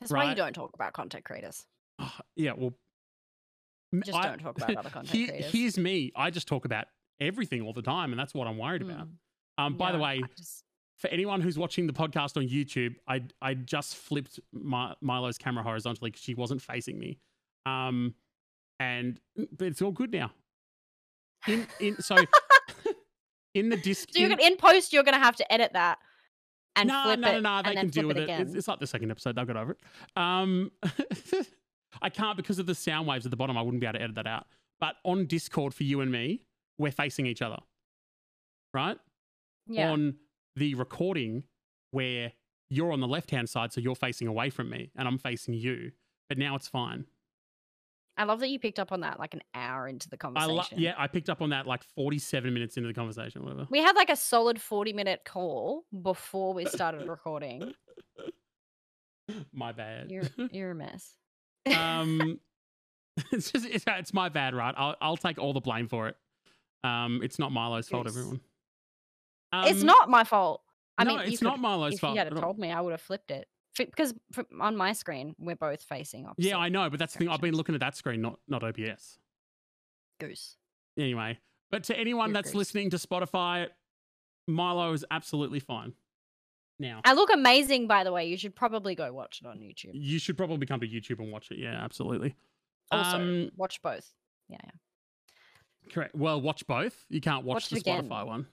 That's 0.00 0.12
why 0.12 0.30
you 0.30 0.34
don't 0.34 0.54
talk 0.54 0.70
about 0.74 0.94
content 0.94 1.24
creators. 1.24 1.66
Oh, 1.98 2.12
yeah, 2.34 2.52
well, 2.56 2.72
Just 4.04 4.16
I- 4.18 4.22
don't 4.28 4.38
talk 4.38 4.56
about 4.56 4.76
other 4.76 4.90
content 4.90 5.14
here- 5.14 5.28
creators. 5.28 5.52
Here's 5.52 5.78
me. 5.78 6.12
I 6.16 6.30
just 6.30 6.46
talk 6.48 6.64
about 6.64 6.86
everything 7.20 7.62
all 7.62 7.72
the 7.72 7.82
time, 7.82 8.12
and 8.12 8.18
that's 8.20 8.34
what 8.34 8.46
I'm 8.46 8.56
worried 8.58 8.82
about. 8.82 9.06
Mm, 9.08 9.12
Um, 9.58 9.76
by 9.76 9.92
the 9.92 9.98
way, 9.98 10.22
just- 10.36 10.64
for 10.98 11.08
anyone 11.08 11.40
who's 11.40 11.58
watching 11.58 11.86
the 11.86 11.92
podcast 11.92 12.36
on 12.36 12.46
YouTube, 12.48 12.94
I 13.08 13.22
I 13.40 13.54
just 13.54 13.96
flipped 13.96 14.38
my, 14.52 14.94
Milo's 15.00 15.38
camera 15.38 15.62
horizontally 15.62 16.10
because 16.10 16.22
she 16.22 16.34
wasn't 16.34 16.60
facing 16.62 16.98
me. 16.98 17.18
Um, 17.66 18.14
and 18.78 19.18
but 19.52 19.66
it's 19.68 19.80
all 19.82 19.92
good 19.92 20.12
now. 20.12 20.30
in 21.48 21.66
in 21.80 22.00
so 22.02 22.16
in 23.54 23.70
the 23.70 23.76
disc. 23.76 24.08
So 24.12 24.20
you're 24.20 24.30
in- 24.30 24.36
gonna 24.36 24.50
in 24.50 24.56
post, 24.56 24.92
you're 24.92 25.02
gonna 25.02 25.18
have 25.18 25.36
to 25.36 25.52
edit 25.52 25.72
that 25.72 25.98
and 26.76 26.88
no, 26.88 27.02
flip 27.04 27.20
no, 27.20 27.28
it, 27.28 27.40
no, 27.40 27.56
no. 27.56 27.62
They 27.62 27.68
and 27.70 27.76
then 27.78 27.84
can 27.86 27.88
deal 27.90 28.06
with 28.08 28.16
it 28.18 28.28
it. 28.28 28.40
It's, 28.40 28.54
it's 28.54 28.68
like 28.68 28.78
the 28.78 28.86
second 28.86 29.10
episode. 29.10 29.36
They'll 29.36 29.44
get 29.46 29.56
over 29.56 29.72
it. 29.72 29.78
Um, 30.16 30.70
I 32.02 32.08
can't 32.10 32.36
because 32.36 32.58
of 32.58 32.66
the 32.66 32.74
sound 32.74 33.06
waves 33.06 33.24
at 33.26 33.30
the 33.30 33.36
bottom. 33.36 33.56
I 33.58 33.62
wouldn't 33.62 33.80
be 33.80 33.86
able 33.86 33.98
to 33.98 34.02
edit 34.04 34.16
that 34.16 34.26
out. 34.26 34.46
But 34.78 34.96
on 35.04 35.26
Discord 35.26 35.74
for 35.74 35.82
you 35.84 36.00
and 36.00 36.10
me, 36.10 36.42
we're 36.78 36.92
facing 36.92 37.26
each 37.26 37.42
other, 37.42 37.58
right? 38.72 38.98
yeah. 39.66 39.90
On 39.90 40.14
the 40.56 40.74
recording, 40.74 41.44
where 41.90 42.32
you're 42.70 42.92
on 42.92 43.00
the 43.00 43.08
left 43.08 43.30
hand 43.30 43.48
side, 43.48 43.72
so 43.72 43.80
you're 43.80 43.94
facing 43.94 44.26
away 44.26 44.50
from 44.50 44.70
me, 44.70 44.90
and 44.96 45.06
I'm 45.06 45.18
facing 45.18 45.54
you. 45.54 45.92
But 46.28 46.38
now 46.38 46.56
it's 46.56 46.68
fine. 46.68 47.04
I 48.16 48.24
love 48.24 48.40
that 48.40 48.48
you 48.48 48.58
picked 48.58 48.78
up 48.78 48.92
on 48.92 49.00
that 49.00 49.18
like 49.18 49.34
an 49.34 49.42
hour 49.54 49.88
into 49.88 50.08
the 50.08 50.16
conversation. 50.16 50.50
I 50.50 50.54
lo- 50.54 50.64
yeah, 50.76 50.94
I 50.98 51.06
picked 51.06 51.30
up 51.30 51.40
on 51.40 51.50
that 51.50 51.66
like 51.66 51.82
47 51.82 52.52
minutes 52.52 52.76
into 52.76 52.86
the 52.86 52.94
conversation, 52.94 53.42
whatever. 53.42 53.66
We 53.70 53.78
had 53.80 53.96
like 53.96 54.10
a 54.10 54.16
solid 54.16 54.60
40 54.60 54.92
minute 54.92 55.22
call 55.24 55.84
before 56.02 56.52
we 56.52 56.66
started 56.66 57.08
recording. 57.08 57.72
My 59.52 59.72
bad. 59.72 60.10
You're 60.10 60.24
you're 60.50 60.70
a 60.72 60.74
mess. 60.74 61.14
Um, 61.76 62.38
it's 63.32 63.50
just 63.52 63.66
it's, 63.66 63.84
it's 63.86 64.14
my 64.14 64.28
bad, 64.28 64.54
right? 64.54 64.74
I'll 64.76 64.96
I'll 65.00 65.16
take 65.16 65.38
all 65.38 65.52
the 65.52 65.60
blame 65.60 65.88
for 65.88 66.08
it. 66.08 66.16
Um, 66.84 67.20
it's 67.22 67.38
not 67.38 67.52
Milo's 67.52 67.88
fault, 67.88 68.06
Goose. 68.06 68.16
everyone. 68.16 68.40
it's 69.66 69.80
Um, 69.82 69.86
not 69.86 70.08
my 70.08 70.24
fault. 70.24 70.62
I 70.96 71.04
no, 71.04 71.16
mean, 71.16 71.28
it's 71.28 71.38
could- 71.38 71.44
not 71.44 71.60
Milo's 71.60 71.94
if 71.94 72.00
fault. 72.00 72.14
you 72.14 72.20
had 72.20 72.34
told 72.34 72.58
me, 72.58 72.70
I 72.70 72.80
would 72.80 72.92
have 72.92 73.00
flipped 73.00 73.30
it. 73.30 73.48
Because 73.76 74.12
on 74.60 74.76
my 74.76 74.92
screen, 74.92 75.34
we're 75.38 75.56
both 75.56 75.82
facing 75.82 76.26
opposite. 76.26 76.48
Yeah, 76.48 76.58
I 76.58 76.68
know, 76.68 76.90
but 76.90 76.98
that's 76.98 77.12
the 77.14 77.20
thing. 77.20 77.28
I've 77.28 77.40
been 77.40 77.54
looking 77.54 77.74
at 77.74 77.80
that 77.80 77.96
screen, 77.96 78.20
not 78.20 78.38
not 78.48 78.62
OBS. 78.62 79.18
Goose. 80.18 80.56
Anyway, 80.98 81.38
but 81.70 81.84
to 81.84 81.96
anyone 81.98 82.28
You're 82.30 82.34
that's 82.34 82.50
goose. 82.50 82.56
listening 82.58 82.90
to 82.90 82.96
Spotify, 82.98 83.68
Milo 84.48 84.92
is 84.92 85.04
absolutely 85.10 85.60
fine. 85.60 85.94
Now, 86.80 87.00
I 87.04 87.12
look 87.12 87.28
amazing, 87.32 87.86
by 87.86 88.02
the 88.04 88.10
way. 88.10 88.26
You 88.26 88.36
should 88.38 88.56
probably 88.56 88.94
go 88.94 89.12
watch 89.12 89.40
it 89.44 89.46
on 89.46 89.58
YouTube. 89.58 89.90
you 89.92 90.18
should 90.18 90.36
probably 90.36 90.66
come 90.66 90.80
to 90.80 90.88
YouTube 90.88 91.18
and 91.20 91.30
watch 91.30 91.50
it. 91.50 91.58
Yeah, 91.58 91.74
absolutely. 91.84 92.34
Also, 92.90 93.18
Um, 93.18 93.50
watch 93.56 93.82
both. 93.82 94.12
Yeah, 94.48 94.56
yeah. 94.64 95.92
Correct. 95.92 96.14
Well, 96.14 96.40
watch 96.40 96.66
both. 96.66 97.04
You 97.10 97.20
can't 97.20 97.44
watch, 97.44 97.70
Watch 97.70 97.70
the. 97.70 97.80
Spotify 97.80 98.26
one. 98.26 98.46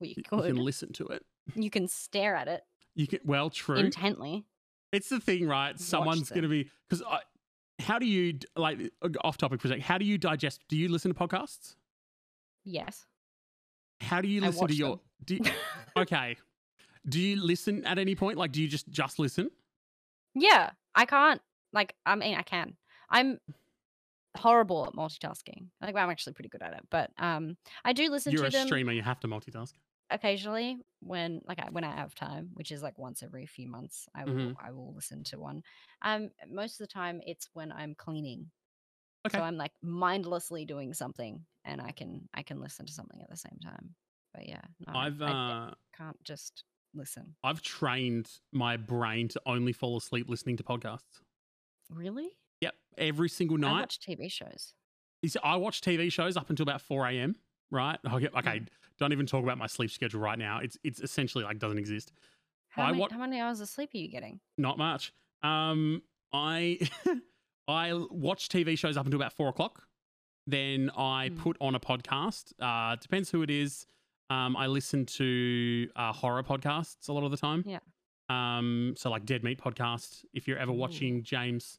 Well, 0.00 0.08
you 0.08 0.14
You, 0.16 0.22
could. 0.24 0.36
you 0.46 0.54
can 0.54 0.56
listen 0.56 0.92
to 0.94 1.06
it. 1.06 1.24
You 1.54 1.70
can 1.70 1.86
stare 1.88 2.34
at 2.36 2.48
it 2.48 2.62
You 2.94 3.06
can. 3.06 3.20
Well, 3.24 3.48
true. 3.50 3.76
intently. 3.78 4.44
It's 4.92 5.08
the 5.08 5.20
thing, 5.20 5.46
right? 5.46 5.78
Someone's 5.78 6.30
going 6.30 6.42
to 6.42 6.48
be 6.48 6.68
because 6.88 7.02
how 7.78 7.98
do 8.00 8.06
you 8.06 8.38
like 8.56 8.80
uh, 9.02 9.08
off 9.22 9.36
topic 9.36 9.60
for 9.60 9.68
a 9.68 9.70
sec? 9.70 9.80
How 9.80 9.98
do 9.98 10.04
you 10.04 10.18
digest? 10.18 10.62
Do 10.68 10.76
you 10.76 10.88
listen 10.88 11.14
to 11.14 11.18
podcasts? 11.18 11.76
Yes. 12.64 13.06
How 14.00 14.20
do 14.20 14.28
you 14.28 14.40
listen 14.40 14.66
to 14.66 14.74
your? 14.74 15.00
you- 15.28 15.40
okay. 15.96 16.36
Do 17.08 17.20
you 17.20 17.36
listen 17.42 17.84
at 17.84 17.98
any 17.98 18.14
point? 18.14 18.38
Like, 18.38 18.52
do 18.52 18.62
you 18.62 18.68
just 18.68 18.88
just 18.90 19.18
listen? 19.18 19.50
yeah, 20.34 20.70
I 20.94 21.04
can't. 21.06 21.40
Like, 21.72 21.94
I 22.06 22.14
mean, 22.14 22.36
I 22.36 22.42
can. 22.42 22.76
I'm 23.10 23.38
horrible 24.36 24.86
at 24.86 24.94
multitasking. 24.94 25.68
Like, 25.80 25.96
I'm 25.96 26.10
actually 26.10 26.34
pretty 26.34 26.48
good 26.50 26.62
at 26.62 26.74
it, 26.74 26.82
but 26.90 27.12
um, 27.18 27.56
I 27.84 27.92
do 27.92 28.10
listen 28.10 28.34
You're 28.34 28.36
to 28.36 28.48
a 28.48 28.50
them 28.50 28.66
streamer. 28.66 28.92
You 28.92 29.02
have 29.02 29.18
to 29.20 29.26
multitask. 29.28 29.74
occasionally 30.10 30.78
when, 31.00 31.40
like, 31.44 31.58
I, 31.58 31.68
when 31.70 31.84
I 31.84 31.94
have 31.94 32.14
time, 32.14 32.50
which 32.54 32.72
is 32.72 32.82
like 32.82 32.98
once 32.98 33.22
every 33.22 33.46
few 33.46 33.68
months. 33.68 34.08
I 34.14 34.26
will, 34.26 34.52
Mhm. 34.52 34.58
I 34.62 34.72
will 34.72 34.94
listen 34.94 35.22
to 35.24 35.38
one. 35.38 35.62
Um, 36.02 36.30
most 36.48 36.80
of 36.80 36.86
the 36.86 36.92
time, 36.92 37.20
it's 37.26 37.48
when 37.52 37.72
I'm 37.72 37.94
cleaning. 37.94 38.50
Okay. 39.26 39.38
So 39.38 39.42
I'm 39.42 39.56
like 39.56 39.72
mindlessly 39.82 40.66
doing 40.66 40.94
something, 40.94 41.46
and 41.64 41.80
I 41.82 41.92
can, 41.92 42.28
I 42.34 42.42
can 42.44 42.60
listen 42.60 42.86
to 42.86 42.92
something 42.92 43.20
at 43.22 43.30
the 43.30 43.36
same 43.36 43.58
time. 43.62 43.94
But 44.34 44.48
yeah, 44.48 44.62
no, 44.86 44.94
I've 44.94 45.20
I 45.26 45.34
uh, 45.34 45.74
can't 45.96 46.22
just 46.24 46.64
listen. 46.94 47.34
I've 47.44 47.62
trained 47.62 48.30
my 48.52 48.76
brain 48.76 49.28
to 49.28 49.40
only 49.46 49.72
fall 49.72 49.96
asleep 49.96 50.28
listening 50.28 50.56
to 50.58 50.62
podcasts. 50.62 51.20
Really? 51.90 52.28
Yep, 52.60 52.74
every 52.98 53.28
single 53.28 53.56
night. 53.56 53.76
I 53.76 53.80
watch 53.80 54.00
TV 54.00 54.30
shows. 54.30 54.74
You 55.22 55.28
see, 55.28 55.38
I 55.42 55.56
watch 55.56 55.80
TV 55.80 56.10
shows 56.12 56.36
up 56.36 56.50
until 56.50 56.62
about 56.64 56.80
four 56.82 57.06
a.m. 57.06 57.36
Right? 57.70 57.98
Okay, 58.06 58.28
okay. 58.36 58.60
Mm. 58.60 58.66
Don't 58.98 59.12
even 59.12 59.26
talk 59.26 59.42
about 59.42 59.58
my 59.58 59.66
sleep 59.66 59.90
schedule 59.90 60.20
right 60.20 60.38
now. 60.38 60.58
It's 60.60 60.76
it's 60.84 61.00
essentially 61.00 61.44
like 61.44 61.58
doesn't 61.58 61.78
exist. 61.78 62.12
How, 62.70 62.82
I 62.84 62.86
many, 62.88 63.00
wa- 63.00 63.08
how 63.10 63.18
many 63.18 63.40
hours 63.40 63.60
of 63.60 63.68
sleep 63.68 63.90
are 63.94 63.98
you 63.98 64.08
getting? 64.08 64.40
Not 64.56 64.78
much. 64.78 65.12
Um, 65.42 66.02
I 66.32 66.78
I 67.68 67.92
watch 68.10 68.48
TV 68.48 68.76
shows 68.78 68.96
up 68.96 69.04
until 69.06 69.20
about 69.20 69.32
four 69.32 69.48
o'clock. 69.48 69.82
Then 70.46 70.90
I 70.96 71.28
Hmm. 71.28 71.36
put 71.40 71.56
on 71.60 71.74
a 71.74 71.80
podcast. 71.80 72.52
Uh, 72.60 72.96
depends 72.96 73.30
who 73.30 73.42
it 73.42 73.50
is. 73.50 73.86
Um, 74.30 74.56
I 74.56 74.66
listen 74.66 75.06
to 75.06 75.88
uh, 75.96 76.12
horror 76.12 76.42
podcasts 76.42 77.08
a 77.08 77.12
lot 77.12 77.24
of 77.24 77.30
the 77.30 77.36
time. 77.36 77.64
Yeah. 77.66 77.78
Um, 78.28 78.94
so 78.96 79.08
like 79.10 79.24
Dead 79.24 79.42
Meat 79.42 79.58
podcast. 79.58 80.24
If 80.34 80.46
you're 80.46 80.58
ever 80.58 80.72
Ooh. 80.72 80.74
watching 80.74 81.22
James, 81.22 81.78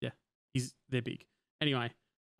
yeah, 0.00 0.10
he's 0.52 0.74
they're 0.88 1.02
big. 1.02 1.24
Anyway, 1.60 1.90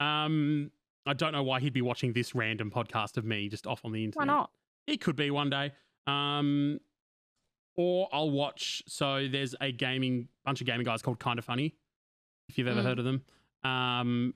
um, 0.01 0.71
I 1.07 1.15
don't 1.15 1.33
know 1.33 1.43
why 1.43 1.59
he'd 1.61 1.73
be 1.73 1.83
watching 1.83 2.13
this 2.13 2.35
random 2.35 2.71
podcast 2.71 3.17
of 3.17 3.25
me 3.25 3.49
just 3.49 3.67
off 3.67 3.85
on 3.85 3.93
the 3.93 4.05
internet. 4.05 4.29
Why 4.29 4.33
not? 4.35 4.51
It 4.87 5.01
could 5.01 5.17
be 5.17 5.31
one 5.31 5.51
day. 5.51 5.73
Um, 6.07 6.79
or 7.77 8.09
I'll 8.13 8.31
watch. 8.31 8.83
So 8.87 9.27
there's 9.29 9.55
a 9.61 9.73
gaming 9.73 10.29
bunch 10.45 10.61
of 10.61 10.67
gaming 10.67 10.85
guys 10.85 11.03
called 11.03 11.19
Kind 11.19 11.39
of 11.41 11.45
Funny. 11.45 11.75
If 12.49 12.57
you've 12.59 12.69
ever 12.69 12.83
Mm. 12.83 12.85
heard 12.85 12.99
of 13.01 13.05
them, 13.05 13.25
um, 13.65 14.35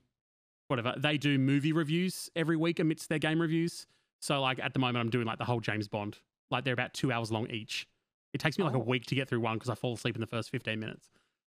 whatever 0.68 0.94
they 0.96 1.18
do 1.18 1.38
movie 1.38 1.72
reviews 1.72 2.30
every 2.34 2.56
week 2.56 2.80
amidst 2.80 3.08
their 3.08 3.18
game 3.18 3.40
reviews. 3.40 3.86
So 4.20 4.40
like 4.40 4.58
at 4.60 4.72
the 4.72 4.78
moment, 4.78 4.98
I'm 4.98 5.10
doing 5.10 5.26
like 5.26 5.38
the 5.38 5.44
whole 5.44 5.60
James 5.60 5.88
Bond. 5.88 6.18
Like 6.50 6.64
they're 6.64 6.74
about 6.74 6.94
two 6.94 7.12
hours 7.12 7.30
long 7.30 7.48
each. 7.50 7.86
It 8.32 8.38
takes 8.40 8.58
me 8.58 8.64
like 8.64 8.74
a 8.74 8.78
Oh. 8.78 8.82
week 8.82 9.06
to 9.06 9.14
get 9.14 9.28
through 9.28 9.40
one 9.40 9.56
because 9.56 9.70
I 9.70 9.74
fall 9.74 9.94
asleep 9.94 10.14
in 10.14 10.20
the 10.20 10.26
first 10.26 10.50
15 10.50 10.78
minutes, 10.78 11.10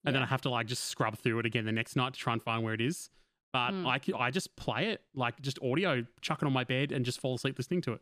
and 0.05 0.15
then 0.15 0.23
I 0.23 0.27
have 0.27 0.41
to 0.43 0.51
like 0.51 0.67
just 0.67 0.85
scrub 0.85 1.17
through 1.19 1.39
it 1.41 1.47
again 1.47 1.65
the 1.65 1.73
next 1.73 1.97
night 1.97 2.15
to 2.15 2.19
try 2.21 2.33
and 2.33 2.43
find 2.43 2.63
where 2.63 2.75
it 2.75 2.81
is. 2.81 3.11
But 3.53 3.71
Mm. 3.73 4.19
I 4.19 4.31
just 4.31 4.55
play 4.57 4.89
it 4.91 5.03
like 5.15 5.41
just 5.41 5.59
audio, 5.63 6.05
chuck 6.21 6.43
it 6.43 6.47
on 6.47 6.53
my 6.53 6.65
bed, 6.65 6.93
and 6.93 7.05
just 7.05 7.21
fall 7.21 7.35
asleep 7.37 7.57
listening 7.59 7.81
to 7.83 7.93
it. 7.95 8.01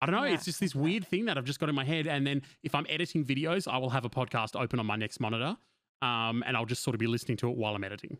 I 0.00 0.06
don't 0.06 0.14
know. 0.14 0.24
Yeah, 0.24 0.34
it's 0.34 0.44
just 0.44 0.60
this 0.60 0.74
weird 0.74 1.06
thing 1.06 1.24
that 1.24 1.36
I've 1.38 1.44
just 1.44 1.58
got 1.58 1.68
in 1.68 1.74
my 1.74 1.84
head. 1.84 2.06
And 2.06 2.26
then 2.26 2.42
if 2.62 2.74
I'm 2.74 2.86
editing 2.88 3.24
videos, 3.24 3.66
I 3.66 3.78
will 3.78 3.90
have 3.90 4.04
a 4.04 4.10
podcast 4.10 4.58
open 4.60 4.78
on 4.78 4.86
my 4.86 4.96
next 4.96 5.18
monitor, 5.18 5.56
um, 6.02 6.44
and 6.46 6.56
I'll 6.56 6.66
just 6.66 6.82
sort 6.82 6.94
of 6.94 7.00
be 7.00 7.06
listening 7.08 7.36
to 7.38 7.50
it 7.50 7.56
while 7.56 7.74
I'm 7.74 7.82
editing. 7.82 8.18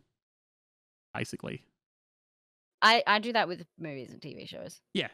Basically, 1.13 1.63
I, 2.81 3.03
I 3.05 3.19
do 3.19 3.33
that 3.33 3.47
with 3.47 3.65
movies 3.77 4.11
and 4.11 4.21
TV 4.21 4.47
shows. 4.47 4.81
yeah. 4.93 5.07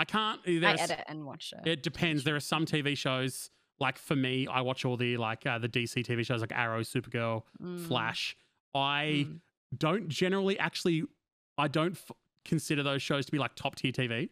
I 0.00 0.04
can't. 0.04 0.40
I 0.46 0.58
There's, 0.60 0.80
edit 0.80 1.00
and 1.08 1.26
watch 1.26 1.52
it. 1.56 1.68
It 1.68 1.82
depends. 1.82 2.22
There 2.22 2.36
are 2.36 2.40
some 2.40 2.64
TV 2.66 2.96
shows 2.96 3.50
like 3.80 3.98
for 3.98 4.16
me, 4.16 4.46
I 4.46 4.60
watch 4.60 4.84
all 4.84 4.96
the 4.96 5.16
like 5.16 5.44
uh, 5.46 5.58
the 5.58 5.68
DC 5.68 6.04
TV 6.04 6.24
shows 6.24 6.40
like 6.40 6.52
Arrow, 6.54 6.80
Supergirl, 6.82 7.42
Mm, 7.60 7.86
Flash. 7.86 8.36
I 8.74 9.26
mm. 9.28 9.40
don't 9.76 10.08
generally 10.08 10.58
actually. 10.58 11.02
I 11.56 11.66
don't 11.66 11.92
f- 11.96 12.12
consider 12.44 12.84
those 12.84 13.02
shows 13.02 13.26
to 13.26 13.32
be 13.32 13.38
like 13.38 13.56
top 13.56 13.74
tier 13.74 13.90
TV. 13.92 14.28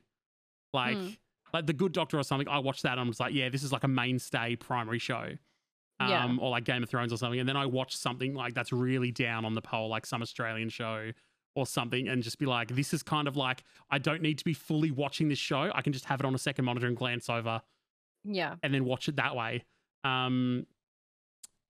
Like 0.72 0.96
Mm. 0.96 1.16
like 1.52 1.66
the 1.66 1.72
Good 1.72 1.92
Doctor 1.92 2.16
or 2.18 2.22
something. 2.22 2.48
I 2.48 2.58
watch 2.58 2.82
that. 2.82 2.92
and 2.92 3.00
I'm 3.00 3.08
just 3.08 3.18
like, 3.18 3.34
yeah, 3.34 3.48
this 3.48 3.64
is 3.64 3.72
like 3.72 3.82
a 3.84 3.88
mainstay 3.88 4.54
primary 4.56 5.00
show. 5.00 5.30
Um, 5.98 6.08
Yeah. 6.10 6.36
or 6.40 6.50
like 6.50 6.62
Game 6.64 6.82
of 6.84 6.88
Thrones 6.88 7.12
or 7.12 7.16
something, 7.16 7.40
and 7.40 7.48
then 7.48 7.56
I 7.56 7.66
watch 7.66 7.96
something 7.96 8.34
like 8.34 8.54
that's 8.54 8.72
really 8.72 9.10
down 9.10 9.44
on 9.44 9.54
the 9.54 9.62
pole, 9.62 9.88
like 9.88 10.06
some 10.06 10.22
Australian 10.22 10.68
show 10.68 11.10
or 11.56 11.66
something, 11.66 12.06
and 12.08 12.22
just 12.22 12.38
be 12.38 12.46
like, 12.46 12.68
this 12.68 12.94
is 12.94 13.02
kind 13.02 13.26
of 13.26 13.36
like 13.36 13.64
I 13.90 13.98
don't 13.98 14.22
need 14.22 14.38
to 14.38 14.44
be 14.44 14.52
fully 14.54 14.90
watching 14.92 15.28
this 15.28 15.38
show. 15.38 15.70
I 15.74 15.82
can 15.82 15.92
just 15.92 16.04
have 16.04 16.20
it 16.20 16.26
on 16.26 16.34
a 16.34 16.38
second 16.38 16.64
monitor 16.64 16.86
and 16.86 16.96
glance 16.96 17.28
over, 17.28 17.60
Yeah. 18.24 18.54
and 18.62 18.72
then 18.72 18.84
watch 18.84 19.08
it 19.08 19.16
that 19.16 19.34
way. 19.34 19.64
Um, 20.04 20.66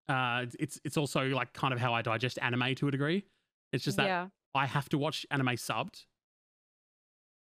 uh, 0.09 0.47
it's 0.61 0.78
it's 0.84 0.97
also 0.97 1.24
like 1.28 1.53
kind 1.55 1.72
of 1.72 1.80
how 1.80 1.95
I 1.95 2.03
digest 2.03 2.39
anime 2.43 2.74
to 2.76 2.89
a 2.89 2.91
degree. 2.91 3.24
It's 3.72 3.82
just 3.84 3.97
that 3.97 4.07
yeah. 4.07 4.26
I 4.55 4.66
have 4.66 4.89
to 4.91 4.99
watch 4.99 5.24
anime 5.30 5.49
subbed. 5.57 6.05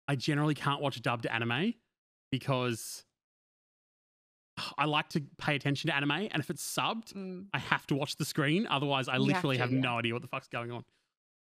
I 0.08 0.16
generally 0.16 0.56
can't 0.56 0.82
watch 0.82 1.02
dubbed 1.02 1.26
anime 1.28 1.74
because 2.32 3.04
I 4.78 4.86
like 4.86 5.10
to 5.10 5.22
pay 5.38 5.56
attention 5.56 5.90
to 5.90 5.96
anime, 5.96 6.12
and 6.12 6.36
if 6.40 6.50
it's 6.50 6.64
subbed, 6.66 7.14
Mm. 7.14 7.46
I 7.54 7.60
have 7.60 7.86
to 7.88 7.96
watch 7.96 8.16
the 8.16 8.26
screen. 8.26 8.66
Otherwise, 8.68 9.08
I 9.08 9.16
You 9.18 9.20
have 9.22 9.28
literally 9.28 9.58
to, 9.58 9.62
have, 9.64 9.72
yeah. 9.72 9.80
no 9.82 10.00
idea 10.00 10.14
what 10.14 10.22
the 10.24 10.28
fuck's 10.28 10.48
going 10.48 10.72
on. 10.72 10.84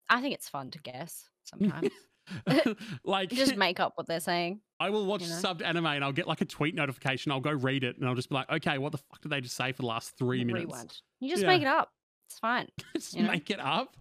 I 0.09 0.20
think 0.20 0.34
it's 0.34 0.48
fun 0.48 0.70
to 0.72 0.78
guess 0.78 1.28
sometimes. 1.44 1.90
like, 3.05 3.30
Just 3.30 3.57
make 3.57 3.80
up 3.80 3.92
what 3.96 4.07
they're 4.07 4.20
saying. 4.20 4.61
I 4.80 4.90
will 4.90 5.07
watch 5.07 5.22
you 5.22 5.28
know? 5.28 5.34
subbed 5.36 5.62
anime, 5.64 5.86
and 5.86 6.05
I'll 6.05 6.12
get 6.12 6.26
like 6.26 6.40
a 6.40 6.44
tweet 6.44 6.74
notification. 6.74 7.32
I'll 7.32 7.40
go 7.40 7.53
read 7.53 7.84
it, 7.84 7.98
and 7.98 8.09
I'll 8.09 8.14
just 8.14 8.28
be 8.28 8.34
like, 8.34 8.50
okay, 8.50 8.78
what 8.78 8.92
the 8.92 8.98
fuck 8.98 9.20
did 9.20 9.30
they 9.30 9.40
just 9.40 9.57
say 9.57 9.72
for 9.72 9.82
the 9.82 9.88
last 9.88 10.16
three 10.18 10.44
minutes? 10.44 10.64
Rewind. 10.66 11.00
You 11.20 11.30
just 11.30 11.42
Yeah. 11.42 11.48
make 11.48 11.62
it 11.62 11.68
up. 11.68 11.90
It's 12.28 12.38
fine. 12.38 12.68
just 12.94 13.14
you 13.14 13.22
know? 13.22 13.30
make 13.30 13.50
it 13.50 13.61
up. 13.61 13.96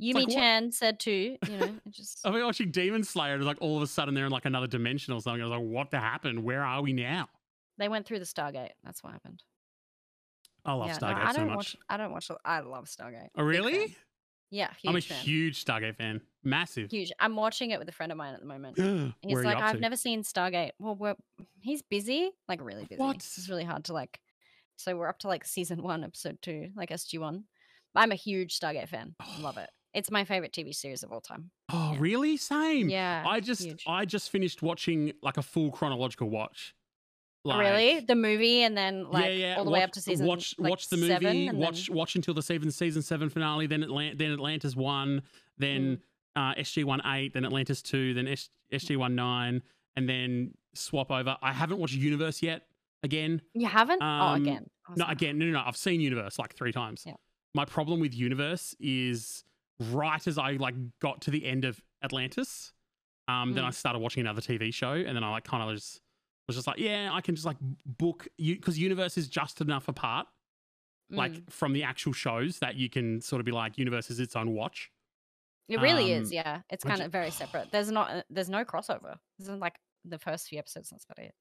Yumi 0.00 0.14
like, 0.14 0.26
what- 0.28 0.34
Chan 0.34 0.72
said 0.72 0.98
too. 0.98 1.36
You 1.48 1.56
know, 1.58 1.70
just 1.90 2.26
I've 2.26 2.32
been 2.32 2.44
watching 2.44 2.70
Demon 2.70 3.04
Slayer, 3.04 3.34
and 3.34 3.42
it's 3.42 3.46
like 3.46 3.60
all 3.60 3.76
of 3.76 3.82
a 3.82 3.86
sudden 3.86 4.14
they're 4.14 4.26
in 4.26 4.32
like 4.32 4.46
another 4.46 4.66
dimension 4.66 5.12
or 5.12 5.20
something. 5.20 5.42
I 5.42 5.44
was 5.44 5.52
like, 5.52 5.62
what 5.62 5.92
happened? 5.92 6.42
Where 6.42 6.64
are 6.64 6.82
we 6.82 6.92
now? 6.92 7.28
they 7.78 7.88
went 7.88 8.04
through 8.06 8.18
the 8.18 8.26
Stargate. 8.26 8.72
That's 8.84 9.02
what 9.02 9.12
happened. 9.14 9.42
I 10.66 10.74
love 10.74 10.88
yeah, 10.88 10.98
no, 11.00 11.06
Stargate 11.06 11.24
I 11.24 11.32
so 11.32 11.38
don't 11.38 11.46
much. 11.46 11.56
watch. 11.56 11.76
I 11.88 11.96
don't 11.96 12.12
watch. 12.12 12.30
I 12.44 12.60
love 12.60 12.84
Stargate. 12.84 13.28
Oh, 13.38 13.42
really? 13.42 13.96
Yeah, 14.50 14.68
huge 14.80 14.88
I'm 14.90 14.96
a 14.96 15.00
fan. 15.00 15.18
huge 15.24 15.64
Stargate 15.64 15.96
fan. 15.96 16.20
massive. 16.42 16.90
Huge. 16.90 17.12
I'm 17.20 17.36
watching 17.36 17.70
it 17.70 17.78
with 17.78 17.88
a 17.88 17.92
friend 17.92 18.10
of 18.10 18.18
mine 18.18 18.34
at 18.34 18.40
the 18.40 18.46
moment. 18.46 18.76
He's 19.22 19.38
like, 19.44 19.56
I've 19.58 19.74
to? 19.76 19.80
never 19.80 19.96
seen 19.96 20.22
Stargate. 20.22 20.70
Well, 20.78 20.96
we're, 20.96 21.14
he's 21.60 21.82
busy, 21.82 22.30
like 22.48 22.60
really 22.62 22.84
busy. 22.84 23.00
What? 23.00 23.16
It's 23.16 23.48
really 23.48 23.64
hard 23.64 23.84
to 23.84 23.92
like. 23.92 24.18
So 24.76 24.96
we're 24.96 25.08
up 25.08 25.18
to 25.20 25.28
like 25.28 25.44
season 25.44 25.82
one, 25.82 26.02
episode 26.04 26.38
two, 26.42 26.70
like 26.74 26.90
SG 26.90 27.18
one. 27.20 27.44
I'm 27.94 28.12
a 28.12 28.16
huge 28.16 28.58
Stargate 28.58 28.88
fan. 28.88 29.14
Love 29.40 29.56
it. 29.58 29.70
It's 29.92 30.10
my 30.10 30.24
favorite 30.24 30.52
TV 30.52 30.74
series 30.74 31.02
of 31.02 31.12
all 31.12 31.20
time. 31.20 31.50
Oh, 31.72 31.92
Yeah. 31.92 31.98
really? 32.00 32.36
Same. 32.36 32.88
Yeah. 32.88 33.24
I 33.26 33.40
just 33.40 33.62
huge. 33.64 33.84
I 33.86 34.04
just 34.04 34.30
finished 34.30 34.62
watching 34.62 35.12
like 35.22 35.36
a 35.36 35.42
full 35.42 35.70
chronological 35.70 36.30
watch. 36.30 36.74
Really 37.44 38.00
the 38.00 38.14
movie, 38.14 38.62
and 38.62 38.76
then 38.76 39.04
like 39.10 39.24
yeah, 39.26 39.30
yeah. 39.30 39.54
all 39.56 39.64
the 39.64 39.70
watch, 39.70 39.78
way 39.78 39.84
up 39.84 39.92
to 39.92 40.00
season. 40.00 40.26
Watch 40.26 40.54
like, 40.58 40.70
watch 40.70 40.88
the 40.88 40.96
movie. 40.96 41.50
Watch 41.52 41.86
then- 41.86 41.96
watch 41.96 42.16
until 42.16 42.34
the 42.34 42.42
season 42.42 42.70
season 42.70 43.02
seven 43.02 43.28
finale. 43.28 43.66
Then 43.66 43.82
Atlant 43.82 44.18
then 44.18 44.32
Atlantis 44.32 44.76
one. 44.76 45.22
Then 45.58 46.00
Mm. 46.36 46.50
uh, 46.50 46.54
SG 46.60 46.84
one 46.84 47.00
eight. 47.06 47.32
Then 47.34 47.44
Atlantis 47.44 47.82
two. 47.82 48.14
Then 48.14 48.28
S- 48.28 48.50
SG 48.72 48.96
one 48.96 49.14
nine. 49.14 49.62
And 49.96 50.08
then 50.08 50.54
swap 50.74 51.10
over. 51.10 51.36
I 51.42 51.52
haven't 51.52 51.78
watched 51.78 51.94
Universe 51.94 52.42
yet. 52.42 52.62
Again, 53.02 53.40
You 53.54 53.66
haven't? 53.66 54.02
oh, 54.02 54.06
Um, 54.06 54.42
again. 54.42 54.68
I 54.86 54.92
was 54.92 54.98
no, 54.98 55.06
again, 55.08 55.38
no, 55.38 55.46
no, 55.46 55.52
no. 55.52 55.62
I've 55.66 55.76
seen 55.76 56.00
Universe 56.00 56.38
like 56.38 56.54
three 56.54 56.70
times. 56.72 57.02
Yeah. 57.06 57.14
My 57.54 57.64
problem 57.64 57.98
with 57.98 58.14
Universe 58.14 58.74
is 58.78 59.42
right 59.90 60.24
as 60.28 60.36
I 60.38 60.52
like 60.52 60.74
got 61.00 61.22
to 61.22 61.30
the 61.30 61.44
end 61.46 61.64
of 61.64 61.80
Atlantis, 62.04 62.72
um, 63.26 63.54
then 63.54 63.64
Mm. 63.64 63.68
I 63.68 63.70
started 63.70 63.98
watching 64.00 64.20
another 64.20 64.40
TV 64.42 64.70
show, 64.72 64.92
and 64.92 65.16
then 65.16 65.24
I 65.24 65.30
like 65.30 65.44
kind 65.44 65.62
of 65.68 65.74
just 65.74 66.00
was 66.50 66.56
just 66.56 66.66
like, 66.66 66.78
yeah, 66.78 67.10
I 67.12 67.20
can 67.20 67.34
just 67.34 67.46
like 67.46 67.56
book 67.86 68.28
you 68.36 68.56
because 68.56 68.78
Universe 68.78 69.16
is 69.16 69.28
just 69.28 69.60
enough 69.60 69.88
apart, 69.88 70.26
like 71.10 71.32
mm. 71.32 71.50
from 71.50 71.72
the 71.72 71.82
actual 71.82 72.12
shows 72.12 72.58
that 72.58 72.76
you 72.76 72.90
can 72.90 73.20
sort 73.20 73.40
of 73.40 73.46
be 73.46 73.52
like, 73.52 73.78
Universe 73.78 74.10
is 74.10 74.20
its 74.20 74.36
own 74.36 74.52
watch. 74.54 74.90
It 75.68 75.80
really 75.80 76.14
um, 76.14 76.22
is. 76.22 76.32
Yeah, 76.32 76.62
it's 76.68 76.82
kind 76.82 77.00
of 77.00 77.12
very 77.12 77.30
separate. 77.30 77.68
There's 77.70 77.90
not. 77.92 78.10
uh, 78.10 78.22
There's 78.28 78.50
no 78.50 78.64
crossover. 78.64 79.16
This 79.38 79.48
is 79.48 79.60
like 79.60 79.76
the 80.04 80.18
first 80.18 80.48
few 80.48 80.58
episodes. 80.58 80.90
That's 80.90 81.04
about 81.04 81.24
it. 81.24 81.34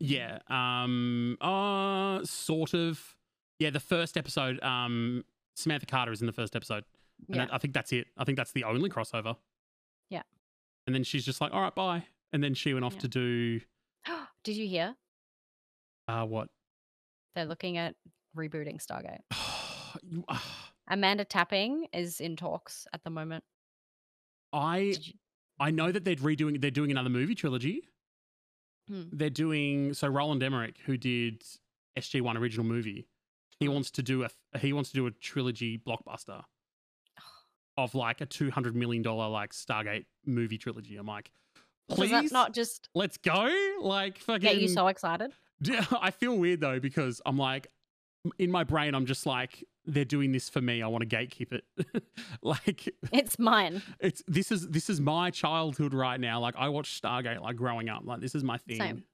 Yeah. 0.00 0.38
Um. 0.48 1.36
Uh. 1.40 2.24
Sort 2.24 2.74
of. 2.74 3.14
Yeah. 3.60 3.70
The 3.70 3.80
first 3.80 4.16
episode. 4.16 4.60
Um. 4.62 5.24
Samantha 5.56 5.86
Carter 5.86 6.10
is 6.10 6.20
in 6.20 6.26
the 6.26 6.32
first 6.32 6.56
episode. 6.56 6.82
And 7.28 7.36
Yeah. 7.36 7.46
I, 7.50 7.54
I 7.54 7.58
think 7.58 7.74
that's 7.74 7.92
it. 7.92 8.08
I 8.18 8.24
think 8.24 8.36
that's 8.36 8.50
the 8.50 8.64
only 8.64 8.90
crossover. 8.90 9.36
Yeah. 10.10 10.22
And 10.86 10.94
then 10.94 11.04
she's 11.04 11.24
just 11.24 11.40
like, 11.40 11.52
all 11.54 11.62
right, 11.62 11.74
bye. 11.74 12.04
And 12.32 12.42
then 12.42 12.54
she 12.54 12.74
went 12.74 12.84
off 12.84 12.94
Yeah. 12.94 13.00
to 13.00 13.08
do 13.08 13.60
Did 14.44 14.56
you 14.56 14.66
hear? 14.66 14.94
uh 16.06 16.24
what? 16.26 16.48
They're 17.34 17.46
looking 17.46 17.78
at 17.78 17.94
rebooting 18.36 18.78
Stargate. 18.84 19.20
You- 20.02 20.24
Amanda 20.88 21.24
Tapping 21.24 21.86
is 21.92 22.20
in 22.20 22.34
talks 22.36 22.86
at 22.92 23.04
the 23.04 23.10
moment. 23.10 23.44
I 24.52 24.78
you- 24.78 25.14
I 25.60 25.70
know 25.70 25.92
that 25.92 26.04
they're 26.04 26.16
redoing 26.16 26.60
they're 26.60 26.70
doing 26.72 26.90
another 26.90 27.08
movie 27.10 27.34
trilogy. 27.36 27.88
Hmm. 28.88 29.04
They're 29.12 29.30
doing 29.30 29.94
so 29.94 30.08
Roland 30.08 30.42
Emmerich, 30.42 30.76
who 30.84 30.96
did 30.96 31.42
SG 31.96 32.20
One 32.22 32.36
original 32.36 32.66
movie, 32.66 33.06
he 33.60 33.68
Oh. 33.68 33.70
wants 33.72 33.92
to 33.92 34.02
do 34.02 34.24
a 34.24 34.58
he 34.58 34.72
wants 34.72 34.90
to 34.90 34.96
do 34.96 35.06
a 35.06 35.10
trilogy 35.12 35.78
blockbuster 35.78 36.42
of 37.78 37.94
like 37.94 38.20
a 38.20 38.26
two 38.26 38.50
hundred 38.50 38.74
million 38.74 39.02
dollar 39.02 39.28
like 39.28 39.52
Stargate 39.52 40.06
movie 40.26 40.58
trilogy. 40.58 40.96
I'm 40.96 41.06
like, 41.06 41.30
Please, 41.90 42.10
that 42.10 42.32
not 42.32 42.54
just 42.54 42.88
let's 42.94 43.16
go. 43.18 43.50
Like 43.80 44.18
fucking. 44.18 44.40
get 44.42 44.58
you 44.58 44.68
so 44.68 44.88
excited? 44.88 45.32
Yeah, 45.60 45.84
I 46.02 46.10
feel 46.10 46.36
weird 46.36 46.60
though 46.60 46.80
because 46.80 47.22
I'm 47.24 47.38
like, 47.38 47.68
in 48.38 48.50
my 48.50 48.64
brain, 48.64 48.94
I'm 48.94 49.06
just 49.06 49.24
like, 49.24 49.64
they're 49.86 50.04
doing 50.04 50.32
this 50.32 50.48
for 50.48 50.60
me. 50.60 50.82
I 50.82 50.88
want 50.88 51.08
to 51.08 51.16
gatekeep 51.16 51.52
it. 51.52 51.64
like 52.42 52.88
It's 53.12 53.38
mine. 53.38 53.80
it's 54.00 54.22
this 54.26 54.50
is 54.50 54.68
this 54.68 54.90
is 54.90 55.00
my 55.00 55.30
childhood 55.30 55.94
right 55.94 56.18
now. 56.20 56.40
Like 56.40 56.54
I 56.58 56.68
watched 56.68 57.00
Stargate 57.02 57.40
like 57.40 57.56
growing 57.56 57.88
up. 57.88 58.02
Like 58.04 58.20
this 58.20 58.34
is 58.34 58.42
my 58.44 58.58
thing. 58.58 58.78
Same. 58.78 59.04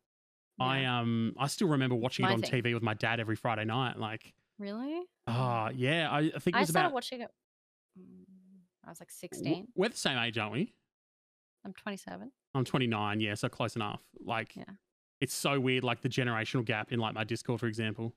I 0.59 0.81
Yeah. 0.81 1.01
um 1.01 1.35
I 1.39 1.47
still 1.47 1.69
remember 1.69 1.95
watching 1.95 2.25
it 2.25 2.31
on 2.33 2.41
thing. 2.41 2.63
TV 2.63 2.73
with 2.75 2.83
my 2.83 2.95
dad 2.95 3.21
every 3.21 3.37
Friday 3.37 3.65
night. 3.67 3.99
Like 3.99 4.33
Really? 4.59 5.03
ah 5.27 5.69
yeah, 5.75 6.09
I, 6.11 6.19
I 6.35 6.39
think 6.39 6.57
it 6.57 6.59
I 6.59 6.61
was 6.61 6.71
started 6.71 6.87
about. 6.89 6.95
watching 6.95 7.21
it. 7.21 7.31
mm, 7.99 8.25
I 8.87 8.91
was 8.91 8.99
like 9.01 9.11
16. 9.11 9.69
We're 9.77 9.89
the 9.91 9.97
same 9.97 10.19
age, 10.19 10.37
aren't 10.39 10.53
we? 10.55 10.73
I'm 11.65 11.75
27. 11.75 12.33
I'm 12.55 12.65
29. 12.65 13.21
Yeah, 13.21 13.35
so 13.35 13.49
close 13.49 13.77
enough. 13.77 14.03
Like 14.21 14.57
Yeah. 14.57 14.65
it's 15.21 15.35
so 15.35 15.61
weird. 15.61 15.85
Like 15.85 16.01
the 16.01 16.09
generational 16.09 16.65
gap 16.65 16.93
in 16.93 16.99
like 17.01 17.15
my 17.15 17.25
Discord, 17.25 17.61
for 17.61 17.67
example, 17.67 18.15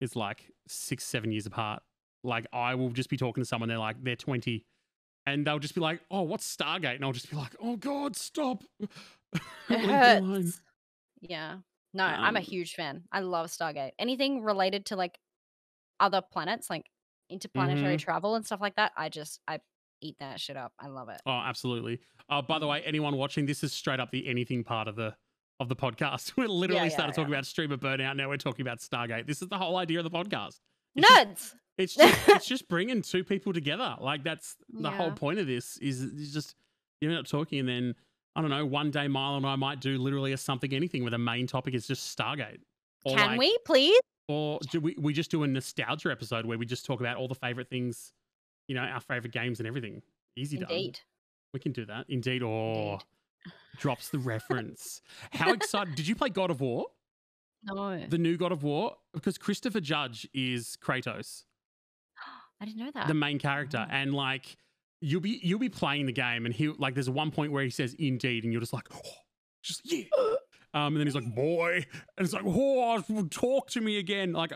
is 0.00 0.16
like 0.16 0.50
six 0.68 1.04
seven 1.04 1.32
years 1.32 1.46
apart. 1.46 1.82
Like 2.24 2.46
I 2.52 2.74
will 2.76 2.90
just 2.90 3.10
be 3.10 3.16
talking 3.16 3.42
to 3.42 3.46
someone. 3.46 3.68
They're 3.68 3.78
like 3.78 4.02
they're 4.02 4.16
20. 4.16 4.64
And 5.26 5.46
they'll 5.46 5.60
just 5.60 5.74
be 5.76 5.80
like, 5.80 6.02
"Oh, 6.10 6.22
what's 6.22 6.56
Stargate?" 6.56 6.96
And 6.96 7.04
I'll 7.04 7.12
just 7.12 7.30
be 7.30 7.36
like, 7.36 7.54
"Oh 7.60 7.76
God, 7.76 8.16
stop!" 8.16 8.64
It 9.68 9.80
Leave 9.80 10.02
me 10.02 10.12
alone." 10.12 10.54
hurts. 10.54 10.62
Yeah. 11.20 11.58
No, 11.94 12.04
I'm 12.04 12.36
a 12.36 12.40
Um, 12.40 12.42
huge 12.42 12.74
fan. 12.74 13.04
I 13.12 13.20
love 13.20 13.48
Stargate. 13.48 13.92
Anything 13.98 14.42
related 14.42 14.86
to 14.86 14.96
like 14.96 15.18
other 16.00 16.22
planets, 16.22 16.70
like 16.70 16.90
interplanetary 17.30 17.96
Mhm. 17.96 17.98
travel 17.98 18.34
and 18.34 18.46
stuff 18.46 18.60
like 18.60 18.76
that, 18.76 18.92
I 18.96 19.08
just 19.08 19.40
I 19.48 19.60
eat 20.02 20.16
that 20.20 20.40
shit 20.40 20.56
up. 20.56 20.72
I 20.78 20.88
love 20.88 21.08
it. 21.08 21.20
Oh, 21.26 21.30
absolutely. 21.30 22.00
Uh, 22.28 22.42
by 22.42 22.58
the 22.58 22.66
Mm. 22.66 22.70
way, 22.70 22.82
anyone 22.84 23.16
watching, 23.16 23.46
this 23.46 23.62
is 23.64 23.72
straight 23.72 24.00
up 24.00 24.10
the 24.10 24.26
anything 24.28 24.64
part 24.64 24.88
of 24.88 24.96
the 24.96 25.14
of 25.60 25.68
the 25.68 25.76
podcast. 25.76 26.32
We're 26.36 26.48
literally 26.48 26.82
yeah, 26.84 26.88
started 26.88 27.14
talking 27.14 27.32
about 27.32 27.46
streamer 27.46 27.76
burnout. 27.76 28.16
Now 28.16 28.28
we're 28.28 28.36
talking 28.36 28.62
about 28.66 28.80
Stargate. 28.80 29.26
This 29.26 29.42
is 29.42 29.48
the 29.48 29.58
whole 29.58 29.76
idea 29.76 29.98
of 30.00 30.04
the 30.04 30.10
podcast. 30.10 30.58
It's 30.94 31.06
just, 31.06 31.54
it's 31.78 31.94
just 31.96 32.28
it's 32.28 32.46
just 32.46 32.68
bringing 32.68 33.00
two 33.02 33.22
people 33.24 33.52
together. 33.52 33.96
Like 34.00 34.24
that's 34.24 34.56
the 34.68 34.90
whole 34.90 35.12
point 35.12 35.38
of 35.38 35.46
this. 35.46 35.76
Is, 35.78 36.00
is 36.02 36.32
just 36.32 36.54
you 37.00 37.08
end 37.10 37.18
up 37.18 37.26
talking, 37.26 37.60
and 37.60 37.68
then 37.68 37.94
I 38.34 38.40
don't 38.40 38.50
know. 38.50 38.66
One 38.66 38.90
day, 38.90 39.08
Milo 39.08 39.36
and 39.36 39.46
I 39.46 39.56
might 39.56 39.80
do 39.80 39.98
literally 39.98 40.32
a 40.32 40.36
something 40.36 40.72
anything 40.74 41.02
where 41.02 41.10
the 41.10 41.18
main 41.18 41.46
topic 41.46 41.74
is 41.74 41.86
just 41.86 42.16
Stargate. 42.16 42.58
Or 43.04 43.16
Can 43.16 43.26
like- 43.32 43.38
we 43.38 43.56
please? 43.66 44.00
Or 44.28 44.58
do 44.70 44.80
we 44.80 44.96
we 44.98 45.12
just 45.12 45.30
do 45.30 45.42
a 45.42 45.46
nostalgia 45.46 46.10
episode 46.10 46.46
where 46.46 46.56
we 46.58 46.64
just 46.66 46.86
talk 46.86 47.00
about 47.00 47.16
all 47.16 47.28
the 47.28 47.34
favorite 47.34 47.68
things, 47.68 48.12
you 48.68 48.74
know, 48.74 48.82
our 48.82 49.00
favorite 49.00 49.32
games 49.32 49.60
and 49.60 49.66
everything. 49.66 50.02
Easy 50.36 50.56
done. 50.58 50.70
Indeed. 50.70 51.00
We 51.52 51.60
can 51.60 51.72
do 51.72 51.84
that. 51.86 52.06
Indeed. 52.08 52.42
Or 52.42 52.92
Indeed. 52.92 53.04
drops 53.78 54.08
the 54.08 54.18
reference. 54.18 55.02
How 55.32 55.52
excited 55.52 55.94
did 55.96 56.06
you 56.06 56.14
play 56.14 56.30
God 56.30 56.50
of 56.50 56.60
War? 56.60 56.86
No. 57.64 58.00
The 58.08 58.18
new 58.18 58.36
God 58.36 58.52
of 58.52 58.62
War? 58.62 58.96
Because 59.12 59.38
Christopher 59.38 59.80
Judge 59.80 60.28
is 60.34 60.76
Kratos, 60.82 61.44
I 62.60 62.64
didn't 62.64 62.78
know 62.78 62.90
that. 62.94 63.06
the 63.08 63.14
main 63.14 63.38
character. 63.38 63.86
Oh. 63.88 63.92
And 63.94 64.14
like 64.14 64.56
you'll 65.00 65.20
be 65.20 65.40
you'll 65.42 65.58
be 65.58 65.68
playing 65.68 66.06
the 66.06 66.12
game 66.12 66.46
and 66.46 66.54
he 66.54 66.68
like 66.68 66.94
there's 66.94 67.10
one 67.10 67.30
point 67.30 67.52
where 67.52 67.64
he 67.64 67.70
says 67.70 67.94
indeed 67.98 68.44
and 68.44 68.52
you're 68.52 68.60
just 68.60 68.72
like 68.72 68.88
oh, 68.94 69.00
just 69.62 69.80
yeah. 69.84 70.04
Um 70.74 70.94
and 70.94 70.96
then 70.96 71.06
he's 71.06 71.14
like 71.14 71.34
boy 71.34 71.84
and 72.16 72.24
it's 72.24 72.32
like 72.32 72.44
oh 72.46 73.02
talk 73.30 73.68
to 73.70 73.80
me 73.82 73.98
again. 73.98 74.32
Like 74.32 74.52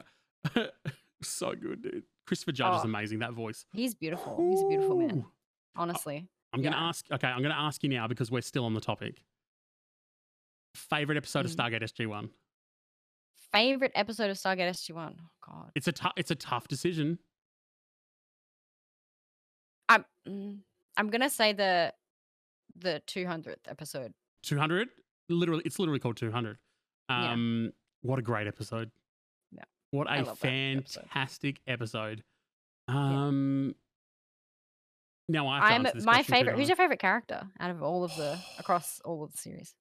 so 1.23 1.53
good, 1.55 1.83
dude. 1.83 2.05
Christopher 2.27 2.53
Judge 2.53 2.75
is 2.77 2.81
Oh. 2.83 2.89
amazing, 2.89 3.21
that 3.21 3.33
voice. 3.33 3.65
He's 3.73 3.95
beautiful. 3.95 4.37
He's 4.51 4.63
a 4.63 4.67
beautiful 4.67 4.97
man. 4.97 5.25
Honestly. 5.77 6.29
I'm 6.53 6.63
gonna 6.63 6.77
ask. 6.77 7.05
Okay, 7.11 7.27
I'm 7.29 7.43
gonna 7.43 7.55
ask 7.55 7.83
you 7.83 7.89
now 7.89 8.07
because 8.09 8.31
we're 8.31 8.41
still 8.41 8.65
on 8.65 8.75
the 8.75 8.81
topic. 8.81 9.23
Favorite 10.75 11.17
episode 11.17 11.45
of 11.45 11.51
Mm. 11.53 11.57
Stargate 11.57 11.83
SG 11.83 12.07
One. 12.07 12.31
Favorite 13.53 13.93
episode 13.95 14.31
of 14.31 14.37
Stargate 14.37 14.69
SG1? 14.71 15.17
Oh 15.21 15.29
god. 15.41 15.73
It's 15.75 15.87
a 15.89 15.93
tough. 15.93 16.13
It's 16.17 16.31
a 16.31 16.35
tough 16.35 16.67
decision. 16.69 17.19
I'm 19.89 20.05
mm, 20.29 20.59
I'm 20.97 21.09
gonna 21.11 21.31
say 21.31 21.53
the 21.53 21.93
the 22.75 23.03
200th 23.07 23.69
episode. 23.69 24.13
200. 24.43 24.89
Literally, 25.29 25.63
it's 25.65 25.79
literally 25.79 25.99
called 26.01 26.17
200. 26.17 26.59
Yeah. 27.09 27.33
Um, 27.33 27.73
what 28.03 28.19
a 28.19 28.23
great 28.23 28.47
episode. 28.47 28.91
Yeah. 29.93 29.99
What 29.99 30.11
I 30.11 30.17
a 30.19 30.25
that 30.25 30.31
episode. 30.33 31.03
fantastic 31.13 31.61
episode. 31.67 32.23
Um. 32.89 33.75
Now 35.29 35.49
I 35.49 35.59
I'm 35.75 35.83
this 35.83 36.05
my 36.05 36.23
favorite. 36.23 36.57
Who's 36.57 36.69
your 36.69 36.77
favorite 36.77 37.01
character 37.01 37.43
out 37.59 37.71
of 37.71 37.83
all 37.83 38.05
of 38.05 38.15
the 38.17 38.39
across 38.59 39.01
all 39.05 39.25
of 39.25 39.33
the 39.33 39.39
series? 39.39 39.75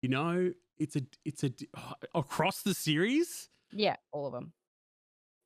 You 0.00 0.08
know, 0.08 0.52
it's 0.78 0.96
a 0.96 1.02
it's 1.24 1.44
a 1.44 1.52
across 2.14 2.62
the 2.62 2.74
series. 2.74 3.48
Yeah, 3.72 3.96
all 4.12 4.26
of 4.26 4.32
them. 4.32 4.52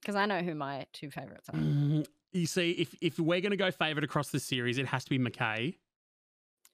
Because 0.03 0.15
I 0.17 0.27
know 0.27 0.41
who 0.41 0.55
my 0.55 0.87
two 0.93 1.11
favorites 1.11 1.49
are. 1.53 1.59
Mm, 1.59 2.07
You 2.33 2.47
see, 2.47 2.71
if 2.73 2.95
if 3.01 3.19
we're 3.19 3.41
gonna 3.41 3.57
go 3.57 3.71
favorite 3.73 4.05
across 4.05 4.29
the 4.29 4.39
series, 4.41 4.79
it 4.79 4.87
has 4.87 5.05
to 5.05 5.11
be 5.11 5.19
McKay. 5.19 5.77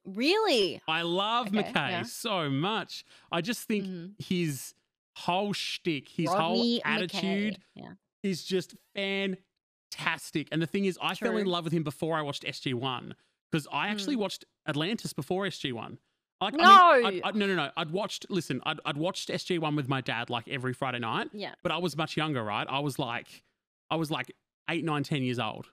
Really? 0.04 0.82
I 0.88 1.02
love 1.02 1.46
Okay, 1.48 1.62
McKay 1.62 1.90
yeah. 1.90 2.02
so 2.02 2.50
much. 2.50 3.04
I 3.30 3.40
just 3.40 3.62
think 3.68 3.84
Mhm. 3.86 4.14
his 4.22 4.74
whole 5.16 5.52
shtick, 5.52 6.08
his 6.08 6.26
Rodney 6.28 6.80
whole 6.84 6.92
attitude. 6.94 7.58
Yeah. 7.74 7.92
is 8.22 8.44
just 8.44 8.74
fantastic. 8.94 10.48
And 10.52 10.60
the 10.62 10.66
thing 10.66 10.84
is, 10.84 10.98
I 11.02 11.14
fell 11.14 11.36
in 11.36 11.46
love 11.46 11.64
with 11.64 11.72
him 11.72 11.82
before 11.82 12.16
I 12.16 12.22
watched 12.22 12.44
SG 12.44 12.74
One 12.74 13.14
because 13.50 13.66
I 13.72 13.88
actually 13.88 14.16
watched 14.16 14.44
Atlantis 14.66 15.12
before 15.12 15.44
SG 15.44 15.72
One. 15.72 15.98
Like, 16.40 16.54
I 16.54 16.56
mean, 16.56 16.66
No! 16.66 17.08
I'd- 17.08 17.22
I'd- 17.22 17.38
no, 17.38 17.46
no, 17.46 17.54
no. 17.54 17.70
I'd 17.76 17.90
watched. 17.90 18.26
Listen, 18.30 18.60
I'd, 18.64 18.80
I'd 18.84 18.96
watched 18.96 19.28
SG 19.28 19.58
One 19.58 19.76
with 19.76 19.88
my 19.88 20.00
dad 20.00 20.28
like 20.30 20.48
every 20.48 20.72
Friday 20.72 20.98
night, 20.98 21.28
Yeah. 21.32 21.54
but 21.62 21.70
I 21.70 21.78
was 21.78 21.96
much 21.96 22.16
younger, 22.16 22.42
right? 22.42 22.66
I 22.68 22.80
was 22.80 22.98
like, 22.98 23.44
I 23.90 23.96
was 23.96 24.10
like 24.10 24.32
eight, 24.68 24.84
nine, 24.84 25.02
ten 25.04 25.22
years 25.22 25.38
old. 25.38 25.66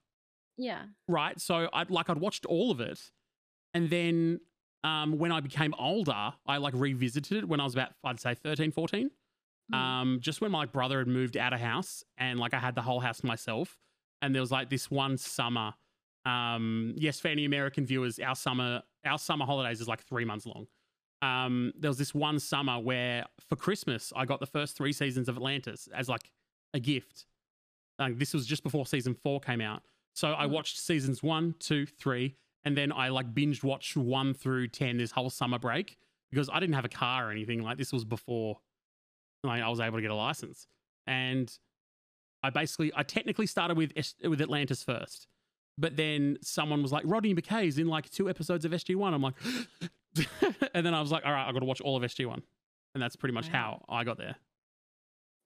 Yeah. 0.57 0.83
right? 1.07 1.39
So 1.39 1.69
I 1.71 1.85
like 1.87 2.09
I'd 2.09 2.17
watched 2.17 2.45
all 2.45 2.69
of 2.69 2.81
it, 2.81 2.99
and 3.73 3.89
then 3.89 4.41
um, 4.83 5.17
when 5.17 5.31
I 5.31 5.39
became 5.39 5.73
older, 5.79 6.33
I 6.45 6.57
like 6.57 6.73
revisited 6.75 7.37
it 7.37 7.47
when 7.47 7.59
I 7.61 7.63
was 7.63 7.73
about 7.73 7.93
I'd 8.03 8.19
say 8.19 8.33
13, 8.35 8.71
14. 8.71 9.09
Mm. 9.71 9.77
Um, 9.77 10.17
just 10.21 10.41
when 10.41 10.51
my 10.51 10.65
brother 10.65 10.99
had 10.99 11.07
moved 11.07 11.37
out 11.37 11.53
of 11.53 11.59
house 11.59 12.03
and 12.17 12.39
like 12.39 12.53
I 12.53 12.59
had 12.59 12.75
the 12.75 12.81
whole 12.81 12.99
house 12.99 13.23
myself, 13.23 13.77
and 14.21 14.33
there 14.33 14.41
was 14.41 14.51
like 14.51 14.69
this 14.69 14.89
one 14.89 15.17
summer. 15.17 15.73
Um, 16.25 16.93
yes, 16.97 17.19
for 17.19 17.29
any 17.29 17.45
American 17.45 17.85
viewers, 17.85 18.19
our 18.19 18.35
summer 18.35 18.81
our 19.05 19.17
summer 19.17 19.45
holidays 19.45 19.79
is 19.79 19.87
like 19.87 20.01
three 20.03 20.25
months 20.25 20.45
long. 20.45 20.67
Um, 21.21 21.73
there 21.77 21.89
was 21.89 21.97
this 21.97 22.13
one 22.13 22.39
summer 22.39 22.79
where 22.79 23.25
for 23.47 23.55
Christmas 23.55 24.11
I 24.15 24.25
got 24.25 24.39
the 24.39 24.45
first 24.45 24.75
three 24.77 24.93
seasons 24.93 25.29
of 25.29 25.35
Atlantis 25.37 25.87
as 25.93 26.09
like 26.09 26.31
a 26.73 26.79
gift. 26.79 27.25
Like 27.97 28.17
this 28.17 28.33
was 28.33 28.45
just 28.45 28.63
before 28.63 28.85
season 28.85 29.13
four 29.13 29.39
came 29.39 29.61
out. 29.61 29.83
So 30.15 30.33
I 30.33 30.45
Mm. 30.47 30.51
watched 30.51 30.79
seasons 30.79 31.21
one, 31.23 31.55
two, 31.59 31.85
three, 31.85 32.35
and 32.63 32.75
then 32.75 32.91
I 32.91 33.09
like 33.09 33.33
binge 33.33 33.63
watched 33.63 33.95
one 33.95 34.33
through 34.33 34.69
ten 34.69 34.97
this 34.97 35.11
whole 35.11 35.29
summer 35.29 35.59
break 35.59 35.97
because 36.31 36.49
I 36.51 36.59
didn't 36.59 36.75
have 36.75 36.85
a 36.85 36.89
car 36.89 37.27
or 37.27 37.31
anything. 37.31 37.61
Like 37.63 37.77
this 37.77 37.91
was 37.93 38.05
before 38.05 38.59
I 39.43 39.69
was 39.69 39.79
able 39.79 39.97
to 39.97 40.01
get 40.01 40.11
a 40.11 40.15
license. 40.15 40.67
And 41.07 41.51
I 42.43 42.49
basically 42.49 42.91
I 42.95 43.03
technically 43.03 43.45
started 43.47 43.77
with 43.77 43.93
with 44.23 44.41
Atlantis 44.41 44.83
first. 44.83 45.27
But 45.77 45.95
then 45.95 46.37
someone 46.41 46.81
was 46.81 46.91
like, 46.91 47.03
Rodney 47.05 47.33
McKay's 47.33 47.77
in 47.77 47.87
like 47.87 48.09
two 48.09 48.29
episodes 48.29 48.65
of 48.65 48.71
SG1. 48.73 49.13
I'm 49.13 49.21
like, 49.21 49.35
and 50.73 50.85
then 50.85 50.93
I 50.93 50.99
was 50.99 51.09
like, 51.09 51.25
all 51.25 51.31
right, 51.31 51.47
I've 51.47 51.53
got 51.53 51.61
to 51.61 51.65
watch 51.65 51.79
all 51.79 51.95
of 51.95 52.03
SG1. 52.03 52.41
And 52.93 53.01
that's 53.01 53.15
pretty 53.15 53.33
much 53.33 53.47
how 53.47 53.85
I 53.87 54.03
got 54.03 54.17
there. 54.17 54.35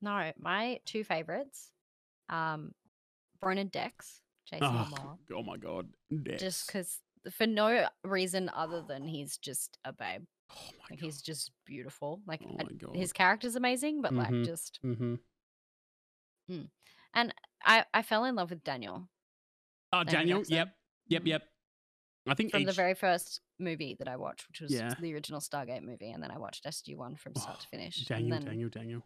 No, 0.01 0.31
my 0.39 0.79
two 0.85 1.03
favorites, 1.03 1.69
um, 2.29 2.73
Ronon 3.43 3.67
Dex, 3.67 4.21
Jason 4.49 4.65
Oh, 4.67 4.87
Momoa, 4.91 5.17
oh 5.37 5.43
my 5.43 5.57
God. 5.57 5.87
just 6.37 6.65
because 6.67 6.99
for 7.31 7.45
no 7.47 7.87
reason 8.03 8.49
other 8.53 8.81
than 8.81 9.07
he's 9.07 9.37
just 9.37 9.77
a 9.85 9.93
babe. 9.93 10.23
Oh 10.55 10.59
my 10.79 10.85
Like 10.91 10.99
God. 10.99 11.05
he's 11.05 11.21
just 11.21 11.51
beautiful. 11.65 12.21
Like 12.27 12.41
Oh 12.43 12.93
his 12.93 13.11
character's 13.13 13.55
amazing, 13.55 14.01
but 14.01 14.11
Mhm. 14.13 14.17
like 14.17 14.45
just 14.45 14.79
Mm-hmm. 14.83 15.15
and 17.13 17.33
I 17.65 17.85
I 17.93 18.01
fell 18.01 18.25
in 18.25 18.35
love 18.35 18.49
with 18.49 18.63
Daniel 18.63 19.09
Oh, 19.91 20.03
Daniel. 20.03 20.39
Jackson. 20.39 20.55
Yep. 20.55 20.75
Yep. 21.07 21.21
Mhm. 21.23 21.27
Yep. 21.27 21.49
I 22.25 22.33
think 22.35 22.51
from 22.51 22.63
the 22.63 22.71
very 22.71 22.93
first 22.95 23.41
movie 23.59 23.95
that 23.99 24.07
I 24.07 24.15
watched, 24.15 24.47
which 24.47 24.61
was 24.61 24.71
Yeah. 24.73 24.93
the 24.99 25.13
original 25.13 25.39
Stargate 25.39 25.83
movie, 25.83 26.09
and 26.09 26.23
then 26.23 26.31
I 26.31 26.37
watched 26.39 26.65
SG 26.65 26.95
One 26.95 27.15
from 27.15 27.35
start 27.35 27.59
to 27.59 27.67
Oh, 27.67 27.69
finish. 27.69 27.97
Daniel, 28.05 28.29
then, 28.39 28.45
Daniel, 28.45 28.69
Daniel. 28.69 29.03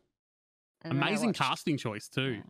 Amazing 0.84 1.30
watched- 1.30 1.40
casting 1.40 1.78
choice 1.78 2.08
too. 2.08 2.36
yeah. 2.36 2.44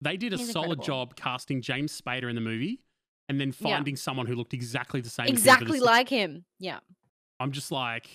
They 0.00 0.16
did 0.16 0.32
a 0.32 0.38
He's 0.38 0.50
solid 0.50 0.78
incredible. 0.78 0.84
job 0.84 1.16
casting 1.16 1.62
James 1.62 1.98
Spader 2.00 2.28
in 2.28 2.34
the 2.34 2.40
movie, 2.40 2.82
and 3.28 3.38
then 3.40 3.48
Yeah. 3.48 3.76
finding 3.76 3.94
someone 3.94 4.26
who 4.26 4.34
looked 4.34 4.54
exactly 4.54 5.00
the 5.00 5.10
same. 5.10 5.26
as 5.26 5.30
him 5.30 5.36
Exactly 5.36 5.78
like 5.78 6.08
him. 6.08 6.44
Yeah. 6.58 6.80
I'm 7.42 7.52
just 7.52 7.70
like, 7.72 8.08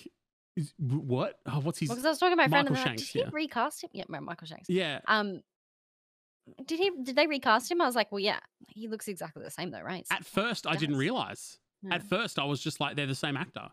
what? 0.78 1.38
Oh, 1.46 1.60
what's 1.60 1.78
his? 1.78 1.88
Because 1.88 2.04
I 2.04 2.08
was 2.10 2.18
talking 2.18 2.32
to 2.32 2.36
my 2.36 2.48
friend, 2.48 2.68
Michael 2.68 2.68
and 2.68 2.76
they're 2.76 2.84
like, 2.92 2.98
Shanks, 2.98 3.12
did 3.12 3.18
he 3.18 3.24
yeah. 3.24 3.30
recast 3.32 3.84
him? 3.84 3.90
Yeah, 3.92 4.04
Michael 4.08 4.46
Shanks. 4.46 4.68
yeah, 4.68 5.00
Um, 5.06 5.42
did 6.66 6.78
he? 6.78 6.90
Did 7.02 7.14
they 7.16 7.26
recast 7.26 7.70
him? 7.70 7.80
I 7.80 7.86
was 7.86 7.94
like, 7.94 8.10
well, 8.10 8.18
yeah, 8.20 8.40
he 8.68 8.88
looks 8.88 9.06
exactly 9.08 9.44
the 9.44 9.50
same 9.50 9.70
though, 9.70 9.82
right? 9.82 10.06
At 10.10 10.24
first, 10.24 10.66
I 10.66 10.76
didn't 10.76 10.96
realize. 10.96 11.58
At 11.90 12.02
first, 12.02 12.38
I 12.38 12.44
was 12.44 12.60
just 12.60 12.80
like, 12.80 12.96
they're 12.96 13.06
the 13.06 13.14
same 13.14 13.36
actor, 13.36 13.68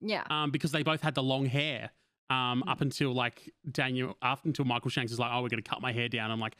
yeah. 0.00 0.22
um, 0.30 0.50
because 0.52 0.70
they 0.70 0.82
both 0.84 1.00
had 1.00 1.14
the 1.14 1.22
long 1.22 1.46
hair. 1.46 1.90
Um, 2.30 2.62
Mm. 2.66 2.70
up 2.70 2.82
until 2.82 3.14
like 3.14 3.50
Daniel, 3.72 4.14
after 4.20 4.48
until 4.50 4.66
Michael 4.66 4.90
Shanks 4.90 5.10
is 5.12 5.18
like, 5.18 5.30
oh, 5.32 5.40
we're 5.42 5.48
gonna 5.48 5.62
cut 5.62 5.80
my 5.80 5.92
hair 5.92 6.10
down. 6.10 6.30
I'm 6.30 6.38
like, 6.38 6.56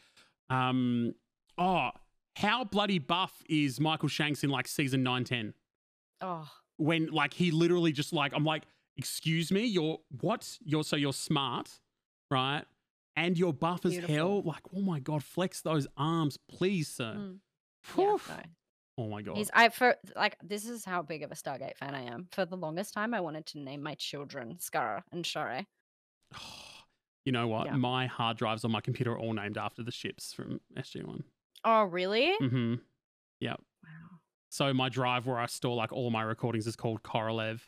um, 0.49 1.13
oh, 1.59 1.91
how 2.35 2.63
bloody 2.63 2.97
buff 2.97 3.43
is 3.47 3.79
Michael 3.79 4.09
Shanks 4.09 4.43
in 4.43 4.49
like 4.49 4.67
season 4.67 5.03
nine, 5.03 5.23
ten? 5.25 5.53
Oh, 6.21 6.49
when 6.79 7.07
like 7.07 7.33
he 7.33 7.51
literally 7.51 7.91
just 7.91 8.13
like 8.13 8.33
I'm 8.33 8.45
like, 8.45 8.63
excuse 8.97 9.51
me, 9.51 9.65
you're 9.65 9.99
what? 10.21 10.57
You're 10.63 10.83
so 10.83 10.95
you're 10.95 11.13
smart, 11.13 11.69
right? 12.31 12.63
And 13.15 13.37
you're 13.37 13.53
buff 13.53 13.85
as 13.85 13.97
hell. 13.97 14.41
Like, 14.41 14.63
oh 14.75 14.81
my 14.81 14.99
god, 14.99 15.23
flex 15.23 15.61
those 15.61 15.87
arms, 15.97 16.37
please, 16.49 16.87
sir. 16.87 17.15
Mm. 17.17 17.37
yeah. 17.97 18.05
No. 18.05 18.19
Oh 18.97 19.07
my 19.07 19.21
god. 19.21 19.37
He's 19.37 19.49
I 19.53 19.69
for 19.69 19.95
like 20.15 20.37
this 20.43 20.67
is 20.67 20.83
how 20.83 21.01
big 21.01 21.23
of 21.23 21.31
a 21.31 21.35
Stargate 21.35 21.77
fan 21.77 21.95
I 21.95 22.03
am. 22.03 22.27
For 22.31 22.45
the 22.45 22.57
longest 22.57 22.93
time, 22.93 23.13
I 23.13 23.21
wanted 23.21 23.45
to 23.47 23.59
name 23.59 23.83
my 23.83 23.95
children 23.95 24.57
Skaara 24.59 25.03
and 25.11 25.25
Sha're. 25.25 25.65
you 27.25 27.31
know 27.31 27.47
what? 27.47 27.67
Yeah. 27.67 27.75
My 27.75 28.07
hard 28.07 28.37
drives 28.37 28.63
on 28.65 28.71
my 28.71 28.81
computer 28.81 29.13
are 29.13 29.19
all 29.19 29.33
named 29.33 29.57
after 29.57 29.83
the 29.83 29.91
ships 29.91 30.33
from 30.33 30.59
SG1. 30.77 31.23
Oh, 31.65 31.83
really? 31.83 32.33
Mm-hmm. 32.41 32.75
Yep. 33.41 33.61
So 34.49 34.73
my 34.73 34.89
drive 34.89 35.27
where 35.27 35.37
I 35.37 35.45
store 35.45 35.75
like 35.75 35.91
all 35.93 36.09
my 36.09 36.23
recordings 36.23 36.65
is 36.67 36.75
called 36.75 37.03
Korolev. 37.03 37.61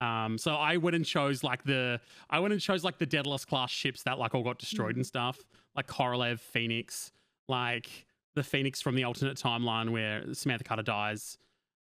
Um, 0.00 0.38
so 0.38 0.54
I 0.54 0.76
went 0.78 0.96
and 0.96 1.04
chose 1.04 1.44
like 1.44 1.62
the 1.64 2.00
I 2.30 2.38
went 2.40 2.52
and 2.52 2.60
chose 2.62 2.84
like 2.84 2.98
the 2.98 3.06
Daedalus 3.06 3.44
class 3.44 3.70
ships 3.70 4.02
that 4.04 4.18
like 4.18 4.34
all 4.34 4.42
got 4.42 4.58
destroyed 4.58 4.94
Mhm. 4.94 4.98
and 4.98 5.06
stuff, 5.06 5.38
like 5.76 5.86
Korolev, 5.88 6.38
Phoenix, 6.40 7.12
like 7.48 8.06
the 8.34 8.42
Phoenix 8.42 8.80
from 8.80 8.94
the 8.94 9.04
alternate 9.04 9.36
timeline 9.36 9.90
where 9.90 10.32
Samantha 10.32 10.64
Carter 10.64 10.82
dies. 10.84 11.36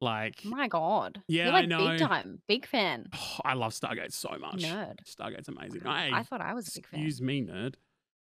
Like, 0.02 0.44
My 0.46 0.68
God. 0.68 1.22
Yeah, 1.28 1.46
You're 1.46 1.54
I 1.56 1.66
know. 1.66 1.88
big 1.88 2.00
time, 2.00 2.42
big 2.48 2.66
fan. 2.68 3.08
oh, 3.14 3.38
I 3.46 3.54
love 3.54 3.72
Stargate 3.74 4.12
so 4.14 4.38
much. 4.40 4.58
Nerd. 4.62 4.98
Stargate's 5.06 5.48
amazing. 5.48 5.82
Hey, 5.82 6.12
I 6.14 6.22
thought 6.24 6.42
I 6.42 6.54
was 6.54 6.68
a 6.68 6.72
big 6.80 6.86
fan. 6.88 7.00
excuse 7.00 7.22
me, 7.22 7.42
nerd. 7.42 7.76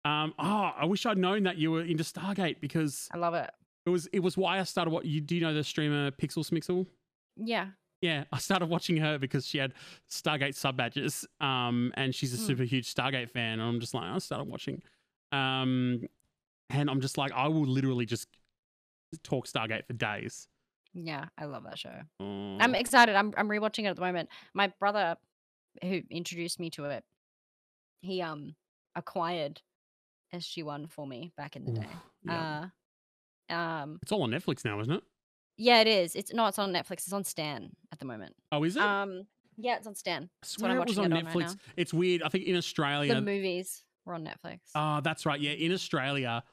Um, 0.03 0.34
oh, 0.39 0.72
I 0.76 0.86
wish 0.86 1.05
I'd 1.05 1.20
known 1.20 1.43
that 1.43 1.57
you 1.57 1.72
were 1.72 1.84
into 1.84 2.03
Stargate 2.03 2.59
because 2.59 3.07
I 3.14 3.18
love 3.18 3.36
it. 3.36 3.49
It 3.86 3.89
was 3.89 4.07
it 4.07 4.19
was 4.19 4.38
why 4.38 4.59
I 4.59 4.63
started. 4.63 4.91
What 4.91 5.05
you 5.05 5.21
do 5.21 5.36
you 5.36 5.41
know 5.41 5.53
the 5.53 5.63
streamer 5.63 6.11
Pixel 6.11 6.43
Smixel? 6.49 6.86
Yeah. 7.38 7.67
Yeah, 8.01 8.23
I 8.32 8.39
started 8.39 8.67
watching 8.67 8.97
her 8.97 9.19
because 9.19 9.45
she 9.45 9.59
had 9.59 9.73
Stargate 10.09 10.55
sub 10.55 10.75
badges, 10.75 11.23
um, 11.39 11.91
and 11.95 12.15
she's 12.15 12.34
a 12.34 12.38
Hmm. 12.38 12.45
super 12.47 12.63
huge 12.63 12.91
Stargate 12.93 13.29
fan. 13.29 13.59
And 13.59 13.61
I'm 13.61 13.79
just 13.79 13.93
like, 13.93 14.05
I 14.05 14.17
started 14.17 14.47
watching, 14.47 14.82
um, 15.32 16.01
and 16.71 16.89
I'm 16.89 16.99
just 16.99 17.17
like, 17.19 17.32
I 17.32 17.47
will 17.47 17.65
literally 17.67 18.07
just 18.07 18.27
talk 19.23 19.45
Stargate 19.47 19.86
for 19.86 19.93
days. 19.93 20.47
Yeah, 20.95 21.25
I 21.38 21.45
love 21.45 21.63
that 21.65 21.77
show. 21.77 21.93
Oh, 22.19 22.57
I'm 22.59 22.73
excited. 22.75 23.15
I'm 23.15 23.34
I'm 23.38 23.47
rewatching 23.47 23.84
it 23.86 23.88
at 23.89 23.95
the 23.95 24.01
moment. 24.01 24.29
My 24.55 24.73
brother, 24.79 25.15
who 25.84 26.01
introduced 26.09 26.59
me 26.59 26.69
to 26.71 26.86
it, 26.86 27.03
he 28.01 28.21
um 28.23 28.55
acquired 28.95 29.61
SG 30.34 30.63
One 30.63 30.88
for 30.88 31.05
me 31.05 31.32
back 31.38 31.55
in 31.55 31.65
the 31.65 31.71
day. 31.71 31.88
yeah. 32.23 32.61
Uh, 32.63 32.67
um, 33.52 33.99
it's 34.02 34.12
all 34.12 34.24
on 34.24 34.32
Netflix 34.32 34.64
now, 34.66 34.80
isn't 34.80 34.93
it? 34.93 35.04
yeah, 35.58 35.82
it 35.82 35.88
is. 35.88 36.16
It's 36.16 36.34
no, 36.34 36.47
it's 36.47 36.58
on 36.60 36.72
Netflix. 36.74 36.91
It's 37.04 37.14
on 37.14 37.24
Stan 37.24 37.70
at 37.91 37.99
the 37.99 38.06
moment. 38.06 38.36
Oh, 38.52 38.64
is 38.64 38.76
it? 38.78 38.82
Um, 38.82 39.28
yeah, 39.58 39.76
it's 39.78 39.86
on 39.88 39.95
Stan. 39.95 40.24
I 40.24 40.26
what 40.26 40.47
swear 40.47 40.76
it 40.78 40.88
was 40.88 40.97
on 40.97 41.12
it 41.12 41.17
on 41.17 41.25
right 41.25 41.36
Netflix. 41.36 41.58
it's 41.78 41.93
weird. 41.93 42.24
I 42.24 42.30
think 42.30 42.46
in 42.46 42.55
Australia, 42.55 43.13
The 43.13 43.21
movies 43.21 43.84
were 44.05 44.13
on 44.16 44.25
Netflix. 44.25 44.59
Oh, 44.75 45.01
that's 45.04 45.25
right. 45.25 45.39
Yeah, 45.39 45.51
in 45.51 45.71
Australia, 45.71 46.43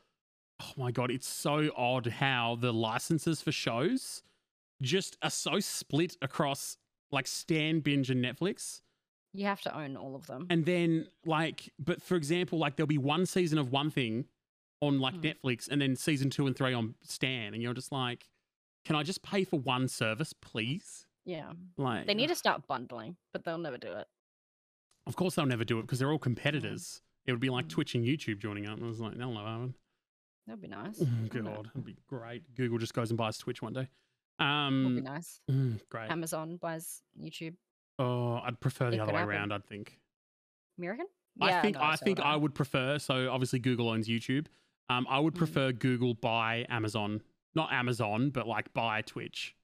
oh 0.61 0.73
my 0.77 0.91
god, 0.91 1.11
it's 1.11 1.27
so 1.29 1.71
odd 1.77 2.07
how 2.07 2.57
the 2.61 2.73
licenses 2.73 3.41
for 3.41 3.53
shows 3.53 4.23
just 4.83 5.17
are 5.23 5.31
so 5.31 5.59
split 5.61 6.17
across 6.21 6.77
like 7.11 7.27
Stan, 7.27 7.81
Binge, 7.81 8.11
and 8.11 8.23
Netflix. 8.23 8.81
you 9.33 9.47
have 9.47 9.61
to 9.63 9.75
own 9.77 9.97
all 9.97 10.15
of 10.15 10.27
them. 10.27 10.47
And 10.51 10.67
then 10.67 11.07
like, 11.25 11.73
but 11.79 12.03
for 12.03 12.17
example, 12.17 12.59
like 12.59 12.77
there'll 12.77 12.87
be 12.87 12.99
one 12.99 13.25
season 13.25 13.57
of 13.59 13.73
one 13.73 13.91
thing 13.91 14.27
on 14.81 14.99
like 15.01 15.15
Hmm. 15.15 15.21
Netflix, 15.23 15.69
and 15.69 15.81
then 15.81 15.97
season 15.97 16.31
two 16.31 16.47
and 16.47 16.57
three 16.57 16.73
on 16.75 16.95
Stan, 17.03 17.55
and 17.55 17.63
you're 17.63 17.75
just 17.75 17.91
like, 17.93 18.29
can 18.85 18.95
I 18.97 19.03
just 19.03 19.23
pay 19.23 19.45
for 19.45 19.59
one 19.59 19.89
service, 19.89 20.33
please? 20.33 21.07
yeah, 21.25 21.53
Like, 21.77 22.07
they 22.07 22.15
need 22.15 22.29
to 22.29 22.35
start 22.35 22.67
bundling, 22.67 23.17
but 23.33 23.45
they'll 23.45 23.59
never 23.59 23.77
do 23.77 23.93
it. 23.93 24.07
Of 25.07 25.15
course, 25.17 25.35
they'll 25.35 25.45
never 25.47 25.65
do 25.65 25.79
it 25.79 25.83
because 25.83 25.99
they're 25.99 26.11
all 26.11 26.19
competitors. 26.19 27.03
It 27.27 27.33
would 27.33 27.41
be 27.41 27.51
like 27.51 27.67
Mm. 27.67 27.71
Twitch 27.71 27.95
and 27.95 28.05
YouTube 28.05 28.39
joining 28.39 28.67
up. 28.67 28.77
And 28.77 28.85
I 28.87 28.89
was 28.89 29.01
like, 29.01 29.15
they'll 29.15 29.33
never 29.33 29.47
happen. 29.47 29.75
That'd 30.47 30.63
be 30.63 30.69
nice. 30.69 31.03
Oh, 31.03 31.05
it? 31.25 31.29
God, 31.45 31.71
it'd 31.75 31.85
be 31.85 31.97
great. 32.07 32.55
Google 32.55 32.79
just 32.79 32.95
goes 32.95 33.11
and 33.11 33.19
buys 33.19 33.37
Twitch 33.37 33.61
one 33.61 33.75
day. 33.75 33.89
Um, 34.39 34.85
would 34.85 34.95
be 34.97 35.01
nice. 35.03 35.41
mm, 35.51 35.81
great. 35.91 36.11
Amazon 36.11 36.57
buys 36.57 37.03
YouTube. 37.21 37.57
Oh, 37.99 38.37
I'd 38.37 38.59
prefer 38.61 38.89
It 38.89 38.93
the 38.93 39.01
other 39.01 39.13
way 39.13 39.19
happen. 39.19 39.35
around. 39.35 39.53
I'd 39.53 39.67
think. 39.67 39.99
American? 40.79 41.07
Yeah, 41.37 41.59
I 41.59 41.61
think 41.63 41.77
no, 41.77 41.83
I 41.83 41.97
think 41.97 42.21
I 42.21 42.37
would 42.37 42.55
prefer. 42.55 42.99
So 42.99 43.31
obviously 43.31 43.59
Google 43.59 43.89
owns 43.91 44.09
YouTube. 44.09 44.47
Um, 44.89 45.07
I 45.09 45.19
would 45.21 45.35
Mhm. 45.35 45.39
prefer 45.39 45.73
Google 45.73 46.15
buy 46.15 46.65
Amazon, 46.69 47.23
not 47.55 47.73
Amazon, 47.73 48.31
but 48.31 48.47
like 48.47 48.73
buy 48.73 49.03
Twitch 49.03 49.55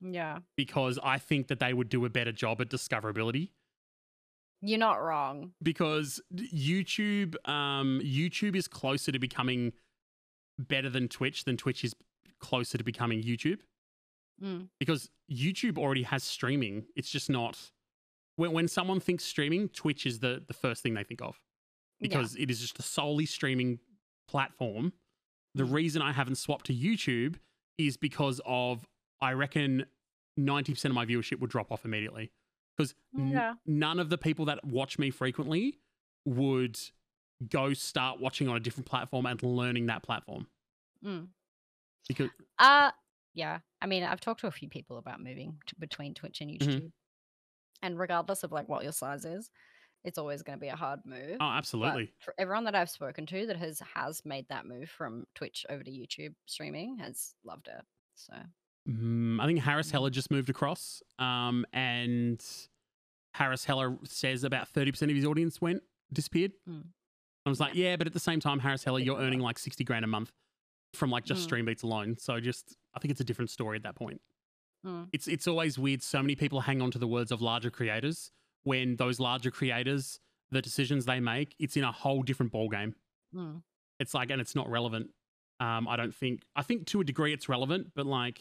Yeah, 0.00 0.40
because 0.56 0.98
I 1.02 1.18
think 1.18 1.48
that 1.48 1.58
they 1.58 1.72
would 1.74 1.88
do 1.88 2.04
a 2.04 2.10
better 2.10 2.32
job 2.32 2.60
at 2.60 2.68
discoverability. 2.68 3.50
you're 4.60 4.76
not 4.78 4.96
wrong. 5.00 5.54
Because 5.62 6.20
YouTube, 6.34 7.36
um, 7.48 8.00
YouTube 8.02 8.56
is 8.56 8.66
closer 8.66 9.12
to 9.12 9.18
becoming 9.20 9.72
better 10.58 10.90
than 10.90 11.06
Twitch 11.08 11.44
than 11.44 11.56
Twitch 11.56 11.84
is 11.84 11.94
closer 12.40 12.76
to 12.76 12.82
becoming 12.84 13.22
YouTube. 13.22 13.60
Mm. 14.42 14.68
because 14.78 15.10
YouTube 15.28 15.78
already 15.78 16.04
has 16.04 16.22
streaming. 16.22 16.86
It's 16.94 17.10
just 17.10 17.28
not 17.28 17.72
when 18.36 18.52
when 18.52 18.68
someone 18.68 19.00
thinks 19.00 19.24
streaming, 19.24 19.68
Twitch 19.68 20.06
is 20.06 20.20
the 20.20 20.44
the 20.46 20.54
first 20.54 20.80
thing 20.82 20.94
they 20.94 21.02
think 21.04 21.20
of 21.22 21.40
Yeah. 22.00 22.08
because 22.08 22.36
it 22.36 22.48
is 22.48 22.60
just 22.60 22.78
a 22.78 22.82
solely 22.82 23.26
streaming 23.26 23.80
platform. 24.28 24.92
The 25.54 25.64
Mm. 25.64 25.72
reason 25.72 26.02
I 26.02 26.12
haven't 26.12 26.36
swapped 26.36 26.66
to 26.66 26.74
YouTube 26.74 27.36
is 27.78 27.96
because 27.96 28.40
of 28.46 28.86
I 29.20 29.32
reckon 29.32 29.86
90% 30.38 30.84
of 30.90 30.94
my 30.94 31.04
viewership 31.04 31.40
would 31.40 31.50
drop 31.50 31.72
off 31.72 31.84
immediately 31.84 32.30
because 32.76 32.94
Yeah. 33.12 33.54
none 33.66 33.98
of 33.98 34.10
the 34.10 34.18
people 34.18 34.44
that 34.44 34.64
watch 34.64 34.96
me 34.98 35.10
frequently 35.10 35.80
would 36.24 36.78
go 37.48 37.72
start 37.74 38.20
watching 38.20 38.46
on 38.48 38.56
a 38.56 38.60
different 38.60 38.86
platform 38.86 39.26
and 39.26 39.42
learning 39.42 39.86
that 39.86 40.02
platform 40.04 40.46
Mm. 41.04 41.28
because 42.06 42.30
Uh 42.58 42.92
yeah. 43.34 43.60
I 43.80 43.86
mean, 43.86 44.02
I've 44.02 44.20
talked 44.20 44.40
to 44.40 44.46
a 44.48 44.50
few 44.52 44.68
people 44.68 44.98
about 44.98 45.20
moving 45.22 45.60
to, 45.66 45.74
between 45.76 46.14
Twitch 46.14 46.40
and 46.40 46.50
Mm-hmm. 46.50 46.68
YouTube. 46.70 46.92
And 47.82 47.98
regardless 47.98 48.42
of 48.42 48.50
like 48.52 48.68
what 48.68 48.82
your 48.82 48.92
size 48.92 49.24
is, 49.24 49.50
it's 50.04 50.18
always 50.18 50.42
going 50.42 50.56
to 50.58 50.60
be 50.60 50.68
a 50.68 50.76
hard 50.76 51.00
move. 51.04 51.32
oh 51.34 51.36
But 51.38 51.56
absolutely 51.56 52.12
for 52.18 52.34
everyone 52.38 52.64
that 52.64 52.74
I've 52.74 52.90
spoken 52.90 53.26
to 53.26 53.46
that 53.46 53.56
has 53.56 53.80
has 53.94 54.22
made 54.24 54.46
that 54.48 54.64
move 54.66 54.88
from 54.88 55.26
Twitch 55.34 55.64
over 55.68 55.82
to 55.82 55.90
YouTube 55.90 56.34
streaming 56.46 56.98
has 56.98 57.34
loved 57.44 57.68
it. 57.68 57.82
So 58.14 58.34
Mm, 58.88 59.38
I 59.38 59.46
think 59.46 59.58
Harris. 59.60 59.90
Heller 59.90 60.08
just 60.08 60.30
moved 60.30 60.48
across, 60.48 61.02
um, 61.18 61.66
and 61.74 62.42
Harris 63.34 63.64
Heller 63.66 63.98
says 64.04 64.44
about 64.44 64.68
thirty 64.68 64.90
percent 64.90 65.10
of 65.10 65.16
his 65.16 65.26
audience 65.26 65.60
went 65.60 65.82
disappeared. 66.12 66.52
Mm. 66.68 66.84
I 67.44 67.48
was 67.50 67.60
like, 67.60 67.74
yeah. 67.74 67.96
but 67.96 68.06
at 68.06 68.12
the 68.14 68.20
same 68.20 68.40
time, 68.40 68.58
Harris 68.60 68.84
Heller, 68.84 68.98
you're 69.00 69.18
earning 69.18 69.40
like 69.40 69.58
sixty 69.58 69.84
grand 69.84 70.04
a 70.04 70.08
month 70.08 70.32
from 70.94 71.10
like 71.10 71.24
just 71.24 71.40
Mm. 71.42 71.44
stream 71.44 71.64
beats 71.66 71.82
alone. 71.82 72.16
So 72.18 72.40
just, 72.40 72.76
I 72.94 72.98
think 72.98 73.10
it's 73.12 73.20
a 73.20 73.24
different 73.24 73.50
story 73.50 73.76
at 73.76 73.82
that 73.82 73.94
point. 73.94 74.22
Mm. 74.86 75.08
It's 75.12 75.28
it's 75.28 75.46
always 75.46 75.78
weird. 75.78 76.02
So 76.02 76.22
many 76.22 76.34
people 76.34 76.62
hang 76.62 76.80
on 76.80 76.90
to 76.92 76.98
the 76.98 77.06
words 77.06 77.30
of 77.30 77.42
larger 77.42 77.70
creators 77.70 78.30
when 78.64 78.96
those 78.96 79.20
larger 79.20 79.50
creators, 79.50 80.20
the 80.50 80.62
decisions 80.62 81.04
they 81.04 81.20
make, 81.20 81.54
it's 81.58 81.76
in 81.76 81.84
a 81.84 81.92
whole 81.92 82.22
different 82.22 82.52
ballgame. 82.52 82.94
Mm. 83.34 83.62
It's 84.00 84.14
like, 84.14 84.30
and 84.30 84.40
it's 84.40 84.54
not 84.54 84.68
relevant. 84.68 85.10
Um, 85.60 85.88
I 85.88 85.96
don't 85.96 86.14
think. 86.14 86.42
I 86.54 86.62
think 86.62 86.86
to 86.86 87.00
a 87.00 87.04
degree 87.04 87.32
it's 87.32 87.48
relevant, 87.48 87.88
but 87.94 88.06
like, 88.06 88.40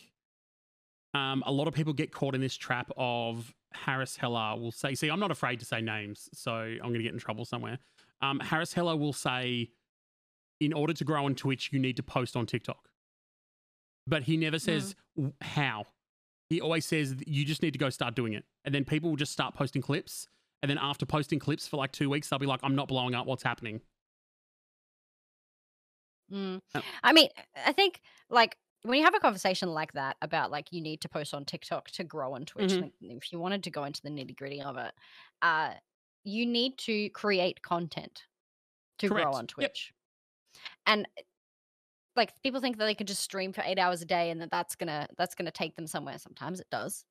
um, 1.14 1.44
a 1.46 1.52
lot 1.52 1.68
of 1.68 1.74
people 1.74 1.94
get 1.94 2.12
caught 2.12 2.36
in 2.36 2.42
this 2.42 2.56
trap 2.56 2.92
of 2.96 3.54
Harris 3.74 4.18
Heller 4.18 4.56
will 4.60 4.72
say. 4.72 4.94
See, 4.94 5.10
I'm 5.10 5.20
not 5.20 5.32
afraid 5.32 5.60
to 5.60 5.66
say 5.66 5.82
names, 5.82 6.30
so 6.34 6.54
I'm 6.54 6.80
going 6.80 6.94
to 6.96 7.04
get 7.04 7.14
in 7.14 7.20
trouble 7.20 7.46
somewhere. 7.46 7.80
Um, 8.22 8.40
Harris 8.40 8.74
Heller 8.74 8.96
will 8.96 9.14
say, 9.14 9.72
in 10.60 10.74
order 10.74 10.94
to 10.94 11.04
grow 11.04 11.26
on 11.26 11.36
Twitch, 11.36 11.72
you 11.72 11.80
need 11.80 11.98
to 11.98 12.04
post 12.04 12.36
on 12.36 12.46
TikTok, 12.46 12.90
but 14.06 14.24
he 14.24 14.38
never 14.38 14.60
says 14.60 14.96
w 15.16 15.34
how. 15.42 15.86
He 16.50 16.62
always 16.62 16.86
says 16.86 17.16
you 17.28 17.44
just 17.46 17.62
need 17.62 17.72
to 17.74 17.80
go 17.80 17.90
start 17.90 18.16
doing 18.16 18.34
it, 18.34 18.46
and 18.64 18.74
then 18.74 18.86
people 18.86 19.10
will 19.10 19.18
just 19.18 19.32
start 19.34 19.54
posting 19.56 19.82
clips. 19.82 20.28
And 20.64 20.70
then 20.70 20.78
after 20.80 21.06
posting 21.06 21.40
clips 21.40 21.68
for 21.68 21.78
like 21.78 21.92
two 21.92 22.10
weeks, 22.10 22.30
they'll 22.30 22.40
be 22.40 22.46
like, 22.48 22.62
"I'm 22.64 22.76
not 22.76 22.88
blowing 22.88 23.16
up. 23.16 23.28
What's 23.28 23.44
happening?" 23.44 23.82
Mm. 26.32 26.62
Uh, 26.74 26.82
I 27.04 27.14
mean, 27.14 27.30
I 27.56 27.72
think 27.72 28.02
like 28.30 28.58
when 28.84 28.98
you 29.00 29.06
have 29.06 29.16
a 29.16 29.20
conversation 29.20 29.70
like 29.70 29.94
that 29.94 30.18
about 30.22 30.52
like 30.52 30.72
you 30.72 30.82
need 30.82 31.02
to 31.02 31.10
post 31.10 31.34
on 31.34 31.46
TikTok 31.46 31.90
to 31.92 32.04
grow 32.04 32.34
on 32.34 32.46
Twitch, 32.46 32.80
Mhm. 32.80 32.92
if 33.02 33.32
you 33.32 33.40
wanted 33.40 33.64
to 33.64 33.72
go 33.72 33.84
into 33.86 34.02
the 34.02 34.10
nitty 34.10 34.36
gritty 34.36 34.62
of 34.62 34.78
it, 34.78 34.94
uh, 35.42 35.76
you 36.24 36.46
need 36.46 36.78
to 36.80 37.10
create 37.12 37.62
content 37.62 38.24
to 39.00 39.10
Correct. 39.10 39.12
grow 39.12 39.36
on 39.36 39.48
Yep. 39.60 39.72
Twitch. 39.72 39.94
And 40.88 41.08
uh, 41.18 41.24
like 42.18 42.34
people 42.44 42.60
think 42.60 42.78
that 42.78 42.86
they 42.86 42.96
can 42.96 43.08
just 43.08 43.22
stream 43.22 43.54
for 43.54 43.64
eight 43.66 43.80
hours 43.80 44.02
a 44.02 44.06
day 44.06 44.32
and 44.32 44.42
that 44.42 44.52
that's 44.52 44.76
gonna 44.76 45.08
that's 45.18 45.36
gonna 45.36 45.52
take 45.52 45.76
them 45.76 45.88
somewhere. 45.88 46.18
Sometimes 46.18 46.60
it 46.60 46.68
does. 46.70 47.06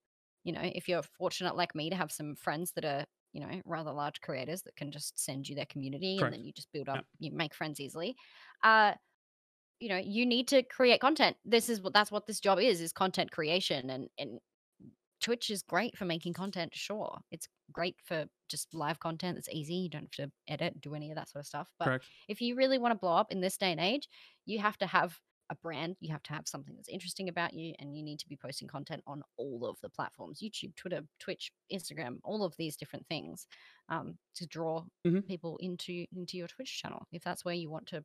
You 0.45 0.53
know, 0.53 0.61
if 0.63 0.89
you're 0.89 1.03
fortunate 1.03 1.57
like 1.57 1.75
me 1.75 1.91
to 1.91 1.97
have 1.97 2.13
some 2.13 2.35
friends 2.35 2.73
that 2.73 2.85
are 2.85 3.05
you 3.33 3.41
know 3.41 3.61
rather 3.65 3.93
large 3.93 4.21
creators 4.21 4.63
that 4.63 4.77
can 4.77 4.91
just 4.91 5.19
send 5.19 5.49
you 5.49 5.55
their 5.55 5.67
community 5.67 6.19
Correct. 6.19 6.35
and 6.35 6.41
then 6.41 6.47
you 6.47 6.53
just 6.53 6.73
build 6.73 6.89
up, 6.89 7.05
you 7.19 7.33
make 7.33 7.55
friends 7.55 7.81
easily. 7.81 8.17
Uh, 8.63 8.93
you 9.81 9.89
know 9.89 9.99
you 9.99 10.25
need 10.25 10.49
to 10.49 10.63
create 10.63 11.01
content 11.01 11.37
this 11.45 11.69
is 11.69 11.83
what 11.83 11.93
that's 11.93 12.11
what 12.11 12.27
this 12.27 12.41
job 12.41 12.59
is 12.59 12.81
is 12.81 12.93
content 12.93 13.31
creation 13.31 13.91
and 13.91 14.09
and 14.19 14.41
twitch 15.27 15.51
is 15.51 15.63
great 15.63 15.97
for 15.99 16.05
making 16.07 16.33
content 16.33 16.75
sure 16.75 17.21
it's 17.31 17.49
great 17.73 17.97
for 18.03 18.27
just 18.49 18.73
live 18.75 19.01
content 19.01 19.39
it's 19.39 19.49
easy 19.51 19.75
you 19.75 19.91
don't 19.91 20.05
have 20.17 20.29
to 20.29 20.33
edit 20.49 20.81
do 20.81 20.95
any 20.95 21.11
of 21.11 21.17
that 21.17 21.29
sort 21.29 21.41
of 21.43 21.47
stuff 21.47 21.71
but 21.79 21.93
Correct. 21.93 22.11
if 22.29 22.41
you 22.41 22.55
really 22.57 22.79
want 22.79 22.93
to 22.93 22.99
blow 22.99 23.17
up 23.17 23.33
in 23.33 23.41
this 23.41 23.59
day 23.59 23.73
and 23.73 23.81
age 23.81 24.09
you 24.45 24.59
have 24.61 24.79
to 24.79 24.87
have 24.87 25.21
a 25.51 25.55
brand 25.57 25.97
you 26.01 26.11
have 26.13 26.23
to 26.23 26.33
have 26.33 26.49
something 26.49 26.75
that's 26.77 26.89
interesting 26.89 27.29
about 27.29 27.55
you 27.55 27.75
and 27.79 27.97
you 27.97 28.03
need 28.03 28.19
to 28.21 28.29
be 28.29 28.37
posting 28.37 28.69
content 28.69 29.03
on 29.07 29.23
all 29.37 29.67
of 29.67 29.77
the 29.83 29.91
platforms 29.91 30.41
youtube 30.41 30.75
twitter 30.77 31.03
twitch 31.21 31.53
instagram 31.73 32.19
all 32.25 32.45
of 32.45 32.55
these 32.57 32.77
different 32.77 33.07
things 33.09 33.47
um, 33.89 34.19
to 34.35 34.47
draw 34.47 34.85
Mhm. 35.05 35.23
people 35.29 35.57
into 35.61 36.07
into 36.13 36.37
your 36.37 36.49
twitch 36.49 36.81
channel 36.81 37.07
if 37.13 37.23
that's 37.23 37.45
where 37.45 37.55
you 37.55 37.71
want 37.71 37.87
to 37.87 38.05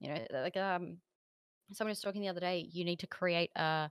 you 0.00 0.08
know 0.08 0.26
like 0.32 0.56
um 0.56 1.00
someone 1.72 1.90
was 1.90 2.00
talking 2.00 2.22
the 2.22 2.28
other 2.28 2.40
day 2.40 2.68
you 2.72 2.84
need 2.84 3.00
to 3.00 3.06
create 3.06 3.50
a 3.56 3.90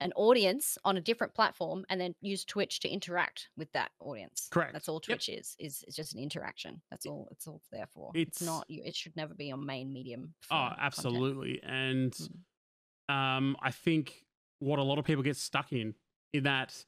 an 0.00 0.12
audience 0.14 0.78
on 0.84 0.96
a 0.96 1.00
different 1.00 1.34
platform 1.34 1.84
and 1.88 2.00
then 2.00 2.14
use 2.20 2.44
twitch 2.44 2.78
to 2.80 2.88
interact 2.88 3.48
with 3.56 3.70
that 3.72 3.90
audience 4.00 4.48
Correct. 4.50 4.72
that's 4.72 4.88
all 4.88 4.96
Yep. 4.96 5.02
twitch 5.02 5.28
is 5.28 5.56
is 5.58 5.82
it's 5.86 5.96
just 5.96 6.14
an 6.14 6.20
interaction 6.20 6.80
that's 6.90 7.04
all 7.06 7.28
it's 7.32 7.46
all 7.46 7.60
there 7.72 7.86
for 7.86 8.10
it's, 8.14 8.40
It's- 8.42 8.46
not 8.46 8.64
it 8.68 8.94
should 8.94 9.16
never 9.16 9.34
be 9.34 9.46
your 9.46 9.56
main 9.56 9.92
medium 9.92 10.34
Oh, 10.50 10.54
content. 10.54 10.78
absolutely. 10.80 11.62
And 11.62 12.12
Mm. 12.12 13.14
um, 13.14 13.56
I 13.60 13.70
think 13.70 14.24
what 14.60 14.78
a 14.78 14.82
lot 14.82 14.98
of 14.98 15.04
people 15.04 15.22
get 15.22 15.36
stuck 15.36 15.72
in, 15.72 15.94
in 16.32 16.42
that, 16.44 16.84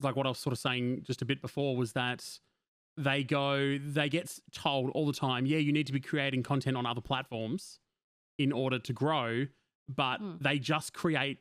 like 0.00 0.16
what 0.16 0.26
I 0.26 0.30
was 0.30 0.38
sort 0.38 0.52
of 0.52 0.58
saying 0.58 1.02
just 1.04 1.22
a 1.22 1.24
bit 1.24 1.40
before, 1.42 1.76
was 1.76 1.92
that 1.92 2.38
they 2.96 3.24
go, 3.24 3.78
they 3.78 4.08
get 4.08 4.38
told 4.52 4.90
all 4.90 5.06
the 5.06 5.12
time, 5.12 5.46
yeah, 5.46 5.58
you 5.58 5.72
need 5.72 5.86
to 5.86 5.92
be 5.92 6.00
creating 6.00 6.42
content 6.42 6.76
on 6.76 6.84
other 6.86 7.00
platforms 7.00 7.78
in 8.38 8.52
order 8.52 8.78
to 8.78 8.92
grow, 8.92 9.46
but 9.88 10.20
Mm. 10.20 10.38
they 10.40 10.58
just 10.58 10.92
create. 10.92 11.38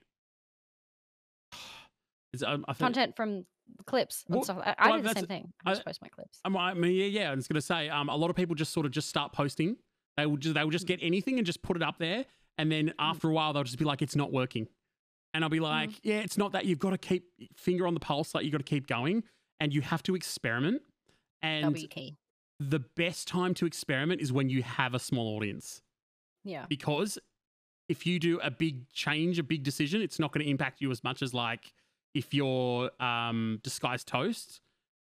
It's, 2.33 2.43
um, 2.43 2.65
I 2.67 2.73
think, 2.73 2.79
content 2.93 3.15
from 3.15 3.45
clips 3.85 4.23
and 4.27 4.35
Well- 4.35 4.43
stuff 4.43 4.57
I, 4.63 4.75
I 4.77 4.89
well, 4.89 4.97
do 5.01 5.07
the 5.07 5.13
same 5.13 5.25
thing 5.27 5.53
i 5.65 5.69
I- 5.69 5.73
just 5.73 5.85
post 5.85 6.01
my 6.01 6.07
clips 6.09 6.39
I 6.43 6.73
mean, 6.73 6.93
yeah, 6.95 7.05
yeah. 7.05 7.31
I 7.31 7.35
was 7.35 7.47
gonna 7.47 7.61
say, 7.61 7.89
um, 7.89 8.09
a 8.09 8.15
lot 8.15 8.29
of 8.29 8.35
people 8.35 8.55
just 8.55 8.73
sort 8.73 8.85
of 8.85 8.91
just 8.91 9.07
start 9.09 9.31
posting. 9.33 9.77
They 10.17 10.25
will 10.25 10.37
just 10.37 10.55
they 10.55 10.63
will 10.63 10.71
just 10.71 10.85
Mm. 10.85 10.89
get 10.89 10.99
anything 11.03 11.37
and 11.37 11.45
just 11.45 11.61
put 11.61 11.75
it 11.77 11.83
up 11.83 11.97
there, 11.99 12.25
and 12.57 12.71
then 12.71 12.93
after 12.99 13.29
a 13.29 13.33
while 13.33 13.53
they'll 13.53 13.63
just 13.63 13.77
be 13.77 13.85
like, 13.85 14.01
it's 14.01 14.15
not 14.15 14.31
working, 14.31 14.67
and 15.33 15.43
I'll 15.43 15.49
be 15.49 15.59
like, 15.59 15.91
Mm. 15.91 15.99
yeah, 16.03 16.19
it's 16.19 16.37
not 16.37 16.51
that. 16.53 16.65
You've 16.65 16.79
got 16.79 16.89
to 16.91 16.97
keep 16.97 17.25
finger 17.55 17.85
on 17.87 17.93
the 17.93 17.99
pulse, 17.99 18.33
like 18.35 18.43
you 18.45 18.51
got 18.51 18.57
to 18.57 18.63
keep 18.63 18.87
going, 18.87 19.23
and 19.59 19.73
you 19.73 19.81
have 19.81 20.03
to 20.03 20.15
experiment. 20.15 20.81
And 21.41 21.73
be 21.73 21.87
key 21.87 22.17
the 22.59 22.79
best 22.79 23.27
time 23.29 23.53
to 23.53 23.65
experiment 23.65 24.19
is 24.19 24.33
when 24.33 24.49
you 24.49 24.61
have 24.63 24.93
a 24.93 24.99
small 24.99 25.37
audience, 25.37 25.81
yeah 26.43 26.65
because 26.67 27.17
if 27.87 28.05
you 28.05 28.19
do 28.19 28.39
a 28.41 28.51
big 28.51 28.89
change, 28.91 29.39
a 29.39 29.43
big 29.43 29.63
decision, 29.63 30.01
it's 30.01 30.19
not 30.19 30.31
going 30.33 30.43
to 30.43 30.49
impact 30.49 30.81
you 30.81 30.91
as 30.91 31.01
much 31.03 31.21
as 31.21 31.33
like 31.33 31.73
if 32.13 32.33
you're 32.33 32.91
um, 33.01 33.59
disguised 33.63 34.07
toast 34.07 34.61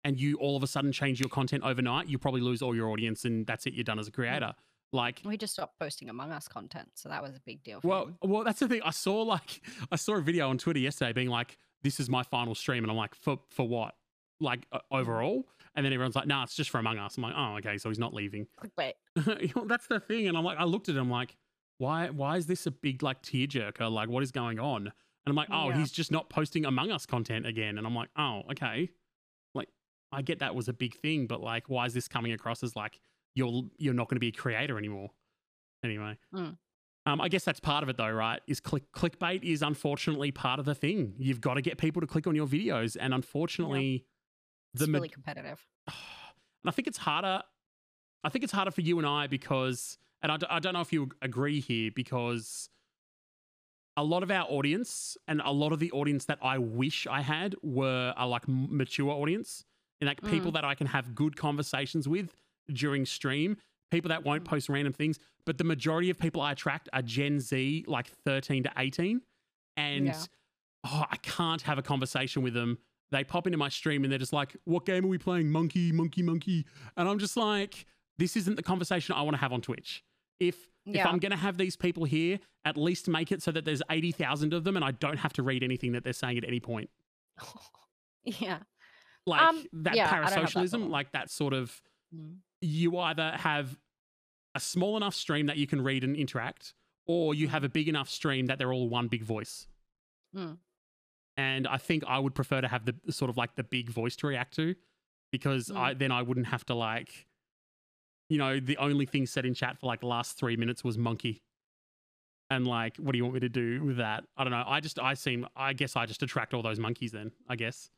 and 0.05 0.19
you 0.19 0.37
all 0.37 0.57
of 0.57 0.62
a 0.62 0.66
sudden 0.66 0.93
change 0.93 1.20
your 1.20 1.29
content 1.29 1.65
overnight, 1.65 2.09
you 2.09 2.19
probably 2.19 2.41
lose 2.41 2.62
all 2.62 2.74
your 2.74 2.89
audience 2.91 3.24
and 3.24 3.47
that's 3.47 3.66
it. 3.66 3.74
You're 3.74 3.85
done 3.85 3.99
as 3.99 4.09
a 4.09 4.12
creator. 4.12 4.55
Like, 4.95 5.23
we 5.24 5.39
just 5.39 5.55
stopped 5.55 5.79
posting 5.79 6.11
among 6.11 6.33
us 6.33 6.49
content 6.49 6.91
so 6.95 7.09
that 7.09 7.23
was 7.23 7.35
a 7.35 7.41
big 7.41 7.62
deal 7.62 7.81
for 7.81 7.89
well, 7.89 8.07
him. 8.07 8.16
well, 8.23 8.45
that's 8.45 8.61
the 8.61 8.69
thing. 8.69 8.83
I 8.85 8.91
saw 8.91 9.23
like 9.23 9.62
I 9.93 9.97
saw 9.97 10.16
a 10.16 10.20
video 10.20 10.51
on 10.51 10.59
Twitter 10.59 10.81
yesterday 10.81 11.12
being 11.12 11.29
like, 11.29 11.57
"This 11.83 11.99
is 11.99 12.11
my 12.11 12.23
final 12.23 12.55
stream," 12.55 12.85
and 12.85 12.91
I'm 12.91 12.97
like, 12.97 13.15
"For 13.15 13.39
for 13.49 13.66
what? 13.66 13.95
Like 14.39 14.66
uh, 14.70 14.81
overall?" 14.91 15.49
And 15.74 15.87
then 15.87 15.95
everyone's 15.95 16.15
like, 16.15 16.27
"Nah, 16.27 16.43
it's 16.43 16.55
just 16.55 16.69
for 16.69 16.79
Among 16.79 16.99
Us." 16.99 17.16
I'm 17.16 17.23
like, 17.23 17.33
"Oh, 17.35 17.57
okay, 17.57 17.79
so 17.79 17.89
he's 17.89 17.99
not 17.99 18.12
leaving." 18.12 18.47
clickbait 18.62 18.93
You 19.41 19.51
know, 19.57 19.65
that's 19.66 19.87
the 19.87 19.99
thing. 19.99 20.29
And 20.29 20.37
I'm 20.37 20.45
like, 20.45 20.59
I 20.59 20.65
looked 20.65 20.91
at 20.91 20.97
him 20.97 21.11
like, 21.11 21.37
why 21.79 22.11
why 22.11 22.37
is 22.37 22.47
this 22.47 22.66
a 22.66 22.70
big 22.70 23.03
like 23.03 23.23
tearjerker? 23.23 23.91
Like, 23.91 24.09
what 24.09 24.23
is 24.23 24.31
going 24.31 24.59
on? 24.59 24.93
And 25.24 25.31
I'm 25.32 25.36
like, 25.36 25.49
oh, 25.51 25.69
Yeah. 25.70 25.77
he's 25.78 25.93
just 25.93 26.11
not 26.11 26.28
posting 26.28 26.65
Among 26.65 26.90
Us 26.90 27.07
content 27.07 27.47
again. 27.47 27.78
And 27.78 27.86
I'm 27.86 27.94
like, 27.94 28.09
oh, 28.16 28.43
okay. 28.51 28.89
Like, 29.55 29.69
I 30.11 30.23
get 30.23 30.40
that 30.40 30.55
was 30.55 30.69
a 30.69 30.73
big 30.73 30.97
thing, 30.97 31.27
but 31.27 31.40
like, 31.40 31.69
why 31.69 31.86
is 31.86 31.94
this 31.94 32.09
coming 32.09 32.32
across 32.32 32.62
as 32.62 32.74
like 32.77 33.01
you're 33.35 33.62
you're 33.78 33.94
not 33.94 34.09
going 34.09 34.16
to 34.16 34.20
be 34.20 34.28
a 34.28 34.32
creator 34.32 34.77
anymore? 34.78 35.11
Anyway. 35.85 36.19
Mm. 36.35 36.57
Um, 37.05 37.20
I 37.20 37.28
guess 37.28 37.44
that's 37.44 37.59
part 37.61 37.82
of 37.82 37.89
it 37.89 37.97
though, 37.97 38.11
right? 38.11 38.40
Is 38.47 38.61
click 38.61 38.85
clickbait 38.93 39.43
is 39.43 39.62
unfortunately 39.62 40.31
part 40.31 40.61
of 40.61 40.65
the 40.66 40.74
thing. 40.74 41.15
You've 41.19 41.40
got 41.40 41.55
to 41.55 41.62
get 41.62 41.77
people 41.78 42.01
to 42.01 42.07
click 42.07 42.27
on 42.27 42.35
your 42.36 42.47
videos, 42.47 42.97
and 42.99 43.12
unfortunately, 43.12 44.05
it's 44.74 44.85
the 44.86 44.90
really 44.93 45.09
competitive 45.09 45.66
and 45.89 45.97
I 46.66 46.70
think 46.70 46.86
it's 46.89 46.99
harder. 46.99 47.43
I 48.24 48.28
think 48.28 48.44
it's 48.44 48.53
harder 48.53 48.70
for 48.70 48.82
you 48.82 48.99
and 48.99 49.07
I 49.07 49.27
because, 49.27 49.99
and 50.23 50.31
I, 50.31 50.36
d- 50.36 50.47
I 50.49 50.61
don't 50.61 50.74
know 50.74 50.81
if 50.81 50.93
you 50.93 51.09
agree 51.23 51.59
here, 51.59 51.90
because 51.93 52.69
a 53.97 54.02
lot 54.05 54.23
of 54.23 54.31
our 54.31 54.47
audience 54.48 55.16
and 55.28 55.43
a 55.44 55.51
lot 55.52 55.73
of 55.73 55.78
the 55.78 55.90
audience 55.93 56.24
that 56.27 56.39
I 56.43 56.59
wish 56.59 57.06
I 57.06 57.20
had 57.20 57.55
were 57.62 58.14
a 58.16 58.27
like 58.27 58.44
mature 58.48 59.10
audience 59.10 59.64
and 60.01 60.09
like 60.09 60.23
people 60.23 60.51
that 60.52 60.64
I 60.64 60.74
can 60.74 60.86
have 60.89 61.14
good 61.14 61.36
conversations 61.36 62.09
with 62.09 62.32
during 62.73 63.05
stream, 63.05 63.56
people 63.90 64.09
that 64.09 64.24
won't 64.24 64.44
Mm. 64.44 64.48
post 64.48 64.69
random 64.69 64.93
things. 64.93 65.19
But 65.44 65.59
the 65.59 65.64
majority 65.64 66.09
of 66.10 66.19
people 66.19 66.40
I 66.40 66.52
attract 66.52 66.89
are 66.93 67.02
Gen 67.02 67.39
Z, 67.40 67.85
like 67.86 68.09
13 68.09 68.62
to 68.62 68.73
18. 68.78 69.20
And 69.77 70.06
Yeah. 70.06 70.24
oh, 70.85 71.05
I 71.10 71.16
can't 71.16 71.62
have 71.62 71.78
a 71.78 71.82
conversation 71.82 72.43
with 72.43 72.55
them. 72.55 72.78
They 73.10 73.24
pop 73.24 73.47
into 73.47 73.59
my 73.59 73.69
stream 73.69 74.05
and 74.05 74.10
they're 74.10 74.19
just 74.19 74.32
like, 74.32 74.56
what 74.64 74.86
game 74.86 75.05
are 75.05 75.09
we 75.09 75.19
playing? 75.19 75.51
Monkey, 75.51 75.93
monkey, 75.93 76.23
monkey. 76.23 76.64
And 76.97 77.09
I'm 77.09 77.19
just 77.19 77.36
like, 77.36 77.85
this 78.16 78.36
isn't 78.39 78.55
the 78.56 78.62
conversation 78.62 79.14
I 79.14 79.20
want 79.23 79.35
to 79.35 79.40
have 79.40 79.52
on 79.52 79.60
Twitch. 79.60 80.02
If 80.40 80.70
If 80.87 81.07
I'm 81.07 81.19
going 81.19 81.31
to 81.31 81.37
have 81.39 81.59
these 81.59 81.77
people 81.77 82.05
here, 82.05 82.39
at 82.65 82.77
least 82.77 83.09
make 83.09 83.31
it 83.33 83.43
so 83.43 83.53
that 83.53 83.65
there's 83.65 83.83
80,000 83.91 84.53
of 84.53 84.65
them 84.65 84.77
and 84.77 84.85
I 84.85 84.91
don't 84.93 85.19
have 85.19 85.33
to 85.35 85.43
read 85.43 85.63
anything 85.63 85.93
that 85.93 86.03
they're 86.05 86.13
saying 86.13 86.39
at 86.39 86.45
any 86.45 86.61
point. 86.61 86.91
yeah. 88.25 88.59
Like 89.27 89.41
Um, 89.43 89.65
that 89.73 89.95
yeah, 89.97 90.11
I 90.11 90.29
that 90.31 90.39
parasocialism, 90.39 90.89
like 90.91 91.13
that 91.13 91.31
sort 91.31 91.55
of, 91.55 91.81
Mm. 92.15 92.39
you 92.61 92.99
either 92.99 93.31
have 93.39 93.79
a 94.55 94.61
small 94.61 94.99
enough 94.99 95.15
stream 95.15 95.47
that 95.47 95.57
you 95.57 95.67
can 95.67 95.81
read 95.81 96.05
and 96.05 96.15
interact, 96.15 96.75
or 97.07 97.35
you 97.35 97.49
have 97.49 97.65
a 97.65 97.71
big 97.71 97.89
enough 97.89 98.11
stream 98.11 98.47
that 98.47 98.59
they're 98.59 98.73
all 98.73 98.87
one 98.89 99.09
big 99.09 99.23
voice. 99.23 99.67
Mm. 100.37 100.59
And 101.39 101.67
I 101.67 101.79
think 101.79 102.05
I 102.07 102.19
would 102.19 102.35
prefer 102.35 102.61
to 102.61 102.69
have 102.69 102.85
the 102.85 102.95
sort 103.11 103.31
of 103.31 103.39
like 103.39 103.55
the 103.57 103.65
big 103.65 103.89
voice 103.89 104.15
to 104.17 104.27
react 104.27 104.55
to 104.57 104.75
because 105.31 105.69
Mm. 105.69 105.77
I 105.79 105.95
then 105.95 106.13
I 106.13 106.21
wouldn't 106.21 106.49
have 106.49 106.67
to 106.67 106.75
like, 106.75 107.27
you 108.33 108.39
know, 108.39 108.59
the 108.59 108.79
only 108.79 109.05
thing 109.05 109.27
said 109.27 109.45
in 109.45 109.53
chat 109.53 109.79
for 109.79 109.87
like 109.87 110.01
the 110.01 110.07
last 110.07 110.39
three 110.39 110.57
minutes 110.57 110.83
was 110.83 110.97
monkey. 110.97 111.43
And 112.51 112.67
like, 112.67 112.97
what 112.97 113.13
do 113.13 113.19
you 113.19 113.25
want 113.25 113.35
me 113.35 113.41
to 113.41 113.49
do 113.49 113.83
with 113.85 113.99
that? 113.99 114.25
I 114.37 114.45
don't 114.45 114.51
know. 114.51 114.65
I 114.67 114.81
just, 114.81 114.99
I 114.99 115.15
seem, 115.15 115.47
I 115.55 115.73
guess 115.73 115.97
I 115.97 116.07
just 116.07 116.23
attract 116.23 116.55
all 116.55 116.63
those 116.63 116.79
monkeys 116.79 117.13
then, 117.13 117.33
I 117.49 117.57
guess. 117.57 117.91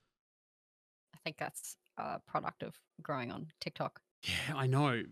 I 1.15 1.19
think 1.24 1.36
that's 1.39 1.77
a 1.98 2.19
product 2.20 2.62
of 2.62 2.74
growing 3.02 3.31
on 3.31 3.47
TikTok. 3.61 4.01
Yeah, 4.23 4.56
I 4.56 4.66
know. 4.66 5.02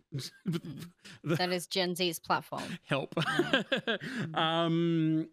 That 1.24 1.52
is 1.52 1.66
Gen 1.66 1.94
Z's 1.94 2.18
platform. 2.18 2.78
help. 2.84 3.14
Um, 4.34 5.28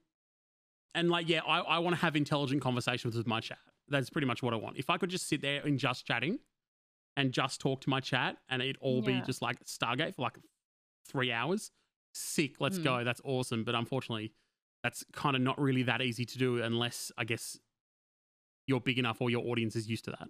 and 0.95 1.09
like, 1.09 1.29
yeah, 1.29 1.41
I, 1.47 1.59
I 1.59 1.79
want 1.79 1.95
to 1.95 2.01
have 2.01 2.15
intelligent 2.15 2.61
conversations 2.61 3.15
with 3.15 3.25
my 3.27 3.39
chat. 3.39 3.59
That's 3.87 4.09
pretty 4.09 4.27
much 4.27 4.43
what 4.43 4.53
I 4.53 4.57
want. 4.57 4.77
If 4.77 4.89
I 4.89 4.97
could 4.97 5.09
just 5.09 5.27
sit 5.27 5.41
there 5.41 5.61
and 5.63 5.79
just 5.79 6.05
chatting 6.05 6.39
and 7.19 7.31
just 7.31 7.59
talk 7.61 7.81
to 7.81 7.89
my 7.89 7.99
chat 7.99 8.37
and 8.49 8.61
it 8.61 8.77
all 8.81 9.01
be 9.01 9.21
just 9.25 9.41
like 9.41 9.63
Stargate 9.65 10.15
for 10.15 10.21
like 10.23 10.37
three 11.07 11.31
hours, 11.31 11.71
sick, 12.13 12.59
let's 12.59 12.79
Mm. 12.79 12.83
go. 12.83 13.03
That's 13.03 13.21
awesome. 13.23 13.63
But 13.63 13.75
unfortunately, 13.75 14.33
that's 14.83 15.03
kind 15.13 15.35
of 15.35 15.41
not 15.41 15.59
really 15.59 15.83
that 15.83 16.01
easy 16.01 16.25
to 16.25 16.37
do 16.37 16.61
unless 16.63 17.11
I 17.17 17.25
guess 17.25 17.59
you're 18.67 18.79
big 18.81 18.97
enough 18.99 19.19
or 19.21 19.29
your 19.29 19.45
audience 19.47 19.75
is 19.75 19.89
used 19.89 20.05
to 20.05 20.11
that. 20.11 20.29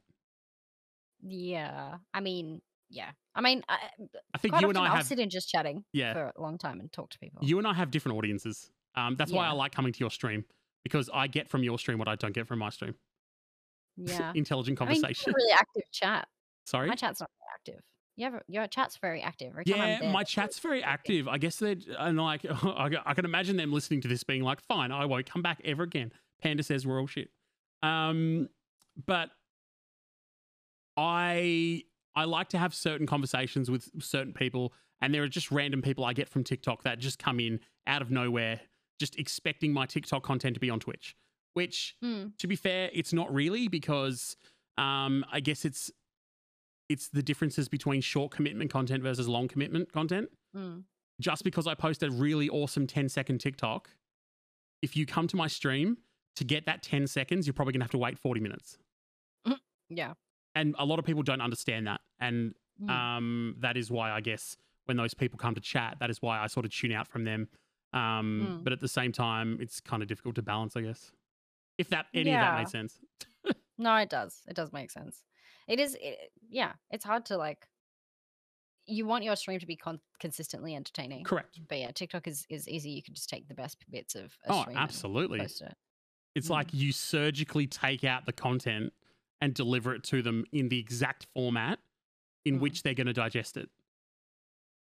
Yeah. 1.22 1.98
I 2.14 2.20
mean, 2.22 2.62
yeah. 2.90 3.12
I 3.36 3.42
mean, 3.42 3.62
I, 3.70 3.78
I 4.34 4.38
think 4.38 4.60
you 4.60 4.70
and 4.70 4.78
I 4.78 4.86
I'll 4.88 4.96
have, 4.98 5.06
sit 5.06 5.20
in 5.20 5.30
just 5.30 5.50
chatting 5.50 5.84
yeah, 5.94 6.14
for 6.14 6.32
a 6.36 6.42
long 6.42 6.58
time 6.58 6.80
and 6.80 6.92
talk 6.92 7.10
to 7.12 7.20
people. 7.20 7.44
you 7.44 7.58
and 7.58 7.68
I 7.68 7.74
have 7.74 7.92
different 7.92 8.18
audiences. 8.18 8.72
Um, 8.96 9.16
that's 9.18 9.32
why 9.32 9.46
I 9.48 9.52
like 9.52 9.72
coming 9.74 9.94
to 9.94 10.00
your 10.00 10.10
stream 10.10 10.46
because 10.84 11.10
I 11.14 11.28
get 11.28 11.48
from 11.50 11.64
your 11.64 11.78
stream 11.78 12.00
what 12.00 12.08
I 12.08 12.16
don't 12.16 12.34
get 12.34 12.48
from 12.48 12.60
my 12.60 12.70
stream. 12.70 12.96
yeah. 13.98 14.32
Intelligent 14.36 14.82
I 14.82 14.86
mean, 14.86 14.96
you 14.96 15.02
have 15.02 15.02
conversation. 15.04 15.32
a 15.32 15.36
really 15.38 15.52
active 15.54 15.84
chat. 15.92 16.28
Sorry. 16.70 16.88
My 16.88 16.96
chat's 16.96 17.20
not 17.20 17.30
very 17.40 17.76
active. 17.76 17.84
You 18.16 18.26
have 18.26 18.42
your 18.48 18.68
chat's 18.68 18.98
very 18.98 19.22
active. 19.22 19.52
Every 19.52 19.64
Yeah, 19.66 20.12
my 20.12 20.24
chat's 20.24 20.60
very 20.60 20.84
active. 20.84 21.28
I 21.28 21.38
guess 21.38 21.56
they're 21.56 21.76
and 21.98 22.18
like 22.18 22.46
I, 22.50 22.90
I 23.06 23.14
can 23.14 23.26
imagine 23.26 23.58
them 23.58 23.72
listening 23.72 24.02
to 24.02 24.08
this 24.08 24.24
being 24.24 24.44
like, 24.44 24.62
"Fine, 24.62 24.92
I 24.92 25.06
won't 25.06 25.30
come 25.30 25.42
back 25.42 25.62
ever 25.66 25.84
again." 25.84 26.12
Panda 26.42 26.64
says 26.64 26.86
we're 26.86 27.00
all 27.00 27.08
shit. 27.08 27.30
Um, 27.82 28.50
but 29.06 29.30
I 30.98 31.84
I 32.16 32.26
like 32.26 32.50
to 32.50 32.58
have 32.58 32.76
certain 32.76 33.08
conversations 33.08 33.72
with 33.72 33.90
certain 34.00 34.34
people, 34.34 34.74
and 35.02 35.14
there 35.14 35.24
are 35.24 35.30
just 35.30 35.50
random 35.50 35.82
people 35.82 36.04
I 36.04 36.14
get 36.14 36.28
from 36.28 36.44
TikTok 36.44 36.84
that 36.84 37.00
just 37.00 37.20
come 37.20 37.40
in 37.40 37.62
out 37.88 38.02
of 38.02 38.12
nowhere, 38.12 38.60
just 39.00 39.18
expecting 39.18 39.72
my 39.72 39.86
TikTok 39.86 40.24
content 40.24 40.56
to 40.56 40.60
be 40.60 40.70
on 40.70 40.80
Twitch. 40.80 41.16
Which, 41.54 41.96
Mm, 42.04 42.38
to 42.38 42.48
be 42.48 42.56
fair, 42.56 42.90
it's 42.94 43.12
not 43.12 43.34
really 43.34 43.68
because 43.70 44.36
um, 44.78 45.26
I 45.32 45.40
guess 45.40 45.66
it's 45.66 45.92
it's 46.90 47.08
the 47.10 47.22
differences 47.24 47.70
between 47.70 48.02
short 48.02 48.32
commitment 48.32 48.72
content 48.72 49.04
versus 49.04 49.28
long 49.30 49.48
commitment 49.48 49.92
content 49.94 50.30
mm. 50.56 50.84
just 51.22 51.44
because 51.44 51.68
I 51.68 51.76
post 51.76 52.02
a 52.04 52.10
really 52.10 52.50
awesome 52.50 52.88
10 52.88 53.08
second 53.10 53.38
TikTok, 53.40 53.90
if 54.82 54.98
you 54.98 55.06
come 55.06 55.28
to 55.28 55.36
my 55.36 55.48
stream 55.48 55.98
to 56.36 56.44
get 56.44 56.66
that 56.66 56.82
10 56.84 57.08
seconds, 57.08 57.46
you're 57.46 57.54
probably 57.54 57.74
going 57.74 57.82
to 57.82 57.86
have 57.86 57.92
to 57.92 57.98
wait 57.98 58.18
40 58.18 58.42
minutes. 58.42 58.78
Yeah. 59.92 60.14
And 60.54 60.76
a 60.78 60.86
lot 60.86 61.00
of 61.00 61.06
people 61.06 61.24
don't 61.24 61.42
understand 61.42 61.88
that. 61.88 62.02
And 62.20 62.54
Mm. 62.82 62.90
um, 62.90 63.56
that 63.60 63.76
is 63.76 63.92
why 63.92 64.10
I 64.12 64.22
guess 64.22 64.56
when 64.86 64.96
those 64.96 65.14
people 65.14 65.38
come 65.38 65.54
to 65.54 65.60
chat, 65.62 65.98
that 66.00 66.10
is 66.10 66.22
why 66.22 66.40
I 66.40 66.48
sort 66.48 66.66
of 66.66 66.72
tune 66.72 66.94
out 66.94 67.08
from 67.10 67.26
them. 67.26 67.50
Um, 67.92 68.60
Mm. 68.60 68.64
But 68.64 68.72
at 68.72 68.80
the 68.80 68.88
same 68.88 69.12
time, 69.12 69.58
it's 69.60 69.82
kind 69.82 70.02
of 70.02 70.08
difficult 70.08 70.36
to 70.36 70.42
balance, 70.42 70.78
I 70.78 70.82
guess. 70.82 71.12
If 71.78 71.90
that 71.90 72.06
any 72.14 72.30
of 72.32 72.40
that 72.40 72.58
made 72.58 72.70
sense. 72.70 73.00
No, 73.78 73.96
it 73.96 74.10
does. 74.10 74.42
It 74.48 74.56
does 74.56 74.72
make 74.74 74.92
sense. 74.92 75.24
It 75.70 75.80
is, 75.80 75.96
it, 76.02 76.32
yeah. 76.50 76.74
It's 76.92 77.06
hard 77.06 77.26
to 77.28 77.38
like. 77.38 77.66
You 78.88 79.06
want 79.06 79.24
your 79.24 79.36
stream 79.36 79.60
to 79.60 79.68
be 79.68 79.76
con- 79.76 80.00
consistently 80.20 80.76
entertaining, 80.76 81.24
Correct. 81.24 81.60
but 81.70 81.78
yeah, 81.78 81.92
TikTok 81.92 82.28
is 82.28 82.46
is 82.50 82.68
easy. 82.68 82.90
You 82.90 83.04
can 83.04 83.14
just 83.14 83.30
take 83.30 83.48
the 83.48 83.54
best 83.54 83.78
bits 83.90 84.16
of 84.16 84.36
a 84.46 84.52
Oh, 84.52 84.62
stream 84.64 84.78
and 84.78 84.84
absolutely. 84.84 85.40
post 85.40 85.62
it. 85.62 85.78
It's 86.36 86.48
Mm. 86.48 86.52
like 86.52 86.74
you 86.74 86.92
surgically 86.92 87.68
take 87.68 88.04
out 88.04 88.26
the 88.26 88.34
content 88.34 88.92
and 89.42 89.54
deliver 89.54 89.94
it 89.94 90.04
to 90.06 90.22
them 90.24 90.44
in 90.52 90.70
the 90.70 90.80
exact 90.80 91.28
format 91.36 91.80
in 92.46 92.58
Mm. 92.58 92.62
which 92.62 92.82
they're 92.84 92.96
going 92.96 93.08
to 93.08 93.14
digest 93.14 93.58
it. 93.58 93.70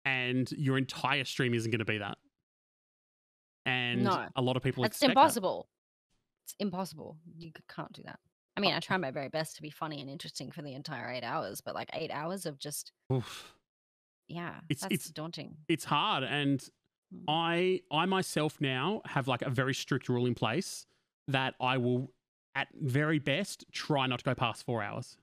And 0.03 0.51
your 0.53 0.79
entire 0.79 1.23
stream 1.25 1.53
isn't 1.53 1.69
going 1.69 1.79
to 1.79 1.85
be 1.85 1.99
that. 1.99 2.17
And 3.67 4.03
No. 4.05 4.27
a 4.35 4.41
lot 4.41 4.57
of 4.57 4.63
people 4.63 4.83
It's 4.83 4.97
expect 4.97 5.09
that. 5.09 5.11
impossible. 5.21 5.69
It's 6.45 6.55
impossible. 6.57 7.19
You 7.37 7.51
can't 7.69 7.93
do 7.93 8.01
that. 8.03 8.19
I 8.61 8.67
mean, 8.67 8.73
I 8.75 8.79
try 8.87 8.97
my 8.97 9.11
very 9.11 9.29
best 9.29 9.55
to 9.55 9.61
be 9.61 9.69
funny 9.71 10.01
and 10.01 10.09
interesting 10.09 10.51
for 10.51 10.61
the 10.61 10.73
entire 10.73 11.09
eight 11.09 11.23
hours, 11.23 11.61
but 11.61 11.73
like 11.73 11.89
eight 11.93 12.11
hours 12.11 12.45
of 12.45 12.59
just 12.59 12.91
Oof. 13.11 13.53
yeah, 14.27 14.59
It's- 14.69 14.81
that's 14.81 14.93
it's- 14.93 15.09
daunting. 15.09 15.57
It's 15.67 15.85
hard 15.85 16.23
and 16.23 16.63
Mm. 17.13 17.23
I 17.27 17.81
I 17.91 18.05
myself 18.05 18.61
now 18.61 19.01
have 19.03 19.27
like 19.27 19.41
a 19.41 19.49
very 19.49 19.73
strict 19.73 20.07
rule 20.07 20.25
in 20.25 20.33
place 20.33 20.85
that 21.27 21.55
I 21.59 21.75
will 21.77 22.13
at 22.55 22.69
very 22.73 23.19
best 23.19 23.65
try 23.73 24.07
not 24.07 24.19
to 24.19 24.23
go 24.23 24.33
past 24.33 24.63
4 24.65 24.81
hours. 24.81 25.17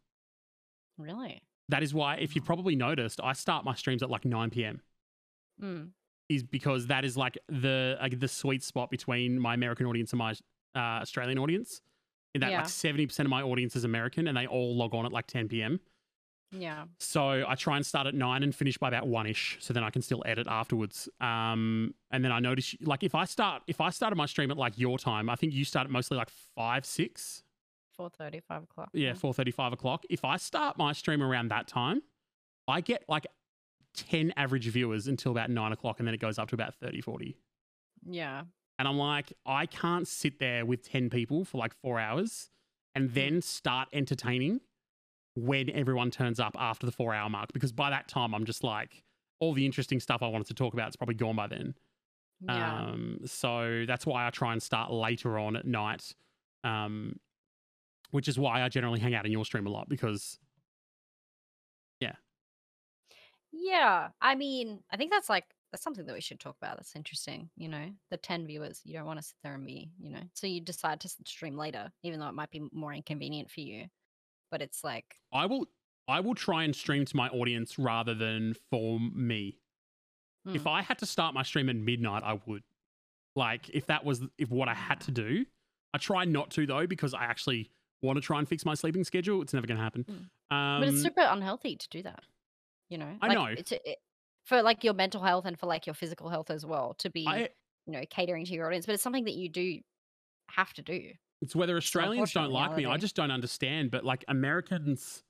Really? 0.99 1.41
That 1.71 1.83
is 1.83 1.95
why 1.95 2.17
if 2.17 2.35
you've 2.37 2.45
probably 2.45 2.77
noticed 2.77 3.21
I 3.25 3.33
start 3.33 3.65
my 3.65 3.75
streams 3.75 4.03
at 4.03 4.11
like 4.11 4.27
9 4.27 4.51
p.m. 4.51 4.83
Mm. 5.63 5.93
is 6.29 6.43
because 6.43 6.89
that 6.89 7.07
is 7.07 7.17
like 7.17 7.39
the 7.49 7.97
like 8.03 8.21
the 8.21 8.29
sweet 8.29 8.63
spot 8.63 8.91
between 8.91 9.39
my 9.41 9.55
American 9.55 9.87
audience 9.87 10.13
and 10.13 10.19
my 10.19 10.33
uh, 10.75 11.01
Australian 11.01 11.39
audience. 11.39 11.81
In 12.35 12.41
that 12.43 12.51
Yeah. 12.51 12.59
like 12.59 12.69
seventy 12.69 13.07
percent 13.07 13.27
of 13.27 13.31
my 13.31 13.43
audience 13.43 13.75
is 13.77 13.85
American, 13.85 14.29
and 14.29 14.37
they 14.37 14.47
all 14.47 14.77
log 14.77 14.95
on 14.95 15.07
at 15.07 15.13
like 15.13 15.27
ten 15.27 15.49
p.m. 15.49 15.81
Yeah. 16.51 16.85
So 16.99 17.45
I 17.47 17.55
try 17.57 17.77
and 17.77 17.85
start 17.85 18.07
at 18.07 18.15
nine 18.15 18.43
and 18.43 18.55
finish 18.55 18.79
by 18.79 18.89
about 18.89 19.07
one 19.07 19.27
ish, 19.27 19.59
so 19.61 19.75
then 19.75 19.85
I 19.85 19.91
can 19.91 20.01
still 20.03 20.23
edit 20.25 20.47
afterwards. 20.49 21.09
Um, 21.21 21.95
and 22.11 22.25
then 22.25 22.33
I 22.33 22.39
notice 22.41 22.75
like 22.81 23.03
if 23.03 23.15
I 23.15 23.25
start 23.25 23.63
if 23.67 23.81
I 23.81 23.91
started 23.91 24.17
my 24.17 24.27
stream 24.27 24.51
at 24.51 24.57
like 24.57 24.79
your 24.79 24.99
time, 24.99 25.29
I 25.29 25.37
think 25.37 25.53
you 25.53 25.65
start 25.65 25.87
at 25.87 25.91
mostly 25.91 26.17
like 26.17 26.31
five 26.55 26.87
six. 26.87 26.87
five 26.87 26.87
six, 26.87 27.43
Four 27.97 28.11
thirty, 28.11 28.41
five 28.41 28.63
o'clock. 28.63 28.91
yeah, 28.93 29.13
four 29.15 29.35
thirty 29.35 29.51
five 29.51 29.73
o'clock. 29.73 30.05
If 30.09 30.25
I 30.25 30.37
start 30.37 30.79
my 30.79 30.93
stream 30.93 31.23
around 31.23 31.49
that 31.49 31.67
time, 31.69 32.03
I 32.67 32.81
get 32.81 33.05
like 33.09 33.27
ten 33.95 34.33
average 34.37 34.67
viewers 34.69 35.07
until 35.09 35.33
about 35.33 35.51
nine 35.51 35.73
o'clock, 35.73 35.99
and 35.99 36.07
then 36.07 36.15
it 36.15 36.21
goes 36.21 36.39
up 36.39 36.49
to 36.51 36.55
about 36.55 36.75
30, 36.77 37.01
40. 37.01 37.37
Yeah. 38.09 38.43
And 38.79 38.87
I'm 38.87 38.97
like, 38.97 39.33
I 39.45 39.67
can't 39.67 40.07
sit 40.07 40.39
there 40.39 40.65
with 40.65 40.89
10 40.89 41.11
people 41.11 41.45
for 41.45 41.59
like 41.59 41.75
four 41.75 41.99
hours 41.99 42.51
and 42.95 43.13
then 43.13 43.43
start 43.43 43.89
entertaining 43.93 44.61
when 45.35 45.71
everyone 45.71 46.11
turns 46.11 46.39
up 46.41 46.57
after 46.59 46.87
the 46.87 46.93
four 46.93 47.13
hour 47.15 47.29
mark. 47.29 47.53
Because 47.53 47.73
by 47.73 47.91
that 47.91 48.09
time, 48.09 48.35
I'm 48.35 48.45
just 48.45 48.63
like, 48.63 49.03
all 49.41 49.53
the 49.53 49.67
interesting 49.67 50.01
stuff 50.01 50.23
I 50.23 50.29
wanted 50.29 50.47
to 50.49 50.55
talk 50.55 50.75
about 50.75 50.89
is 50.89 50.97
probably 50.97 51.15
gone 51.15 51.37
by 51.37 51.49
then. 51.49 51.75
Yeah. 52.41 52.83
Um, 52.83 53.19
so 53.25 53.85
that's 53.87 54.07
why 54.07 54.27
I 54.27 54.31
try 54.31 54.53
and 54.53 54.63
start 54.63 54.93
later 54.93 55.39
on 55.39 55.57
at 55.57 55.67
night, 55.67 56.15
um, 56.65 57.19
which 58.11 58.29
is 58.29 58.39
why 58.39 58.63
I 58.63 58.69
generally 58.69 59.01
hang 59.01 59.15
out 59.15 59.27
in 59.27 59.33
your 59.33 59.45
stream 59.45 59.67
a 59.67 59.71
lot 59.71 59.89
because, 59.89 60.39
yeah. 62.01 62.15
Yeah. 63.53 64.09
I 64.21 64.35
mean, 64.35 64.81
I 64.91 64.97
think 64.97 65.11
that's 65.11 65.29
like 65.29 65.47
that's 65.71 65.85
something 65.85 66.07
that 66.07 66.15
we 66.15 66.21
should 66.21 66.41
talk 66.41 66.57
about. 66.61 66.77
That's 66.77 66.97
interesting. 66.97 67.51
You 67.57 67.69
know, 67.69 67.91
the 68.11 68.17
ten 68.17 68.47
viewers. 68.47 68.81
You 68.85 68.95
don't 68.95 69.07
want 69.07 69.19
to 69.19 69.25
sit 69.25 69.37
there 69.43 69.55
and 69.55 69.67
be, 69.67 69.91
you 70.01 70.11
know. 70.11 70.23
So 70.35 70.47
you 70.47 70.61
decide 70.61 71.01
to 71.01 71.09
stream 71.25 71.57
later, 71.57 71.91
even 72.03 72.21
though 72.21 72.29
it 72.29 72.35
might 72.35 72.51
be 72.51 72.63
more 72.73 72.93
inconvenient 72.93 73.51
for 73.51 73.61
you. 73.61 73.87
But 74.51 74.63
it's 74.63 74.83
like, 74.83 75.17
I 75.33 75.47
will. 75.47 75.67
I 76.09 76.21
will 76.21 76.35
try 76.35 76.65
and 76.65 76.75
stream 76.75 77.05
to 77.05 77.17
my 77.17 77.29
audience 77.29 77.79
rather 77.79 78.15
than 78.15 78.55
for 78.71 78.99
me. 78.99 79.59
If 80.47 80.65
mm, 80.65 80.71
I 80.71 80.81
had 80.81 80.99
to 81.01 81.07
start 81.07 81.35
my 81.35 81.43
stream 81.43 81.69
at 81.69 81.77
midnight, 81.77 82.23
I 82.25 82.41
would. 82.47 82.63
Like, 83.37 83.69
if 83.69 83.87
that 83.87 84.05
was 84.05 84.23
if 84.39 84.51
what 84.51 84.69
I 84.69 84.75
had 84.75 85.01
to 85.03 85.11
do, 85.11 85.45
I 85.93 85.99
try 85.99 86.25
not 86.25 86.51
to 86.53 86.67
though 86.67 86.87
because 86.87 87.13
I 87.13 87.25
actually 87.25 87.71
want 88.01 88.17
to 88.17 88.23
try 88.23 88.39
and 88.39 88.49
fix 88.49 88.65
my 88.65 88.75
sleeping 88.75 89.05
schedule. 89.05 89.43
It's 89.43 89.53
never 89.53 89.67
going 89.67 89.77
to 89.77 89.83
happen. 89.83 90.07
Um, 90.51 90.81
but 90.81 90.89
it's 90.89 91.03
super 91.03 91.21
unhealthy 91.21 91.77
to 91.77 91.89
do 91.91 92.03
that. 92.05 92.25
You 92.89 92.97
know, 92.97 93.19
I 93.21 93.29
like, 93.29 93.37
know. 93.37 93.47
it's 93.47 93.73
it, 93.73 93.99
for 94.49 94.63
like 94.63 94.83
your 94.83 94.95
mental 94.95 95.23
health 95.23 95.45
and 95.45 95.59
for 95.59 95.67
like 95.67 95.87
your 95.87 95.95
physical 95.95 96.31
health 96.31 96.51
as 96.51 96.65
well 96.65 96.95
to 96.99 97.11
be, 97.11 97.27
I, 97.29 97.51
you 97.87 97.93
know, 97.93 98.03
catering 98.09 98.47
to 98.47 98.53
your 98.53 98.67
audience. 98.67 98.87
But 98.87 98.95
it's 98.95 99.03
something 99.03 99.25
that 99.25 99.35
you 99.35 99.49
do 99.51 99.81
have 100.51 100.73
to 100.75 100.83
do. 100.83 101.11
it's 101.43 101.55
whether 101.55 101.77
Australians 101.77 102.33
don't 102.33 102.51
like 102.51 102.75
me. 102.75 102.87
I 102.87 102.97
just 102.97 103.15
don't 103.15 103.31
understand. 103.31 103.91
But 103.91 104.05
like 104.05 104.25
Americans, 104.27 105.23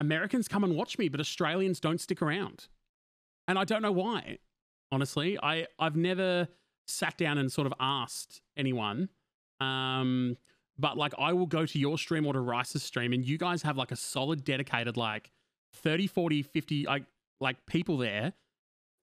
Americans 0.00 0.46
come 0.46 0.62
and 0.62 0.76
watch 0.76 0.98
me, 0.98 1.08
but 1.08 1.18
Australians 1.18 1.80
don't 1.80 2.00
stick 2.00 2.22
around, 2.22 2.68
and 3.48 3.58
I 3.58 3.64
don't 3.64 3.82
know 3.82 3.92
why. 3.92 4.38
honestly. 4.92 5.38
I 5.42 5.66
I've 5.78 5.96
never 5.96 6.48
sat 6.86 7.18
down 7.18 7.38
and 7.38 7.50
sort 7.50 7.66
of 7.66 7.74
asked 7.80 8.40
anyone. 8.56 9.08
Um, 9.60 10.36
but 10.78 10.96
like 10.96 11.12
I 11.18 11.32
will 11.32 11.46
go 11.46 11.66
to 11.66 11.78
your 11.78 11.98
stream 11.98 12.26
or 12.26 12.32
to 12.32 12.40
Rice's 12.40 12.82
stream 12.82 13.12
and 13.12 13.24
you 13.24 13.38
guys 13.38 13.62
have 13.62 13.76
like 13.76 13.92
a 13.92 13.96
solid 13.96 14.44
dedicated 14.44 14.96
like 14.96 15.30
30, 15.74 16.06
40, 16.06 16.42
50 16.42 16.84
like 16.84 17.04
like 17.42 17.56
people 17.66 17.98
there 17.98 18.32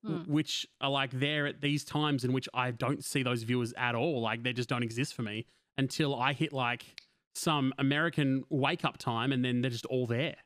Mm. 0.02 0.26
which 0.28 0.66
are 0.80 0.88
like 0.88 1.10
there 1.10 1.46
at 1.46 1.60
these 1.60 1.84
times 1.84 2.24
in 2.24 2.32
which 2.32 2.48
I 2.54 2.70
don't 2.70 3.04
see 3.04 3.22
those 3.22 3.42
viewers 3.42 3.74
at 3.76 3.94
all. 3.94 4.22
Like 4.22 4.42
they 4.44 4.54
just 4.54 4.66
don't 4.70 4.82
exist 4.82 5.12
for 5.12 5.20
me 5.20 5.44
until 5.76 6.18
I 6.18 6.32
hit 6.32 6.54
like 6.54 6.86
some 7.34 7.74
American 7.78 8.44
wake 8.48 8.82
up 8.82 8.96
time 8.96 9.30
and 9.30 9.44
then 9.44 9.60
they're 9.60 9.70
just 9.70 9.84
all 9.84 10.06
there. 10.06 10.36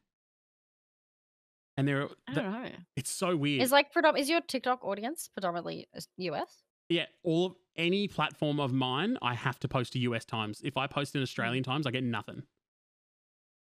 And 1.77 1.87
they're 1.87 2.09
I 2.27 2.35
don't 2.35 2.53
know. 2.53 2.69
it's 2.97 3.11
so 3.11 3.37
weird. 3.37 3.63
Is 3.63 3.71
like 3.71 3.93
predom- 3.95 4.19
is 4.19 4.29
your 4.29 4.41
TikTok 4.41 4.85
audience 4.85 5.29
predominantly 5.33 5.87
US? 6.17 6.65
Yeah, 6.89 7.07
all 7.23 7.47
of 7.47 7.55
any 7.77 8.09
platform 8.09 8.59
of 8.59 8.73
mine, 8.73 9.19
I 9.23 9.35
have 9.35 9.61
to 9.61 9.69
post 9.69 9.93
to 9.93 10.01
US 10.01 10.25
times. 10.25 10.63
If 10.65 10.77
I 10.77 10.89
post 10.89 11.15
in 11.15 11.21
Hmm. 11.21 11.25
Australian 11.25 11.63
times, 11.63 11.87
I 11.87 11.93
get 11.93 12.03
nothing. 12.03 12.43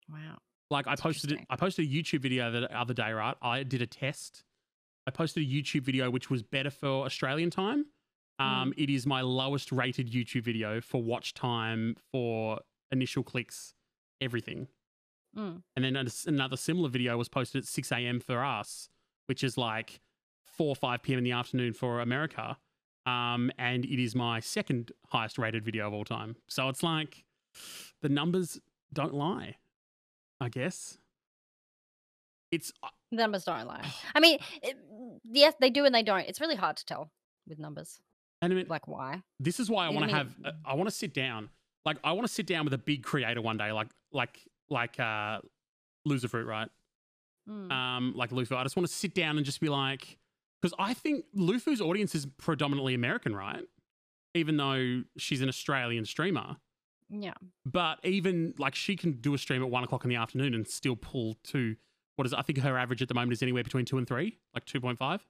Wow. 0.09 0.39
Like 0.71 0.87
I 0.87 0.97
posted 0.97 1.33
it. 1.33 1.41
I 1.49 1.57
posted 1.57 1.85
a 1.85 1.89
YouTube 1.89 2.21
video 2.21 2.51
the 2.51 2.77
other 2.77 2.95
day, 2.95 3.13
right? 3.13 3.37
I 3.41 3.63
did 3.63 3.83
a 3.83 3.87
test. 3.87 4.45
I 5.07 5.11
posted 5.11 5.43
a 5.45 5.47
YouTube 5.47 5.83
video 5.83 6.11
which 6.11 6.31
was 6.31 6.43
better 6.43 6.71
for 6.71 7.05
Australian 7.05 7.51
time. 7.51 7.87
Um, 8.39 8.73
Hmm. 8.75 8.83
It 8.83 8.91
is 8.91 9.07
my 9.07 9.21
lowest 9.23 9.73
rated 9.73 10.11
YouTube 10.11 10.43
video 10.43 10.81
for 10.81 11.03
watch 11.03 11.33
time, 11.35 11.97
for 12.13 12.61
initial 12.91 13.23
clicks, 13.23 13.75
everything. 14.21 14.69
Mm. 15.37 15.63
And 15.75 15.85
then 15.85 15.97
another 16.27 16.57
similar 16.57 16.89
video 16.89 17.17
was 17.17 17.29
posted 17.29 17.63
at 17.63 17.69
6 17.69 17.93
a.m. 17.93 18.21
for 18.21 18.45
us, 18.45 18.89
which 19.27 19.45
is 19.45 19.57
like 19.57 20.01
4 20.47 20.69
or 20.69 20.77
5 20.77 21.03
p.m. 21.03 21.19
in 21.19 21.25
the 21.25 21.33
afternoon 21.33 21.73
for 21.73 22.01
America. 22.01 22.57
Um, 23.05 23.53
and 23.59 23.85
it 23.85 24.03
is 24.03 24.15
my 24.15 24.41
second 24.41 24.93
highest 25.09 25.39
rated 25.39 25.65
video 25.65 25.87
of 25.87 25.95
all 25.95 26.05
time. 26.05 26.37
So 26.49 26.69
it's 26.69 26.83
like 26.83 27.25
the 28.03 28.09
numbers 28.09 28.61
don't 28.93 29.15
lie, 29.15 29.57
I 30.41 30.49
guess. 30.49 30.99
It's, 32.53 32.73
uh, 32.83 32.89
numbers 33.11 33.45
don't 33.45 33.67
lie. 33.67 33.85
I 34.15 34.21
mean, 34.21 34.39
it, 34.63 34.77
yes, 35.25 35.55
they 35.61 35.71
do 35.71 35.85
and 35.85 35.95
they 35.95 36.03
don't. 36.03 36.21
It's 36.29 36.41
really 36.41 36.57
hard 36.57 36.77
to 36.79 36.85
tell 36.87 37.11
with 37.49 37.59
numbers. 37.59 38.01
and 38.43 38.53
I 38.53 38.57
mean, 38.57 38.67
Like 38.69 38.87
why? 38.89 39.23
this 39.41 39.61
is 39.61 39.71
why 39.71 39.87
I 39.87 39.91
want 39.91 40.09
to 40.09 40.15
have, 40.17 40.35
uh, 40.45 40.53
I 40.65 40.75
want 40.75 40.89
to 40.89 40.95
sit 40.95 41.13
down. 41.15 41.49
Like, 41.85 41.99
I 42.03 42.13
want 42.13 42.27
to 42.27 42.33
sit 42.33 42.47
down 42.47 42.65
with 42.65 42.75
a 42.75 42.79
big 42.79 43.05
creator 43.05 43.41
one 43.41 43.57
day, 43.57 43.71
like, 43.71 43.89
like, 44.13 44.41
like, 44.69 44.99
uh, 44.99 45.39
Loserfruit, 46.09 46.45
right? 46.47 46.69
Mm. 47.49 47.71
um, 47.71 48.13
like 48.17 48.31
Lufu. 48.31 48.57
I 48.57 48.65
just 48.65 48.75
want 48.77 48.89
to 48.89 48.93
sit 48.93 49.15
down 49.15 49.37
and 49.37 49.47
just 49.47 49.61
be 49.61 49.69
like, 49.69 50.19
because 50.61 50.75
I 50.81 50.95
think 50.95 51.25
Lufu's 51.37 51.81
audience 51.81 52.13
is 52.17 52.27
predominantly 52.39 52.95
American, 52.95 53.37
right? 53.37 53.63
Even 54.35 54.57
though 54.57 55.03
she's 55.17 55.43
an 55.43 55.49
Australian 55.49 56.05
streamer. 56.07 56.57
Yeah. 57.09 57.35
But 57.65 57.99
even 58.05 58.55
like 58.59 58.75
she 58.75 58.97
can 58.97 59.13
do 59.21 59.35
a 59.35 59.39
stream 59.39 59.63
at 59.63 59.71
one 59.71 59.85
o'clock 59.85 60.05
in 60.05 60.11
the 60.11 60.17
afternoon 60.17 60.55
and 60.55 60.67
still 60.67 60.97
pull 60.97 61.35
to 61.45 61.77
what 62.17 62.27
is 62.27 62.33
it? 62.33 62.39
I 62.39 62.43
think 62.43 62.59
her 62.61 62.77
average 62.79 63.03
at 63.03 63.09
the 63.09 63.15
moment 63.15 63.33
is 63.33 63.43
anywhere 63.43 63.63
between 63.63 63.85
two 63.85 63.99
and 63.99 64.07
three, 64.09 64.39
like 64.55 64.65
2.5. 64.65 65.21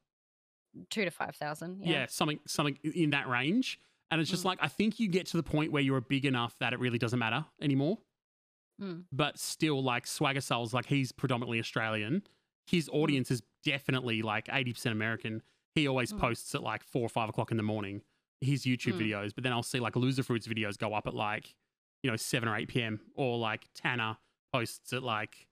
Two 0.91 1.05
to 1.05 1.11
five 1.11 1.35
thousand. 1.35 1.81
Yeah. 1.83 1.91
Yeah. 1.93 2.07
something 2.09 2.39
something 2.47 2.79
in 2.83 3.11
that 3.11 3.29
range. 3.29 3.81
And 4.11 4.21
it's 4.21 4.31
just 4.31 4.43
Mm. 4.43 4.47
like 4.47 4.59
I 4.63 4.69
think 4.69 5.01
you 5.01 5.09
get 5.09 5.27
to 5.29 5.37
the 5.37 5.43
point 5.43 5.73
where 5.73 5.83
you're 5.83 6.01
big 6.01 6.25
enough 6.25 6.57
that 6.61 6.73
it 6.73 6.79
really 6.79 6.99
doesn't 6.99 7.19
matter 7.19 7.45
anymore. 7.61 7.99
Mm. 8.81 9.05
But 9.11 9.39
still, 9.39 9.83
like 9.83 10.05
SwaggerSouls, 10.05 10.73
like 10.73 10.87
he's 10.87 11.13
predominantly 11.13 11.59
Australian. 11.59 12.23
His 12.67 12.89
audience 12.93 13.31
is 13.31 13.43
definitely 13.65 14.23
like 14.23 14.47
80% 14.49 14.93
American. 14.93 15.43
He 15.75 15.87
always 15.89 16.13
Mm. 16.13 16.19
posts 16.21 16.55
at 16.55 16.63
like 16.63 16.83
four 16.85 17.03
or 17.03 17.09
five 17.09 17.29
o'clock 17.31 17.51
in 17.51 17.57
the 17.57 17.63
morning, 17.63 18.03
his 18.41 18.65
YouTube 18.65 18.95
Mm. 18.95 19.01
videos. 19.09 19.35
But 19.35 19.45
then 19.45 19.53
I'll 19.53 19.63
see 19.63 19.81
like 19.81 19.95
Loserfruit's 19.95 20.47
videos 20.47 20.77
go 20.79 20.93
up 20.95 21.07
at 21.07 21.15
like, 21.15 21.55
you 22.07 22.13
know, 22.13 22.17
7 22.17 22.49
or 22.49 22.57
8 22.57 22.69
p.m. 22.69 23.01
Or 23.17 23.37
like 23.37 23.67
Tanner 23.75 24.17
posts 24.53 24.93
at 24.93 25.03
like 25.03 25.49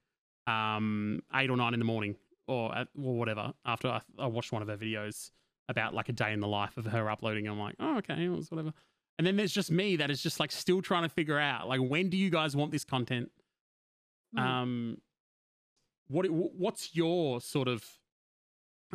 um, 0.46 1.20
8 1.34 1.50
or 1.50 1.56
9 1.56 1.74
in 1.74 1.80
the 1.80 1.84
morning 1.84 2.14
or, 2.46 2.72
at, 2.72 2.86
or 2.96 3.18
whatever 3.18 3.52
after 3.66 3.88
I, 3.88 4.00
I 4.20 4.26
watched 4.28 4.52
one 4.52 4.62
of 4.62 4.68
her 4.68 4.76
videos 4.76 5.32
about 5.68 5.94
like 5.94 6.08
a 6.08 6.12
day 6.12 6.32
in 6.32 6.38
the 6.38 6.46
life 6.46 6.76
of 6.76 6.86
her 6.86 7.10
uploading. 7.10 7.48
I'm 7.48 7.58
like, 7.58 7.74
oh, 7.80 7.98
okay, 7.98 8.24
it 8.24 8.28
was 8.28 8.52
whatever. 8.52 8.72
And 9.18 9.26
then 9.26 9.36
there's 9.36 9.52
just 9.52 9.72
me 9.72 9.96
that 9.96 10.12
is 10.12 10.22
just 10.22 10.38
like 10.38 10.52
still 10.52 10.80
trying 10.80 11.02
to 11.02 11.08
figure 11.08 11.40
out 11.40 11.66
like 11.66 11.80
when 11.80 12.08
do 12.08 12.16
you 12.16 12.30
guys 12.30 12.54
want 12.54 12.70
this 12.70 12.84
content? 12.84 13.32
Mm. 14.36 14.40
Um, 14.40 14.98
what 16.06 16.26
what's 16.30 16.94
your 16.94 17.40
sort 17.40 17.66
of? 17.66 17.84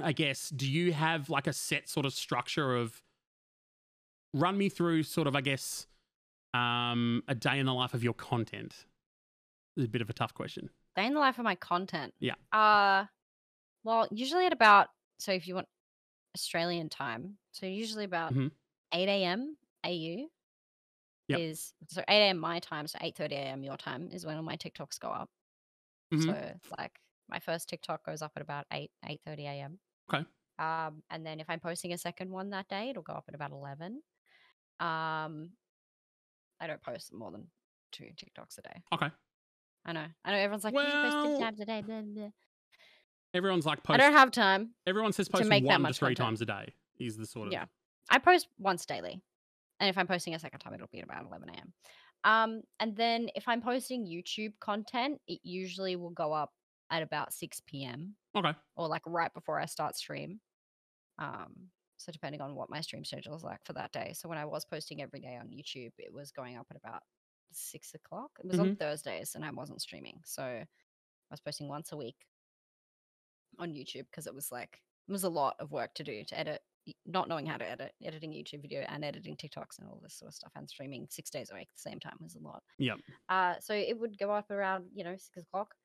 I 0.02 0.14
guess 0.14 0.50
do 0.50 0.70
you 0.70 0.94
have 0.94 1.30
like 1.30 1.48
a 1.48 1.54
set 1.54 1.90
sort 1.90 2.06
of 2.06 2.14
structure 2.14 2.78
of? 2.78 3.02
Run 4.34 4.58
me 4.58 4.70
through 4.70 5.04
sort 5.04 5.28
of 5.28 5.36
I 5.36 5.42
guess, 5.42 5.88
um, 6.54 7.24
a 7.28 7.36
day 7.36 7.60
in 7.60 7.66
the 7.66 7.74
life 7.74 7.94
of 7.94 8.04
your 8.04 8.14
content. 8.14 8.86
It's 9.78 9.86
a 9.86 9.90
bit 9.90 10.02
of 10.02 10.10
a 10.10 10.14
tough 10.14 10.34
question. 10.34 10.70
Day 10.96 11.06
in 11.06 11.14
the 11.14 11.20
life 11.20 11.38
of 11.38 11.44
my 11.46 11.56
content. 11.56 12.14
Yeah. 12.20 12.36
Uh 12.52 13.06
well, 13.84 14.08
usually 14.12 14.46
at 14.46 14.54
about 14.54 14.88
so 15.20 15.32
if 15.32 15.48
you 15.48 15.56
want 15.56 15.68
Australian 16.36 16.90
time, 16.90 17.38
so 17.52 17.66
usually 17.66 18.04
about 18.06 18.34
Mhm. 18.34 18.52
eight 18.94 19.08
AM 19.08 19.56
AU 19.86 20.28
Yep. 21.30 21.40
is 21.40 21.74
so 21.88 22.02
eight 22.08 22.28
AM 22.30 22.38
my 22.40 22.60
time, 22.60 22.88
so 22.88 22.98
eight 23.02 23.16
thirty 23.16 23.36
AM 23.36 23.64
your 23.64 23.78
time 23.78 24.10
is 24.12 24.26
when 24.26 24.36
all 24.36 24.44
my 24.44 24.58
TikToks 24.58 25.00
go 25.00 25.10
up. 25.10 25.30
Mhm. 26.12 26.24
So 26.26 26.60
like 26.78 27.00
my 27.30 27.40
first 27.40 27.70
TikTok 27.70 28.04
goes 28.04 28.22
up 28.24 28.32
at 28.36 28.42
about 28.42 28.66
eight, 28.72 28.92
eight 29.06 29.22
thirty 29.24 29.46
AM. 29.46 29.80
Okay. 30.12 30.26
Um, 30.58 31.04
and 31.12 31.26
then 31.26 31.40
if 31.40 31.50
I'm 31.50 31.60
posting 31.60 31.94
a 31.94 31.98
second 31.98 32.32
one 32.32 32.50
that 32.50 32.68
day, 32.68 32.90
it'll 32.90 33.04
go 33.04 33.14
up 33.14 33.26
at 33.30 33.36
about 33.36 33.52
eleven. 33.52 34.02
Um, 34.80 35.52
I 36.60 36.68
don't 36.68 36.82
post 36.82 37.14
more 37.14 37.32
than 37.32 37.48
two 37.92 38.06
TikToks 38.06 38.58
a 38.58 38.62
day. 38.62 38.82
Okay. 38.94 39.10
I 39.86 39.94
know. 39.94 40.06
I 40.26 40.32
know 40.32 40.38
everyone's 40.38 40.64
like, 40.64 40.74
you 40.74 40.82
should 40.82 40.92
post 40.92 41.16
Well, 41.16 41.36
two 41.38 41.44
times 41.44 41.60
a 41.60 41.66
day. 41.66 41.82
Blah, 41.82 42.02
blah. 42.02 42.30
Everyone's 43.34 43.66
like 43.66 43.80
I 43.88 43.98
don't 43.98 44.14
have 44.14 44.32
time. 44.32 44.72
everyone 44.88 45.14
says 45.14 45.30
post 45.30 45.46
make 45.48 45.64
that 45.68 45.80
one 45.82 45.92
to 45.92 45.98
three 45.98 46.16
content. 46.16 46.18
times 46.18 46.42
a 46.42 46.46
day. 46.46 46.74
Is 47.00 47.16
the 47.16 47.26
sort 47.26 47.48
of 47.48 47.54
Yeah. 47.54 47.66
I 48.10 48.18
post 48.18 48.48
once 48.58 48.86
daily. 48.86 49.22
And 49.80 49.90
if 49.90 49.98
I'm 49.98 50.08
posting 50.08 50.36
a 50.36 50.40
second 50.40 50.60
time, 50.60 50.74
it'll 50.74 50.88
be 50.92 51.00
at 51.00 51.06
about 51.06 51.26
11 51.26 51.50
a.m. 51.50 51.74
Um, 52.26 52.62
and 52.80 52.96
then 52.98 53.30
if 53.36 53.48
I'm 53.48 53.62
posting 53.62 54.06
YouTube 54.06 54.54
content, 54.60 55.22
it 55.28 55.40
usually 55.44 55.96
will 55.96 56.10
go 56.10 56.34
up 56.34 56.52
at 56.92 57.02
about 57.02 57.34
6 57.34 57.62
p.m. 57.66 58.16
okay. 58.36 58.54
or 58.76 58.88
like 58.88 59.04
right 59.06 59.34
before 59.34 59.60
I 59.60 59.66
start 59.66 59.96
stream. 59.96 60.42
Um, 61.18 61.70
so 62.00 62.14
depending 62.14 62.40
on 62.40 62.56
what 62.56 62.70
my 62.70 62.80
stream 62.80 63.04
schedule 63.04 63.36
is 63.36 63.44
like 63.44 63.60
for 63.66 63.74
that 63.74 63.92
day. 63.92 64.14
So 64.16 64.30
when 64.30 64.38
I 64.38 64.46
was 64.46 64.64
posting 64.64 65.02
every 65.02 65.20
day 65.20 65.38
on 65.40 65.48
YouTube, 65.48 65.92
it 65.98 66.14
was 66.14 66.32
going 66.32 66.56
up 66.56 66.66
at 66.72 66.78
about 66.78 67.02
six 67.52 67.94
o'clock. 67.94 68.32
It 68.40 68.48
was 68.48 68.60
on 68.60 68.78
Thursdays 68.78 69.36
and 69.36 69.44
I 69.44 69.52
wasn't 69.52 69.82
streaming. 69.82 70.22
So 70.24 70.44
I 70.44 70.66
was 71.30 71.42
posting 71.42 71.68
once 71.68 71.92
a 71.92 71.98
week 71.98 72.16
on 73.60 73.74
YouTube 73.74 74.06
because 74.10 74.28
it 74.28 74.34
was 74.34 74.50
like 74.50 74.82
it 75.10 75.12
was 75.12 75.26
a 75.26 75.30
lot 75.30 75.56
of 75.60 75.72
work 75.72 75.94
to 75.96 76.04
do 76.04 76.24
to 76.24 76.40
edit, 76.40 76.62
not 77.06 77.28
knowing 77.28 77.46
how 77.46 77.58
to 77.58 77.70
edit, 77.70 77.92
editing 78.02 78.32
YouTube 78.32 78.62
video 78.62 78.86
and 78.88 79.04
editing 79.04 79.36
TikToks 79.36 79.80
and 79.80 79.90
all 79.90 80.00
this 80.02 80.14
sort 80.14 80.30
of 80.30 80.36
stuff 80.36 80.54
and 80.56 80.70
streaming 80.70 81.06
six 81.10 81.30
days 81.30 81.50
a 81.52 81.56
week 81.56 81.68
at 81.70 81.76
the 81.76 81.90
same 81.90 82.00
time 82.00 82.16
was 82.22 82.36
a 82.36 82.40
lot. 82.40 82.64
Yep. 82.78 82.98
Uh, 83.28 83.56
so 83.60 83.74
it 83.74 84.00
would 84.00 84.18
go 84.18 84.32
up 84.32 84.50
around, 84.52 84.86
you 84.94 85.04
know, 85.04 85.18
six 85.18 85.38
o'clock. 85.38 85.76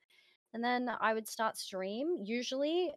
And 0.52 0.62
then 0.62 0.88
I 1.00 1.12
would 1.12 1.26
start 1.26 1.58
stream, 1.58 2.14
usually, 2.22 2.92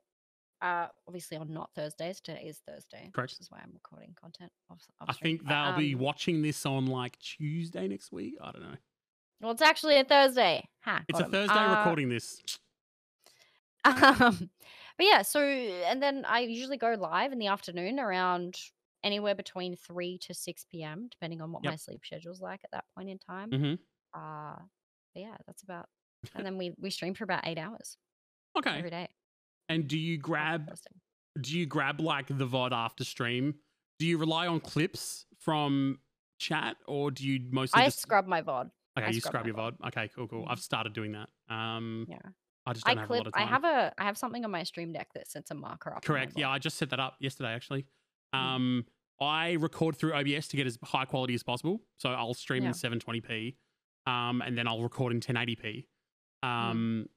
uh, 0.61 0.87
obviously 1.07 1.37
on 1.37 1.53
not 1.53 1.71
Thursdays. 1.75 2.19
Today 2.21 2.43
is 2.47 2.59
Thursday. 2.67 3.11
Correct. 3.13 3.33
Which 3.33 3.39
is 3.41 3.51
why 3.51 3.59
I'm 3.63 3.71
recording 3.73 4.15
content 4.19 4.51
off, 4.69 4.81
off 4.99 5.09
I 5.09 5.13
think 5.13 5.47
they'll 5.47 5.57
Uh, 5.73 5.77
be 5.77 5.95
um, 5.95 6.01
watching 6.01 6.41
this 6.41 6.65
on 6.65 6.87
like 6.87 7.17
Tuesday 7.19 7.87
next 7.87 8.11
week. 8.11 8.35
I 8.41 8.51
don't 8.51 8.63
know. 8.63 8.77
Well, 9.41 9.51
it's 9.51 9.61
actually 9.61 9.99
a 9.99 10.03
Thursday. 10.03 10.67
Ha, 10.81 11.03
It's 11.07 11.19
a. 11.19 11.25
Thursday 11.25 11.59
Uh, 11.59 11.75
recording 11.77 12.09
this. 12.09 12.41
Um, 13.85 14.49
but 14.97 15.05
yeah, 15.05 15.21
so 15.21 15.39
and 15.41 16.01
then 16.03 16.25
I 16.25 16.39
usually 16.39 16.77
go 16.77 16.93
live 16.93 17.31
in 17.31 17.39
the 17.39 17.47
afternoon 17.47 17.99
around 17.99 18.59
anywhere 19.03 19.35
between 19.35 19.77
three 19.77 20.17
to 20.23 20.33
six 20.33 20.65
p.m. 20.65 21.07
depending 21.09 21.41
on 21.41 21.51
what 21.51 21.63
Yep. 21.63 21.71
my 21.71 21.75
sleep 21.77 22.01
schedule's 22.03 22.41
like 22.41 22.61
at 22.65 22.71
that 22.71 22.85
point 22.95 23.09
in 23.09 23.17
time. 23.19 23.49
hmm 23.49 23.73
Uh, 24.13 24.57
but 25.13 25.21
yeah, 25.21 25.37
that's 25.45 25.63
about. 25.63 25.87
And 26.35 26.45
then 26.45 26.57
we 26.57 26.73
we 26.77 26.89
stream 26.89 27.13
for 27.13 27.23
about 27.23 27.47
eight 27.47 27.57
hours 27.57 27.97
Okay. 28.57 28.77
every 28.77 28.89
day. 28.89 29.07
And 29.69 29.87
do 29.87 29.97
you 29.97 30.17
grab 30.17 30.73
do 31.41 31.57
you 31.57 31.65
grab 31.65 31.99
like 31.99 32.27
the 32.27 32.47
VOD 32.47 32.71
after 32.71 33.03
stream? 33.03 33.55
Do 33.99 34.05
you 34.05 34.17
rely 34.17 34.47
on 34.47 34.59
clips 34.59 35.25
from 35.39 35.99
chat 36.39 36.77
or 36.87 37.11
do 37.11 37.27
you 37.27 37.39
mostly 37.51 37.81
I 37.81 37.85
just 37.85 37.99
scrub 37.99 38.27
my 38.27 38.41
VOD. 38.41 38.69
Okay, 38.97 39.07
I 39.07 39.09
you 39.09 39.19
scrub 39.19 39.43
scrub 39.43 39.47
your 39.47 39.55
VOD. 39.55 39.87
Okay, 39.87 40.09
cool, 40.15 40.27
cool. 40.27 40.43
Mhm. 40.45 40.51
I've 40.51 40.59
started 40.59 40.93
doing 40.93 41.11
that. 41.13 41.29
Um 41.53 42.05
Yeah. 42.09 42.17
I 42.65 42.73
just 42.73 42.85
don't 42.85 42.97
have 42.97 43.09
a 43.09 43.13
lot 43.13 43.27
of 43.27 43.33
time. 43.33 43.43
I 43.43 43.45
have 43.49 43.63
a. 43.63 43.93
I 43.97 44.03
have 44.03 44.17
something 44.17 44.43
on 44.43 44.51
my 44.51 44.63
stream 44.63 44.91
deck 44.91 45.07
that 45.13 45.29
sets 45.29 45.51
a 45.51 45.55
marker 45.55 45.95
up. 45.95 46.03
Correct. 46.03 46.33
Yeah, 46.35 46.49
I 46.49 46.59
just 46.59 46.77
set 46.77 46.89
that 46.89 46.99
up 46.99 47.15
yesterday 47.21 47.53
actually. 47.53 47.85
Mm. 48.35 48.39
Um 48.39 48.85
I 49.21 49.53
record 49.53 49.95
through 49.95 50.13
OBS 50.13 50.47
to 50.49 50.57
get 50.57 50.67
as 50.67 50.77
high 50.83 51.05
quality 51.05 51.33
as 51.33 51.43
possible. 51.43 51.81
So 51.97 52.09
I'll 52.09 52.33
stream 52.33 52.63
Yeah. 52.63 52.69
in 52.69 52.73
720p. 52.75 53.55
Um 54.05 54.41
and 54.41 54.57
then 54.57 54.67
I'll 54.67 54.81
record 54.83 55.13
in 55.13 55.19
1080p. 55.21 55.87
Mm. 56.43 57.07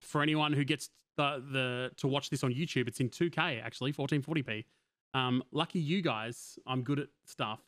For 0.00 0.22
anyone 0.22 0.52
who 0.52 0.64
gets 0.64 0.90
the 1.16 1.42
the 1.52 1.90
to 1.98 2.08
watch 2.08 2.30
this 2.30 2.42
on 2.44 2.52
YouTube, 2.52 2.88
it's 2.88 3.00
in 3.00 3.08
2K 3.10 3.62
actually, 3.62 3.92
1440p. 3.92 4.64
Um, 5.12 5.42
lucky 5.52 5.80
you 5.80 6.02
guys, 6.02 6.58
I'm 6.66 6.82
good 6.82 7.00
at 7.00 7.08
stuff. 7.26 7.60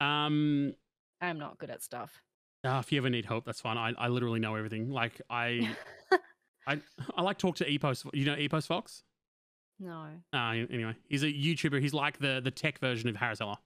Um, 0.00 0.74
I'm 1.20 1.38
not 1.38 1.58
good 1.58 1.70
at 1.70 1.82
stuff. 1.82 2.22
uh, 2.64 2.78
if 2.80 2.90
you 2.90 2.98
ever 2.98 3.10
need 3.10 3.24
help, 3.26 3.44
that's 3.44 3.60
fine. 3.60 3.76
I, 3.78 3.92
I 3.98 4.08
literally 4.08 4.40
know 4.40 4.54
everything. 4.54 4.90
Like 4.90 5.20
I, 5.30 5.70
I, 6.66 6.80
I 7.14 7.22
like 7.22 7.38
talk 7.38 7.56
to 7.56 7.64
Epos. 7.70 8.04
You 8.12 8.24
know 8.26 8.34
EposVox? 8.36 9.02
no. 9.78 10.06
Uh, 10.32 10.38
anyway, 10.70 10.96
he's 11.08 11.22
a 11.22 11.26
YouTuber. 11.26 11.80
He's 11.80 11.94
like 11.94 12.18
the 12.18 12.40
the 12.42 12.50
tech 12.50 12.78
version 12.78 13.08
of 13.08 13.16
Harris 13.16 13.38
Heller. 13.38 13.56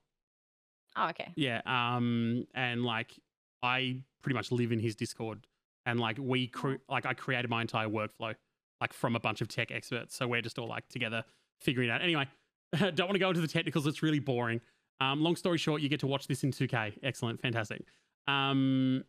Oh, 0.97 1.09
okay. 1.09 1.31
Yeah. 1.35 1.61
Um, 1.65 2.45
and 2.53 2.83
like 2.83 3.17
I 3.63 4.01
pretty 4.21 4.35
much 4.35 4.51
live 4.51 4.71
in 4.71 4.79
his 4.79 4.95
Discord, 4.95 5.47
and 5.85 5.99
like 5.99 6.17
we 6.19 6.47
cre- 6.47 6.75
like 6.89 7.05
I 7.05 7.13
created 7.13 7.49
my 7.49 7.61
entire 7.61 7.87
workflow 7.87 8.35
like 8.79 8.93
from 8.93 9.15
a 9.15 9.19
bunch 9.19 9.41
of 9.41 9.47
tech 9.47 9.71
experts. 9.71 10.15
So 10.15 10.27
we're 10.27 10.41
just 10.41 10.57
all 10.59 10.67
like 10.67 10.87
together 10.89 11.23
figuring 11.61 11.89
it 11.89 11.91
out. 11.91 12.01
Anyway, 12.01 12.27
don't 12.79 12.99
want 13.01 13.13
to 13.13 13.19
go 13.19 13.29
into 13.29 13.41
the 13.41 13.47
technicals. 13.47 13.85
It's 13.87 14.01
really 14.01 14.19
boring. 14.19 14.59
Um, 14.99 15.21
long 15.21 15.35
story 15.35 15.57
short, 15.57 15.81
you 15.81 15.89
get 15.89 15.99
to 16.01 16.07
watch 16.07 16.27
this 16.27 16.43
in 16.43 16.51
2K. 16.51 16.93
Excellent, 17.03 17.41
fantastic. 17.41 17.83
Um, 18.27 19.03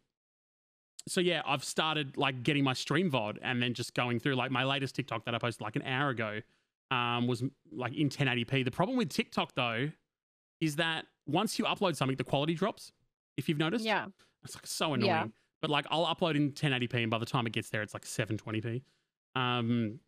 so 1.08 1.20
yeah, 1.20 1.42
I've 1.46 1.64
started 1.64 2.16
like 2.16 2.42
getting 2.42 2.64
my 2.64 2.72
stream 2.74 3.10
VOD 3.10 3.38
and 3.42 3.62
then 3.62 3.74
just 3.74 3.94
going 3.94 4.20
through 4.20 4.36
like 4.36 4.50
my 4.50 4.64
latest 4.64 4.94
TikTok 4.94 5.24
that 5.24 5.34
I 5.34 5.38
posted 5.38 5.62
like 5.62 5.76
an 5.76 5.82
hour 5.82 6.10
ago 6.10 6.40
um, 6.90 7.26
was 7.26 7.42
like 7.72 7.94
in 7.94 8.08
1080p. 8.08 8.64
The 8.64 8.70
problem 8.70 8.96
with 8.96 9.08
TikTok 9.08 9.54
though 9.54 9.90
is 10.60 10.76
that 10.76 11.06
once 11.26 11.58
you 11.58 11.64
upload 11.64 11.96
something, 11.96 12.16
the 12.16 12.24
quality 12.24 12.54
drops. 12.54 12.92
If 13.36 13.48
you've 13.48 13.58
noticed, 13.58 13.84
Yeah. 13.84 14.06
it's 14.44 14.54
like 14.54 14.66
so 14.66 14.94
annoying. 14.94 15.08
Yeah. 15.08 15.26
But 15.62 15.70
like 15.70 15.86
I'll 15.90 16.04
upload 16.04 16.34
in 16.34 16.52
1080p, 16.52 16.94
and 17.02 17.10
by 17.10 17.18
the 17.18 17.24
time 17.24 17.46
it 17.46 17.52
gets 17.54 17.70
there, 17.70 17.80
it's 17.82 17.94
like 17.94 18.04
720p. 18.04 18.82
Um, 19.34 20.00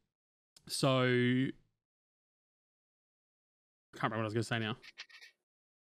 so 0.68 1.00
I 1.02 1.50
can't 3.96 4.12
remember 4.12 4.16
what 4.18 4.22
I 4.22 4.24
was 4.24 4.34
going 4.34 4.42
to 4.42 4.48
say 4.48 4.58
now. 4.58 4.76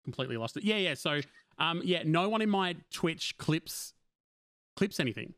Completely 0.03 0.35
lost 0.35 0.57
it. 0.57 0.63
Yeah, 0.63 0.77
yeah. 0.77 0.95
So 0.95 1.21
um, 1.59 1.81
yeah, 1.85 2.01
no 2.03 2.27
one 2.27 2.41
in 2.41 2.49
my 2.49 2.75
Twitch 2.91 3.37
clips 3.37 3.93
clips 4.75 4.99
anything. 4.99 5.35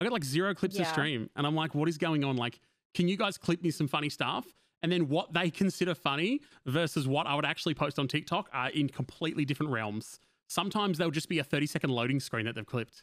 I 0.00 0.04
got 0.04 0.12
like 0.12 0.24
zero 0.24 0.54
clips 0.54 0.76
of 0.76 0.82
Yeah. 0.82 0.92
stream, 0.92 1.28
and 1.36 1.46
I'm 1.46 1.54
like, 1.54 1.74
what 1.74 1.88
is 1.88 1.98
going 1.98 2.22
on? 2.24 2.36
Like, 2.36 2.60
can 2.94 3.08
you 3.08 3.16
guys 3.16 3.36
clip 3.38 3.62
me 3.62 3.70
some 3.70 3.88
funny 3.88 4.08
stuff? 4.08 4.46
And 4.84 4.90
then 4.90 5.08
what 5.08 5.32
they 5.32 5.48
consider 5.50 5.94
funny 5.94 6.40
versus 6.66 7.06
what 7.06 7.26
I 7.26 7.34
would 7.36 7.44
actually 7.44 7.74
post 7.74 7.98
on 8.00 8.08
TikTok 8.08 8.48
are 8.52 8.70
in 8.70 8.88
completely 8.88 9.44
different 9.44 9.70
realms. 9.72 10.18
Sometimes 10.48 10.98
they'll 10.98 11.10
just 11.12 11.28
be 11.28 11.38
a 11.38 11.44
30 11.44 11.66
second 11.66 11.90
loading 11.90 12.18
screen 12.20 12.46
that 12.46 12.54
they've 12.56 12.66
clipped. 12.66 13.02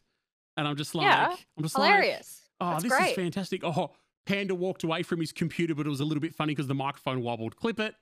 And 0.59 0.67
I'm 0.67 0.75
just 0.75 0.93
like, 0.93 1.05
Yeah, 1.05 1.35
I'm 1.57 1.63
just 1.63 1.77
like, 1.77 2.21
oh, 2.59 2.71
That's 2.71 2.83
this 2.83 2.91
is 2.91 3.13
fantastic. 3.13 3.63
Oh, 3.63 3.91
Panda 4.25 4.53
walked 4.53 4.83
away 4.83 5.03
from 5.03 5.21
his 5.21 5.31
computer, 5.31 5.73
but 5.73 5.85
it 5.85 5.89
was 5.89 6.01
a 6.01 6.05
little 6.05 6.19
bit 6.19 6.35
funny 6.35 6.53
because 6.53 6.67
the 6.67 6.75
microphone 6.75 7.21
wobbled. 7.21 7.55
Clip 7.55 7.79
it. 7.79 7.95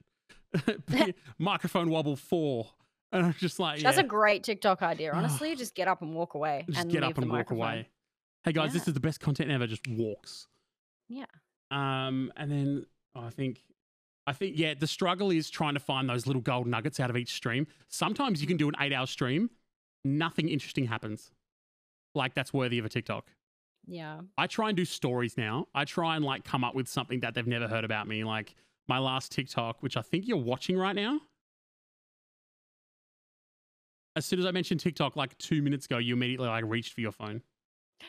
microphone 1.38 1.92
wobble 1.92 2.16
four. 2.16 2.68
And 3.12 3.28
I'm 3.28 3.36
just 3.36 3.60
like, 3.60 3.82
That's 3.84 3.98
yeah, 3.98 4.04
a 4.04 4.08
great 4.08 4.44
TikTok 4.44 4.82
idea. 4.82 5.14
Honestly, 5.14 5.56
just 5.56 5.76
get 5.76 5.88
up 5.88 6.02
and 6.02 6.16
walk 6.16 6.34
away. 6.34 6.66
just 6.68 6.82
and 6.82 6.92
get 6.92 7.04
up 7.04 7.18
and 7.20 7.28
walk 7.28 7.38
microphone. 7.38 7.64
away. 7.64 7.90
Hey 8.44 8.54
guys, 8.54 8.74
this 8.74 8.88
is 8.88 8.96
the 8.96 9.00
best 9.00 9.20
content 9.20 9.52
ever. 9.52 9.68
Just 9.68 9.88
walks. 9.88 10.48
Yeah. 11.10 11.26
Um, 11.70 12.34
and 12.38 12.52
then 12.52 12.86
oh, 13.14 13.22
I 13.22 13.30
think, 13.30 13.62
I 14.26 14.34
think, 14.34 14.58
yeah, 14.58 14.74
the 14.74 14.88
struggle 14.88 15.30
is 15.30 15.52
trying 15.52 15.76
to 15.76 15.80
find 15.80 16.10
those 16.10 16.26
little 16.26 16.42
gold 16.42 16.66
nuggets 16.66 17.00
out 17.00 17.12
of 17.12 17.18
each 17.18 17.34
stream. 17.34 17.68
Sometimes 17.88 18.42
you 18.42 18.48
can 18.48 18.58
do 18.58 18.68
an 18.68 18.76
eight 18.80 18.94
hour 18.94 19.06
stream, 19.06 19.52
nothing 20.04 20.50
interesting 20.50 20.88
happens. 20.88 21.30
Like 22.18 22.34
that's 22.34 22.54
worthy 22.54 22.80
of 22.80 22.86
a 22.86 22.90
TikTok. 22.90 23.26
Yeah. 23.88 24.20
I 24.38 24.48
try 24.48 24.68
and 24.68 24.76
do 24.76 24.84
stories 24.84 25.38
now. 25.38 25.68
I 25.74 25.86
try 25.86 26.18
and 26.18 26.26
like 26.26 26.44
come 26.44 26.64
up 26.64 26.76
with 26.76 26.90
something 26.90 27.22
that 27.22 27.34
they've 27.34 27.48
never 27.48 27.68
heard 27.68 27.86
about 27.86 28.08
me. 28.08 28.24
Like 28.24 28.56
my 28.88 29.00
last 29.00 29.32
TikTok, 29.32 29.82
which 29.82 29.96
I 29.96 30.02
think 30.02 30.28
you're 30.28 30.38
watching 30.38 30.78
right 30.78 30.96
now. 30.96 31.20
As 34.16 34.26
soon 34.26 34.40
as 34.40 34.46
I 34.46 34.52
mentioned 34.52 34.80
TikTok 34.80 35.16
like 35.16 35.38
two 35.38 35.62
minutes 35.62 35.86
ago, 35.86 36.00
you 36.00 36.14
immediately 36.14 36.48
like 36.48 36.66
reached 36.68 36.94
for 36.94 37.02
your 37.02 37.12
phone. 37.12 37.42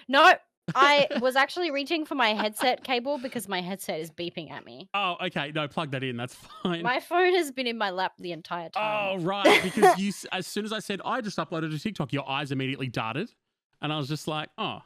No, 0.09 0.32
I 0.74 1.06
was 1.20 1.36
actually 1.36 1.70
reaching 1.70 2.05
for 2.06 2.14
my 2.14 2.30
headset 2.30 2.82
cable 2.82 3.18
because 3.18 3.48
my 3.48 3.60
headset 3.60 4.01
is 4.01 4.10
beeping 4.10 4.51
at 4.51 4.64
me. 4.64 4.89
Oh, 4.94 5.16
okay. 5.26 5.52
No, 5.55 5.68
plug 5.68 5.90
that 5.93 6.02
in. 6.02 6.16
That's 6.16 6.35
fine. 6.35 6.82
My 6.82 7.01
phone 7.01 7.35
has 7.35 7.52
been 7.52 7.66
in 7.66 7.78
my 7.78 7.90
lap 7.90 8.12
the 8.18 8.32
entire 8.32 8.70
oh, 8.74 8.80
time. 8.80 9.20
Oh, 9.20 9.22
right. 9.22 9.62
Because 9.62 9.98
you, 9.98 10.12
as 10.32 10.47
soon 10.47 10.64
as 10.64 10.72
I 10.72 10.78
said 10.78 11.01
I 11.05 11.20
just 11.20 11.36
uploaded 11.36 11.74
a 11.74 11.78
TikTok, 11.78 12.12
your 12.12 12.28
eyes 12.28 12.52
immediately 12.52 12.89
darted, 12.89 13.30
and 13.82 13.92
I 13.92 13.96
was 13.96 14.09
just 14.09 14.26
like, 14.28 14.48
oh, 14.59 14.80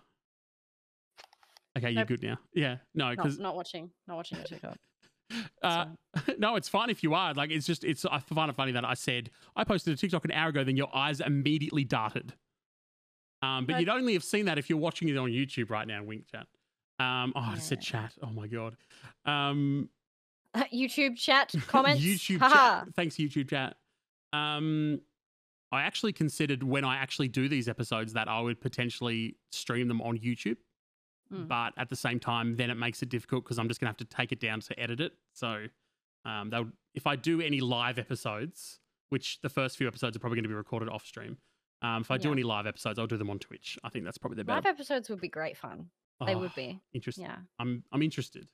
okay, 1.76 1.90
you're 1.90 2.00
Nope. 2.00 2.08
good 2.08 2.22
now. 2.22 2.38
Yeah, 2.54 2.76
no, 2.94 3.10
because 3.10 3.38
not 3.38 3.56
watching, 3.56 3.90
not 4.06 4.16
watching 4.16 4.38
a 4.38 4.44
TikTok. 4.44 4.76
uh, 5.62 5.86
no, 6.38 6.56
it's 6.56 6.68
fine 6.68 6.90
if 6.90 7.02
you 7.02 7.14
are. 7.14 7.32
Like, 7.34 7.50
it's 7.50 7.66
just, 7.66 7.84
it's. 7.84 8.04
I 8.04 8.18
find 8.18 8.50
it 8.50 8.56
funny 8.56 8.72
that 8.72 8.84
I 8.84 8.94
said 8.94 9.30
I 9.56 9.64
posted 9.64 9.94
a 9.94 9.96
TikTok 9.96 10.24
an 10.24 10.32
hour 10.32 10.50
ago, 10.50 10.64
then 10.64 10.76
your 10.76 10.94
eyes 10.94 11.20
immediately 11.20 11.84
darted. 11.84 12.34
Um, 13.42 13.66
but 13.66 13.72
But- 13.72 13.80
you'd 13.80 13.88
only 13.88 14.12
have 14.12 14.24
seen 14.24 14.44
that 14.46 14.58
if 14.58 14.68
you're 14.70 14.78
watching 14.78 15.08
it 15.08 15.16
on 15.16 15.30
YouTube 15.30 15.70
right 15.70 15.86
now. 15.86 16.02
Wink 16.04 16.26
chat. 16.30 16.46
Um, 17.00 17.32
oh, 17.34 17.40
I 17.40 17.54
Yeah. 17.54 17.58
said 17.58 17.80
chat. 17.80 18.14
Oh 18.22 18.30
my 18.30 18.46
god. 18.46 18.76
Um, 19.24 19.88
YouTube 20.72 21.16
chat 21.16 21.52
comments. 21.66 22.00
YouTube 22.02 22.38
chat. 22.40 22.88
Thanks, 22.94 23.16
YouTube 23.16 23.48
chat. 23.48 23.76
Um, 24.32 25.00
I 25.72 25.82
actually 25.82 26.12
considered 26.12 26.62
when 26.62 26.84
I 26.84 26.96
actually 26.96 27.28
do 27.28 27.48
these 27.48 27.68
episodes 27.68 28.12
that 28.12 28.28
I 28.28 28.40
would 28.40 28.60
potentially 28.60 29.36
stream 29.50 29.88
them 29.88 30.00
on 30.02 30.18
YouTube. 30.18 30.58
Mm. 31.32 31.48
But 31.48 31.72
at 31.78 31.88
the 31.88 31.96
same 31.96 32.20
time, 32.20 32.56
then 32.56 32.68
it 32.70 32.74
makes 32.74 33.02
it 33.02 33.08
difficult 33.08 33.44
because 33.44 33.58
I'm 33.58 33.68
just 33.68 33.80
gonna 33.80 33.88
have 33.88 33.96
to 33.98 34.04
take 34.04 34.32
it 34.32 34.38
down 34.40 34.60
to 34.60 34.78
edit 34.78 35.00
it. 35.00 35.12
So, 35.32 35.66
um, 36.26 36.50
they'll 36.50 36.68
if 36.94 37.06
I 37.06 37.16
do 37.16 37.40
any 37.40 37.60
live 37.60 37.98
episodes, 37.98 38.80
which 39.08 39.40
the 39.40 39.48
first 39.48 39.78
few 39.78 39.86
episodes 39.88 40.14
are 40.16 40.20
probably 40.20 40.36
going 40.36 40.44
to 40.44 40.48
be 40.50 40.54
recorded 40.54 40.88
off 40.90 41.06
stream. 41.06 41.38
Um, 41.80 42.02
if 42.02 42.10
I 42.10 42.18
do 42.18 42.30
any 42.32 42.42
live 42.44 42.66
episodes, 42.66 42.98
I'll 42.98 43.06
do 43.08 43.16
them 43.16 43.30
on 43.30 43.38
Twitch. 43.38 43.76
I 43.82 43.88
think 43.88 44.04
that's 44.04 44.18
probably 44.18 44.36
the 44.36 44.44
best. 44.44 44.64
Live 44.64 44.74
episodes 44.74 45.08
would 45.10 45.20
be 45.20 45.28
great 45.28 45.56
fun. 45.56 45.86
They 46.24 46.34
Oh, 46.34 46.38
would 46.38 46.54
be. 46.54 46.80
interesting. 46.92 47.24
Yeah. 47.24 47.38
I'm 47.58 47.82
I'm 47.92 48.02
interested 48.02 48.46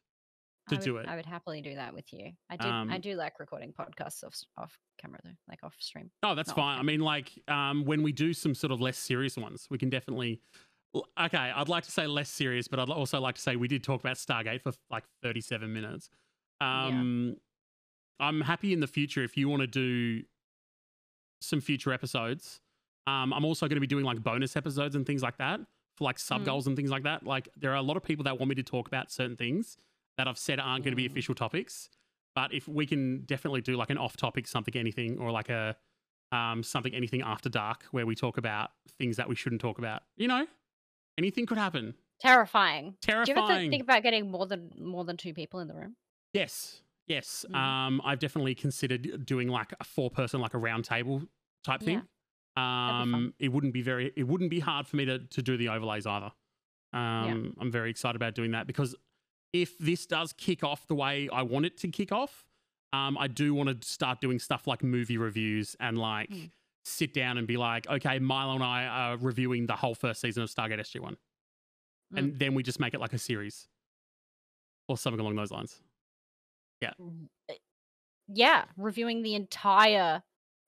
to 0.69 0.77
would, 0.77 0.85
do 0.85 0.97
it. 0.99 1.07
I 1.09 1.17
would 1.17 1.27
happily 1.27 1.61
do 1.61 1.75
that 1.75 1.93
with 1.95 2.13
you. 2.13 2.33
I 2.51 2.57
do. 2.57 2.69
Um, 2.69 2.91
I 2.91 2.99
do 2.99 3.15
like 3.15 3.39
recording 3.41 3.73
podcasts 3.73 4.25
off 4.25 4.35
off 4.57 4.79
camera 5.01 5.19
though, 5.25 5.31
like 5.49 5.61
off 5.63 5.75
stream. 5.79 6.11
Oh, 6.23 6.35
that's 6.35 6.49
not 6.49 6.57
fine. 6.57 6.79
I 6.79 6.83
mean, 6.83 7.01
like, 7.01 7.31
um, 7.49 7.85
when 7.85 8.03
we 8.03 8.13
do 8.13 8.33
some 8.33 8.55
sort 8.55 8.73
of 8.73 8.81
less 8.81 8.97
serious 8.99 9.37
ones, 9.37 9.67
we 9.71 9.79
can 9.79 9.91
definitely. 9.91 10.41
Okay, 10.97 11.37
I'd 11.37 11.69
like 11.69 11.85
to 11.85 11.91
say 11.91 12.07
less 12.07 12.31
serious, 12.31 12.67
but 12.67 12.81
I'd 12.81 12.89
also 12.89 13.21
like 13.21 13.35
to 13.35 13.41
say 13.41 13.57
we 13.57 13.69
did 13.69 13.85
talk 13.85 14.01
about 14.01 14.17
Stargate 14.17 14.63
for 14.63 14.73
like 14.91 15.05
37 15.23 15.71
minutes. 15.73 16.09
Yeah. 16.61 16.87
Um, 16.87 17.37
I'm 18.21 18.41
happy 18.41 18.73
in 18.73 18.81
the 18.81 18.87
future 18.87 19.23
if 19.23 19.37
you 19.37 19.49
want 19.49 19.61
to 19.61 19.67
do 19.67 20.23
some 21.41 21.61
future 21.61 21.93
episodes. 21.93 22.61
Um, 23.07 23.33
I'm 23.33 23.45
also 23.45 23.67
going 23.69 23.77
to 23.77 23.81
be 23.81 23.87
doing 23.87 24.05
like 24.05 24.23
bonus 24.23 24.57
episodes 24.57 24.95
and 24.97 25.07
things 25.07 25.23
like 25.23 25.37
that 25.39 25.61
for 25.97 26.05
like 26.05 26.19
sub 26.19 26.43
Mm. 26.43 26.47
goals 26.47 26.67
and 26.67 26.77
things 26.77 26.91
like 26.91 27.05
that. 27.05 27.25
Like, 27.25 27.49
there 27.57 27.71
are 27.71 27.77
a 27.77 27.83
lot 27.83 27.97
of 27.97 28.03
people 28.03 28.25
that 28.25 28.39
want 28.39 28.49
me 28.49 28.55
to 28.57 28.63
talk 28.63 28.89
about 28.89 29.11
certain 29.11 29.37
things 29.37 29.77
that 30.19 30.29
I've 30.29 30.37
said 30.39 30.61
aren't 30.61 30.85
going 30.85 30.93
to 30.93 30.97
be 30.97 31.05
Mm. 31.09 31.11
official 31.13 31.35
topics. 31.35 31.89
But 32.35 32.53
if 32.53 32.69
we 32.69 32.87
can 32.87 33.23
definitely 33.25 33.63
do 33.63 33.77
like 33.77 33.91
an 33.91 33.99
off 33.99 34.17
topic 34.17 34.47
something 34.47 34.77
anything 34.77 35.19
or 35.19 35.31
like 35.33 35.49
a 35.49 35.77
um, 36.31 36.63
something 36.63 36.95
anything 36.95 37.23
after 37.23 37.49
dark 37.49 37.85
where 37.91 38.05
we 38.05 38.15
talk 38.15 38.37
about 38.37 38.71
things 38.99 39.17
that 39.17 39.29
we 39.31 39.35
shouldn't 39.35 39.63
talk 39.63 39.79
about. 39.79 40.03
You 40.19 40.29
know, 40.29 40.47
anything 41.17 41.47
could 41.47 41.57
happen. 41.57 41.95
Terrifying. 42.21 42.97
Do 43.01 43.13
you 43.13 43.17
ever 43.19 43.25
Terrifying. 43.25 43.71
think 43.71 43.83
about 43.85 44.03
getting 44.03 44.31
more 44.31 44.47
than 44.47 44.71
more 44.79 45.05
than 45.05 45.17
two 45.17 45.33
people 45.33 45.61
in 45.61 45.69
the 45.69 45.75
room? 45.75 45.97
yes, 46.35 46.83
yes. 47.07 47.47
Mm. 47.51 47.57
Um, 47.57 48.03
I've 48.05 48.19
definitely 48.19 48.55
considered 48.55 49.25
doing 49.25 49.49
like 49.49 49.73
a 49.81 49.85
four 49.85 50.11
person, 50.11 50.41
like 50.41 50.53
a 50.55 50.59
round 50.59 50.85
table 50.85 51.23
type 51.65 51.81
thing. 51.81 52.03
fun. 52.55 53.03
Um, 53.13 53.35
it 53.39 53.49
wouldn't 53.49 53.73
be 53.73 53.83
very, 53.83 54.13
it 54.17 54.25
wouldn't 54.29 54.51
be 54.51 54.61
hard 54.61 54.87
for 54.87 54.97
me 54.97 55.05
to 55.07 55.21
to 55.21 55.43
do 55.43 55.57
the 55.57 55.69
overlays 55.71 56.07
either. 56.07 56.31
Um, 56.93 57.55
I'm 57.61 57.71
very 57.71 57.91
excited 57.91 58.17
about 58.17 58.35
doing 58.35 58.51
that 58.53 58.67
because 58.67 58.95
if 59.53 59.79
this 59.79 60.07
does 60.07 60.33
kick 60.33 60.63
off 60.65 60.87
the 60.87 60.95
way 60.95 61.29
I 61.33 61.43
want 61.43 61.67
it 61.67 61.77
to 61.79 61.89
kick 61.89 62.13
off, 62.13 62.45
um, 62.93 63.17
I 63.19 63.29
do 63.29 63.55
want 63.55 63.81
to 63.83 63.87
start 63.89 64.21
doing 64.21 64.39
stuff 64.39 64.67
like 64.67 64.83
movie 64.83 65.17
reviews 65.19 65.77
and 65.81 65.99
like 65.99 66.31
Mm. 66.31 66.51
sit 66.85 67.13
down 67.15 67.37
and 67.39 67.47
be 67.47 67.57
like, 67.57 67.87
okay, 67.89 68.19
Milo 68.19 68.55
and 68.55 68.65
I 68.65 68.87
are 68.87 69.17
reviewing 69.17 69.67
the 69.67 69.77
whole 69.77 69.95
first 69.95 70.21
season 70.21 70.43
of 70.43 70.51
Stargate 70.51 70.79
SG 70.81 71.01
One, 71.01 71.17
Mm. 72.13 72.19
and 72.19 72.39
then 72.39 72.55
we 72.55 72.63
just 72.63 72.81
make 72.81 72.95
it 72.95 73.01
like 73.01 73.13
a 73.13 73.19
series 73.19 73.69
or 74.89 74.97
something 74.97 75.21
along 75.21 75.37
those 75.37 75.51
lines. 75.51 75.83
Yeah, 76.81 76.93
Yeah, 78.29 78.65
reviewing 78.77 79.23
the 79.23 79.35
entire 79.35 80.23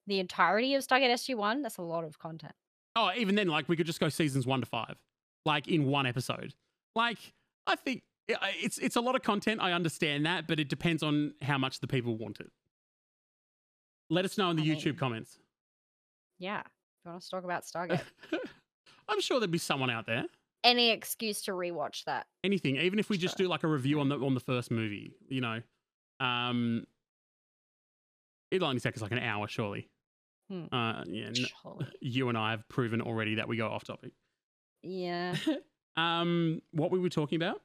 the 0.06 0.18
entirety 0.18 0.74
of 0.74 0.82
Stargate 0.82 1.10
SG 1.10 1.34
One. 1.36 1.62
That's 1.62 1.76
a 1.76 1.82
lot 1.82 2.04
of 2.04 2.18
content. 2.18 2.54
Oh, 2.96 3.12
even 3.16 3.34
then, 3.36 3.46
like 3.48 3.68
we 3.68 3.76
could 3.76 3.86
just 3.86 4.00
go 4.00 4.08
seasons 4.08 4.46
one 4.46 4.60
to 4.60 4.66
five, 4.66 5.00
like 5.44 5.68
in 5.68 5.86
one 5.86 6.04
episode. 6.06 6.54
Like 6.96 7.18
I 7.66 7.76
think 7.76 8.02
it's 8.60 8.78
it's 8.78 8.96
a 8.96 9.00
lot 9.00 9.14
of 9.16 9.22
content. 9.22 9.60
I 9.62 9.72
understand 9.72 10.26
that, 10.26 10.46
but 10.46 10.58
it 10.60 10.68
depends 10.68 11.02
on 11.02 11.34
how 11.42 11.58
much 11.58 11.80
the 11.80 11.86
people 11.86 12.16
want 12.16 12.40
it. 12.40 12.50
Let 14.08 14.24
us 14.24 14.36
know 14.38 14.50
in 14.50 14.56
the 14.56 14.62
I 14.62 14.66
YouTube 14.74 14.86
mean- 14.86 14.96
comments. 14.96 15.38
Yeah. 16.38 16.60
If 16.60 17.04
you 17.04 17.10
want 17.12 17.22
us 17.22 17.28
to 17.28 17.30
talk 17.36 17.44
about 17.44 17.64
Stargate, 17.64 18.02
I'm 19.08 19.20
sure 19.20 19.40
there'd 19.40 19.50
be 19.50 19.58
someone 19.58 19.88
out 19.90 20.06
there. 20.06 20.24
any 20.64 20.90
excuse 20.90 21.42
to 21.42 21.52
rewatch 21.52 22.04
that. 22.04 22.26
Anything, 22.44 22.76
even 22.76 22.98
if 22.98 23.08
we 23.08 23.16
just 23.18 23.36
do 23.38 23.46
like 23.48 23.62
a 23.62 23.68
review 23.68 24.00
on 24.00 24.08
the 24.08 24.18
on 24.18 24.34
the 24.34 24.40
first 24.40 24.70
movie, 24.70 25.12
you 25.28 25.40
know. 25.40 25.60
Um, 26.20 26.84
It'll 28.50 28.68
only 28.68 28.80
take 28.80 28.96
us 28.96 29.02
like 29.02 29.12
an 29.12 29.18
hour, 29.20 29.46
surely. 29.48 29.88
Hmm. 30.50 30.64
Uh, 30.72 31.04
yeah, 31.06 31.30
Surely. 31.32 31.86
you 32.00 32.28
and 32.28 32.36
I 32.36 32.50
have 32.50 32.68
proven 32.68 33.00
already 33.00 33.36
that 33.36 33.46
we 33.46 33.56
go 33.56 33.68
off 33.68 33.84
topic. 33.84 34.10
Yeah. 34.82 35.36
um, 35.96 36.60
what 36.72 36.90
we 36.90 36.98
were 36.98 37.08
talking 37.10 37.36
about? 37.36 37.60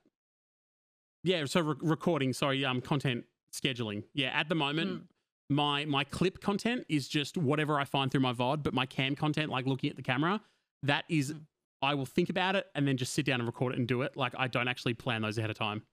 Yeah, 1.25 1.43
so 1.45 1.61
re- 1.61 1.75
recording. 1.81 2.33
Sorry, 2.33 2.63
um, 2.63 2.81
content 2.81 3.25
scheduling. 3.51 4.03
Yeah, 4.13 4.27
at 4.29 4.47
the 4.47 4.55
moment, 4.55 4.91
Mm. 5.01 5.07
my 5.49 5.85
my 5.85 6.03
clip 6.03 6.39
content 6.39 6.85
is 6.87 7.07
just 7.07 7.35
whatever 7.35 7.79
I 7.79 7.83
find 7.83 8.11
through 8.11 8.21
my 8.21 8.31
VOD, 8.33 8.61
but 8.63 8.73
my 8.75 8.85
cam 8.85 9.15
content, 9.15 9.49
like 9.49 9.65
looking 9.65 9.89
at 9.89 9.95
the 9.95 10.03
camera, 10.03 10.39
that 10.83 11.05
is, 11.09 11.33
Mm. 11.33 11.45
I 11.81 11.95
will 11.95 12.05
think 12.05 12.29
about 12.29 12.55
it 12.55 12.67
and 12.75 12.87
then 12.87 12.95
just 12.97 13.13
sit 13.13 13.25
down 13.25 13.39
and 13.39 13.47
record 13.47 13.73
it 13.73 13.79
and 13.79 13.87
do 13.87 14.03
it. 14.03 14.15
Like 14.15 14.33
I 14.37 14.47
don't 14.47 14.67
actually 14.67 14.93
plan 14.93 15.21
those 15.23 15.37
ahead 15.39 15.49
of 15.49 15.57
time. 15.57 15.83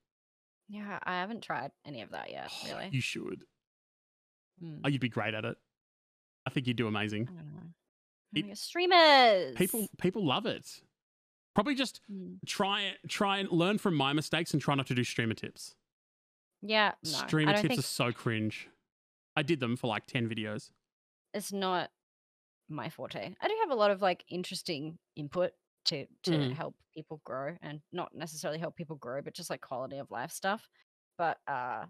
Yeah, 0.69 0.99
I 1.03 1.13
haven't 1.15 1.43
tried 1.43 1.73
any 1.85 2.03
of 2.03 2.11
that 2.11 2.31
yet, 2.31 2.51
really. 2.67 2.89
You 2.93 3.01
should. 3.01 3.45
Mm. 4.63 4.81
Oh, 4.85 4.89
you'd 4.89 5.01
be 5.01 5.09
great 5.09 5.33
at 5.35 5.45
it. 5.47 5.57
I 6.47 6.51
think 6.51 6.67
you'd 6.67 6.77
do 6.77 6.89
amazing. 6.89 7.29
I 7.31 7.33
don't 7.43 7.55
know. 7.55 8.51
It- 8.51 8.59
streamers. 8.59 9.55
People 9.57 9.89
people 9.99 10.25
love 10.27 10.45
it. 10.47 10.83
Probably 11.55 11.75
just 11.75 12.01
Mm. 12.11 12.39
try 12.47 12.97
try 13.09 13.39
and 13.39 13.51
learn 13.51 13.79
from 13.79 13.95
my 13.95 14.13
mistakes 14.13 14.53
and 14.53 14.63
try 14.63 14.75
not 14.75 14.87
to 14.87 14.95
do 14.95 15.05
streamer 15.05 15.35
tips. 15.35 15.75
Yeah, 16.63 16.95
no. 17.05 17.11
streamer 17.11 17.53
tips 17.55 17.69
think 17.69 17.79
are 17.79 17.83
so 17.83 18.13
cringe. 18.13 18.69
I 19.37 19.43
did 19.43 19.61
them 19.61 19.77
for 19.77 19.87
like 19.89 20.07
10 20.07 20.29
videos. 20.29 20.71
it's 21.35 21.53
not 21.53 21.91
my 22.69 22.89
forte. 22.91 23.35
I 23.41 23.49
do 23.49 23.57
have 23.63 23.71
a 23.71 23.75
lot 23.75 23.91
of 23.91 24.03
like 24.03 24.25
interesting 24.29 24.99
input 25.17 25.53
to 25.87 26.07
to 26.25 26.31
Mhm. 26.31 26.53
help 26.53 26.77
people 26.95 27.21
grow 27.25 27.57
and 27.63 27.83
not 27.93 28.15
necessarily 28.15 28.59
help 28.59 28.77
people 28.77 28.97
grow, 28.97 29.21
but 29.23 29.35
just 29.35 29.51
like 29.51 29.61
quality 29.63 29.99
of 29.99 30.11
life 30.11 30.31
stuff. 30.31 30.69
But 31.19 31.41
uh 31.47 31.87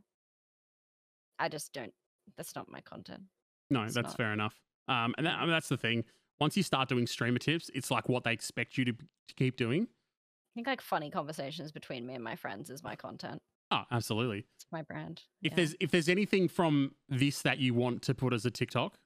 I 1.38 1.48
just 1.48 1.72
don't 1.72 1.94
that's 2.36 2.54
not 2.54 2.68
my 2.70 2.80
content. 2.80 3.24
No, 3.70 3.82
It's 3.84 3.94
that's 3.94 4.08
not. 4.10 4.16
fair 4.16 4.32
enough. 4.32 4.60
Um, 4.88 5.14
and 5.18 5.26
that, 5.26 5.36
I 5.38 5.40
mean, 5.42 5.50
that's 5.50 5.68
the 5.68 5.76
thing. 5.76 6.04
Once 6.42 6.56
you 6.56 6.62
start 6.64 6.88
doing 6.88 7.06
streamer 7.06 7.38
tips, 7.38 7.70
it's 7.72 7.88
like 7.88 8.08
what 8.08 8.24
they 8.24 8.32
expect 8.32 8.76
you 8.76 8.84
to, 8.84 8.92
to 8.92 9.34
keep 9.36 9.56
doing. 9.56 9.82
I 9.84 10.52
think 10.56 10.66
like 10.66 10.80
funny 10.80 11.08
conversations 11.08 11.70
between 11.70 12.04
me 12.04 12.14
and 12.14 12.24
my 12.24 12.34
friends 12.34 12.68
is 12.68 12.82
my 12.82 12.96
content. 12.96 13.40
Oh, 13.70 13.82
absolutely. 13.92 14.38
It's 14.56 14.66
my 14.72 14.82
brand. 14.82 15.22
If 15.40 15.52
yeah. 15.52 15.56
there's 15.56 15.76
if 15.78 15.92
there's 15.92 16.08
anything 16.08 16.48
from 16.48 16.96
this 17.08 17.42
that 17.42 17.58
you 17.58 17.74
want 17.74 18.02
to 18.02 18.14
put 18.14 18.32
as 18.32 18.44
a 18.44 18.50
TikTok, 18.50 18.98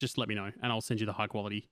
just 0.00 0.18
let 0.18 0.28
me 0.28 0.36
know 0.36 0.52
and 0.62 0.70
I'll 0.70 0.80
send 0.80 1.00
you 1.00 1.06
the 1.06 1.12
high 1.12 1.26
quality 1.26 1.68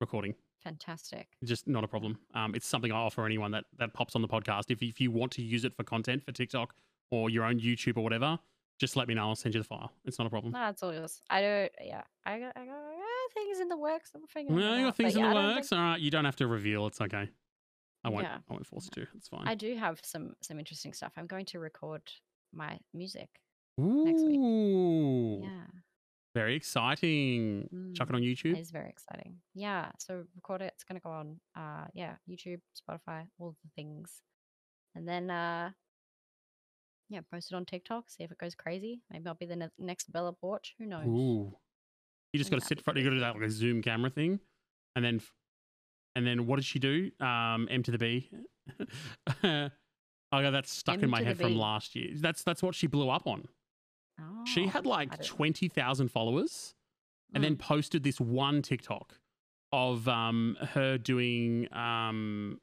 recording. 0.00 0.34
fantastic. 0.64 1.28
Just 1.44 1.68
not 1.68 1.84
a 1.84 1.88
problem. 1.88 2.18
Um, 2.34 2.56
it's 2.56 2.66
something 2.66 2.90
I 2.90 2.96
offer 2.96 3.24
anyone 3.24 3.52
that 3.52 3.66
that 3.78 3.94
pops 3.94 4.16
on 4.16 4.22
the 4.22 4.28
podcast. 4.28 4.72
If 4.72 4.82
if 4.82 5.00
you 5.00 5.12
want 5.12 5.30
to 5.34 5.42
use 5.42 5.64
it 5.64 5.72
for 5.72 5.84
content 5.84 6.24
for 6.24 6.32
TikTok 6.32 6.74
or 7.12 7.30
your 7.30 7.44
own 7.44 7.60
YouTube 7.60 7.96
or 7.96 8.02
whatever, 8.02 8.40
just 8.80 8.96
let 8.96 9.06
me 9.06 9.14
know. 9.14 9.28
I'll 9.28 9.36
send 9.36 9.54
you 9.54 9.60
the 9.60 9.68
file. 9.68 9.92
It's 10.04 10.18
not 10.18 10.26
a 10.26 10.30
problem. 10.30 10.52
No, 10.52 10.58
that's 10.58 10.82
all 10.82 10.92
yours. 10.92 11.22
I 11.30 11.40
don't 11.40 11.72
yeah. 11.80 12.02
I 12.26 12.40
got 12.40 12.56
I 12.56 12.66
got, 12.66 12.74
I 12.74 12.96
got 12.96 13.13
things 13.32 13.60
in 13.60 13.68
the 13.68 13.76
works. 13.76 14.10
I'm 14.14 14.26
figuring 14.26 14.58
it 14.60 14.78
you 14.78 14.84
got 14.86 14.96
things 14.96 15.14
but 15.14 15.18
in 15.20 15.24
yeah, 15.24 15.32
the 15.34 15.54
works. 15.54 15.68
think- 15.70 15.78
All 15.80 15.84
right, 15.86 16.00
you 16.00 16.10
don't 16.10 16.24
have 16.24 16.36
to 16.36 16.46
reveal. 16.46 16.86
It's 16.86 17.00
okay. 17.00 17.28
I 18.04 18.10
won't. 18.10 18.24
Yeah. 18.24 18.36
I 18.48 18.52
won't 18.52 18.66
force 18.66 18.90
you 18.94 19.04
to. 19.04 19.10
It's 19.16 19.28
fine. 19.28 19.46
I 19.48 19.54
do 19.54 19.74
have 19.76 20.00
some 20.04 20.34
some 20.42 20.58
interesting 20.58 20.92
stuff. 20.92 21.12
I'm 21.16 21.26
going 21.26 21.46
to 21.46 21.58
record 21.58 22.02
my 22.52 22.78
music. 22.92 23.28
Ooh, 23.80 24.04
next 24.04 24.22
week. 24.22 25.48
Yeah. 25.50 25.80
very 26.34 26.54
exciting. 26.56 27.92
Chuck 27.96 28.08
it 28.10 28.14
on 28.14 28.20
YouTube. 28.22 28.56
It 28.56 28.60
is 28.60 28.70
very 28.70 28.90
exciting. 28.90 29.36
Yeah. 29.54 29.90
So 29.98 30.24
record 30.36 30.60
it. 30.62 30.72
It's 30.74 30.84
gonna 30.84 31.00
go 31.00 31.10
on 31.10 31.40
uh 31.56 31.86
yeah, 31.94 32.16
YouTube, 32.28 32.60
Spotify, 32.78 33.26
all 33.38 33.56
the 33.64 33.70
things. 33.74 34.20
And 34.94 35.08
then 35.08 35.30
uh 35.30 35.70
yeah, 37.10 37.20
post 37.32 37.52
it 37.52 37.54
on 37.54 37.64
TikTok, 37.64 38.10
see 38.10 38.24
if 38.24 38.30
it 38.32 38.38
goes 38.38 38.54
crazy. 38.54 39.00
Maybe 39.10 39.26
I'll 39.26 39.34
be 39.34 39.46
the 39.46 39.56
ne- 39.56 39.68
next 39.78 40.10
Bella 40.12 40.32
Poarch. 40.42 40.72
Who 40.78 40.86
knows? 40.86 41.06
Ooh, 41.06 41.52
you 42.34 42.38
just 42.38 42.50
got 42.50 42.60
to 42.60 42.66
sit 42.66 42.78
be 42.78 42.82
front. 42.82 42.98
You 42.98 43.04
got 43.04 43.10
to 43.10 43.16
do 43.16 43.20
that 43.20 43.34
like 43.34 43.44
a 43.44 43.50
Zoom 43.50 43.80
camera 43.80 44.10
thing, 44.10 44.40
and 44.96 45.04
then, 45.04 45.22
and 46.16 46.26
then 46.26 46.46
what 46.46 46.56
did 46.56 46.64
she 46.66 46.78
do? 46.78 47.10
Um, 47.20 47.68
M 47.70 47.82
to 47.84 47.90
the 47.90 47.98
B. 47.98 48.28
I 49.42 49.70
got 50.42 50.50
that 50.50 50.66
stuck 50.66 51.02
in 51.02 51.10
my 51.10 51.22
head 51.22 51.38
from 51.38 51.52
last 51.60 51.94
year. 51.94 52.10
That's 52.16 52.42
that's 52.42 52.62
what 52.62 52.74
she 52.74 52.86
blew 52.86 53.08
up 53.08 53.26
on. 53.26 53.46
she 54.44 54.64
Oh, 54.64 54.68
had 54.68 54.84
like 54.86 55.22
twenty 55.24 55.68
thousand 55.68 56.08
followers, 56.08 56.74
and 57.32 57.42
then 57.44 57.54
Mm. 57.56 57.60
posted 57.60 58.02
this 58.02 58.20
one 58.20 58.62
TikTok 58.62 59.18
of 59.72 60.08
um 60.08 60.56
her 60.72 60.98
doing 60.98 61.72
um 61.72 62.60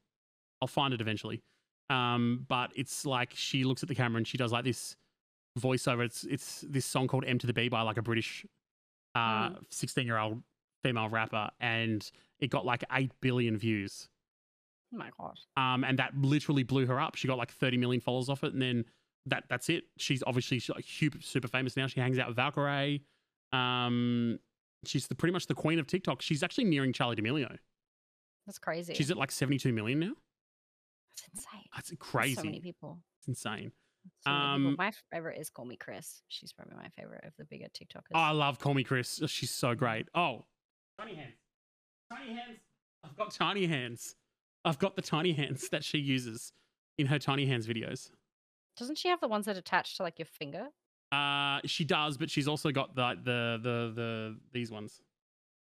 I'll 0.62 0.68
find 0.68 0.94
it 0.94 1.02
eventually. 1.02 1.42
Um 1.90 2.46
but 2.48 2.72
it's 2.76 3.06
like 3.06 3.32
she 3.34 3.64
looks 3.64 3.84
at 3.84 3.90
the 3.90 3.96
camera 3.96 4.18
and 4.18 4.28
she 4.28 4.38
does 4.38 4.52
like 4.52 4.64
this 4.66 4.96
voiceover. 5.60 6.04
It's 6.06 6.24
it's 6.26 6.62
this 6.68 6.86
song 6.86 7.08
called 7.08 7.26
M 7.26 7.38
to 7.40 7.48
the 7.48 7.54
B 7.54 7.70
by 7.70 7.82
like 7.82 7.98
a 7.98 8.02
British 8.02 8.46
uh 9.16 9.50
Mm. 9.50 9.58
16 9.70 10.06
year 10.06 10.18
old 10.18 10.42
female 10.84 11.10
rapper 11.10 11.50
and 11.60 12.10
it 12.40 12.50
got 12.50 12.66
like 12.66 12.84
8 12.92 13.12
billion 13.22 13.58
views. 13.58 14.10
Oh 14.94 14.98
my 14.98 15.10
god. 15.20 15.38
Um 15.58 15.84
and 15.84 16.00
that 16.00 16.16
literally 16.18 16.64
blew 16.64 16.86
her 16.86 17.00
up. 17.00 17.16
She 17.16 17.28
got 17.28 17.38
like 17.38 17.52
30 17.52 17.78
million 17.78 18.02
followers 18.02 18.30
off 18.30 18.44
it 18.44 18.54
and 18.54 18.62
then 18.62 18.86
that 19.28 19.44
that's 19.50 19.70
it. 19.70 19.84
She's 19.98 20.24
obviously 20.26 20.60
she's 20.60 20.74
like 20.74 20.86
super, 20.88 21.20
super 21.22 21.48
famous 21.48 21.78
now. 21.78 21.88
She 21.88 22.00
hangs 22.00 22.18
out 22.18 22.28
with 22.28 22.38
Valkyrae. 22.38 23.02
Um, 23.54 24.40
she's 24.86 25.08
the, 25.08 25.16
pretty 25.16 25.34
much 25.34 25.46
the 25.48 25.54
queen 25.54 25.78
of 25.78 25.86
TikTok. 25.88 26.22
She's 26.22 26.42
actually 26.42 26.64
nearing 26.64 26.94
Charli 26.94 27.16
D'Amelio. 27.16 27.58
That's 28.48 28.58
crazy. 28.58 28.94
She's 28.96 29.12
at 29.12 29.18
like 29.18 29.32
72 29.32 29.72
million 29.72 30.00
now. 30.00 30.14
That's 31.10 31.24
insane. 31.34 31.62
That's 31.76 31.90
That's 31.90 32.00
crazy. 32.02 32.36
So 32.36 32.44
many 32.44 32.60
people. 32.62 33.00
It's 33.20 33.28
insane. 33.28 33.72
So. 34.24 34.32
Um, 34.32 34.76
My 34.78 34.92
favorite 35.12 35.40
is 35.40 35.50
Call 35.50 35.66
Me 35.66 35.76
Kris. 35.76 36.22
She's 36.28 36.54
probably 36.54 36.76
my 36.76 36.90
favorite 36.90 37.24
of 37.26 37.34
the 37.38 37.46
bigger 37.46 37.66
TikTokers. 37.66 38.12
Oh, 38.14 38.20
I 38.20 38.32
love 38.32 38.60
Call 38.60 38.74
Me 38.74 38.84
Kris. 38.84 39.22
She's 39.28 39.52
so 39.52 39.76
great. 39.76 40.08
Oh, 40.16 40.46
tiny 41.00 41.16
hands. 41.16 41.34
Tiny 42.12 42.34
hands. 42.34 42.60
I've 43.04 43.16
got 43.16 43.32
tiny 43.34 43.66
hands. 43.66 44.16
I've 44.64 44.80
got 44.80 44.96
the 44.96 45.02
tiny 45.02 45.34
hands 45.34 45.70
that 45.70 45.84
she 45.84 45.98
uses 45.98 46.54
in 46.98 47.08
her 47.08 47.20
tiny 47.20 47.46
hands 47.46 47.68
videos. 47.68 48.12
Doesn't 48.78 48.98
she 48.98 49.08
have 49.10 49.20
the 49.20 49.28
ones 49.28 49.46
that 49.46 49.58
attach 49.58 49.98
to 49.98 50.04
like 50.04 50.20
your 50.20 50.28
finger? 50.28 50.68
Uh, 51.12 51.60
she 51.66 51.84
does, 51.84 52.18
but 52.18 52.30
she's 52.30 52.48
also 52.48 52.72
got 52.72 52.96
the 52.96 53.18
the 53.24 53.60
the 53.62 53.94
the 53.96 54.40
these 54.54 54.72
ones. 54.72 55.02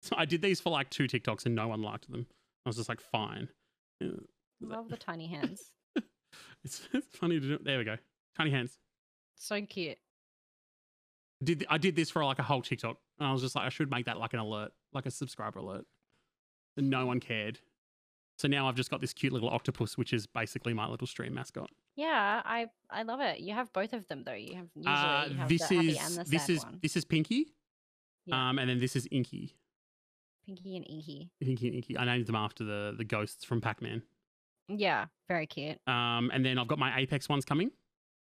So 0.03 0.15
I 0.16 0.24
did 0.24 0.40
these 0.40 0.61
for 0.61 0.70
like 0.70 0.89
two 0.90 1.05
TikToks 1.05 1.47
and 1.47 1.55
no 1.55 1.69
one 1.69 1.82
liked 1.82 2.11
them. 2.11 2.27
I 2.65 2.69
was 2.69 2.77
just 2.77 2.89
like, 2.89 3.01
fine. 3.01 3.48
Love 4.61 4.89
the 4.89 4.97
tiny 4.97 5.27
hands. 5.27 5.73
It's, 6.65 6.82
it's 6.93 7.16
funny 7.16 7.39
to 7.39 7.47
do. 7.47 7.59
There 7.62 7.78
we 7.78 7.85
go. 7.85 7.97
Tiny 8.36 8.50
hands. 8.50 8.78
so 9.36 9.60
cute. 9.62 9.98
Did 11.42 11.66
I 11.68 11.76
did 11.78 11.96
this 11.96 12.10
for 12.10 12.24
like 12.24 12.38
a 12.38 12.42
whole 12.42 12.62
TikTok, 12.62 12.96
and 13.18 13.28
I 13.28 13.32
was 13.32 13.42
just 13.42 13.54
like, 13.54 13.66
I 13.66 13.68
should 13.68 13.90
make 13.90 14.06
that 14.06 14.18
like 14.18 14.32
an 14.32 14.38
alert, 14.40 14.72
like 14.92 15.06
a 15.06 15.10
subscriber 15.10 15.58
alert. 15.58 15.84
And 16.78 16.88
no 16.90 17.06
one 17.06 17.20
cared. 17.20 17.58
So 18.38 18.48
now 18.48 18.68
I've 18.68 18.74
just 18.74 18.90
got 18.90 19.00
this 19.00 19.12
cute 19.14 19.32
little 19.32 19.48
octopus, 19.48 19.96
which 19.96 20.12
is 20.12 20.26
basically 20.26 20.74
my 20.74 20.86
little 20.88 21.06
stream 21.06 21.34
mascot. 21.34 21.70
Yeah, 21.94 22.42
I 22.44 22.66
I 22.90 23.02
love 23.02 23.20
it. 23.20 23.40
You 23.40 23.54
have 23.54 23.72
both 23.72 23.92
of 23.92 24.06
them 24.08 24.24
though. 24.24 24.32
You 24.32 24.56
have 24.56 24.68
usually 24.74 24.94
Uh, 24.94 25.26
you 25.26 25.34
have 25.36 25.48
this 25.48 25.68
the 25.68 25.74
happy 25.76 25.88
is 25.90 25.98
and 26.18 26.26
the 26.26 26.30
this 26.30 26.42
sad 26.46 26.50
is 26.52 26.64
one. 26.64 26.78
this 26.82 26.96
is 26.96 27.04
Pinky, 27.04 27.46
Yeah. 28.26 28.48
um, 28.50 28.58
and 28.58 28.68
then 28.68 28.78
this 28.78 28.96
is 28.96 29.06
Inky. 29.10 29.54
Pinky 30.46 30.76
and 30.76 30.86
Inky. 30.88 31.30
Pinky 31.40 31.66
and 31.68 31.76
Inky. 31.76 31.98
I 31.98 32.04
named 32.04 32.26
them 32.26 32.36
after 32.36 32.64
the 32.64 32.94
the 32.96 33.04
ghosts 33.04 33.44
from 33.44 33.60
Pac 33.60 33.80
Man. 33.82 34.02
Yeah, 34.68 35.06
very 35.28 35.46
cute. 35.46 35.78
Um, 35.86 36.30
and 36.32 36.44
then 36.44 36.58
I've 36.58 36.68
got 36.68 36.78
my 36.78 36.98
Apex 36.98 37.28
ones 37.28 37.44
coming. 37.44 37.70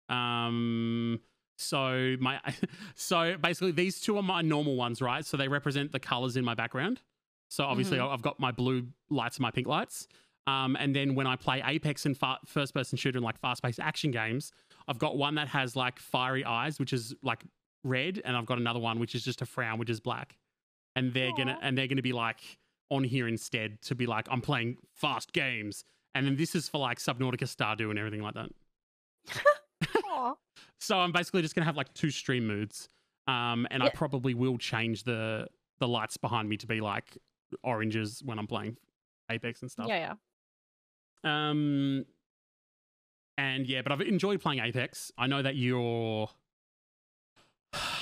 Um, 0.10 1.20
so 1.58 2.16
my 2.20 2.40
so 2.96 3.38
basically 3.38 3.72
these 3.72 4.00
two 4.02 4.18
are 4.18 4.24
my 4.24 4.42
normal 4.42 4.76
ones, 4.76 5.02
right? 5.02 5.26
So 5.26 5.38
they 5.38 5.48
represent 5.48 5.92
the 5.92 6.00
colors 6.00 6.36
in 6.38 6.44
my 6.46 6.54
background. 6.54 7.02
So 7.50 7.64
obviously 7.64 7.98
Mhm. 8.00 8.12
I've 8.14 8.22
got 8.22 8.40
my 8.40 8.52
blue 8.52 8.88
lights 9.10 9.38
and 9.38 9.44
my 9.44 9.52
pink 9.52 9.68
lights. 9.68 10.08
Um, 10.48 10.76
and 10.80 10.96
then 10.96 11.16
when 11.16 11.26
I 11.28 11.36
play 11.36 11.62
Apex 11.66 12.06
and 12.06 12.16
fa- 12.18 12.38
first 12.46 12.74
person 12.74 12.98
shooter 12.98 13.18
and 13.18 13.26
like 13.26 13.40
fast 13.40 13.64
paced 13.64 13.80
action 13.80 14.12
games, 14.12 14.52
I've 14.88 15.00
got 15.00 15.18
one 15.18 15.36
that 15.36 15.48
has 15.48 15.76
like 15.76 15.98
fiery 15.98 16.44
eyes, 16.46 16.80
which 16.80 16.94
is 16.94 17.16
like 17.24 17.44
red, 17.84 18.22
and 18.26 18.36
I've 18.38 18.46
got 18.46 18.58
another 18.60 18.80
one 18.80 19.00
which 19.00 19.16
is 19.16 19.24
just 19.24 19.42
a 19.42 19.46
frown, 19.46 19.80
which 19.80 19.90
is 19.90 20.00
black. 20.00 20.38
And 20.96 21.14
they're 21.14 21.32
gonna 21.38 21.58
and 21.62 21.78
they're 21.78 21.88
gonna 21.88 22.02
be 22.02 22.14
like 22.14 22.40
on 22.92 23.04
here 23.04 23.28
instead 23.28 23.82
to 23.84 23.96
be 23.96 24.06
like 24.06 24.28
I'm 24.30 24.42
playing 24.42 24.78
fast 24.94 25.34
games. 25.34 25.84
And 26.14 26.26
then 26.28 26.36
this 26.36 26.54
is 26.56 26.70
for 26.70 26.78
like 26.78 27.00
Subnautica 27.00 27.44
Stardew 27.44 27.90
and 27.90 27.98
everything 28.00 28.22
like 28.22 28.36
that. 28.36 28.50
So 30.80 30.98
I'm 30.98 31.12
basically 31.12 31.42
just 31.42 31.56
gonna 31.56 31.66
have 31.66 31.78
like 31.78 31.94
two 31.94 32.12
stream 32.12 32.48
moods. 32.48 32.90
Um, 33.28 33.66
and 33.72 33.82
I 33.82 33.90
probably 33.90 34.34
will 34.34 34.58
change 34.58 35.04
the 35.04 35.48
the 35.80 35.88
lights 35.88 36.18
behind 36.18 36.48
me 36.48 36.58
to 36.58 36.68
be 36.68 36.80
like 36.80 37.18
oranges 37.64 38.22
when 38.24 38.40
I'm 38.40 38.48
playing 38.48 38.78
Apex 39.30 39.62
and 39.62 39.72
stuff. 39.72 39.88
Yeah, 39.88 40.16
yeah. 41.24 41.50
Um, 41.50 42.06
and 43.38 43.68
yeah, 43.68 43.82
but 43.82 43.92
I've 43.92 44.02
enjoyed 44.02 44.42
playing 44.42 44.60
Apex. 44.60 45.12
I 45.18 45.28
know 45.28 45.42
that 45.42 45.56
you're 45.56 46.30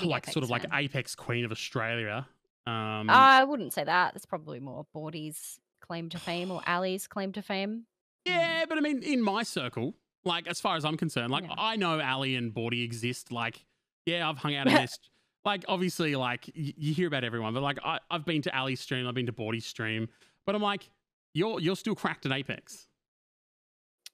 Big 0.01 0.09
like 0.09 0.25
sort 0.25 0.37
Apex 0.37 0.45
of 0.45 0.49
like. 0.49 0.65
Apex 0.73 1.15
Queen 1.15 1.45
of 1.45 1.51
Australia. 1.51 2.27
Um, 2.67 3.09
I 3.09 3.43
wouldn't 3.43 3.73
say 3.73 3.83
that. 3.83 4.13
That's 4.13 4.25
probably 4.25 4.59
more 4.59 4.85
Bordy's 4.95 5.59
claim 5.81 6.09
to 6.09 6.19
fame 6.19 6.51
or 6.51 6.61
Ali's 6.67 7.07
claim 7.07 7.31
to 7.33 7.41
fame. 7.41 7.85
yeah, 8.25 8.65
but 8.67 8.77
I 8.77 8.81
mean, 8.81 9.01
in 9.03 9.21
my 9.21 9.43
circle, 9.43 9.95
like 10.25 10.47
as 10.47 10.59
far 10.61 10.75
as 10.75 10.85
I'm 10.85 10.97
concerned, 10.97 11.31
like 11.31 11.43
Yeah. 11.45 11.55
I 11.57 11.75
know 11.75 11.99
Ali 12.01 12.35
and 12.35 12.53
Bordy 12.53 12.83
exist. 12.83 13.31
Like, 13.31 13.65
yeah, 14.05 14.29
I've 14.29 14.37
hung 14.37 14.55
out 14.55 14.67
in 14.67 14.73
this. 14.81 14.97
like 15.45 15.65
obviously 15.67 16.15
like 16.15 16.49
y- 16.55 16.73
you 16.77 16.93
hear 16.93 17.07
about 17.07 17.23
everyone, 17.23 17.53
but 17.53 17.63
like 17.63 17.79
I, 17.83 17.99
I've 18.09 18.25
been 18.25 18.41
to 18.43 18.57
Ali's 18.57 18.79
stream, 18.79 19.07
I've 19.07 19.13
been 19.15 19.25
to 19.27 19.33
Bordy's 19.33 19.65
stream, 19.65 20.07
but 20.45 20.55
I'm 20.55 20.61
like, 20.61 20.89
you're 21.33 21.59
you're 21.59 21.75
still 21.75 21.95
cracked 21.95 22.25
at 22.25 22.31
Apex. 22.31 22.87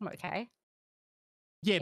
I'm 0.01 0.07
okay. 0.09 0.49
Yeah, 1.63 1.75
Yeah. 1.75 1.79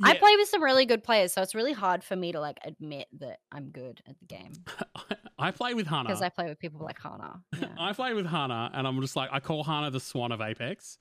but 0.00 0.08
I 0.08 0.16
play 0.18 0.34
with 0.36 0.48
some 0.48 0.62
really 0.62 0.86
good 0.86 1.04
players, 1.04 1.32
so 1.32 1.40
it's 1.42 1.54
really 1.54 1.72
hard 1.72 2.02
for 2.02 2.16
me 2.16 2.32
to 2.32 2.40
like 2.40 2.58
admit 2.64 3.06
that 3.20 3.38
I'm 3.52 3.68
good 3.70 4.00
at 4.08 4.18
the 4.18 4.24
game 4.26 4.52
I 5.38 5.50
play 5.52 5.72
with 5.74 5.86
Hana. 5.86 6.08
because 6.08 6.20
I 6.22 6.28
play 6.30 6.48
with 6.48 6.58
people 6.58 6.80
like 6.84 6.98
Hana. 7.00 7.40
Yeah. 7.58 7.68
I 7.78 7.92
play 7.92 8.12
with 8.14 8.26
Hana, 8.26 8.70
and 8.74 8.86
I'm 8.86 9.00
just 9.00 9.14
like 9.16 9.30
I 9.32 9.40
call 9.40 9.62
Hana 9.64 9.90
the 9.90 10.00
Swan 10.00 10.32
of 10.32 10.40
Apex 10.40 10.98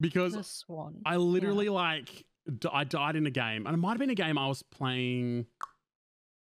because. 0.00 0.64
I 1.04 1.16
literally 1.16 1.68
like 1.68 2.24
d- 2.58 2.68
I 2.72 2.84
died 2.84 3.16
in 3.16 3.26
a 3.26 3.30
game, 3.30 3.66
and 3.66 3.74
it 3.74 3.78
might 3.78 3.90
have 3.90 3.98
been 3.98 4.10
a 4.10 4.14
game 4.14 4.38
I 4.38 4.46
was 4.48 4.62
playing. 4.62 5.46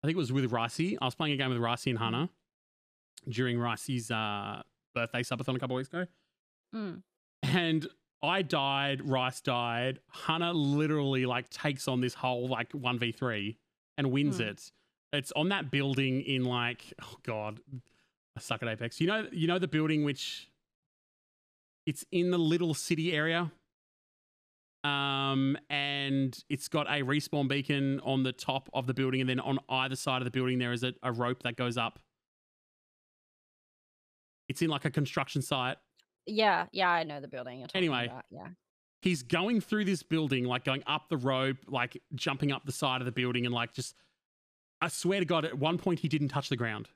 I 0.03 0.07
think 0.07 0.15
it 0.15 0.19
was 0.19 0.31
with 0.31 0.51
Ricey. 0.51 0.97
I 1.01 1.05
was 1.05 1.15
playing 1.15 1.33
a 1.33 1.37
game 1.37 1.49
with 1.49 1.57
Ricey 1.59 1.87
and 1.89 1.97
Hannah 1.99 2.29
during 3.27 3.57
Ricey's 3.57 4.11
uh, 4.11 4.61
birthday 4.93 5.23
subathon 5.23 5.55
a 5.55 5.59
couple 5.59 5.75
weeks 5.75 5.89
ago, 5.89 6.05
Mm. 6.75 7.01
and 7.43 7.87
I 8.21 8.41
died. 8.41 9.07
Rice 9.07 9.41
died. 9.41 9.99
Hannah 10.11 10.53
literally 10.53 11.25
like 11.25 11.49
takes 11.49 11.87
on 11.87 12.01
this 12.01 12.13
whole 12.13 12.47
like 12.47 12.71
one 12.73 12.99
v 12.99 13.11
three 13.11 13.57
and 13.97 14.11
wins 14.11 14.37
Hmm. 14.37 14.43
it. 14.43 14.71
It's 15.13 15.31
on 15.33 15.49
that 15.49 15.71
building 15.71 16.21
in 16.21 16.43
like 16.43 16.93
oh 17.01 17.15
god, 17.23 17.59
I 18.35 18.39
suck 18.41 18.61
at 18.63 18.69
Apex. 18.69 18.99
You 18.99 19.07
know, 19.07 19.27
you 19.31 19.47
know 19.47 19.59
the 19.59 19.67
building 19.67 20.03
which 20.03 20.49
it's 21.85 22.05
in 22.11 22.31
the 22.31 22.37
little 22.37 22.73
city 22.73 23.13
area. 23.13 23.51
Um, 24.83 25.57
and 25.69 26.37
it's 26.47 26.67
got 26.67 26.85
a 26.87 27.01
respawn 27.01 27.47
beacon 27.47 27.99
on 28.01 28.21
the 28.21 28.31
top 28.31 28.69
of 28.71 28.85
the 28.85 28.93
building, 28.93 29.19
and 29.19 29.27
then 29.29 29.39
on 29.39 29.57
either 29.67 29.95
side 29.95 30.21
of 30.21 30.25
the 30.25 30.31
building 30.31 30.59
there 30.59 30.73
is 30.73 30.83
a, 30.83 30.93
a 31.01 31.11
rope 31.11 31.41
that 31.43 31.55
goes 31.55 31.75
up. 31.75 31.97
It's 34.47 34.61
in 34.61 34.69
like 34.69 34.85
a 34.85 34.91
construction 34.91 35.41
site. 35.41 35.77
Yeah, 36.27 36.67
yeah, 36.71 36.89
I 36.89 37.03
know 37.03 37.19
the 37.19 37.27
building. 37.27 37.65
Anyway. 37.73 38.05
about, 38.05 38.25
yeah. 38.29 38.47
He's 39.01 39.23
going 39.23 39.59
through 39.61 39.85
this 39.85 40.01
building, 40.03 40.45
like 40.45 40.63
going 40.63 40.83
up 40.87 41.09
the 41.09 41.17
rope, 41.17 41.57
like 41.67 41.99
jumping 42.13 42.51
up 42.51 42.65
the 42.65 42.71
side 42.71 43.01
of 43.01 43.05
the 43.05 43.11
building, 43.11 43.45
and 43.45 43.53
like 43.53 43.73
just. 43.73 43.95
I 44.81 44.89
swear 44.89 45.19
to 45.19 45.25
God, 45.25 45.45
at 45.45 45.57
one 45.57 45.77
point 45.77 45.99
he 45.99 46.07
didn't 46.07 46.27
touch 46.27 46.49
the 46.49 46.57
ground, 46.57 46.89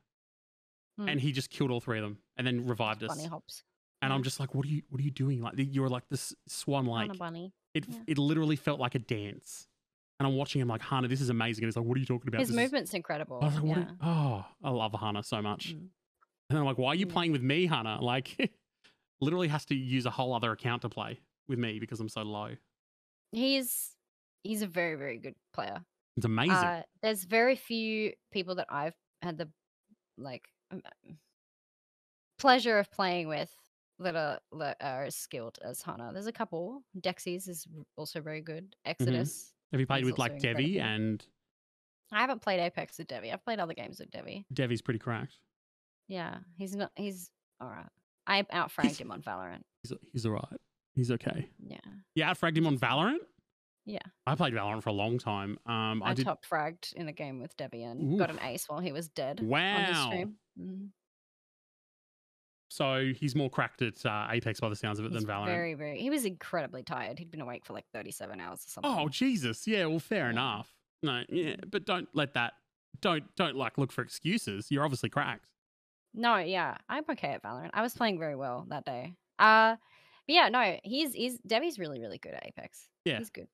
Hmm. 0.99 1.10
and 1.10 1.20
he 1.20 1.32
just 1.32 1.49
killed 1.49 1.72
all 1.72 1.80
three 1.80 1.98
of 1.98 2.03
them, 2.03 2.20
and 2.38 2.45
then 2.45 2.68
revived 2.68 3.03
us. 3.03 3.10
Bunny 3.10 3.26
hops. 3.28 3.64
And 4.02 4.14
I'm 4.14 4.24
just 4.24 4.40
like, 4.40 4.56
what 4.56 4.66
are 4.66 4.70
you? 4.70 4.82
What 4.90 5.00
are 5.02 5.04
you 5.04 5.12
doing? 5.12 5.42
Like 5.42 5.56
you're 5.58 5.90
like 5.90 6.04
this 6.10 6.34
Swan. 6.48 6.86
Hana 6.86 7.14
bunny. 7.16 7.54
It 7.74 7.86
Yeah. 7.88 7.98
it 8.08 8.18
literally 8.18 8.56
felt 8.56 8.80
like 8.80 8.96
a 8.96 9.00
dance. 9.00 9.68
And 10.20 10.28
I'm 10.28 10.36
watching 10.36 10.62
him 10.62 10.68
like, 10.68 10.82
Hana, 10.82 11.08
this 11.08 11.22
is 11.22 11.30
amazing. 11.30 11.64
And 11.64 11.70
he's 11.70 11.78
like, 11.78 11.86
what 11.86 11.96
are 11.96 12.00
you 12.00 12.06
talking 12.06 12.28
about? 12.28 12.40
His 12.40 12.50
This 12.50 12.56
is-" 12.58 12.62
movement's 12.64 12.94
incredible. 12.94 13.40
I 13.42 13.46
was 13.46 13.56
like, 13.56 13.64
what? 13.64 13.78
yeah. 13.78 13.86
are- 14.02 14.46
oh, 14.62 14.68
I 14.68 14.70
love 14.72 14.94
Hana 15.00 15.24
so 15.24 15.42
much. 15.42 15.74
Mm. 15.76 15.88
And 16.50 16.60
I'm 16.60 16.66
like, 16.66 16.78
why 16.78 16.90
are 16.90 16.96
you 16.96 17.06
Mm. 17.06 17.12
playing 17.12 17.32
with 17.32 17.42
me, 17.42 17.68
Hana? 17.68 18.02
Like, 18.02 18.36
literally 19.22 19.48
has 19.50 19.66
to 19.66 19.76
use 19.76 20.06
a 20.06 20.10
whole 20.12 20.34
other 20.34 20.52
account 20.52 20.82
to 20.84 20.90
play 20.90 21.20
with 21.48 21.60
me 21.60 21.80
because 21.80 22.00
I'm 22.00 22.10
so 22.10 22.22
low. 22.24 22.56
He's 23.32 23.96
he's 24.44 24.62
a 24.62 24.68
very 24.68 24.96
very 24.96 25.18
good 25.18 25.36
player. 25.54 25.84
It's 26.18 26.26
amazing. 26.26 26.56
Uh, 26.56 26.84
there's 27.02 27.24
very 27.26 27.56
few 27.56 28.14
people 28.32 28.56
that 28.56 28.68
I've 28.70 28.96
had 29.22 29.38
the 29.38 29.50
like 30.18 30.48
um, 30.72 30.82
pleasure 32.40 32.78
of 32.80 32.90
playing 32.92 33.28
with 33.28 33.52
that 34.00 34.16
are 34.16 34.40
that 34.60 34.78
are 34.82 35.04
as 35.04 35.16
skilled 35.16 35.60
as 35.64 35.82
Hana. 35.82 36.12
There's 36.14 36.28
a 36.28 36.32
couple. 36.32 36.84
Dexies 37.00 37.48
is 37.48 37.68
also 37.98 38.22
very 38.22 38.42
good. 38.42 38.76
Exodus. 38.86 39.54
Have 39.72 39.80
you 39.80 39.88
played 39.88 40.06
with 40.06 40.18
like 40.18 40.40
Devi? 40.40 40.78
incredible. 40.78 41.04
And 41.04 41.26
I 42.12 42.22
haven't 42.22 42.42
played 42.42 42.60
Apex 42.60 42.98
with 42.98 43.08
Devi. 43.08 43.32
I've 43.32 43.44
played 43.44 43.60
other 43.60 43.74
games 43.74 44.00
with 44.00 44.10
Devi. 44.10 44.46
Devi's 44.52 44.82
pretty 44.82 45.00
cracked. 45.00 45.38
Yeah, 46.08 46.38
he's 46.58 46.76
not. 46.76 46.92
He's 46.96 47.30
all 47.62 47.70
right. 47.70 47.86
I 48.26 48.44
outfragged 48.44 48.98
him 48.98 49.12
on 49.12 49.22
Valorant. 49.22 49.62
He's, 49.84 49.94
he's 50.12 50.26
all 50.26 50.34
right. 50.34 50.60
He's 50.94 51.12
okay. 51.12 51.50
Yeah, 51.66 51.78
You 52.16 52.24
outfragged 52.24 52.58
him 52.58 52.68
on 52.68 52.78
Valorant? 52.78 53.20
Yeah. 53.86 54.00
I 54.28 54.36
played 54.36 54.54
Valorant 54.54 54.84
for 54.84 54.90
a 54.90 54.94
long 54.94 55.18
time. 55.18 55.58
Um, 55.66 56.04
I, 56.04 56.12
I, 56.12 56.14
did. 56.14 56.26
top 56.26 56.46
fragged 56.46 56.94
in 56.94 57.08
a 57.08 57.12
game 57.12 57.40
with 57.42 57.56
Devi 57.58 57.84
and 57.84 58.20
got 58.20 58.30
an 58.30 58.40
ace 58.44 58.66
while 58.68 58.80
he 58.80 58.92
was 58.92 59.08
dead. 59.08 59.40
Wow. 59.42 60.08
stream. 60.10 60.36
Mhm. 60.60 60.90
So 62.70 63.12
he's 63.16 63.36
more 63.36 63.50
cracked 63.50 63.82
at 63.82 64.06
uh, 64.06 64.28
Apex 64.30 64.60
by 64.60 64.70
the 64.70 64.76
sounds 64.76 65.00
of 65.00 65.06
it 65.06 65.12
He's 65.12 65.24
than 65.24 65.30
Valorant. 65.30 65.48
Very, 65.48 65.74
very. 65.74 66.00
He 66.00 66.10
was 66.10 66.24
incredibly 66.24 66.84
tired. 66.84 67.18
He'd 67.18 67.32
been 67.32 67.41
awake 67.41 67.66
for 67.66 67.74
like 67.74 67.86
37 67.94 68.40
hours 68.40 68.60
or 68.60 68.70
something. 68.70 68.91
Oh 68.96 69.10
Jesus! 69.10 69.66
Yeah, 69.68 69.86
well, 69.88 70.00
fair 70.00 70.26
Yeah. 70.26 70.30
enough. 70.32 70.70
No, 71.02 71.24
yeah, 71.30 71.56
but 71.70 71.86
don't 71.86 72.08
let 72.14 72.34
that. 72.36 72.54
Don't 73.02 73.24
don't 73.36 73.56
like 73.56 73.78
look 73.78 73.91
for 73.91 74.02
excuses. 74.02 74.68
You're 74.70 74.84
obviously 74.84 75.10
cracked. 75.10 75.50
No, 76.14 76.38
yeah, 76.38 76.78
I'm 76.88 77.04
okay 77.12 77.30
at 77.30 77.44
Valorant. 77.44 77.70
I 77.74 77.82
was 77.82 77.94
playing 77.96 78.20
very 78.20 78.36
well 78.36 78.66
that 78.70 78.86
day. 78.86 79.14
Uh, 79.40 79.76
but 80.28 80.34
yeah, 80.36 80.50
no, 80.50 80.78
he's 80.84 81.14
he's 81.14 81.40
Debbie's 81.40 81.80
really, 81.80 82.00
really 82.00 82.18
good 82.20 82.34
at 82.34 82.46
Apex. 82.46 82.88
Yeah. 83.06 83.18
he's 83.18 83.30
good. 83.32 83.48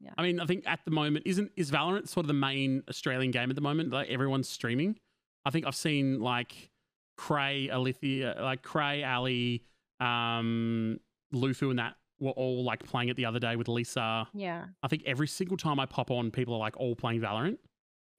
Yeah. 0.00 0.10
I 0.18 0.22
mean, 0.22 0.40
I 0.40 0.46
think 0.46 0.64
at 0.66 0.80
the 0.84 0.90
moment 0.90 1.26
isn't 1.26 1.52
is 1.56 1.70
Valorant 1.70 2.08
sort 2.08 2.24
of 2.24 2.28
the 2.28 2.34
main 2.34 2.82
Australian 2.88 3.30
game 3.32 3.50
at 3.50 3.54
the 3.56 3.62
moment? 3.62 3.90
Like 3.92 4.08
everyone's 4.08 4.48
streaming. 4.48 4.98
I 5.44 5.50
think 5.50 5.66
I've 5.66 5.76
seen 5.76 6.20
like 6.20 6.70
Cray, 7.16 7.68
Alithia, 7.72 8.40
like 8.40 8.62
Cray, 8.62 9.04
Ali, 9.04 9.64
um, 10.00 10.98
Lufu, 11.34 11.70
and 11.70 11.78
that 11.78 11.94
were 12.20 12.30
all 12.32 12.64
like 12.64 12.84
playing 12.84 13.08
it 13.08 13.16
the 13.16 13.26
other 13.26 13.38
day 13.38 13.56
with 13.56 13.68
Lisa. 13.68 14.26
Yeah, 14.34 14.66
I 14.82 14.88
think 14.88 15.02
every 15.06 15.26
single 15.28 15.56
time 15.56 15.78
I 15.80 15.86
pop 15.86 16.10
on, 16.10 16.30
people 16.30 16.54
are 16.54 16.60
like 16.60 16.76
all 16.76 16.94
playing 16.94 17.20
Valorant. 17.20 17.58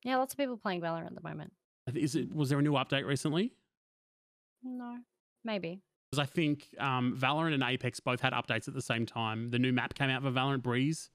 yeah, 0.04 0.18
lots 0.18 0.34
of 0.34 0.38
people 0.38 0.58
playing 0.58 0.82
Valorant 0.82 1.08
at 1.08 1.16
the 1.16 1.28
moment. 1.28 1.54
Is 1.94 2.16
it? 2.16 2.34
Was 2.34 2.50
there 2.50 2.60
a 2.60 2.62
new 2.62 2.74
update 2.74 3.06
recently? 3.06 3.54
No, 4.64 4.98
maybe. 5.44 5.82
Because 6.12 6.28
I 6.28 6.32
think 6.32 6.68
um, 6.80 7.18
Valorant 7.20 7.54
and 7.54 7.64
Apex 7.64 8.00
both 8.00 8.22
had 8.22 8.34
updates 8.34 8.68
at 8.68 8.74
the 8.74 8.82
same 8.82 9.06
time. 9.06 9.50
The 9.50 9.60
new 9.60 9.74
map 9.74 9.94
came 9.96 10.10
out 10.10 10.22
for 10.22 10.32
Valorant 10.32 10.62
Breeze 10.64 11.10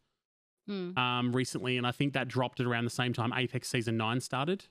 Mm, 0.68 0.98
um, 0.98 1.32
recently, 1.34 1.78
and 1.78 1.86
I 1.86 1.92
think 1.92 2.12
that 2.12 2.28
dropped 2.28 2.60
at 2.60 2.66
around 2.66 2.84
the 2.84 2.90
same 2.90 3.14
time 3.14 3.32
Apex 3.34 3.70
Season 3.70 3.96
9 3.96 4.20
started. 4.20 4.66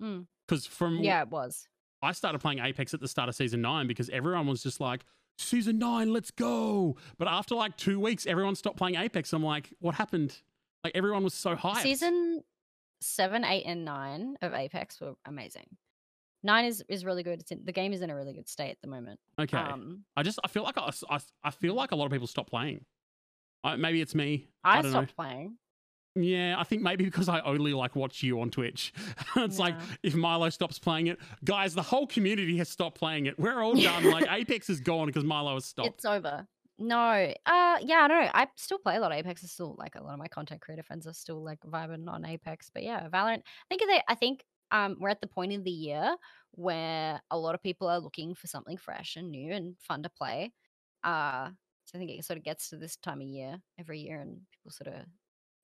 mm. 0.00 0.26
Because 0.46 0.64
from 0.64 0.98
Yeah, 0.98 1.22
it 1.22 1.28
was. 1.28 1.66
I 2.04 2.12
started 2.12 2.38
playing 2.38 2.60
Apex 2.60 2.94
at 2.94 3.00
the 3.00 3.08
start 3.08 3.28
of 3.28 3.34
Season 3.34 3.60
9 3.60 3.86
because 3.86 4.08
everyone 4.10 4.46
was 4.46 4.62
just 4.62 4.80
like, 4.80 5.04
Season 5.36 5.78
9, 5.78 6.12
let's 6.12 6.30
go. 6.30 6.96
But 7.18 7.28
after 7.28 7.54
like 7.54 7.76
two 7.76 7.98
weeks, 7.98 8.26
everyone 8.26 8.54
stopped 8.54 8.76
playing 8.76 8.96
Apex. 8.96 9.32
I'm 9.32 9.42
like, 9.42 9.72
what 9.80 9.94
happened? 9.96 10.40
Like 10.84 10.92
everyone 10.94 11.24
was 11.24 11.34
so 11.34 11.56
hyped. 11.56 11.82
Season 11.82 12.42
seven, 13.00 13.44
eight, 13.44 13.64
and 13.64 13.84
nine 13.84 14.36
of 14.42 14.54
Apex 14.54 15.00
were 15.00 15.14
amazing. 15.26 15.66
Nine 16.42 16.66
is 16.66 16.84
is 16.88 17.04
really 17.04 17.22
good. 17.22 17.40
It's 17.40 17.50
in, 17.50 17.64
the 17.64 17.72
game 17.72 17.92
is 17.92 18.02
in 18.02 18.10
a 18.10 18.14
really 18.14 18.34
good 18.34 18.48
state 18.48 18.70
at 18.70 18.80
the 18.82 18.88
moment. 18.88 19.18
Okay. 19.38 19.56
Um, 19.56 20.04
I 20.16 20.22
just, 20.22 20.38
I 20.44 20.48
feel 20.48 20.62
like 20.62 20.76
I, 20.76 20.90
I, 21.10 21.18
I 21.42 21.50
feel 21.50 21.74
like 21.74 21.92
a 21.92 21.96
lot 21.96 22.06
of 22.06 22.12
people 22.12 22.26
stopped 22.26 22.50
playing. 22.50 22.84
I, 23.64 23.76
maybe 23.76 24.02
it's 24.02 24.14
me. 24.14 24.48
I, 24.62 24.78
I, 24.78 24.82
don't 24.82 24.92
know. 24.92 24.98
stopped 24.98 25.16
playing. 25.16 25.56
Yeah, 26.16 26.54
I 26.58 26.64
think 26.64 26.82
maybe 26.82 27.04
because 27.04 27.28
I 27.28 27.40
only 27.40 27.74
like 27.74 27.96
watch 27.96 28.22
you 28.22 28.40
on 28.40 28.50
Twitch. 28.50 28.92
it's 29.36 29.58
like 29.58 29.74
if 30.02 30.14
Milo 30.14 30.48
stops 30.50 30.78
playing 30.78 31.08
it, 31.08 31.18
guys, 31.44 31.74
the 31.74 31.82
whole 31.82 32.06
community 32.06 32.56
has 32.58 32.68
stopped 32.68 32.96
playing 32.98 33.26
it. 33.26 33.38
We're 33.38 33.60
all 33.60 33.74
done. 33.74 34.04
like 34.04 34.26
Apex 34.30 34.70
is 34.70 34.80
gone 34.80 35.06
because 35.06 35.24
Milo 35.24 35.54
has 35.54 35.64
stopped. 35.64 35.88
It's 35.88 36.04
over. 36.04 36.46
No. 36.78 36.96
Uh 36.96 37.78
yeah, 37.82 38.02
I 38.02 38.08
don't 38.08 38.24
know. 38.24 38.30
I 38.32 38.46
still 38.56 38.78
play 38.78 38.96
a 38.96 39.00
lot 39.00 39.10
of 39.10 39.18
Apex. 39.18 39.42
I 39.42 39.48
still 39.48 39.74
like 39.76 39.96
a 39.96 40.02
lot 40.02 40.12
of 40.12 40.18
my 40.20 40.28
content 40.28 40.60
creator 40.60 40.84
friends 40.84 41.06
are 41.06 41.12
still 41.12 41.42
like 41.42 41.60
vibing 41.60 42.08
on 42.08 42.24
Apex. 42.24 42.70
But 42.72 42.84
yeah, 42.84 43.08
Valorant. 43.08 43.40
I 43.40 43.68
think 43.68 43.82
they 43.86 44.00
I 44.08 44.14
think 44.14 44.44
um 44.70 44.96
we're 45.00 45.08
at 45.08 45.20
the 45.20 45.26
point 45.26 45.52
in 45.52 45.64
the 45.64 45.70
year 45.70 46.16
where 46.52 47.20
a 47.30 47.38
lot 47.38 47.56
of 47.56 47.62
people 47.62 47.88
are 47.88 47.98
looking 47.98 48.34
for 48.36 48.46
something 48.46 48.76
fresh 48.76 49.16
and 49.16 49.30
new 49.30 49.52
and 49.52 49.74
fun 49.80 50.04
to 50.04 50.08
play. 50.10 50.52
Uh 51.02 51.50
so 51.86 51.96
I 51.96 51.98
think 51.98 52.12
it 52.12 52.24
sort 52.24 52.38
of 52.38 52.44
gets 52.44 52.70
to 52.70 52.76
this 52.76 52.96
time 52.96 53.20
of 53.20 53.26
year 53.26 53.58
every 53.80 53.98
year 54.00 54.20
and 54.20 54.40
people 54.52 54.70
sort 54.70 54.94
of 54.94 55.04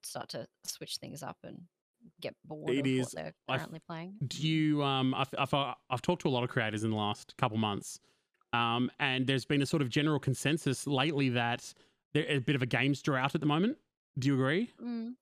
start 0.03 0.29
to 0.31 0.47
switch 0.65 0.97
things 0.99 1.23
up 1.23 1.37
and 1.45 1.63
get 2.21 2.35
bored 2.45 2.71
It 2.71 2.81
of 2.81 2.87
is- 2.87 3.05
what 3.07 3.15
they're 3.15 3.35
currently 3.49 3.81
playing. 3.87 4.15
Do 4.27 4.47
you? 4.47 4.83
Um, 4.83 5.15
I've, 5.15 5.29
I've 5.39 5.55
I've 5.91 6.03
talked 6.03 6.23
to 6.23 6.29
a 6.29 6.31
lot 6.31 6.45
of 6.45 6.51
creators 6.51 6.85
in 6.85 6.91
the 6.91 6.97
last 6.97 7.35
couple 7.37 7.57
months, 7.59 8.01
um, 8.53 8.91
and 8.99 9.27
there's 9.27 9.45
been 9.45 9.63
a 9.63 9.67
sort 9.67 9.83
of 9.83 9.89
general 9.91 10.19
consensus 10.19 10.87
lately 10.87 11.29
that 11.31 11.73
there's 12.13 12.39
a 12.39 12.41
bit 12.41 12.57
of 12.57 12.63
a 12.63 12.67
games 12.67 13.03
drought 13.03 13.35
at 13.35 13.41
the 13.41 13.47
moment. 13.47 13.77
Do 14.19 14.29
you 14.29 14.35
agree? 14.35 14.71
Mm. 14.83 15.13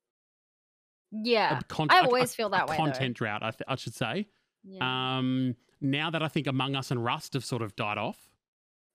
Yeah. 1.11 1.61
Con- 1.69 1.89
I 1.91 1.99
a- 2.01 2.03
a- 2.03 2.07
always 2.07 2.35
feel 2.35 2.49
that 2.51 2.69
way, 2.69 2.77
though. 2.77 2.85
Content 2.85 3.17
drought, 3.17 3.43
I, 3.43 3.51
th- 3.51 3.63
I 3.67 3.77
should 3.77 3.95
say. 3.95 4.27
yeah. 4.65 5.17
Um, 5.19 5.57
now 5.81 6.11
that 6.11 6.23
I 6.23 6.29
think 6.29 6.47
Among 6.47 6.75
Us 6.75 6.91
and 6.91 7.05
Rust 7.05 7.35
have 7.35 7.45
sort 7.45 7.63
of 7.63 7.77
died 7.77 7.99
off, 7.99 8.29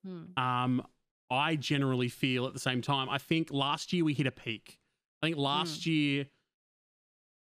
Hmm. 0.05 0.38
um, 0.38 0.85
I 1.31 1.55
generally 1.55 2.10
feel 2.10 2.45
at 2.45 2.53
the 2.53 2.60
same 2.60 2.81
time. 2.81 3.10
I 3.10 3.18
think 3.18 3.51
last 3.51 3.93
year 3.93 4.03
we 4.03 4.14
hit 4.14 4.27
a 4.27 4.31
peak. 4.31 4.80
I 5.24 5.28
think 5.28 5.38
last 5.38 5.86
year, 5.86 6.26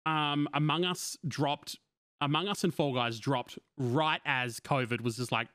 um, 0.04 0.46
Among 0.52 0.84
Us 0.84 1.16
dropped. 1.26 1.76
Among 2.20 2.46
Us 2.46 2.62
and 2.62 2.74
Fall 2.74 2.92
Guys 2.94 3.18
dropped 3.18 3.58
right 3.78 4.20
as 4.26 4.60
COVID 4.60 5.00
was 5.00 5.16
just 5.16 5.32
like, 5.32 5.48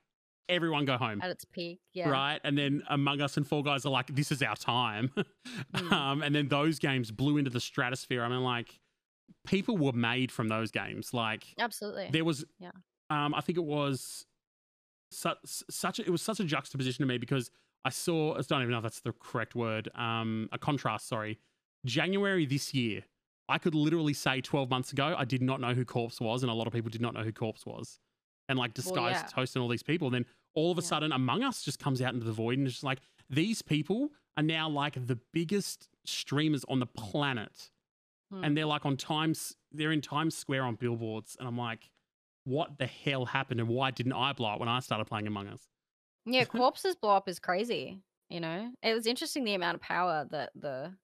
everyone 0.50 0.86
go 0.86 0.98
home. 0.98 1.22
At 1.22 1.30
its 1.30 1.46
peak. 1.46 1.82
Yeah. 1.94 2.10
Right. 2.10 2.42
And 2.44 2.58
then 2.58 2.82
Among 2.90 3.22
Us 3.22 3.38
and 3.38 3.48
Fall 3.48 3.62
Guys 3.62 3.86
are 3.86 3.92
like, 3.92 4.08
this 4.16 4.32
is 4.32 4.42
our 4.42 4.56
time. 4.56 5.12
Mm. 5.76 5.92
um, 5.92 6.24
and 6.24 6.34
then 6.34 6.48
those 6.48 6.80
games 6.80 7.12
blew 7.12 7.38
into 7.38 7.50
the 7.52 7.60
stratosphere. 7.60 8.24
I 8.24 8.30
mean, 8.30 8.44
like, 8.44 8.80
people 9.46 9.78
were 9.78 9.92
made 9.94 10.32
from 10.32 10.48
those 10.48 10.72
games. 10.72 11.14
Like 11.14 11.46
Absolutely. 11.60 12.10
there 12.12 12.26
was, 12.26 12.44
Yeah. 12.60 12.72
um, 13.10 13.34
I 13.36 13.42
think 13.42 13.58
it 13.58 13.64
was 13.64 14.26
such 15.12 15.38
such 15.70 16.00
a, 16.00 16.04
it 16.04 16.10
was 16.10 16.22
such 16.22 16.40
a 16.40 16.44
juxtaposition 16.44 17.04
to 17.04 17.08
me 17.08 17.18
because 17.18 17.52
I 17.86 17.90
saw 17.90 18.34
I 18.38 18.42
don't 18.42 18.62
even 18.62 18.72
know 18.72 18.78
if 18.78 18.84
that's 18.84 19.02
the 19.02 19.14
correct 19.14 19.54
word. 19.56 19.90
Um, 19.96 20.50
a 20.52 20.58
contrast. 20.58 21.08
Sorry, 21.08 21.40
January 21.86 22.46
this 22.46 22.74
year. 22.74 23.04
I 23.48 23.58
could 23.60 23.76
literally 23.76 24.14
say 24.14 24.42
12 24.42 24.70
months 24.70 24.92
ago, 24.92 25.16
I 25.18 25.24
did 25.26 25.42
not 25.42 25.62
know 25.62 25.74
who 25.74 25.86
Corpse 25.86 26.20
was, 26.20 26.42
and 26.44 26.52
a 26.52 26.56
lot 26.56 26.66
of 26.68 26.74
people 26.74 26.90
did 26.90 27.02
not 27.02 27.14
know 27.14 27.22
who 27.24 27.32
Corpse 27.32 27.66
was. 27.66 28.00
And 28.50 28.58
like 28.60 28.74
disguised 28.74 29.26
yeah. 29.26 29.28
Toast 29.28 29.56
and 29.56 29.64
all 29.64 29.70
these 29.70 29.84
people. 29.84 30.08
And 30.08 30.16
then 30.16 30.26
all 30.56 30.72
of 30.72 30.78
a 30.78 30.82
Yeah. 30.82 30.88
sudden, 30.88 31.12
Among 31.12 31.44
Us 31.44 31.64
just 31.64 31.80
comes 31.80 32.02
out 32.02 32.14
into 32.14 32.26
the 32.26 32.32
void, 32.32 32.58
and 32.58 32.68
it's 32.68 32.76
just 32.78 32.84
like 32.84 33.00
these 33.30 33.62
people 33.62 34.10
are 34.38 34.44
now 34.44 34.68
like 34.70 35.08
the 35.08 35.20
biggest 35.34 35.88
streamers 36.06 36.64
on 36.68 36.80
the 36.80 36.86
planet 36.86 37.72
Hmm. 38.32 38.44
and 38.44 38.58
they're 38.58 38.66
like 38.66 38.86
on 38.86 38.98
Times, 38.98 39.56
they're 39.72 39.92
in 39.92 40.02
Times 40.02 40.36
Square 40.36 40.64
on 40.64 40.76
billboards, 40.76 41.36
and 41.40 41.48
I'm 41.48 41.58
like, 41.58 41.92
what 42.44 42.78
the 42.80 42.88
hell 42.88 43.26
happened, 43.26 43.60
and 43.60 43.70
why 43.70 43.92
didn't 43.92 44.14
I 44.14 44.34
blow 44.34 44.54
it 44.56 44.60
when 44.60 44.70
I 44.70 44.80
started 44.80 45.06
playing 45.06 45.28
Among 45.28 45.48
Us? 45.48 45.68
Yeah, 46.26 46.46
corpses 46.46 46.96
blow 46.96 47.12
up 47.12 47.28
is 47.30 47.38
crazy. 47.40 48.02
You 48.30 48.40
know, 48.40 48.72
it 48.82 48.94
was 48.96 49.06
interesting 49.06 49.44
the 49.44 49.54
amount 49.54 49.76
of 49.76 49.82
power 49.82 50.26
that 50.32 50.50
the, 50.56 50.96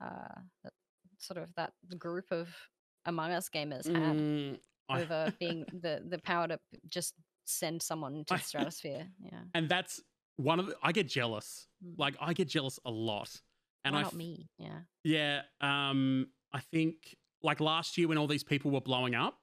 uh, 0.00 0.68
sort 1.18 1.38
of 1.38 1.54
that 1.56 1.72
group 1.98 2.26
of 2.30 2.48
Among 3.06 3.30
Us 3.32 3.48
gamers 3.48 3.86
had 3.86 3.96
Mm, 4.16 4.58
I- 4.88 5.00
over 5.02 5.34
being 5.40 5.64
the 5.72 6.02
the 6.08 6.18
power 6.18 6.48
to 6.48 6.58
just 6.88 7.14
send 7.46 7.82
someone 7.82 8.24
I- 8.30 8.36
the 8.36 8.42
stratosphere. 8.50 9.08
Yeah, 9.22 9.40
and 9.54 9.68
that's 9.68 10.00
one 10.36 10.58
of 10.60 10.66
the, 10.66 10.76
I 10.82 10.92
get 10.92 11.08
jealous. 11.08 11.66
Mm. 11.84 11.98
Like 11.98 12.16
I 12.20 12.32
get 12.32 12.48
jealous 12.48 12.78
a 12.84 12.90
lot, 12.90 13.30
and 13.84 13.94
why 13.94 14.00
I 14.00 14.02
not 14.04 14.14
me? 14.14 14.48
Yeah, 14.58 14.80
Yeah. 15.04 15.42
Um, 15.60 16.28
I 16.52 16.60
think 16.60 17.16
like 17.42 17.60
last 17.60 17.96
year 17.96 18.08
when 18.08 18.18
all 18.18 18.26
these 18.26 18.44
people 18.44 18.70
were 18.70 18.80
blowing 18.80 19.14
up, 19.14 19.38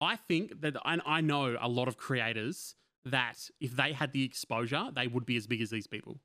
I 0.00 0.16
think 0.16 0.60
that 0.62 0.76
and 0.84 1.02
I 1.06 1.20
know 1.20 1.56
a 1.60 1.68
lot 1.68 1.88
of 1.88 1.96
creators 1.96 2.74
that 3.04 3.38
if 3.60 3.74
they 3.76 3.92
had 3.92 4.12
the 4.12 4.24
exposure, 4.24 4.90
they 4.94 5.06
would 5.06 5.24
be 5.26 5.36
as 5.36 5.46
big 5.46 5.60
as 5.62 5.70
these 5.70 5.86
people. 5.86 6.20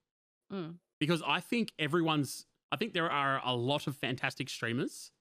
Mm. 0.54 0.76
Because 1.00 1.22
I 1.26 1.40
think 1.40 1.72
everyone's 1.80 2.46
I 2.72 2.78
think 2.78 2.94
there 2.94 3.10
are 3.10 3.42
a 3.44 3.56
lot 3.56 3.88
of 3.88 3.96
fantastic 3.96 4.50
streamers 4.50 5.12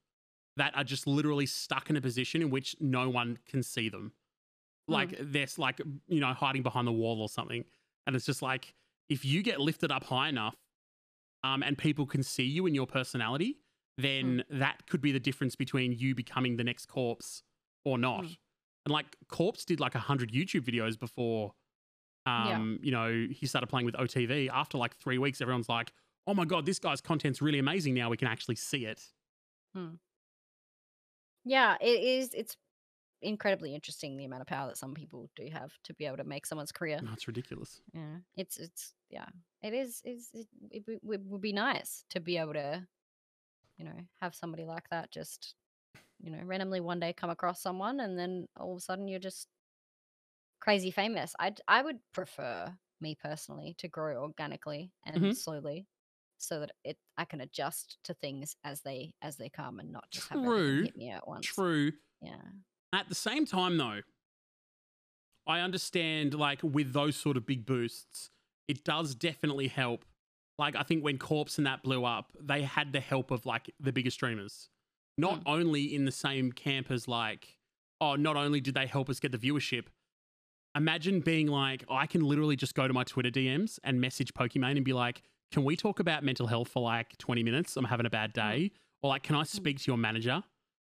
that 0.56 0.76
are 0.76 0.84
just 0.84 1.06
literally 1.06 1.46
stuck 1.46 1.90
in 1.90 1.96
a 1.96 2.00
position 2.00 2.42
in 2.42 2.50
which 2.50 2.76
no 2.80 3.08
one 3.08 3.38
can 3.46 3.62
see 3.62 3.88
them. 3.88 4.12
Like 4.86 5.16
they're 5.20 5.46
like, 5.56 5.80
you 6.08 6.20
know, 6.20 6.32
hiding 6.34 6.62
behind 6.62 6.86
the 6.86 6.92
wall 6.92 7.20
or 7.20 7.28
something. 7.28 7.64
And 8.06 8.14
it's 8.14 8.26
just 8.26 8.42
like 8.42 8.74
if 9.08 9.24
you 9.24 9.42
get 9.42 9.60
lifted 9.60 9.90
up 9.90 10.04
high 10.04 10.28
enough 10.28 10.56
um, 11.42 11.62
and 11.62 11.76
people 11.76 12.06
can 12.06 12.22
see 12.22 12.44
you 12.44 12.66
and 12.66 12.74
your 12.74 12.86
personality, 12.86 13.58
then 13.96 14.44
that 14.50 14.86
could 14.86 15.00
be 15.00 15.12
the 15.12 15.20
difference 15.20 15.56
between 15.56 15.92
you 15.92 16.14
becoming 16.14 16.56
the 16.56 16.64
next 16.64 16.86
corpse 16.86 17.42
or 17.84 17.96
not. 17.98 18.24
Mm. 18.24 18.36
And 18.86 18.92
like 18.92 19.06
Corpse 19.28 19.64
did 19.64 19.80
like 19.80 19.94
100 19.94 20.30
YouTube 20.30 20.62
videos 20.62 20.98
before, 20.98 21.54
Yeah. 22.26 22.56
um, 22.56 22.78
you 22.82 22.90
know, 22.90 23.26
he 23.30 23.46
started 23.46 23.68
playing 23.68 23.86
with 23.86 23.94
OTV. 23.94 24.50
After 24.52 24.78
like 24.78 24.94
three 24.96 25.18
weeks, 25.18 25.40
everyone's 25.40 25.68
like, 25.68 25.92
oh 26.26 26.34
my 26.34 26.44
God, 26.44 26.66
this 26.66 26.78
guy's 26.78 27.00
content's 27.00 27.42
really 27.42 27.58
amazing. 27.58 27.94
Now 27.94 28.10
we 28.10 28.16
can 28.16 28.28
actually 28.28 28.56
see 28.56 28.86
it. 28.86 29.02
yeah. 31.44 31.76
It 31.80 32.02
is. 32.02 32.34
It's 32.34 32.56
incredibly 33.22 33.74
interesting 33.74 34.16
the 34.16 34.24
amount 34.26 34.42
of 34.42 34.46
power 34.48 34.68
that 34.68 34.78
some 34.78 34.94
people 34.94 35.30
do 35.36 35.48
have 35.52 35.72
to 35.84 35.94
be 35.94 36.06
able 36.06 36.18
to 36.18 36.24
make 36.24 36.46
someone's 36.46 36.72
career. 36.72 37.00
No, 37.02 37.12
it's 37.12 37.26
ridiculous. 37.26 37.82
Yeah, 37.94 38.18
it's 38.36 38.58
it's 38.58 38.94
yeah, 39.10 39.28
it 39.62 39.74
is. 39.74 40.02
Is 40.04 40.30
it, 40.34 40.48
it, 40.70 40.84
would- 41.04 41.28
would 41.30 41.40
be 41.40 41.52
nice 41.52 42.04
to 42.10 42.20
be 42.20 42.38
able 42.38 42.54
to, 42.54 42.86
you 43.78 43.84
know, 43.86 43.98
have 44.20 44.34
somebody 44.34 44.64
like 44.64 44.88
that 44.90 45.12
just, 45.12 45.56
you 46.20 46.30
know, 46.30 46.42
randomly 46.44 46.80
one 46.80 47.00
day 47.00 47.12
come 47.14 47.30
across 47.30 47.62
someone 47.62 48.00
and 48.00 48.18
then 48.18 48.48
all 48.58 48.72
of 48.72 48.78
a 48.78 48.80
sudden 48.82 49.08
you're 49.08 49.20
just 49.20 49.48
crazy 50.60 50.90
famous. 50.90 51.34
I 51.38 51.54
I 51.68 51.82
would 51.82 52.00
prefer 52.12 52.76
me 53.00 53.14
personally 53.14 53.74
to 53.78 53.88
grow 53.88 54.22
organically 54.22 54.92
and 55.04 55.16
Mhm. 55.16 55.32
slowly, 55.32 55.86
so 56.38 56.60
that 56.60 56.72
it 56.84 56.96
I 57.16 57.24
can 57.24 57.40
adjust 57.40 57.98
to 58.04 58.14
things 58.14 58.56
as 58.64 58.82
they 58.82 59.14
as 59.22 59.36
they 59.36 59.48
come 59.48 59.78
and 59.78 59.92
not 59.92 60.10
just 60.10 60.28
have 60.28 60.42
True. 60.42 60.82
hit 60.82 60.96
me 60.96 61.10
at 61.10 61.26
once. 61.26 61.46
True. 61.46 61.92
Yeah. 62.20 62.32
At 62.92 63.08
the 63.08 63.14
same 63.14 63.44
time, 63.44 63.76
though, 63.76 64.00
I 65.46 65.60
understand 65.60 66.34
like 66.34 66.60
with 66.62 66.92
those 66.92 67.16
sort 67.16 67.36
of 67.36 67.46
big 67.46 67.66
boosts, 67.66 68.30
it 68.68 68.84
does 68.84 69.14
definitely 69.14 69.68
help. 69.68 70.04
Like 70.58 70.76
I 70.76 70.82
think 70.82 71.02
when 71.02 71.18
Corpse 71.18 71.58
and 71.58 71.66
that 71.66 71.82
blew 71.82 72.04
up, 72.04 72.32
they 72.40 72.62
had 72.62 72.92
the 72.92 73.00
help 73.00 73.30
of 73.30 73.44
like 73.46 73.70
the 73.80 73.92
bigger 73.92 74.10
streamers. 74.10 74.68
Not 75.18 75.38
hmm. 75.38 75.42
only 75.48 75.94
in 75.94 76.04
the 76.04 76.12
same 76.12 76.52
camp 76.52 76.90
as 76.90 77.08
like, 77.08 77.58
oh, 78.00 78.16
not 78.16 78.36
only 78.36 78.60
did 78.60 78.74
they 78.74 78.86
help 78.86 79.08
us 79.08 79.20
get 79.20 79.32
the 79.32 79.38
viewership. 79.38 79.86
Imagine 80.76 81.20
being 81.20 81.46
like, 81.46 81.84
I 81.88 82.06
can 82.06 82.22
literally 82.22 82.56
just 82.56 82.74
go 82.74 82.88
to 82.88 82.92
my 82.92 83.04
Twitter 83.04 83.30
DMs 83.30 83.78
and 83.84 84.00
message 84.00 84.34
Pokimane 84.34 84.76
and 84.76 84.84
be 84.84 84.92
like, 84.92 85.22
can 85.54 85.62
we 85.62 85.76
talk 85.76 86.00
about 86.00 86.24
mental 86.24 86.48
health 86.48 86.66
for 86.66 86.82
like 86.82 87.16
20 87.18 87.44
minutes? 87.44 87.76
I'm 87.76 87.84
having 87.84 88.06
a 88.06 88.10
bad 88.10 88.32
day. 88.32 88.72
Or 89.02 89.10
like, 89.10 89.22
can 89.22 89.36
I 89.36 89.44
speak 89.44 89.78
to 89.78 89.84
your 89.86 89.96
manager? 89.96 90.42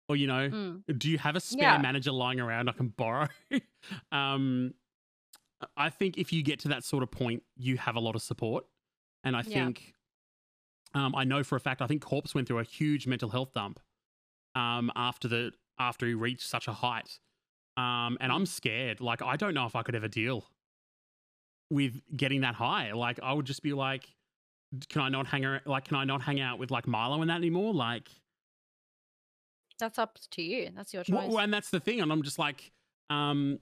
Or, 0.07 0.15
you 0.15 0.27
know, 0.27 0.49
Mm. 0.49 0.83
do 0.97 1.11
you 1.11 1.17
have 1.17 1.35
a 1.35 1.41
spare 1.41 1.73
Yeah. 1.73 1.77
manager 1.77 2.13
lying 2.13 2.39
around 2.39 2.69
I 2.69 2.71
can 2.71 2.87
borrow? 2.87 3.27
um, 4.13 4.73
I 5.75 5.89
think 5.89 6.17
if 6.17 6.31
you 6.31 6.41
get 6.41 6.59
to 6.59 6.69
that 6.69 6.85
sort 6.85 7.03
of 7.03 7.11
point, 7.11 7.43
you 7.57 7.75
have 7.77 7.97
a 7.97 7.99
lot 7.99 8.15
of 8.15 8.21
support. 8.21 8.65
And 9.25 9.35
I 9.35 9.41
Yeah. 9.41 9.65
think, 9.65 9.93
um, 10.93 11.13
I 11.15 11.25
know 11.25 11.43
for 11.43 11.57
a 11.57 11.59
fact, 11.59 11.81
I 11.81 11.87
think 11.87 12.01
Corpse 12.01 12.33
went 12.33 12.47
through 12.47 12.59
a 12.59 12.63
huge 12.63 13.07
mental 13.07 13.29
health 13.29 13.51
dump 13.51 13.81
um, 14.55 14.89
after 14.95 15.27
the 15.27 15.51
after 15.79 16.07
he 16.07 16.13
reached 16.13 16.47
such 16.47 16.69
a 16.69 16.73
height. 16.73 17.19
Um, 17.75 18.17
and 18.21 18.31
I'm 18.31 18.45
scared. 18.45 19.01
Like, 19.01 19.21
I 19.21 19.35
don't 19.35 19.53
know 19.53 19.65
if 19.65 19.75
I 19.75 19.83
could 19.83 19.95
ever 19.95 20.07
deal 20.07 20.45
with 21.69 22.01
getting 22.15 22.41
that 22.41 22.55
high. 22.55 22.93
Like, 22.93 23.19
I 23.21 23.33
would 23.33 23.45
just 23.45 23.61
be 23.63 23.73
like, 23.73 24.15
can 24.89 25.01
I 25.01 25.09
not 25.09 25.27
hang 25.27 25.45
around? 25.45 25.61
Like, 25.65 25.85
can 25.85 25.97
I 25.97 26.03
not 26.03 26.21
hang 26.21 26.39
out 26.39 26.59
with 26.59 26.71
like 26.71 26.87
Milo 26.87 27.21
and 27.21 27.29
that 27.29 27.37
anymore? 27.37 27.73
Like, 27.73 28.09
That's 29.79 29.99
up 29.99 30.19
to 30.31 30.41
you. 30.41 30.69
That's 30.75 30.93
your 30.93 31.03
choice. 31.03 31.29
well, 31.29 31.39
and 31.39 31.53
that's 31.53 31.69
the 31.69 31.79
thing. 31.79 32.01
And 32.01 32.11
I'm 32.11 32.23
just 32.23 32.39
like, 32.39 32.71
um, 33.09 33.59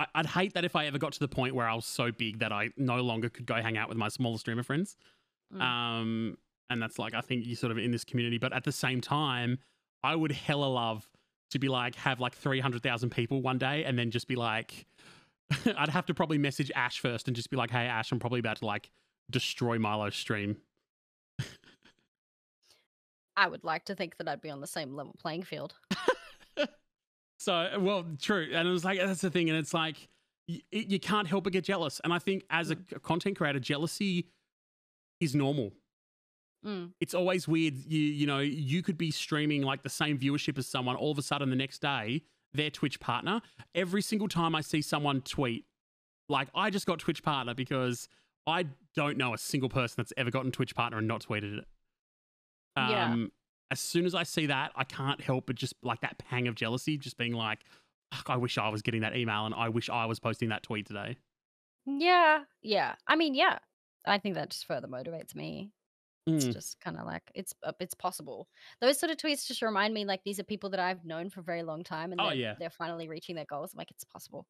I, 0.00 0.06
I'd 0.14 0.26
hate 0.26 0.54
that 0.54 0.64
if 0.64 0.76
I 0.76 0.86
ever 0.86 0.98
got 0.98 1.12
to 1.12 1.20
the 1.20 1.28
point 1.28 1.54
where 1.54 1.68
I 1.68 1.74
was 1.74 1.86
so 1.86 2.10
big 2.10 2.40
that 2.40 2.52
I 2.52 2.70
no 2.76 3.00
longer 3.00 3.28
could 3.28 3.46
go 3.46 3.54
hang 3.54 3.76
out 3.76 3.88
with 3.88 3.98
my 3.98 4.08
smaller 4.08 4.38
streamer 4.38 4.62
friends. 4.62 4.96
Mm. 5.54 5.60
Um, 5.60 6.38
and 6.70 6.82
that's 6.82 6.98
like, 6.98 7.14
I 7.14 7.20
think 7.20 7.46
you're 7.46 7.56
sort 7.56 7.72
of 7.72 7.78
in 7.78 7.90
this 7.90 8.04
community. 8.04 8.38
But 8.38 8.52
at 8.52 8.64
the 8.64 8.72
same 8.72 9.00
time, 9.00 9.58
I 10.04 10.14
would 10.14 10.32
hella 10.32 10.66
love 10.66 11.08
to 11.50 11.58
be 11.58 11.68
like, 11.68 11.94
have 11.96 12.20
like 12.20 12.34
300,000 12.34 13.10
people 13.10 13.40
one 13.40 13.58
day 13.58 13.84
and 13.84 13.98
then 13.98 14.10
just 14.10 14.28
be 14.28 14.36
like, 14.36 14.86
I'd 15.76 15.88
have 15.88 16.06
to 16.06 16.14
probably 16.14 16.38
message 16.38 16.70
Ash 16.74 17.00
first 17.00 17.26
and 17.26 17.34
just 17.34 17.50
be 17.50 17.56
like, 17.56 17.70
hey, 17.70 17.86
Ash, 17.86 18.12
I'm 18.12 18.18
probably 18.18 18.40
about 18.40 18.58
to 18.58 18.66
like 18.66 18.90
destroy 19.30 19.78
Milo's 19.78 20.16
stream. 20.16 20.56
I 23.36 23.46
would 23.46 23.62
like 23.62 23.84
to 23.84 23.94
think 23.94 24.16
that 24.16 24.26
I'd 24.28 24.40
be 24.40 24.50
on 24.50 24.60
the 24.60 24.66
same 24.66 24.94
level 24.94 25.14
playing 25.18 25.42
field. 25.44 25.74
So, 27.40 27.78
well, 27.78 28.04
true. 28.20 28.48
And 28.52 28.66
it 28.66 28.70
was 28.72 28.84
like, 28.84 28.98
that's 28.98 29.20
the 29.20 29.30
thing. 29.30 29.48
And 29.48 29.56
it's 29.56 29.72
like, 29.72 30.08
you, 30.48 30.58
you 30.72 30.98
can't 30.98 31.28
help 31.28 31.44
but 31.44 31.52
get 31.52 31.62
jealous. 31.62 32.00
And 32.02 32.12
I 32.12 32.18
think 32.18 32.42
as 32.50 32.72
a 32.72 32.76
Mm. 32.76 32.90
c- 32.90 32.96
content 33.00 33.36
creator, 33.38 33.60
jealousy 33.60 34.26
is 35.20 35.36
normal. 35.36 35.70
Mm. 36.66 36.90
It's 37.00 37.14
always 37.14 37.46
weird. 37.46 37.74
You, 37.86 38.00
you 38.00 38.26
know, 38.26 38.40
you 38.40 38.82
could 38.82 38.98
be 38.98 39.12
streaming 39.12 39.62
like 39.62 39.84
the 39.84 39.88
same 39.88 40.18
viewership 40.18 40.58
as 40.58 40.66
someone. 40.66 40.96
All 40.96 41.12
of 41.12 41.18
a 41.18 41.22
sudden, 41.22 41.48
the 41.48 41.54
next 41.54 41.78
day, 41.80 42.22
their 42.54 42.70
Twitch 42.70 42.98
partner. 42.98 43.40
Every 43.72 44.02
single 44.02 44.26
time 44.26 44.56
I 44.56 44.60
see 44.60 44.82
someone 44.82 45.20
tweet, 45.20 45.64
like, 46.28 46.48
I 46.56 46.70
just 46.70 46.86
got 46.86 46.98
Twitch 46.98 47.22
partner 47.22 47.54
because 47.54 48.08
I 48.48 48.64
don't 48.94 49.16
know 49.16 49.34
a 49.34 49.38
single 49.38 49.68
person 49.68 49.94
that's 49.98 50.12
ever 50.16 50.30
gotten 50.30 50.50
Twitch 50.50 50.74
partner 50.74 50.98
and 50.98 51.06
not 51.06 51.22
tweeted 51.22 51.58
it. 51.58 51.64
Yeah. 52.76 53.04
Um, 53.12 53.32
as 53.70 53.80
soon 53.80 54.06
as 54.06 54.14
I 54.14 54.22
see 54.22 54.46
that, 54.46 54.72
I 54.76 54.84
can't 54.84 55.20
help 55.20 55.46
but 55.46 55.56
just 55.56 55.74
like 55.82 56.00
that 56.00 56.18
pang 56.18 56.48
of 56.48 56.54
jealousy, 56.54 56.96
just 56.96 57.16
being 57.18 57.32
like, 57.34 57.60
Fuck, 58.14 58.30
I 58.30 58.36
wish 58.36 58.56
I 58.56 58.70
was 58.70 58.80
getting 58.80 59.02
that 59.02 59.14
email 59.14 59.44
and 59.44 59.54
I 59.54 59.68
wish 59.68 59.90
I 59.90 60.06
was 60.06 60.18
posting 60.18 60.48
that 60.48 60.62
tweet 60.62 60.86
today. 60.86 61.16
Yeah, 61.84 62.44
yeah. 62.62 62.94
I 63.06 63.16
mean, 63.16 63.34
yeah. 63.34 63.58
I 64.06 64.16
think 64.18 64.34
that 64.36 64.48
just 64.50 64.66
further 64.66 64.88
motivates 64.88 65.34
me. 65.34 65.72
It's 66.26 66.46
Mm. 66.46 66.52
just 66.52 66.78
kind 66.80 66.98
of 66.98 67.04
like 67.06 67.22
it's 67.34 67.54
uh, 67.62 67.72
it's 67.80 67.94
possible. 67.94 68.48
Those 68.80 68.98
sort 68.98 69.10
of 69.10 69.16
tweets 69.18 69.46
just 69.46 69.60
remind 69.62 69.92
me 69.94 70.04
like 70.04 70.20
these 70.24 70.38
are 70.38 70.44
people 70.44 70.70
that 70.70 70.80
I've 70.80 71.04
known 71.04 71.30
for 71.30 71.40
a 71.40 71.42
very 71.42 71.62
long 71.62 71.82
time, 71.84 72.12
and 72.12 72.20
Oh, 72.20 72.26
they're, 72.28 72.34
yeah. 72.36 72.54
they're 72.58 72.70
finally 72.70 73.08
reaching 73.08 73.34
their 73.34 73.46
goals. 73.46 73.72
I'm 73.72 73.78
like, 73.78 73.90
it's 73.90 74.04
possible. 74.04 74.46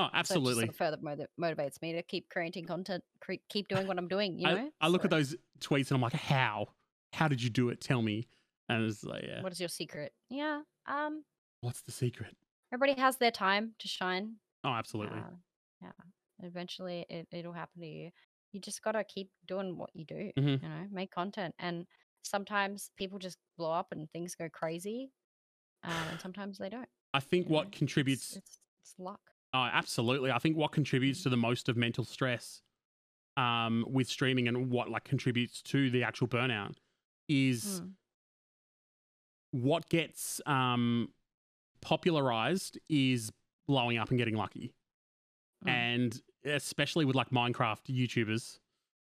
Oh, 0.00 0.04
So 0.06 0.10
absolutely. 0.14 0.54
sort 0.66 0.68
of 0.68 0.76
further 0.76 0.98
motiv- 1.02 1.26
motivates 1.40 1.82
me 1.82 1.92
to 1.94 2.02
keep 2.02 2.28
creating 2.28 2.66
content, 2.66 3.02
cre- 3.20 3.42
keep 3.48 3.66
doing 3.68 3.86
what 3.86 3.98
I'm 3.98 4.08
doing. 4.08 4.38
You 4.38 4.46
know. 4.46 4.70
I 4.80 4.88
look 4.88 5.04
at 5.04 5.10
those 5.10 5.34
tweets 5.60 5.88
and 5.90 5.96
I'm 5.96 6.00
like, 6.02 6.12
how? 6.12 6.68
How 7.12 7.26
did 7.28 7.42
you 7.42 7.50
do 7.50 7.68
it? 7.70 7.80
Tell 7.80 8.00
me. 8.02 8.28
And 8.68 8.84
it's 8.84 9.02
like, 9.02 9.24
yeah, 9.26 9.42
What 9.42 9.50
is 9.52 9.58
your 9.60 9.68
secret? 9.68 10.12
Yeah. 10.30 10.60
Um. 10.86 11.24
what's 11.62 11.80
the 11.80 11.90
secret? 11.92 12.36
Everybody 12.72 13.00
has 13.00 13.16
their 13.16 13.30
time 13.30 13.72
to 13.78 13.88
shine. 13.88 14.36
Oh, 14.62 14.68
absolutely. 14.70 15.18
Uh, 15.18 15.30
yeah. 15.82 15.92
Eventually, 16.42 17.04
it 17.08 17.26
it'll 17.32 17.52
happen 17.52 17.80
to 17.80 17.86
you. 17.88 18.10
You 18.52 18.60
just 18.60 18.82
gotta 18.82 19.02
keep 19.04 19.30
doing 19.46 19.76
what 19.76 19.90
you 19.94 20.04
do. 20.04 20.30
Mhm. 20.38 20.62
You 20.62 20.68
know, 20.68 20.86
make 20.90 21.10
content. 21.10 21.54
And 21.58 21.86
sometimes 22.22 22.90
people 22.96 23.18
just 23.18 23.38
blow 23.56 23.72
up 23.72 23.88
and 23.92 24.08
things 24.12 24.34
go 24.34 24.48
crazy. 24.48 25.10
um, 25.84 25.92
and 26.10 26.20
sometimes 26.20 26.58
they 26.58 26.68
don't. 26.68 26.88
I 27.14 27.20
think 27.20 27.46
you 27.46 27.50
know? 27.50 27.56
what 27.58 27.72
contributes 27.72 28.36
It's, 28.36 28.36
it's, 28.36 28.58
it's 28.80 28.94
luck. 28.98 29.20
Oh, 29.54 29.68
absolutely. 29.72 30.30
I 30.30 30.38
think 30.38 30.56
what 30.56 30.72
contributes 30.72 31.22
to 31.22 31.28
the 31.30 31.36
most 31.36 31.68
of 31.68 31.76
mental 31.76 32.04
stress 32.04 32.60
um, 33.36 33.84
with 33.88 34.08
streaming 34.08 34.46
and 34.48 34.70
what 34.70 34.90
like 34.90 35.04
contributes 35.04 35.62
to 35.62 35.90
the 35.90 36.02
actual 36.04 36.28
burnout 36.28 36.74
is 37.28 37.80
Mm. 37.82 37.92
what 39.52 39.88
gets 39.88 40.40
um, 40.46 41.08
popularized 41.80 42.78
is 42.88 43.32
blowing 43.66 43.98
up 43.98 44.10
and 44.10 44.18
getting 44.18 44.34
lucky. 44.36 44.74
Mm. 45.64 45.70
And 45.70 46.22
especially 46.44 47.04
with 47.04 47.16
like 47.16 47.30
Minecraft 47.30 47.86
YouTubers. 47.88 48.58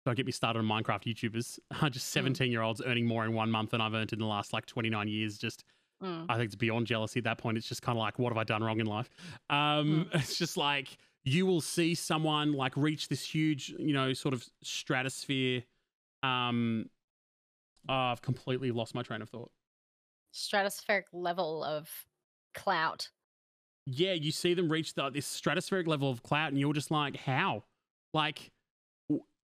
Don't 0.06 0.16
get 0.16 0.26
me 0.26 0.32
started 0.34 0.60
on 0.60 0.66
Minecraft 0.66 1.04
YouTubers. 1.06 1.60
Just 1.92 2.10
17 2.10 2.52
year 2.52 2.62
olds 2.62 2.82
earning 2.86 3.06
more 3.06 3.24
in 3.26 3.34
one 3.34 3.50
month 3.50 3.72
than 3.72 3.82
I've 3.82 3.94
earned 3.94 4.12
in 4.14 4.20
the 4.20 4.26
last 4.26 4.52
like 4.52 4.66
29 4.66 5.08
years. 5.08 5.38
Just 5.38 5.64
Mm. 6.04 6.26
I 6.30 6.34
think 6.36 6.48
it's 6.48 6.56
beyond 6.56 6.86
jealousy 6.88 7.20
at 7.20 7.24
that 7.24 7.38
point. 7.38 7.58
It's 7.58 7.68
just 7.68 7.82
kind 7.82 7.98
of 7.98 8.02
like, 8.02 8.20
what 8.20 8.30
have 8.32 8.38
I 8.38 8.44
done 8.44 8.64
wrong 8.64 8.80
in 8.80 8.86
life? 8.86 9.10
Um, 9.50 10.10
It's 10.14 10.38
just 10.38 10.58
like 10.58 10.98
you 11.24 11.46
will 11.46 11.62
see 11.62 11.96
someone 11.96 12.52
like 12.54 12.76
reach 12.76 13.08
this 13.08 13.26
huge, 13.26 13.70
you 13.80 13.94
know, 13.94 14.12
sort 14.14 14.34
of 14.34 14.46
stratosphere. 14.62 15.64
Um, 16.22 16.90
oh, 17.88 17.94
I've 17.94 18.22
completely 18.22 18.72
lost 18.72 18.94
my 18.94 19.04
train 19.04 19.22
of 19.22 19.30
thought. 19.30 19.50
Stratospheric 20.34 21.04
level 21.14 21.64
of 21.64 21.90
clout. 22.54 23.10
Yeah, 23.86 24.14
you 24.14 24.32
see 24.32 24.54
them 24.54 24.70
reach 24.70 24.94
the, 24.96 25.10
this 25.10 25.28
stratospheric 25.28 25.88
level 25.88 26.10
of 26.10 26.24
clout, 26.24 26.50
and 26.50 26.60
you're 26.60 26.74
just 26.74 26.90
like, 26.92 27.18
how? 27.18 27.64
Like, 28.14 28.52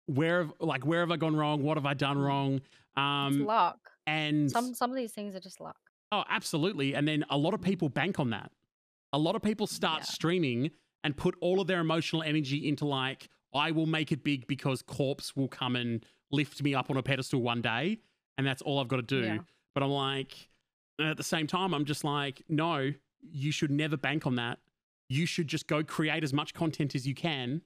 where 0.06 0.40
have 0.44 0.52
like 0.60 0.86
where 0.86 1.00
have 1.00 1.10
I 1.10 1.16
gone 1.16 1.36
wrong? 1.36 1.62
What 1.62 1.76
have 1.76 1.84
I 1.86 1.94
done 1.94 2.16
Mm. 2.16 2.24
wrong? 2.24 2.54
It's 2.56 2.64
Um, 2.96 3.44
luck. 3.44 3.78
and 4.06 4.50
Some 4.50 4.74
some 4.74 4.90
of 4.90 4.96
these 4.96 5.12
things 5.12 5.34
are 5.34 5.40
just 5.40 5.60
luck. 5.60 5.76
Oh, 6.10 6.24
absolutely. 6.28 6.94
And 6.94 7.06
then 7.06 7.24
a 7.30 7.36
lot 7.36 7.54
of 7.54 7.60
people 7.60 7.88
bank 7.88 8.18
on 8.18 8.30
that. 8.30 8.50
A 9.12 9.18
lot 9.18 9.36
of 9.36 9.42
people 9.42 9.66
start 9.66 10.00
Yeah. 10.00 10.04
streaming 10.04 10.70
and 11.04 11.16
put 11.16 11.36
all 11.40 11.60
of 11.60 11.66
their 11.66 11.80
emotional 11.80 12.22
energy 12.22 12.66
into 12.68 12.84
like, 12.84 13.28
I 13.54 13.70
will 13.70 13.86
make 13.86 14.12
it 14.12 14.24
big 14.24 14.46
because 14.46 14.82
Corpse 14.82 15.34
will 15.36 15.48
come 15.48 15.76
and 15.76 16.04
lift 16.30 16.62
me 16.62 16.74
up 16.74 16.90
on 16.90 16.96
a 16.96 17.02
pedestal 17.02 17.40
one 17.40 17.62
day, 17.62 18.00
and 18.36 18.46
that's 18.46 18.60
all 18.62 18.78
I've 18.78 18.88
got 18.88 18.96
to 18.96 19.02
do. 19.02 19.20
Yeah. 19.20 19.38
But 19.74 19.82
I'm 19.82 19.90
like, 19.90 20.48
and 20.98 21.08
at 21.08 21.16
the 21.16 21.22
same 21.22 21.46
time, 21.46 21.72
I'm 21.72 21.84
just 21.84 22.04
like, 22.04 22.42
no, 22.48 22.92
you 23.22 23.52
should 23.52 23.70
never 23.70 23.96
bank 23.96 24.26
on 24.26 24.34
that. 24.34 24.58
You 25.08 25.24
should 25.24 25.46
just 25.48 25.66
go 25.66 25.82
create 25.82 26.22
as 26.24 26.32
much 26.34 26.52
content 26.52 26.94
as 26.94 27.06
you 27.06 27.14
can. 27.14 27.62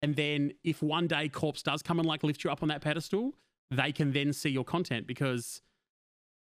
And 0.00 0.14
then 0.16 0.52
if 0.64 0.82
one 0.82 1.06
day 1.08 1.28
Corpse 1.28 1.62
does 1.62 1.82
come 1.82 1.98
and 1.98 2.08
like 2.08 2.22
lift 2.22 2.44
you 2.44 2.50
up 2.50 2.62
on 2.62 2.68
that 2.68 2.80
pedestal, 2.80 3.34
they 3.70 3.92
can 3.92 4.12
then 4.12 4.32
see 4.32 4.48
your 4.48 4.64
content 4.64 5.06
because 5.06 5.60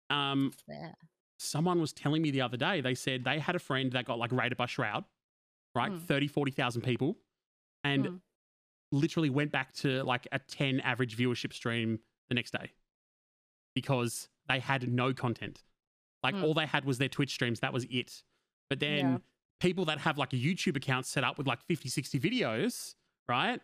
um 0.10 0.52
there. 0.68 0.96
Someone 1.40 1.80
was 1.80 1.94
telling 1.94 2.22
me 2.22 2.32
the 2.32 2.42
other 2.42 2.58
day, 2.58 2.82
they 2.82 2.94
said 2.94 3.24
they 3.24 3.40
had 3.40 3.56
a 3.56 3.60
friend 3.60 3.92
that 3.94 4.06
got 4.06 4.20
like 4.20 4.32
raided 4.32 4.58
by 4.58 4.66
Shroud, 4.66 5.06
right? 5.74 5.92
Mm. 5.92 6.02
30, 6.02 6.28
40,000 6.28 6.82
people, 6.82 7.18
and 7.84 8.06
Mm. 8.06 8.22
literally 8.92 9.30
went 9.30 9.52
back 9.52 9.72
to 9.74 10.04
like 10.04 10.28
a 10.32 10.40
10 10.40 10.80
average 10.82 11.16
viewership 11.18 11.54
stream 11.54 12.00
the 12.28 12.36
next 12.36 12.52
day 12.52 12.72
because 13.76 14.30
they 14.48 14.60
had 14.60 14.92
no 14.92 15.14
content. 15.14 15.64
Like 16.24 16.36
Mm. 16.36 16.44
all 16.44 16.54
they 16.54 16.66
had 16.66 16.86
was 16.86 16.98
their 16.98 17.08
Twitch 17.10 17.32
streams. 17.32 17.60
That 17.62 17.72
was 17.72 17.86
it. 17.86 18.24
But 18.70 18.80
then 18.80 19.06
Yeah. 19.14 19.18
people 19.60 19.86
that 19.86 20.00
have 20.00 20.18
like 20.18 20.34
a 20.34 20.38
YouTube 20.38 20.76
account 20.76 21.06
set 21.06 21.24
up 21.24 21.38
with 21.38 21.48
like 21.48 21.62
50, 21.62 21.88
60 21.90 22.20
videos, 22.20 22.96
right? 23.28 23.62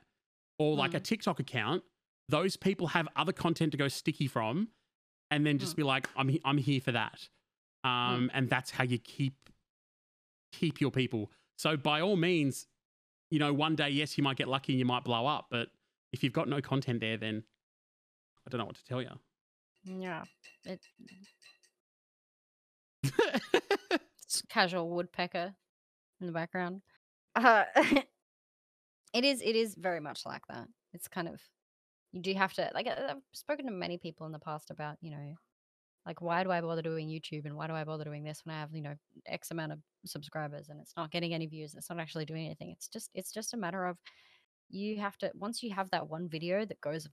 Or 0.58 0.76
like 0.76 0.94
a 0.94 1.00
Mm. 1.00 1.04
TikTok 1.04 1.40
account, 1.40 1.84
those 2.30 2.56
people 2.56 2.88
have 2.88 3.08
other 3.16 3.34
content 3.34 3.72
to 3.72 3.78
go 3.78 3.88
sticky 3.88 4.28
from 4.28 4.70
and 5.32 5.46
then 5.46 5.58
just 5.58 5.74
Mm. 5.74 5.78
be 5.78 5.84
like, 5.84 6.08
I'm, 6.16 6.30
he- 6.30 6.42
I'm 6.46 6.58
here 6.58 6.80
for 6.80 6.92
that. 6.94 7.30
Um, 7.86 8.32
And 8.34 8.50
that's 8.50 8.72
how 8.72 8.84
you 8.84 8.98
keep 9.00 9.50
keep 10.52 10.80
your 10.82 10.92
people. 10.92 11.32
So 11.58 11.76
by 11.78 12.02
all 12.02 12.16
means, 12.16 12.68
you 13.30 13.40
know, 13.40 13.54
one 13.54 13.76
day, 13.76 13.90
yes, 13.90 14.18
you 14.18 14.24
might 14.24 14.38
get 14.38 14.48
lucky 14.48 14.74
and 14.74 14.80
you 14.80 14.86
might 14.86 15.04
blow 15.04 15.26
up, 15.28 15.48
but 15.52 15.70
if 16.14 16.24
you've 16.24 16.34
got 16.34 16.48
no 16.48 16.62
content 16.62 17.02
there, 17.02 17.18
then 17.18 17.44
I 18.46 18.50
don't 18.50 18.60
know 18.60 18.66
what 18.66 18.76
to 18.76 18.86
tell 18.86 19.02
you. 19.02 19.10
Yeah. 19.84 20.24
It, 20.64 20.80
it's 24.24 24.42
casual 24.50 24.90
woodpecker 24.90 25.54
in 26.22 26.28
the 26.28 26.34
background. 26.34 26.82
Uh, 27.36 27.66
it 29.14 29.26
is. 29.26 29.42
It 29.42 29.56
is 29.56 29.76
very 29.76 30.00
much 30.00 30.26
like 30.26 30.42
that. 30.50 30.68
It's 30.94 31.08
kind 31.08 31.28
of 31.28 31.42
you 32.14 32.22
do 32.22 32.34
have 32.34 32.54
to 32.54 32.72
like. 32.74 32.88
I- 32.88 33.12
I've 33.12 33.22
spoken 33.34 33.66
to 33.66 33.72
many 33.72 33.98
people 33.98 34.26
in 34.26 34.32
the 34.32 34.40
past 34.40 34.72
about 34.72 34.98
you 35.02 35.12
know, 35.12 35.36
like 36.06 36.22
why 36.22 36.44
do 36.44 36.52
I 36.52 36.62
bother 36.62 36.82
doing 36.82 37.08
YouTube 37.10 37.46
and 37.46 37.56
why 37.56 37.68
do 37.68 37.74
I 37.74 37.84
bother 37.84 38.04
doing 38.04 38.24
this 38.24 38.42
when 38.44 38.56
I 38.56 38.60
have 38.60 38.74
you 38.74 38.82
know 38.82 38.96
X 39.26 39.52
amount 39.52 39.72
of 39.74 39.80
subscribers 40.06 40.70
and 40.70 40.80
it's 40.82 40.94
not 40.96 41.12
getting 41.12 41.34
any 41.34 41.48
views. 41.48 41.74
and 41.74 41.80
It's 41.82 41.90
not 41.90 42.00
actually 42.00 42.26
doing 42.26 42.46
anything. 42.46 42.72
It's 42.72 42.88
just. 42.88 43.10
It's 43.14 43.32
just 43.32 43.54
a 43.54 43.58
matter 43.58 43.86
of 43.86 43.98
you 44.70 45.00
have 45.00 45.18
to 45.20 45.32
once 45.36 45.62
you 45.64 45.74
have 45.74 45.90
that 45.92 46.10
one 46.10 46.28
video 46.28 46.66
that 46.66 46.82
goes 46.82 47.08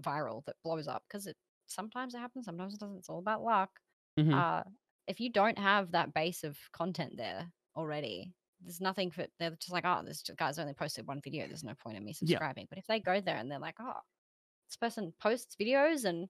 viral 0.00 0.44
that 0.46 0.56
blows 0.64 0.88
up 0.88 1.02
because 1.08 1.26
it 1.26 1.36
sometimes 1.66 2.14
it 2.14 2.18
happens 2.18 2.44
sometimes 2.46 2.74
it 2.74 2.80
doesn't 2.80 2.98
it's 2.98 3.08
all 3.08 3.18
about 3.18 3.42
luck 3.42 3.70
Mhm. 4.18 4.32
uh 4.34 4.62
if 5.06 5.20
you 5.20 5.30
don't 5.30 5.58
have 5.58 5.92
that 5.92 6.12
base 6.12 6.42
of 6.42 6.58
content 6.72 7.12
there 7.16 7.46
already 7.76 8.34
there's 8.60 8.80
nothing 8.80 9.10
for 9.12 9.26
they're 9.38 9.50
just 9.50 9.72
like 9.72 9.84
oh 9.84 10.02
this 10.04 10.22
guy's 10.36 10.58
only 10.58 10.74
posted 10.74 11.06
one 11.06 11.20
video 11.22 11.46
there's 11.46 11.62
no 11.64 11.74
point 11.74 11.96
in 11.96 12.04
me 12.04 12.12
Yeah. 12.12 12.38
subscribing 12.38 12.66
but 12.68 12.78
if 12.78 12.86
they 12.86 12.98
go 13.00 13.20
there 13.20 13.36
and 13.36 13.50
they're 13.50 13.58
like 13.60 13.76
oh 13.80 14.00
this 14.68 14.76
person 14.76 15.12
posts 15.20 15.54
videos 15.60 16.04
and 16.04 16.28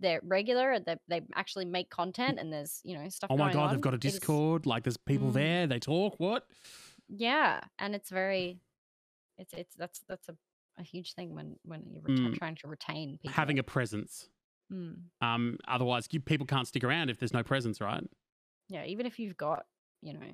they're 0.00 0.20
regular 0.22 0.72
and 0.72 0.84
they, 0.84 0.96
they 1.08 1.22
actually 1.34 1.64
make 1.64 1.88
content 1.90 2.38
and 2.38 2.52
there's 2.52 2.80
you 2.84 2.96
know 2.96 3.08
stuff 3.08 3.30
oh 3.30 3.36
my 3.36 3.52
God, 3.52 3.72
they've 3.72 3.80
got 3.80 3.94
a 3.94 3.98
Discord. 3.98 4.66
Like 4.66 4.82
there's 4.84 4.96
people 4.96 5.30
Mm. 5.30 5.34
there, 5.34 5.66
they 5.66 5.78
talk. 5.78 6.14
What? 6.18 6.46
yeah 7.08 7.60
and 7.78 7.94
it's 7.94 8.10
very 8.10 8.58
it's 9.38 9.52
it's 9.54 9.74
that's 9.76 10.00
that's 10.08 10.28
a, 10.28 10.36
a 10.78 10.82
huge 10.82 11.14
thing 11.14 11.34
when 11.34 11.56
when 11.64 11.82
you're 11.92 12.02
Mm. 12.02 12.34
trying 12.36 12.56
to 12.56 12.68
retain 12.68 13.18
people 13.18 13.30
Having 13.32 13.58
a 13.58 13.62
presence. 13.62 14.28
Mm. 14.72 15.02
Um, 15.20 15.58
otherwise, 15.68 16.08
you, 16.10 16.18
people 16.20 16.46
can't 16.46 16.66
stick 16.66 16.82
around 16.82 17.08
if 17.10 17.18
there's 17.18 17.32
no 17.32 17.42
presence, 17.42 17.80
right? 17.80 18.02
yeah 18.68 18.84
even 18.84 19.06
if 19.06 19.18
you've 19.20 19.36
got 19.36 19.64
you 20.02 20.12
know 20.12 20.26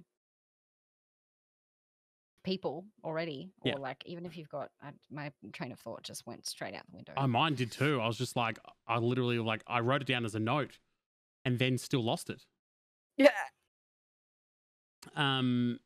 people 2.45 2.85
already 3.05 3.53
or 3.63 3.73
Yeah. 3.73 3.79
like 3.79 4.03
even 4.07 4.27
if 4.27 4.37
you've 4.37 4.49
got 4.49 4.71
I, 4.83 4.91
my 5.11 5.31
train 5.53 5.73
of 5.73 5.79
thought 5.81 6.03
just 6.03 6.27
went 6.27 6.47
straight 6.47 6.75
out 6.75 6.85
the 6.91 6.97
window 6.97 7.13
Oh, 7.17 7.27
mine 7.27 7.55
did 7.55 7.71
too. 7.73 8.01
I 8.01 8.07
was 8.07 8.19
just 8.19 8.35
like, 8.37 8.59
I 8.87 8.99
literally 8.99 9.39
like, 9.39 9.63
I 9.67 9.81
wrote 9.81 10.03
it 10.03 10.07
down 10.09 10.25
as 10.25 10.35
a 10.35 10.41
note, 10.41 10.79
and 11.45 11.59
then 11.59 11.79
still 11.79 12.03
lost 12.03 12.31
it. 12.31 12.45
yeah 13.17 13.31
Um, 15.17 15.79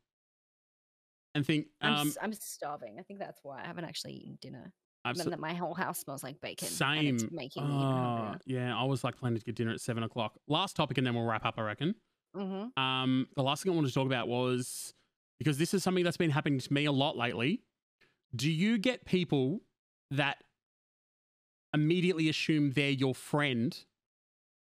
and 1.35 1.45
think, 1.45 1.67
I'm, 1.81 1.93
um, 1.93 2.07
s- 2.07 2.17
I'm 2.21 2.33
starving 2.33 2.97
i 2.99 3.03
think 3.03 3.19
that's 3.19 3.39
why 3.43 3.61
i 3.63 3.65
haven't 3.65 3.85
actually 3.85 4.13
eaten 4.13 4.37
dinner 4.41 4.73
I'm 5.05 5.19
and 5.19 5.31
that 5.31 5.39
my 5.39 5.53
whole 5.53 5.73
house 5.73 5.99
smells 5.99 6.21
like 6.23 6.39
bacon 6.41 6.67
same. 6.67 7.17
making 7.31 7.63
Oh, 7.63 8.35
yeah, 8.45 8.77
I 8.77 8.83
was 8.83 9.05
like 9.05 9.15
planning 9.17 9.39
to 9.39 9.45
get 9.45 9.55
dinner 9.55 9.71
at 9.71 9.79
seven 9.79 10.03
o'clock. 10.03 10.37
Last 10.49 10.75
topic, 10.75 10.97
and 10.97 11.07
then 11.07 11.15
we'll 11.15 11.23
wrap 11.23 11.45
up. 11.45 11.53
I 11.57 11.61
reckon. 11.61 11.95
mm-hmm. 12.35 12.77
Um, 12.81 13.25
the 13.37 13.41
last 13.43 13.63
thing 13.63 13.71
I 13.71 13.75
wanted 13.75 13.87
to 13.87 13.93
talk 13.93 14.05
about 14.05 14.27
was 14.27 14.93
because 15.39 15.57
this 15.57 15.73
is 15.73 15.83
something 15.83 16.03
that's 16.03 16.17
been 16.17 16.31
happening 16.31 16.59
to 16.59 16.73
me 16.73 16.85
a 16.85 16.91
lot 16.91 17.17
lately. 17.17 17.61
Do 18.35 18.51
you 18.51 18.77
get 18.77 19.05
people 19.05 19.61
that 20.11 20.37
immediately 21.73 22.29
assume 22.29 22.71
they're 22.71 22.89
your 22.89 23.15
friend 23.15 23.77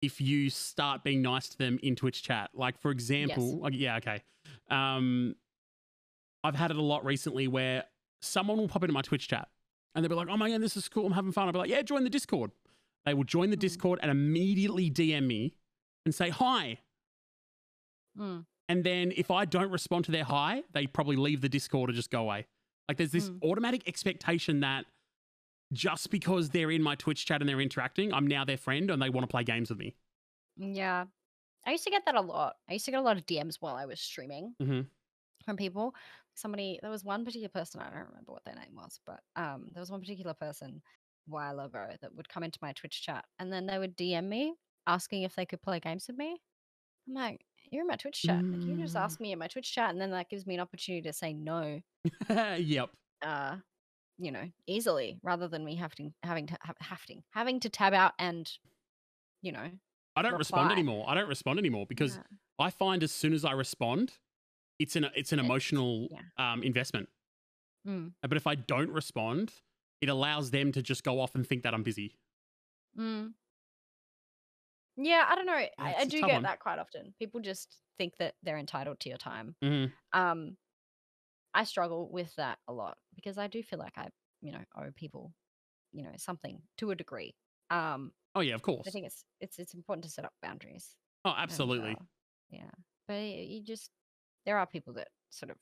if 0.01 0.21
you 0.21 0.49
start 0.49 1.03
being 1.03 1.21
nice 1.21 1.49
to 1.49 1.57
them 1.57 1.79
in 1.83 1.95
Twitch 1.95 2.23
chat? 2.23 2.51
Like, 2.53 2.79
for 2.79 2.91
example, 2.91 3.59
like, 3.59 3.73
yeah, 3.75 3.97
okay. 3.97 4.21
Um, 4.69 5.35
I've 6.43 6.55
had 6.55 6.71
it 6.71 6.77
a 6.77 6.81
lot 6.81 7.03
recently 7.03 7.47
where 7.47 7.83
someone 8.21 8.57
will 8.57 8.67
pop 8.67 8.83
into 8.83 8.93
my 8.93 9.01
Twitch 9.01 9.27
chat 9.27 9.49
and 9.93 10.03
they'll 10.03 10.09
be 10.09 10.15
like, 10.15 10.29
"Oh 10.29 10.37
my 10.37 10.49
god, 10.49 10.61
this 10.61 10.77
is 10.77 10.87
cool! 10.87 11.05
I'm 11.07 11.11
having 11.13 11.31
fun." 11.31 11.47
I'll 11.47 11.51
be 11.53 11.59
like, 11.59 11.69
"Yeah, 11.69 11.81
join 11.81 12.03
the 12.03 12.09
Discord." 12.09 12.51
They 13.05 13.13
will 13.13 13.23
join 13.23 13.49
the 13.49 13.57
Mm. 13.57 13.61
Discord 13.61 13.99
and 14.01 14.11
immediately 14.11 14.89
DM 14.89 15.25
me 15.25 15.55
and 16.05 16.13
say 16.15 16.29
hi. 16.29 16.79
mm. 18.17 18.45
And 18.69 18.83
then 18.83 19.11
if 19.17 19.31
I 19.31 19.45
don't 19.45 19.71
respond 19.71 20.05
to 20.05 20.11
their 20.11 20.23
hi, 20.23 20.63
they 20.73 20.87
probably 20.87 21.17
leave 21.17 21.41
the 21.41 21.49
Discord 21.49 21.89
or 21.89 21.93
just 21.93 22.11
go 22.11 22.21
away. 22.21 22.47
Like 22.87 22.97
there's 22.97 23.11
this 23.11 23.31
Mm. 23.31 23.43
automatic 23.43 23.87
expectation 23.87 24.61
that 24.61 24.85
just 25.73 26.11
because 26.11 26.49
they're 26.51 26.71
in 26.71 26.83
my 26.83 26.95
Twitch 26.95 27.25
chat 27.25 27.41
and 27.41 27.49
they're 27.49 27.61
interacting, 27.61 28.13
I'm 28.13 28.27
now 28.27 28.45
their 28.45 28.57
friend 28.57 28.91
and 28.91 29.01
they 29.01 29.09
want 29.09 29.23
to 29.23 29.31
play 29.31 29.43
games 29.43 29.69
with 29.69 29.79
me. 29.79 29.95
yeah 30.57 31.05
i 31.65 31.71
used 31.71 31.83
to 31.85 31.89
get 31.91 32.05
that 32.05 32.15
a 32.15 32.21
lot 32.21 32.55
i 32.69 32.73
used 32.73 32.85
to 32.85 32.91
get 32.91 32.99
a 32.99 33.03
lot 33.03 33.17
of 33.17 33.25
dms 33.25 33.57
while 33.59 33.75
i 33.75 33.85
was 33.85 33.99
streaming 33.99 34.55
Mhm. 34.59 34.89
from 35.45 35.57
people 35.57 35.95
somebody 36.35 36.79
there 36.81 36.91
was 36.91 37.03
one 37.03 37.25
particular 37.25 37.49
person 37.49 37.81
i 37.81 37.85
don't 37.89 38.07
remember 38.09 38.31
what 38.33 38.43
their 38.45 38.55
name 38.55 38.75
was 38.75 38.99
but 39.05 39.21
um 39.35 39.67
there 39.73 39.81
was 39.81 39.91
one 39.91 40.01
particular 40.01 40.33
person 40.33 40.81
a 41.27 41.31
while 41.31 41.59
ago 41.59 41.87
that 42.01 42.13
would 42.15 42.29
come 42.29 42.43
into 42.43 42.59
my 42.61 42.73
twitch 42.73 43.01
chat 43.03 43.25
and 43.39 43.51
then 43.53 43.65
they 43.67 43.79
would 43.79 43.97
dm 43.97 44.25
me 44.27 44.55
asking 44.87 45.23
if 45.23 45.35
they 45.35 45.45
could 45.45 45.61
play 45.61 45.79
games 45.79 46.07
with 46.07 46.17
me 46.17 46.41
i'm 47.07 47.13
like 47.13 47.45
you're 47.71 47.81
in 47.81 47.87
my 47.87 47.95
twitch 47.95 48.21
chat 48.21 48.43
like 48.43 48.63
you 48.63 48.75
just 48.77 48.95
Mm. 48.95 49.01
ask 49.01 49.19
me 49.19 49.31
in 49.31 49.39
my 49.39 49.47
twitch 49.47 49.73
chat 49.73 49.89
and 49.91 49.99
then 50.01 50.11
that 50.11 50.29
gives 50.29 50.45
me 50.45 50.55
an 50.55 50.59
opportunity 50.59 51.01
to 51.07 51.13
say 51.13 51.33
no 51.33 51.81
yep. 52.57 52.89
uh 53.21 53.57
you 54.17 54.31
know 54.31 54.49
easily 54.67 55.19
rather 55.23 55.47
than 55.47 55.63
me 55.63 55.75
having 55.75 56.13
having 56.23 56.47
to 56.47 56.57
have 56.61 56.75
having 56.81 57.23
having 57.31 57.59
to 57.61 57.69
tab 57.69 57.93
out 57.93 58.13
and 58.19 58.51
you 59.41 59.51
know 59.51 59.69
I 60.15 60.21
don't 60.21 60.37
respond 60.37 60.71
anymore. 60.73 61.05
I 61.07 61.13
don't 61.13 61.29
respond 61.29 61.59
anymore 61.59 61.85
because 61.87 62.15
yeah. 62.17 62.23
I 62.59 62.71
find 62.71 63.03
as 63.03 63.11
soon 63.11 63.31
as 63.31 63.45
I 63.45 63.51
respond, 63.53 64.13
it's 64.77 64.97
an 64.97 65.05
it's 65.15 65.31
an 65.31 65.39
emotional 65.39 66.09
um, 66.37 66.61
investment. 66.61 67.07
Mm. 67.87 68.11
Uh, 68.21 68.27
But 68.27 68.35
if 68.35 68.45
I 68.45 68.55
don't 68.55 68.89
respond, 68.89 69.53
it 70.01 70.09
allows 70.09 70.51
them 70.51 70.73
to 70.73 70.81
just 70.81 71.03
go 71.05 71.21
off 71.21 71.35
and 71.35 71.47
think 71.47 71.63
that 71.63 71.73
I'm 71.73 71.83
busy. 71.83 72.15
Mm. 72.99 73.33
Yeah, 75.01 75.25
I 75.29 75.35
don't 75.35 75.45
know. 75.45 75.53
I, 75.53 75.69
I 75.99 76.05
do 76.05 76.23
get 76.23 76.41
one. 76.41 76.43
that 76.43 76.59
quite 76.59 76.79
often. 76.79 77.13
People 77.19 77.39
just 77.41 77.81
think 77.97 78.17
that 78.17 78.35
they're 78.43 78.57
entitled 78.57 78.99
to 79.01 79.09
your 79.09 79.17
time. 79.17 79.55
Mhm. 79.61 79.93
Um, 80.13 80.57
I 81.53 81.63
struggle 81.65 82.09
with 82.11 82.35
that 82.35 82.59
a 82.67 82.73
lot 82.73 82.99
because 83.15 83.37
I 83.37 83.47
do 83.47 83.63
feel 83.63 83.79
like 83.79 83.97
I, 83.97 84.09
you 84.41 84.51
know, 84.51 84.63
owe 84.75 84.91
people, 84.91 85.33
you 85.93 86.03
know, 86.03 86.13
something 86.17 86.63
to 86.77 86.91
a 86.91 86.95
degree. 86.95 87.35
Um, 87.69 88.13
Oh 88.35 88.41
yeah, 88.41 88.55
of 88.55 88.61
course. 88.61 88.87
I 88.87 88.91
think 88.91 89.07
it's 89.07 89.25
it's 89.41 89.59
it's 89.59 89.73
important 89.75 90.05
to 90.05 90.11
set 90.11 90.25
up 90.25 90.33
boundaries. 90.41 90.95
Oh, 91.25 91.33
and, 91.49 91.71
absolutely. 91.71 91.99
uh, 91.99 92.05
yeah, 92.49 92.71
but 93.07 93.21
you 93.23 93.63
just 93.63 93.91
there 94.45 94.57
are 94.59 94.67
people 94.67 94.93
that 94.95 95.09
sort 95.31 95.51
of 95.51 95.57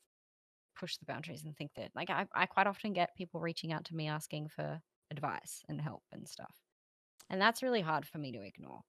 push 0.76 0.98
the 0.98 1.06
boundaries 1.06 1.44
and 1.46 1.58
think 1.58 1.74
that 1.76 1.92
like 1.96 2.10
I, 2.10 2.28
I 2.34 2.46
quite 2.48 2.68
often 2.68 2.94
get 2.94 3.16
people 3.16 3.42
reaching 3.42 3.74
out 3.74 3.86
to 3.86 3.96
me 3.96 4.08
asking 4.08 4.50
for 4.50 4.82
advice 5.12 5.64
and 5.70 5.82
help 5.82 6.04
and 6.12 6.28
stuff. 6.28 6.56
And 7.30 7.42
that's 7.42 7.64
really 7.64 7.82
hard 7.82 8.08
for 8.08 8.18
me 8.20 8.32
to 8.34 8.42
ignore. 8.44 8.84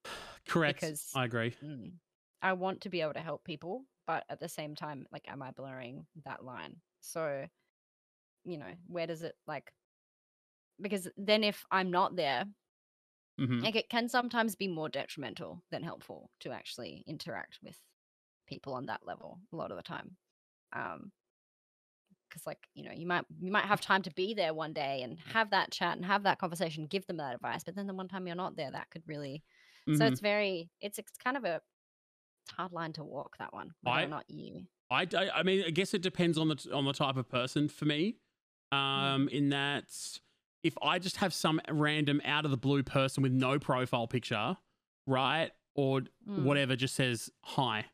Correct. 0.48 0.82
because- 0.82 1.14
I 1.14 1.24
agree. 1.24 1.52
Mm. 1.62 1.98
I 2.42 2.52
want 2.54 2.80
to 2.82 2.88
be 2.90 3.00
able 3.00 3.14
to 3.14 3.20
help 3.20 3.44
people, 3.44 3.86
but 4.06 4.24
at 4.28 4.40
the 4.40 4.48
same 4.48 4.74
time, 4.74 5.06
like, 5.10 5.28
am 5.28 5.42
I 5.42 5.50
blurring 5.52 6.06
that 6.24 6.44
line? 6.44 6.82
So, 7.00 7.48
you 8.44 8.58
know, 8.58 8.74
where 8.86 9.06
does 9.06 9.22
it 9.22 9.36
like? 9.46 9.72
Because 10.80 11.08
then 11.16 11.44
if 11.44 11.64
I'm 11.70 11.90
not 11.90 12.16
there, 12.16 12.44
hmm 13.38 13.64
like, 13.64 13.74
it 13.76 13.88
can 13.88 14.08
sometimes 14.08 14.54
be 14.54 14.68
more 14.68 14.88
detrimental 14.88 15.64
than 15.70 15.82
helpful 15.82 16.30
to 16.40 16.52
actually 16.52 17.02
interact 17.06 17.58
with 17.62 17.80
people 18.46 18.74
on 18.74 18.86
that 18.86 19.06
level 19.06 19.40
a 19.52 19.56
lot 19.56 19.70
of 19.72 19.76
the 19.78 19.82
time. 19.82 20.18
Um, 20.72 21.12
because 22.28 22.46
like 22.46 22.68
you 22.74 22.82
know 22.84 22.92
you 22.92 23.06
might 23.06 23.24
you 23.40 23.50
might 23.50 23.64
have 23.64 23.80
time 23.80 24.02
to 24.02 24.10
be 24.12 24.34
there 24.34 24.52
one 24.52 24.72
day 24.72 25.02
and 25.02 25.18
have 25.18 25.50
that 25.50 25.70
chat 25.72 25.96
and 25.96 26.04
have 26.04 26.24
that 26.24 26.38
conversation 26.38 26.86
give 26.86 27.06
them 27.06 27.16
that 27.16 27.34
advice 27.34 27.64
but 27.64 27.74
then 27.74 27.86
the 27.86 27.94
one 27.94 28.08
time 28.08 28.26
you're 28.26 28.36
not 28.36 28.56
there 28.56 28.70
that 28.70 28.90
could 28.90 29.02
really 29.06 29.42
so 29.96 30.04
Mhm. 30.04 30.12
it's 30.12 30.20
very 30.20 30.70
it's 30.80 30.98
it's 30.98 31.12
kind 31.22 31.36
of 31.36 31.44
a 31.44 31.60
hard 32.52 32.72
line 32.72 32.92
to 32.94 33.04
walk 33.04 33.36
that 33.38 33.52
one 33.52 33.72
whether 33.82 33.98
I- 33.98 34.04
or 34.04 34.08
not 34.08 34.24
you 34.30 34.66
I, 34.90 35.06
I, 35.34 35.42
mean, 35.42 35.64
I 35.66 35.70
guess 35.70 35.92
it 35.92 36.00
depends 36.00 36.38
on 36.38 36.48
the 36.48 36.70
on 36.72 36.86
the 36.86 36.94
type 36.94 37.16
of 37.18 37.28
person 37.28 37.68
for 37.68 37.84
me. 37.84 38.16
Um, 38.72 39.28
in 39.28 39.50
that, 39.50 39.92
if 40.62 40.78
I 40.80 40.98
just 40.98 41.16
have 41.16 41.34
some 41.34 41.60
random 41.70 42.22
out 42.24 42.46
of 42.46 42.50
the 42.50 42.56
blue 42.56 42.82
person 42.82 43.22
with 43.22 43.32
no 43.32 43.58
profile 43.58 44.06
picture, 44.06 44.56
right, 45.06 45.50
or 45.74 46.00
Mm. 46.26 46.44
whatever, 46.44 46.74
just 46.74 46.94
says 46.94 47.30
hi, 47.44 47.84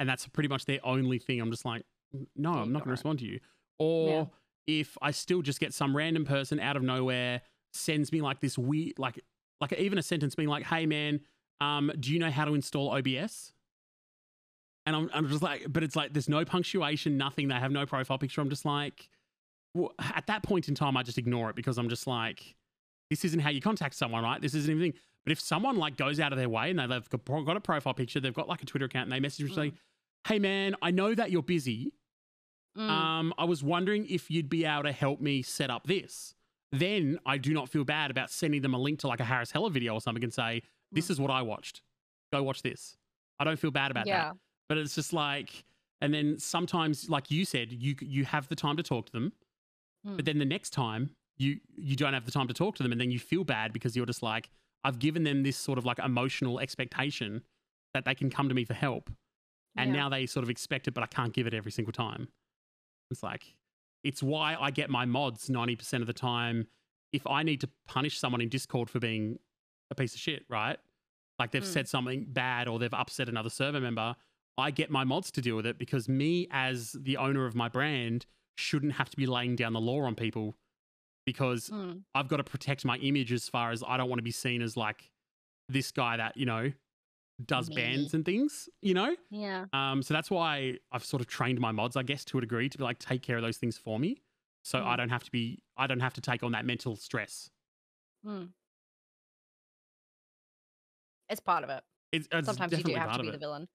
and 0.00 0.08
that's 0.08 0.26
pretty 0.26 0.48
much 0.48 0.64
their 0.64 0.80
only 0.84 1.20
thing. 1.20 1.40
I'm 1.40 1.52
just 1.52 1.64
like, 1.64 1.86
no, 2.34 2.54
Yeah, 2.54 2.62
I'm 2.62 2.72
not 2.72 2.80
going 2.80 2.86
to 2.88 2.90
respond 2.90 3.20
to 3.20 3.26
you. 3.26 3.38
Or 3.78 4.28
if 4.66 4.98
I 5.00 5.12
still 5.12 5.42
just 5.42 5.60
get 5.60 5.72
some 5.72 5.96
random 5.96 6.24
person 6.24 6.58
out 6.58 6.76
of 6.76 6.82
nowhere 6.82 7.42
sends 7.72 8.10
me 8.10 8.20
like 8.22 8.40
this 8.40 8.58
weird, 8.58 8.98
like, 8.98 9.20
like 9.60 9.72
even 9.74 9.98
a 9.98 10.02
sentence 10.02 10.34
being 10.34 10.48
like, 10.48 10.64
"Hey, 10.64 10.84
man, 10.84 11.20
um, 11.60 11.90
do 11.98 12.12
you 12.12 12.18
know 12.18 12.30
how 12.30 12.44
to 12.44 12.54
install 12.54 12.90
OBS?" 12.90 13.52
And 14.86 14.96
I'm, 14.96 15.10
I'm 15.12 15.28
just 15.28 15.42
like, 15.42 15.66
but 15.68 15.82
it's 15.82 15.94
like 15.94 16.12
there's 16.12 16.28
no 16.28 16.44
punctuation, 16.44 17.16
nothing. 17.16 17.48
They 17.48 17.54
have 17.54 17.70
no 17.72 17.86
profile 17.86 18.18
picture. 18.18 18.40
I'm 18.40 18.48
just 18.50 18.64
like, 18.64 19.08
well, 19.74 19.92
at 20.00 20.26
that 20.26 20.42
point 20.42 20.68
in 20.68 20.74
time, 20.74 20.96
I 20.96 21.02
just 21.02 21.18
ignore 21.18 21.50
it 21.50 21.56
because 21.56 21.78
I'm 21.78 21.88
just 21.88 22.06
like, 22.06 22.54
this 23.10 23.24
isn't 23.24 23.40
how 23.40 23.50
you 23.50 23.60
contact 23.60 23.94
someone, 23.94 24.24
right? 24.24 24.40
This 24.40 24.54
isn't 24.54 24.70
anything. 24.70 24.94
But 25.24 25.32
if 25.32 25.40
someone 25.40 25.76
like 25.76 25.96
goes 25.96 26.18
out 26.18 26.32
of 26.32 26.38
their 26.38 26.48
way 26.48 26.70
and 26.70 26.78
they- 26.78 26.86
they've 26.86 27.08
got 27.10 27.56
a 27.56 27.60
profile 27.60 27.92
picture, 27.92 28.20
they've 28.20 28.34
got 28.34 28.48
like 28.48 28.62
a 28.62 28.66
Twitter 28.66 28.86
account, 28.86 29.04
and 29.04 29.12
they 29.12 29.20
message 29.20 29.44
me 29.44 29.54
saying, 29.54 29.78
"Hey 30.26 30.38
man, 30.38 30.74
I 30.80 30.90
know 30.90 31.14
that 31.14 31.30
you're 31.30 31.42
busy. 31.42 31.92
Mm, 32.76 32.88
Um, 32.88 33.34
I 33.36 33.44
was 33.44 33.62
wondering 33.62 34.06
if 34.08 34.30
you'd 34.30 34.48
be 34.48 34.64
able 34.64 34.84
to 34.84 34.92
help 34.92 35.20
me 35.20 35.42
set 35.42 35.70
up 35.70 35.86
this." 35.86 36.34
Then 36.72 37.18
I 37.26 37.36
do 37.36 37.52
not 37.52 37.68
feel 37.68 37.84
bad 37.84 38.10
about 38.10 38.30
sending 38.30 38.62
them 38.62 38.72
a 38.74 38.78
link 38.78 39.00
to 39.00 39.08
like 39.08 39.20
a 39.20 39.24
Harris 39.24 39.50
Heller 39.50 39.70
video 39.70 39.92
or 39.94 40.00
something 40.00 40.22
and 40.24 40.32
say, 40.32 40.62
"This 40.92 41.10
is 41.10 41.20
what 41.20 41.30
I 41.30 41.42
watched. 41.42 41.82
Go 42.32 42.42
watch 42.42 42.62
this." 42.62 42.96
I 43.38 43.44
don't 43.44 43.58
feel 43.58 43.70
bad 43.70 43.90
about 43.90 44.06
that 44.30 44.36
but 44.68 44.76
it's 44.78 44.94
just 44.94 45.12
like 45.12 45.64
and 46.02 46.12
then 46.14 46.38
sometimes 46.38 47.08
like 47.08 47.30
you 47.30 47.44
said 47.44 47.72
you 47.72 47.96
you 48.00 48.24
have 48.24 48.48
the 48.48 48.54
time 48.56 48.76
to 48.76 48.82
talk 48.82 49.06
to 49.06 49.12
them 49.12 49.32
Mm. 50.06 50.16
but 50.16 50.24
then 50.24 50.38
the 50.38 50.44
next 50.46 50.70
time 50.70 51.10
you 51.36 51.60
you 51.76 51.94
don't 51.96 52.14
have 52.14 52.24
the 52.24 52.30
time 52.30 52.48
to 52.48 52.54
talk 52.54 52.74
to 52.76 52.82
them 52.82 52.90
and 52.92 52.98
then 53.00 53.10
you 53.10 53.18
feel 53.18 53.44
bad 53.44 53.70
because 53.72 53.94
you're 53.96 54.06
just 54.06 54.22
like 54.22 54.48
i've 54.84 54.98
given 54.98 55.24
them 55.24 55.42
this 55.42 55.58
sort 55.58 55.76
of 55.76 55.84
like 55.84 55.98
emotional 55.98 56.58
expectation 56.60 57.42
that 57.92 58.04
they 58.06 58.14
can 58.14 58.30
come 58.30 58.48
to 58.48 58.54
me 58.54 58.64
for 58.64 58.72
help 58.72 59.10
and 59.76 59.90
Yeah. 59.90 60.00
now 60.00 60.08
they 60.08 60.24
sort 60.26 60.42
of 60.42 60.48
expect 60.50 60.88
it 60.88 60.92
but 60.94 61.02
i 61.02 61.06
can't 61.06 61.34
give 61.34 61.46
it 61.46 61.52
every 61.52 61.70
single 61.72 61.92
time 61.92 62.28
it's 63.10 63.22
like 63.22 63.54
it's 64.04 64.22
why 64.22 64.56
i 64.58 64.70
get 64.70 64.88
my 64.88 65.04
mods 65.04 65.48
90% 65.48 66.00
of 66.00 66.06
the 66.06 66.14
time 66.14 66.66
if 67.12 67.26
i 67.26 67.42
need 67.42 67.60
to 67.60 67.68
punish 67.86 68.18
someone 68.18 68.40
in 68.40 68.48
discord 68.48 68.88
for 68.88 69.00
being 69.00 69.38
a 69.90 69.94
piece 69.94 70.14
of 70.14 70.20
shit 70.20 70.44
right 70.48 70.78
like 71.38 71.50
they've 71.52 71.62
Mm. 71.62 71.72
said 71.72 71.88
something 71.88 72.26
bad 72.28 72.68
or 72.68 72.78
they've 72.78 72.92
upset 72.94 73.28
another 73.28 73.50
server 73.50 73.80
member 73.80 74.14
I 74.58 74.70
get 74.70 74.90
my 74.90 75.04
mods 75.04 75.30
to 75.32 75.40
deal 75.40 75.56
with 75.56 75.64
it 75.64 75.78
because 75.78 76.06
me, 76.06 76.46
as 76.50 76.92
the 76.92 77.16
owner 77.16 77.46
of 77.46 77.54
my 77.54 77.68
brand, 77.70 78.26
shouldn't 78.56 78.92
have 78.94 79.08
to 79.08 79.16
be 79.16 79.24
laying 79.24 79.56
down 79.56 79.72
the 79.72 79.80
law 79.80 80.02
on 80.02 80.14
people 80.14 80.54
because 81.24 81.70
Mm, 81.70 82.02
I've 82.14 82.28
got 82.28 82.38
to 82.38 82.44
protect 82.44 82.84
my 82.84 82.96
image 82.98 83.32
as 83.32 83.48
far 83.48 83.70
as 83.70 83.82
I 83.86 83.96
don't 83.96 84.10
want 84.10 84.18
to 84.18 84.22
be 84.24 84.32
seen 84.32 84.60
as 84.60 84.76
like 84.76 85.10
this 85.70 85.90
guy 85.92 86.18
that, 86.18 86.36
you 86.36 86.44
know, 86.44 86.72
does 87.46 87.70
Me. 87.70 87.74
bans 87.74 88.12
and 88.12 88.22
things, 88.24 88.68
you 88.82 88.92
know? 88.92 89.16
yeah 89.30 89.64
Um, 89.72 90.02
so 90.02 90.12
that's 90.12 90.30
why 90.30 90.78
I've 90.92 91.04
sort 91.04 91.22
of 91.22 91.26
trained 91.28 91.58
my 91.60 91.72
mods, 91.72 91.96
I 91.96 92.02
guess, 92.02 92.24
to 92.26 92.38
a 92.38 92.40
degree 92.42 92.68
to 92.68 92.76
be 92.76 92.84
like 92.84 92.98
take 92.98 93.22
care 93.22 93.36
of 93.36 93.42
those 93.42 93.56
things 93.56 93.78
for 93.78 93.98
me. 93.98 94.20
So 94.62 94.84
I 94.84 94.94
Mm. 94.94 94.96
don't 94.98 95.08
have 95.10 95.24
to 95.24 95.30
be, 95.30 95.62
I 95.78 95.86
don't 95.86 96.00
have 96.00 96.14
to 96.14 96.20
take 96.20 96.42
on 96.42 96.52
that 96.52 96.66
mental 96.66 96.96
stress. 96.96 97.50
mm. 98.26 98.52
It's 101.30 101.40
part 101.40 101.64
of 101.64 101.70
it 101.70 101.82
It's, 102.12 102.28
it's 102.32 102.46
sometimes 102.46 102.76
you 102.76 102.84
do 102.84 102.94
have 102.94 103.12
to 103.16 103.22
be 103.22 103.30
the 103.30 103.38
villain 103.38 103.68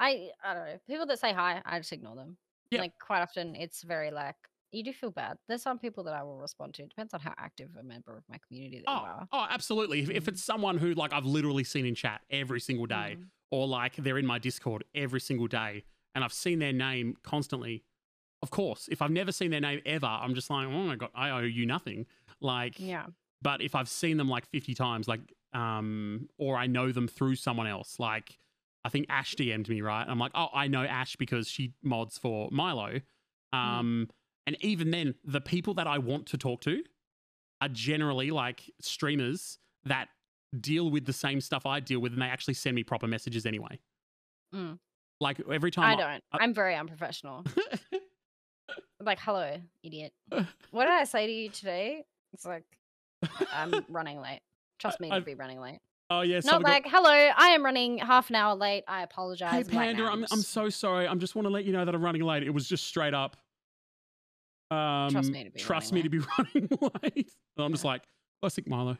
i 0.00 0.30
i 0.44 0.54
don't 0.54 0.64
know 0.66 0.78
people 0.88 1.06
that 1.06 1.18
say 1.18 1.32
hi 1.32 1.62
i 1.64 1.78
just 1.78 1.92
ignore 1.92 2.16
them 2.16 2.36
Yeah. 2.70 2.80
like 2.80 2.92
quite 2.98 3.20
often 3.22 3.54
it's 3.54 3.82
very 3.82 4.10
like 4.10 4.36
you 4.72 4.82
do 4.82 4.92
feel 4.92 5.10
bad 5.10 5.36
there's 5.48 5.62
some 5.62 5.78
people 5.78 6.02
that 6.04 6.14
i 6.14 6.22
will 6.22 6.38
respond 6.38 6.74
to 6.74 6.82
it 6.82 6.88
depends 6.88 7.12
on 7.14 7.20
how 7.20 7.34
active 7.38 7.68
a 7.78 7.82
member 7.82 8.16
of 8.16 8.24
my 8.28 8.38
community 8.46 8.78
that 8.78 8.90
you 8.90 8.96
Oh, 8.96 9.04
are 9.04 9.28
oh, 9.32 9.46
absolutely. 9.50 10.00
If, 10.00 10.10
if 10.10 10.24
Mm. 10.24 10.28
it's 10.28 10.42
someone 10.42 10.78
who 10.78 10.94
like 10.94 11.12
I've 11.12 11.24
literally 11.26 11.62
seen 11.64 11.86
in 11.86 11.94
chat 11.94 12.22
every 12.30 12.60
single 12.60 12.86
day, 12.86 13.16
Mm. 13.18 13.26
or 13.50 13.66
like 13.68 13.96
they're 13.96 14.18
in 14.18 14.26
my 14.26 14.38
Discord 14.38 14.84
every 14.94 15.20
single 15.20 15.46
day, 15.46 15.84
and 16.14 16.24
I've 16.24 16.32
seen 16.32 16.58
their 16.58 16.72
name 16.72 17.16
constantly. 17.22 17.84
Of 18.42 18.50
course, 18.50 18.88
if 18.90 19.00
I've 19.02 19.10
never 19.12 19.30
seen 19.30 19.50
their 19.52 19.60
name 19.60 19.80
ever, 19.86 20.06
I'm 20.06 20.34
just 20.34 20.50
like, 20.50 20.66
oh 20.66 20.70
my 20.84 20.96
god, 20.96 21.10
I 21.14 21.30
owe 21.30 21.38
you 21.40 21.64
nothing. 21.66 22.06
Like, 22.40 22.80
yeah 22.80 23.06
but 23.40 23.60
if 23.60 23.74
I've 23.74 23.88
seen 23.88 24.16
them 24.16 24.28
like 24.28 24.46
50 24.46 24.74
times, 24.74 25.06
like, 25.08 25.20
um, 25.52 26.28
or 26.38 26.56
I 26.56 26.66
know 26.66 26.92
them 26.92 27.08
through 27.08 27.36
someone 27.36 27.66
else, 27.66 27.98
like, 27.98 28.38
I 28.84 28.88
think 28.88 29.06
Ash 29.08 29.34
DM'd 29.34 29.68
me, 29.68 29.80
right? 29.80 30.04
I'm 30.06 30.18
like, 30.18 30.32
oh, 30.34 30.48
I 30.52 30.66
know 30.66 30.82
Ash 30.82 31.16
because 31.16 31.48
she 31.48 31.74
mods 31.82 32.18
for 32.18 32.48
Milo. 32.50 33.00
Um, 33.52 34.08
and 34.46 34.56
even 34.60 34.90
then, 34.90 35.14
the 35.24 35.40
people 35.40 35.74
that 35.74 35.86
I 35.86 35.98
want 35.98 36.26
to 36.28 36.38
talk 36.38 36.62
to 36.62 36.82
are 37.60 37.68
generally 37.68 38.30
like 38.30 38.62
streamers 38.80 39.58
that 39.84 40.08
deal 40.58 40.90
with 40.90 41.04
the 41.06 41.12
same 41.12 41.40
stuff 41.40 41.64
I 41.64 41.80
deal 41.80 42.00
with, 42.00 42.12
and 42.12 42.20
they 42.20 42.26
actually 42.26 42.54
send 42.54 42.74
me 42.74 42.82
proper 42.82 43.06
messages 43.06 43.46
anyway. 43.46 43.78
Mm. 44.54 44.78
Like 45.22 45.40
every 45.50 45.70
time 45.70 45.84
i 45.84 45.94
don't 45.94 46.22
I- 46.32 46.38
i'm 46.40 46.52
very 46.52 46.74
unprofessional 46.74 47.44
like 49.00 49.20
hello 49.20 49.56
idiot 49.84 50.12
what 50.72 50.84
did 50.84 50.90
i 50.90 51.04
say 51.04 51.26
to 51.28 51.32
you 51.32 51.48
today 51.48 52.02
it's 52.32 52.44
like 52.44 52.64
i'm 53.54 53.84
running 53.88 54.20
late 54.20 54.40
trust 54.82 55.00
me 55.00 55.10
I- 55.10 55.18
to 55.18 55.24
be 55.24 55.34
running 55.34 55.60
late 55.60 55.78
oh 56.10 56.20
yeah, 56.20 56.36
not 56.36 56.44
someone 56.44 56.62
got- 56.64 56.70
like 56.72 56.86
hello 56.88 57.08
i 57.10 57.48
am 57.54 57.64
running 57.64 57.96
half 57.98 58.28
an 58.28 58.36
hour 58.36 58.54
late 58.54 58.84
i 58.86 59.02
apologize 59.02 59.50
Hey 59.50 59.56
right 59.58 59.70
Panda, 59.70 60.02
now. 60.02 60.12
I'm 60.12 60.26
I'm 60.30 60.42
so 60.42 60.68
sorry. 60.68 61.08
I'm 61.08 61.20
just 61.20 61.34
want 61.34 61.46
to 61.46 61.50
let 61.50 61.64
you 61.64 61.72
know 61.72 61.84
that 61.86 61.94
I'm 61.94 62.04
running 62.04 62.22
late. 62.22 62.42
It 62.42 62.50
was 62.50 62.68
just 62.68 62.84
straight 62.84 63.14
up. 63.14 63.36
Um, 64.70 65.14
me 65.14 65.44
to 65.44 65.50
be 65.50 65.58
trust 65.60 65.92
running 65.92 66.04
me 66.04 66.08
to 66.08 66.10
be 66.10 66.18
running 66.38 66.68
late. 67.02 67.30
And 67.56 67.64
I'm 67.64 67.72
just 67.72 67.84
like 67.84 68.02
classic 68.42 68.68
Milo, 68.68 68.98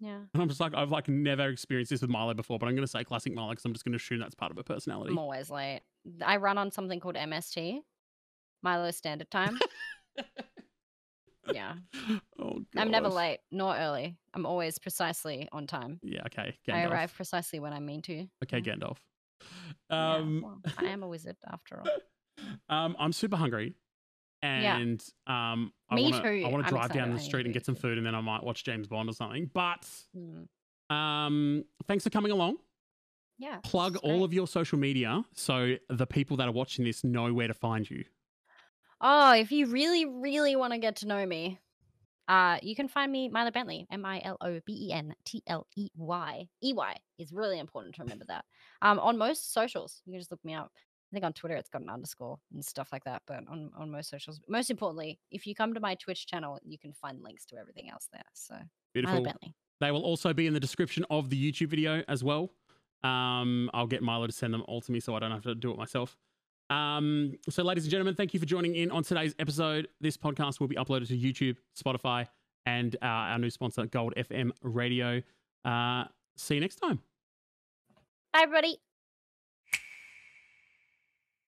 yeah 0.00 0.20
and 0.32 0.42
I'm 0.42 0.48
just 0.48 0.60
like 0.60 0.74
I've 0.74 0.90
like 0.90 1.08
never 1.08 1.48
experienced 1.48 1.90
this 1.90 2.00
with 2.00 2.10
Milo 2.10 2.32
before, 2.34 2.58
but 2.58 2.68
I'm 2.68 2.74
gonna 2.74 2.86
say 2.86 3.04
classic 3.04 3.34
Milo 3.34 3.50
because 3.50 3.64
I'm 3.64 3.72
just 3.72 3.84
gonna 3.84 3.96
assume 3.96 4.20
that's 4.20 4.34
part 4.34 4.50
of 4.50 4.56
her 4.56 4.62
personality. 4.62 5.10
I'm 5.10 5.18
always 5.18 5.50
late. 5.50 5.80
I 6.24 6.36
run 6.36 6.56
on 6.58 6.70
something 6.70 7.00
called 7.00 7.16
MST, 7.16 7.80
Milo 8.62 8.90
Standard 8.90 9.30
Time. 9.30 9.58
yeah, 11.52 11.74
oh, 12.38 12.60
I'm 12.76 12.90
never 12.90 13.08
late 13.08 13.40
nor 13.50 13.76
early. 13.76 14.16
I'm 14.34 14.46
always 14.46 14.78
precisely 14.78 15.48
on 15.52 15.66
time. 15.66 16.00
Yeah. 16.02 16.22
Okay. 16.26 16.56
I 16.68 16.70
Gandalf. 16.70 16.90
arrive 16.90 17.14
precisely 17.14 17.60
when 17.60 17.72
I 17.72 17.80
mean 17.80 18.02
to. 18.02 18.26
Okay, 18.44 18.60
Yeah. 18.64 18.74
Gandalf. 18.74 18.96
Yeah, 19.90 20.14
Um, 20.16 20.40
well, 20.42 20.60
I 20.78 20.84
am 20.86 21.02
a 21.02 21.08
wizard 21.08 21.36
after 21.50 21.80
all. 21.80 21.86
um, 22.68 22.96
I'm 22.98 23.12
super 23.12 23.36
hungry, 23.36 23.74
Yeah. 24.42 24.76
and 24.78 25.04
um, 25.26 25.72
I 25.90 25.96
want 26.00 26.14
to. 26.22 26.44
I 26.44 26.48
want 26.48 26.64
to 26.66 26.70
drive 26.70 26.86
excited. 26.86 26.98
down 26.98 27.12
the 27.14 27.20
street 27.20 27.44
and 27.46 27.52
get 27.54 27.64
some 27.66 27.74
food, 27.74 27.98
and 27.98 28.06
then 28.06 28.14
I 28.14 28.20
might 28.20 28.42
watch 28.42 28.64
James 28.64 28.86
Bond 28.86 29.08
or 29.08 29.12
something. 29.12 29.50
But 29.52 29.86
Mm. 30.16 30.48
um, 30.94 31.64
thanks 31.86 32.04
for 32.04 32.10
coming 32.10 32.32
along. 32.32 32.56
Yeah. 33.38 33.58
Plug 33.64 33.96
all 33.96 34.22
of 34.22 34.32
your 34.32 34.46
social 34.46 34.78
media 34.78 35.24
so 35.34 35.74
the 35.88 36.06
people 36.06 36.36
that 36.36 36.46
are 36.48 36.52
watching 36.52 36.84
this 36.84 37.02
know 37.02 37.34
where 37.34 37.48
to 37.48 37.54
find 37.54 37.88
you. 37.90 38.04
Oh, 39.00 39.32
if 39.32 39.52
you 39.52 39.66
really, 39.66 40.04
really 40.04 40.56
want 40.56 40.72
to 40.72 40.78
get 40.78 40.96
to 40.96 41.06
know 41.06 41.24
me, 41.26 41.58
uh, 42.28 42.58
you 42.62 42.74
can 42.74 42.88
find 42.88 43.12
me 43.12 43.28
Milo 43.28 43.50
Bentley, 43.50 43.86
M 43.90 44.04
I 44.04 44.22
L 44.24 44.36
O 44.40 44.60
B 44.64 44.88
E 44.88 44.92
N 44.92 45.14
T 45.24 45.42
L 45.46 45.66
E 45.76 45.88
Y. 45.96 46.48
E 46.62 46.72
Y 46.72 46.96
is 47.18 47.32
really 47.32 47.58
important 47.58 47.94
to 47.96 48.02
remember 48.02 48.24
that. 48.28 48.44
Um, 48.82 48.98
on 48.98 49.18
most 49.18 49.52
socials, 49.52 50.00
you 50.04 50.12
can 50.12 50.20
just 50.20 50.30
look 50.30 50.44
me 50.44 50.54
up. 50.54 50.70
I 50.74 51.14
think 51.14 51.24
on 51.24 51.32
Twitter 51.32 51.54
it's 51.54 51.68
got 51.68 51.82
an 51.82 51.90
underscore 51.90 52.38
and 52.52 52.64
stuff 52.64 52.88
like 52.90 53.04
that, 53.04 53.22
but 53.26 53.36
on, 53.48 53.70
on 53.76 53.90
most 53.90 54.10
socials, 54.10 54.40
most 54.48 54.70
importantly, 54.70 55.20
if 55.30 55.46
you 55.46 55.54
come 55.54 55.74
to 55.74 55.80
my 55.80 55.94
Twitch 55.94 56.26
channel, 56.26 56.58
you 56.64 56.76
can 56.78 56.92
find 56.92 57.22
links 57.22 57.44
to 57.46 57.56
everything 57.56 57.88
else 57.88 58.08
there. 58.12 58.24
So 58.32 58.54
Milo 58.54 58.66
Beautiful. 58.94 59.22
Bentley. 59.22 59.54
They 59.80 59.90
will 59.90 60.02
also 60.02 60.32
be 60.32 60.46
in 60.46 60.54
the 60.54 60.60
description 60.60 61.04
of 61.10 61.30
the 61.30 61.52
YouTube 61.52 61.68
video 61.68 62.02
as 62.08 62.24
well. 62.24 62.50
Um, 63.04 63.70
I'll 63.74 63.86
get 63.86 64.02
Milo 64.02 64.26
to 64.26 64.32
send 64.32 64.54
them 64.54 64.64
all 64.66 64.80
to 64.80 64.90
me 64.90 64.98
so 64.98 65.14
I 65.14 65.20
don't 65.20 65.30
have 65.30 65.42
to 65.42 65.54
do 65.54 65.70
it 65.70 65.76
myself. 65.76 66.16
Um, 66.70 67.34
so, 67.48 67.62
ladies 67.62 67.84
and 67.84 67.90
gentlemen, 67.90 68.14
thank 68.14 68.34
you 68.34 68.40
for 68.40 68.46
joining 68.46 68.74
in 68.76 68.90
on 68.90 69.02
today's 69.02 69.34
episode. 69.38 69.88
This 70.00 70.16
podcast 70.16 70.60
will 70.60 70.68
be 70.68 70.76
uploaded 70.76 71.08
to 71.08 71.16
YouTube, 71.16 71.56
Spotify, 71.80 72.26
and 72.66 72.96
uh, 73.02 73.06
our 73.06 73.38
new 73.38 73.50
sponsor, 73.50 73.86
Gold 73.86 74.14
FM 74.16 74.50
Radio. 74.62 75.22
Uh, 75.64 76.04
see 76.36 76.54
you 76.54 76.60
next 76.60 76.76
time. 76.76 77.00
Bye, 78.32 78.42
everybody. 78.42 78.78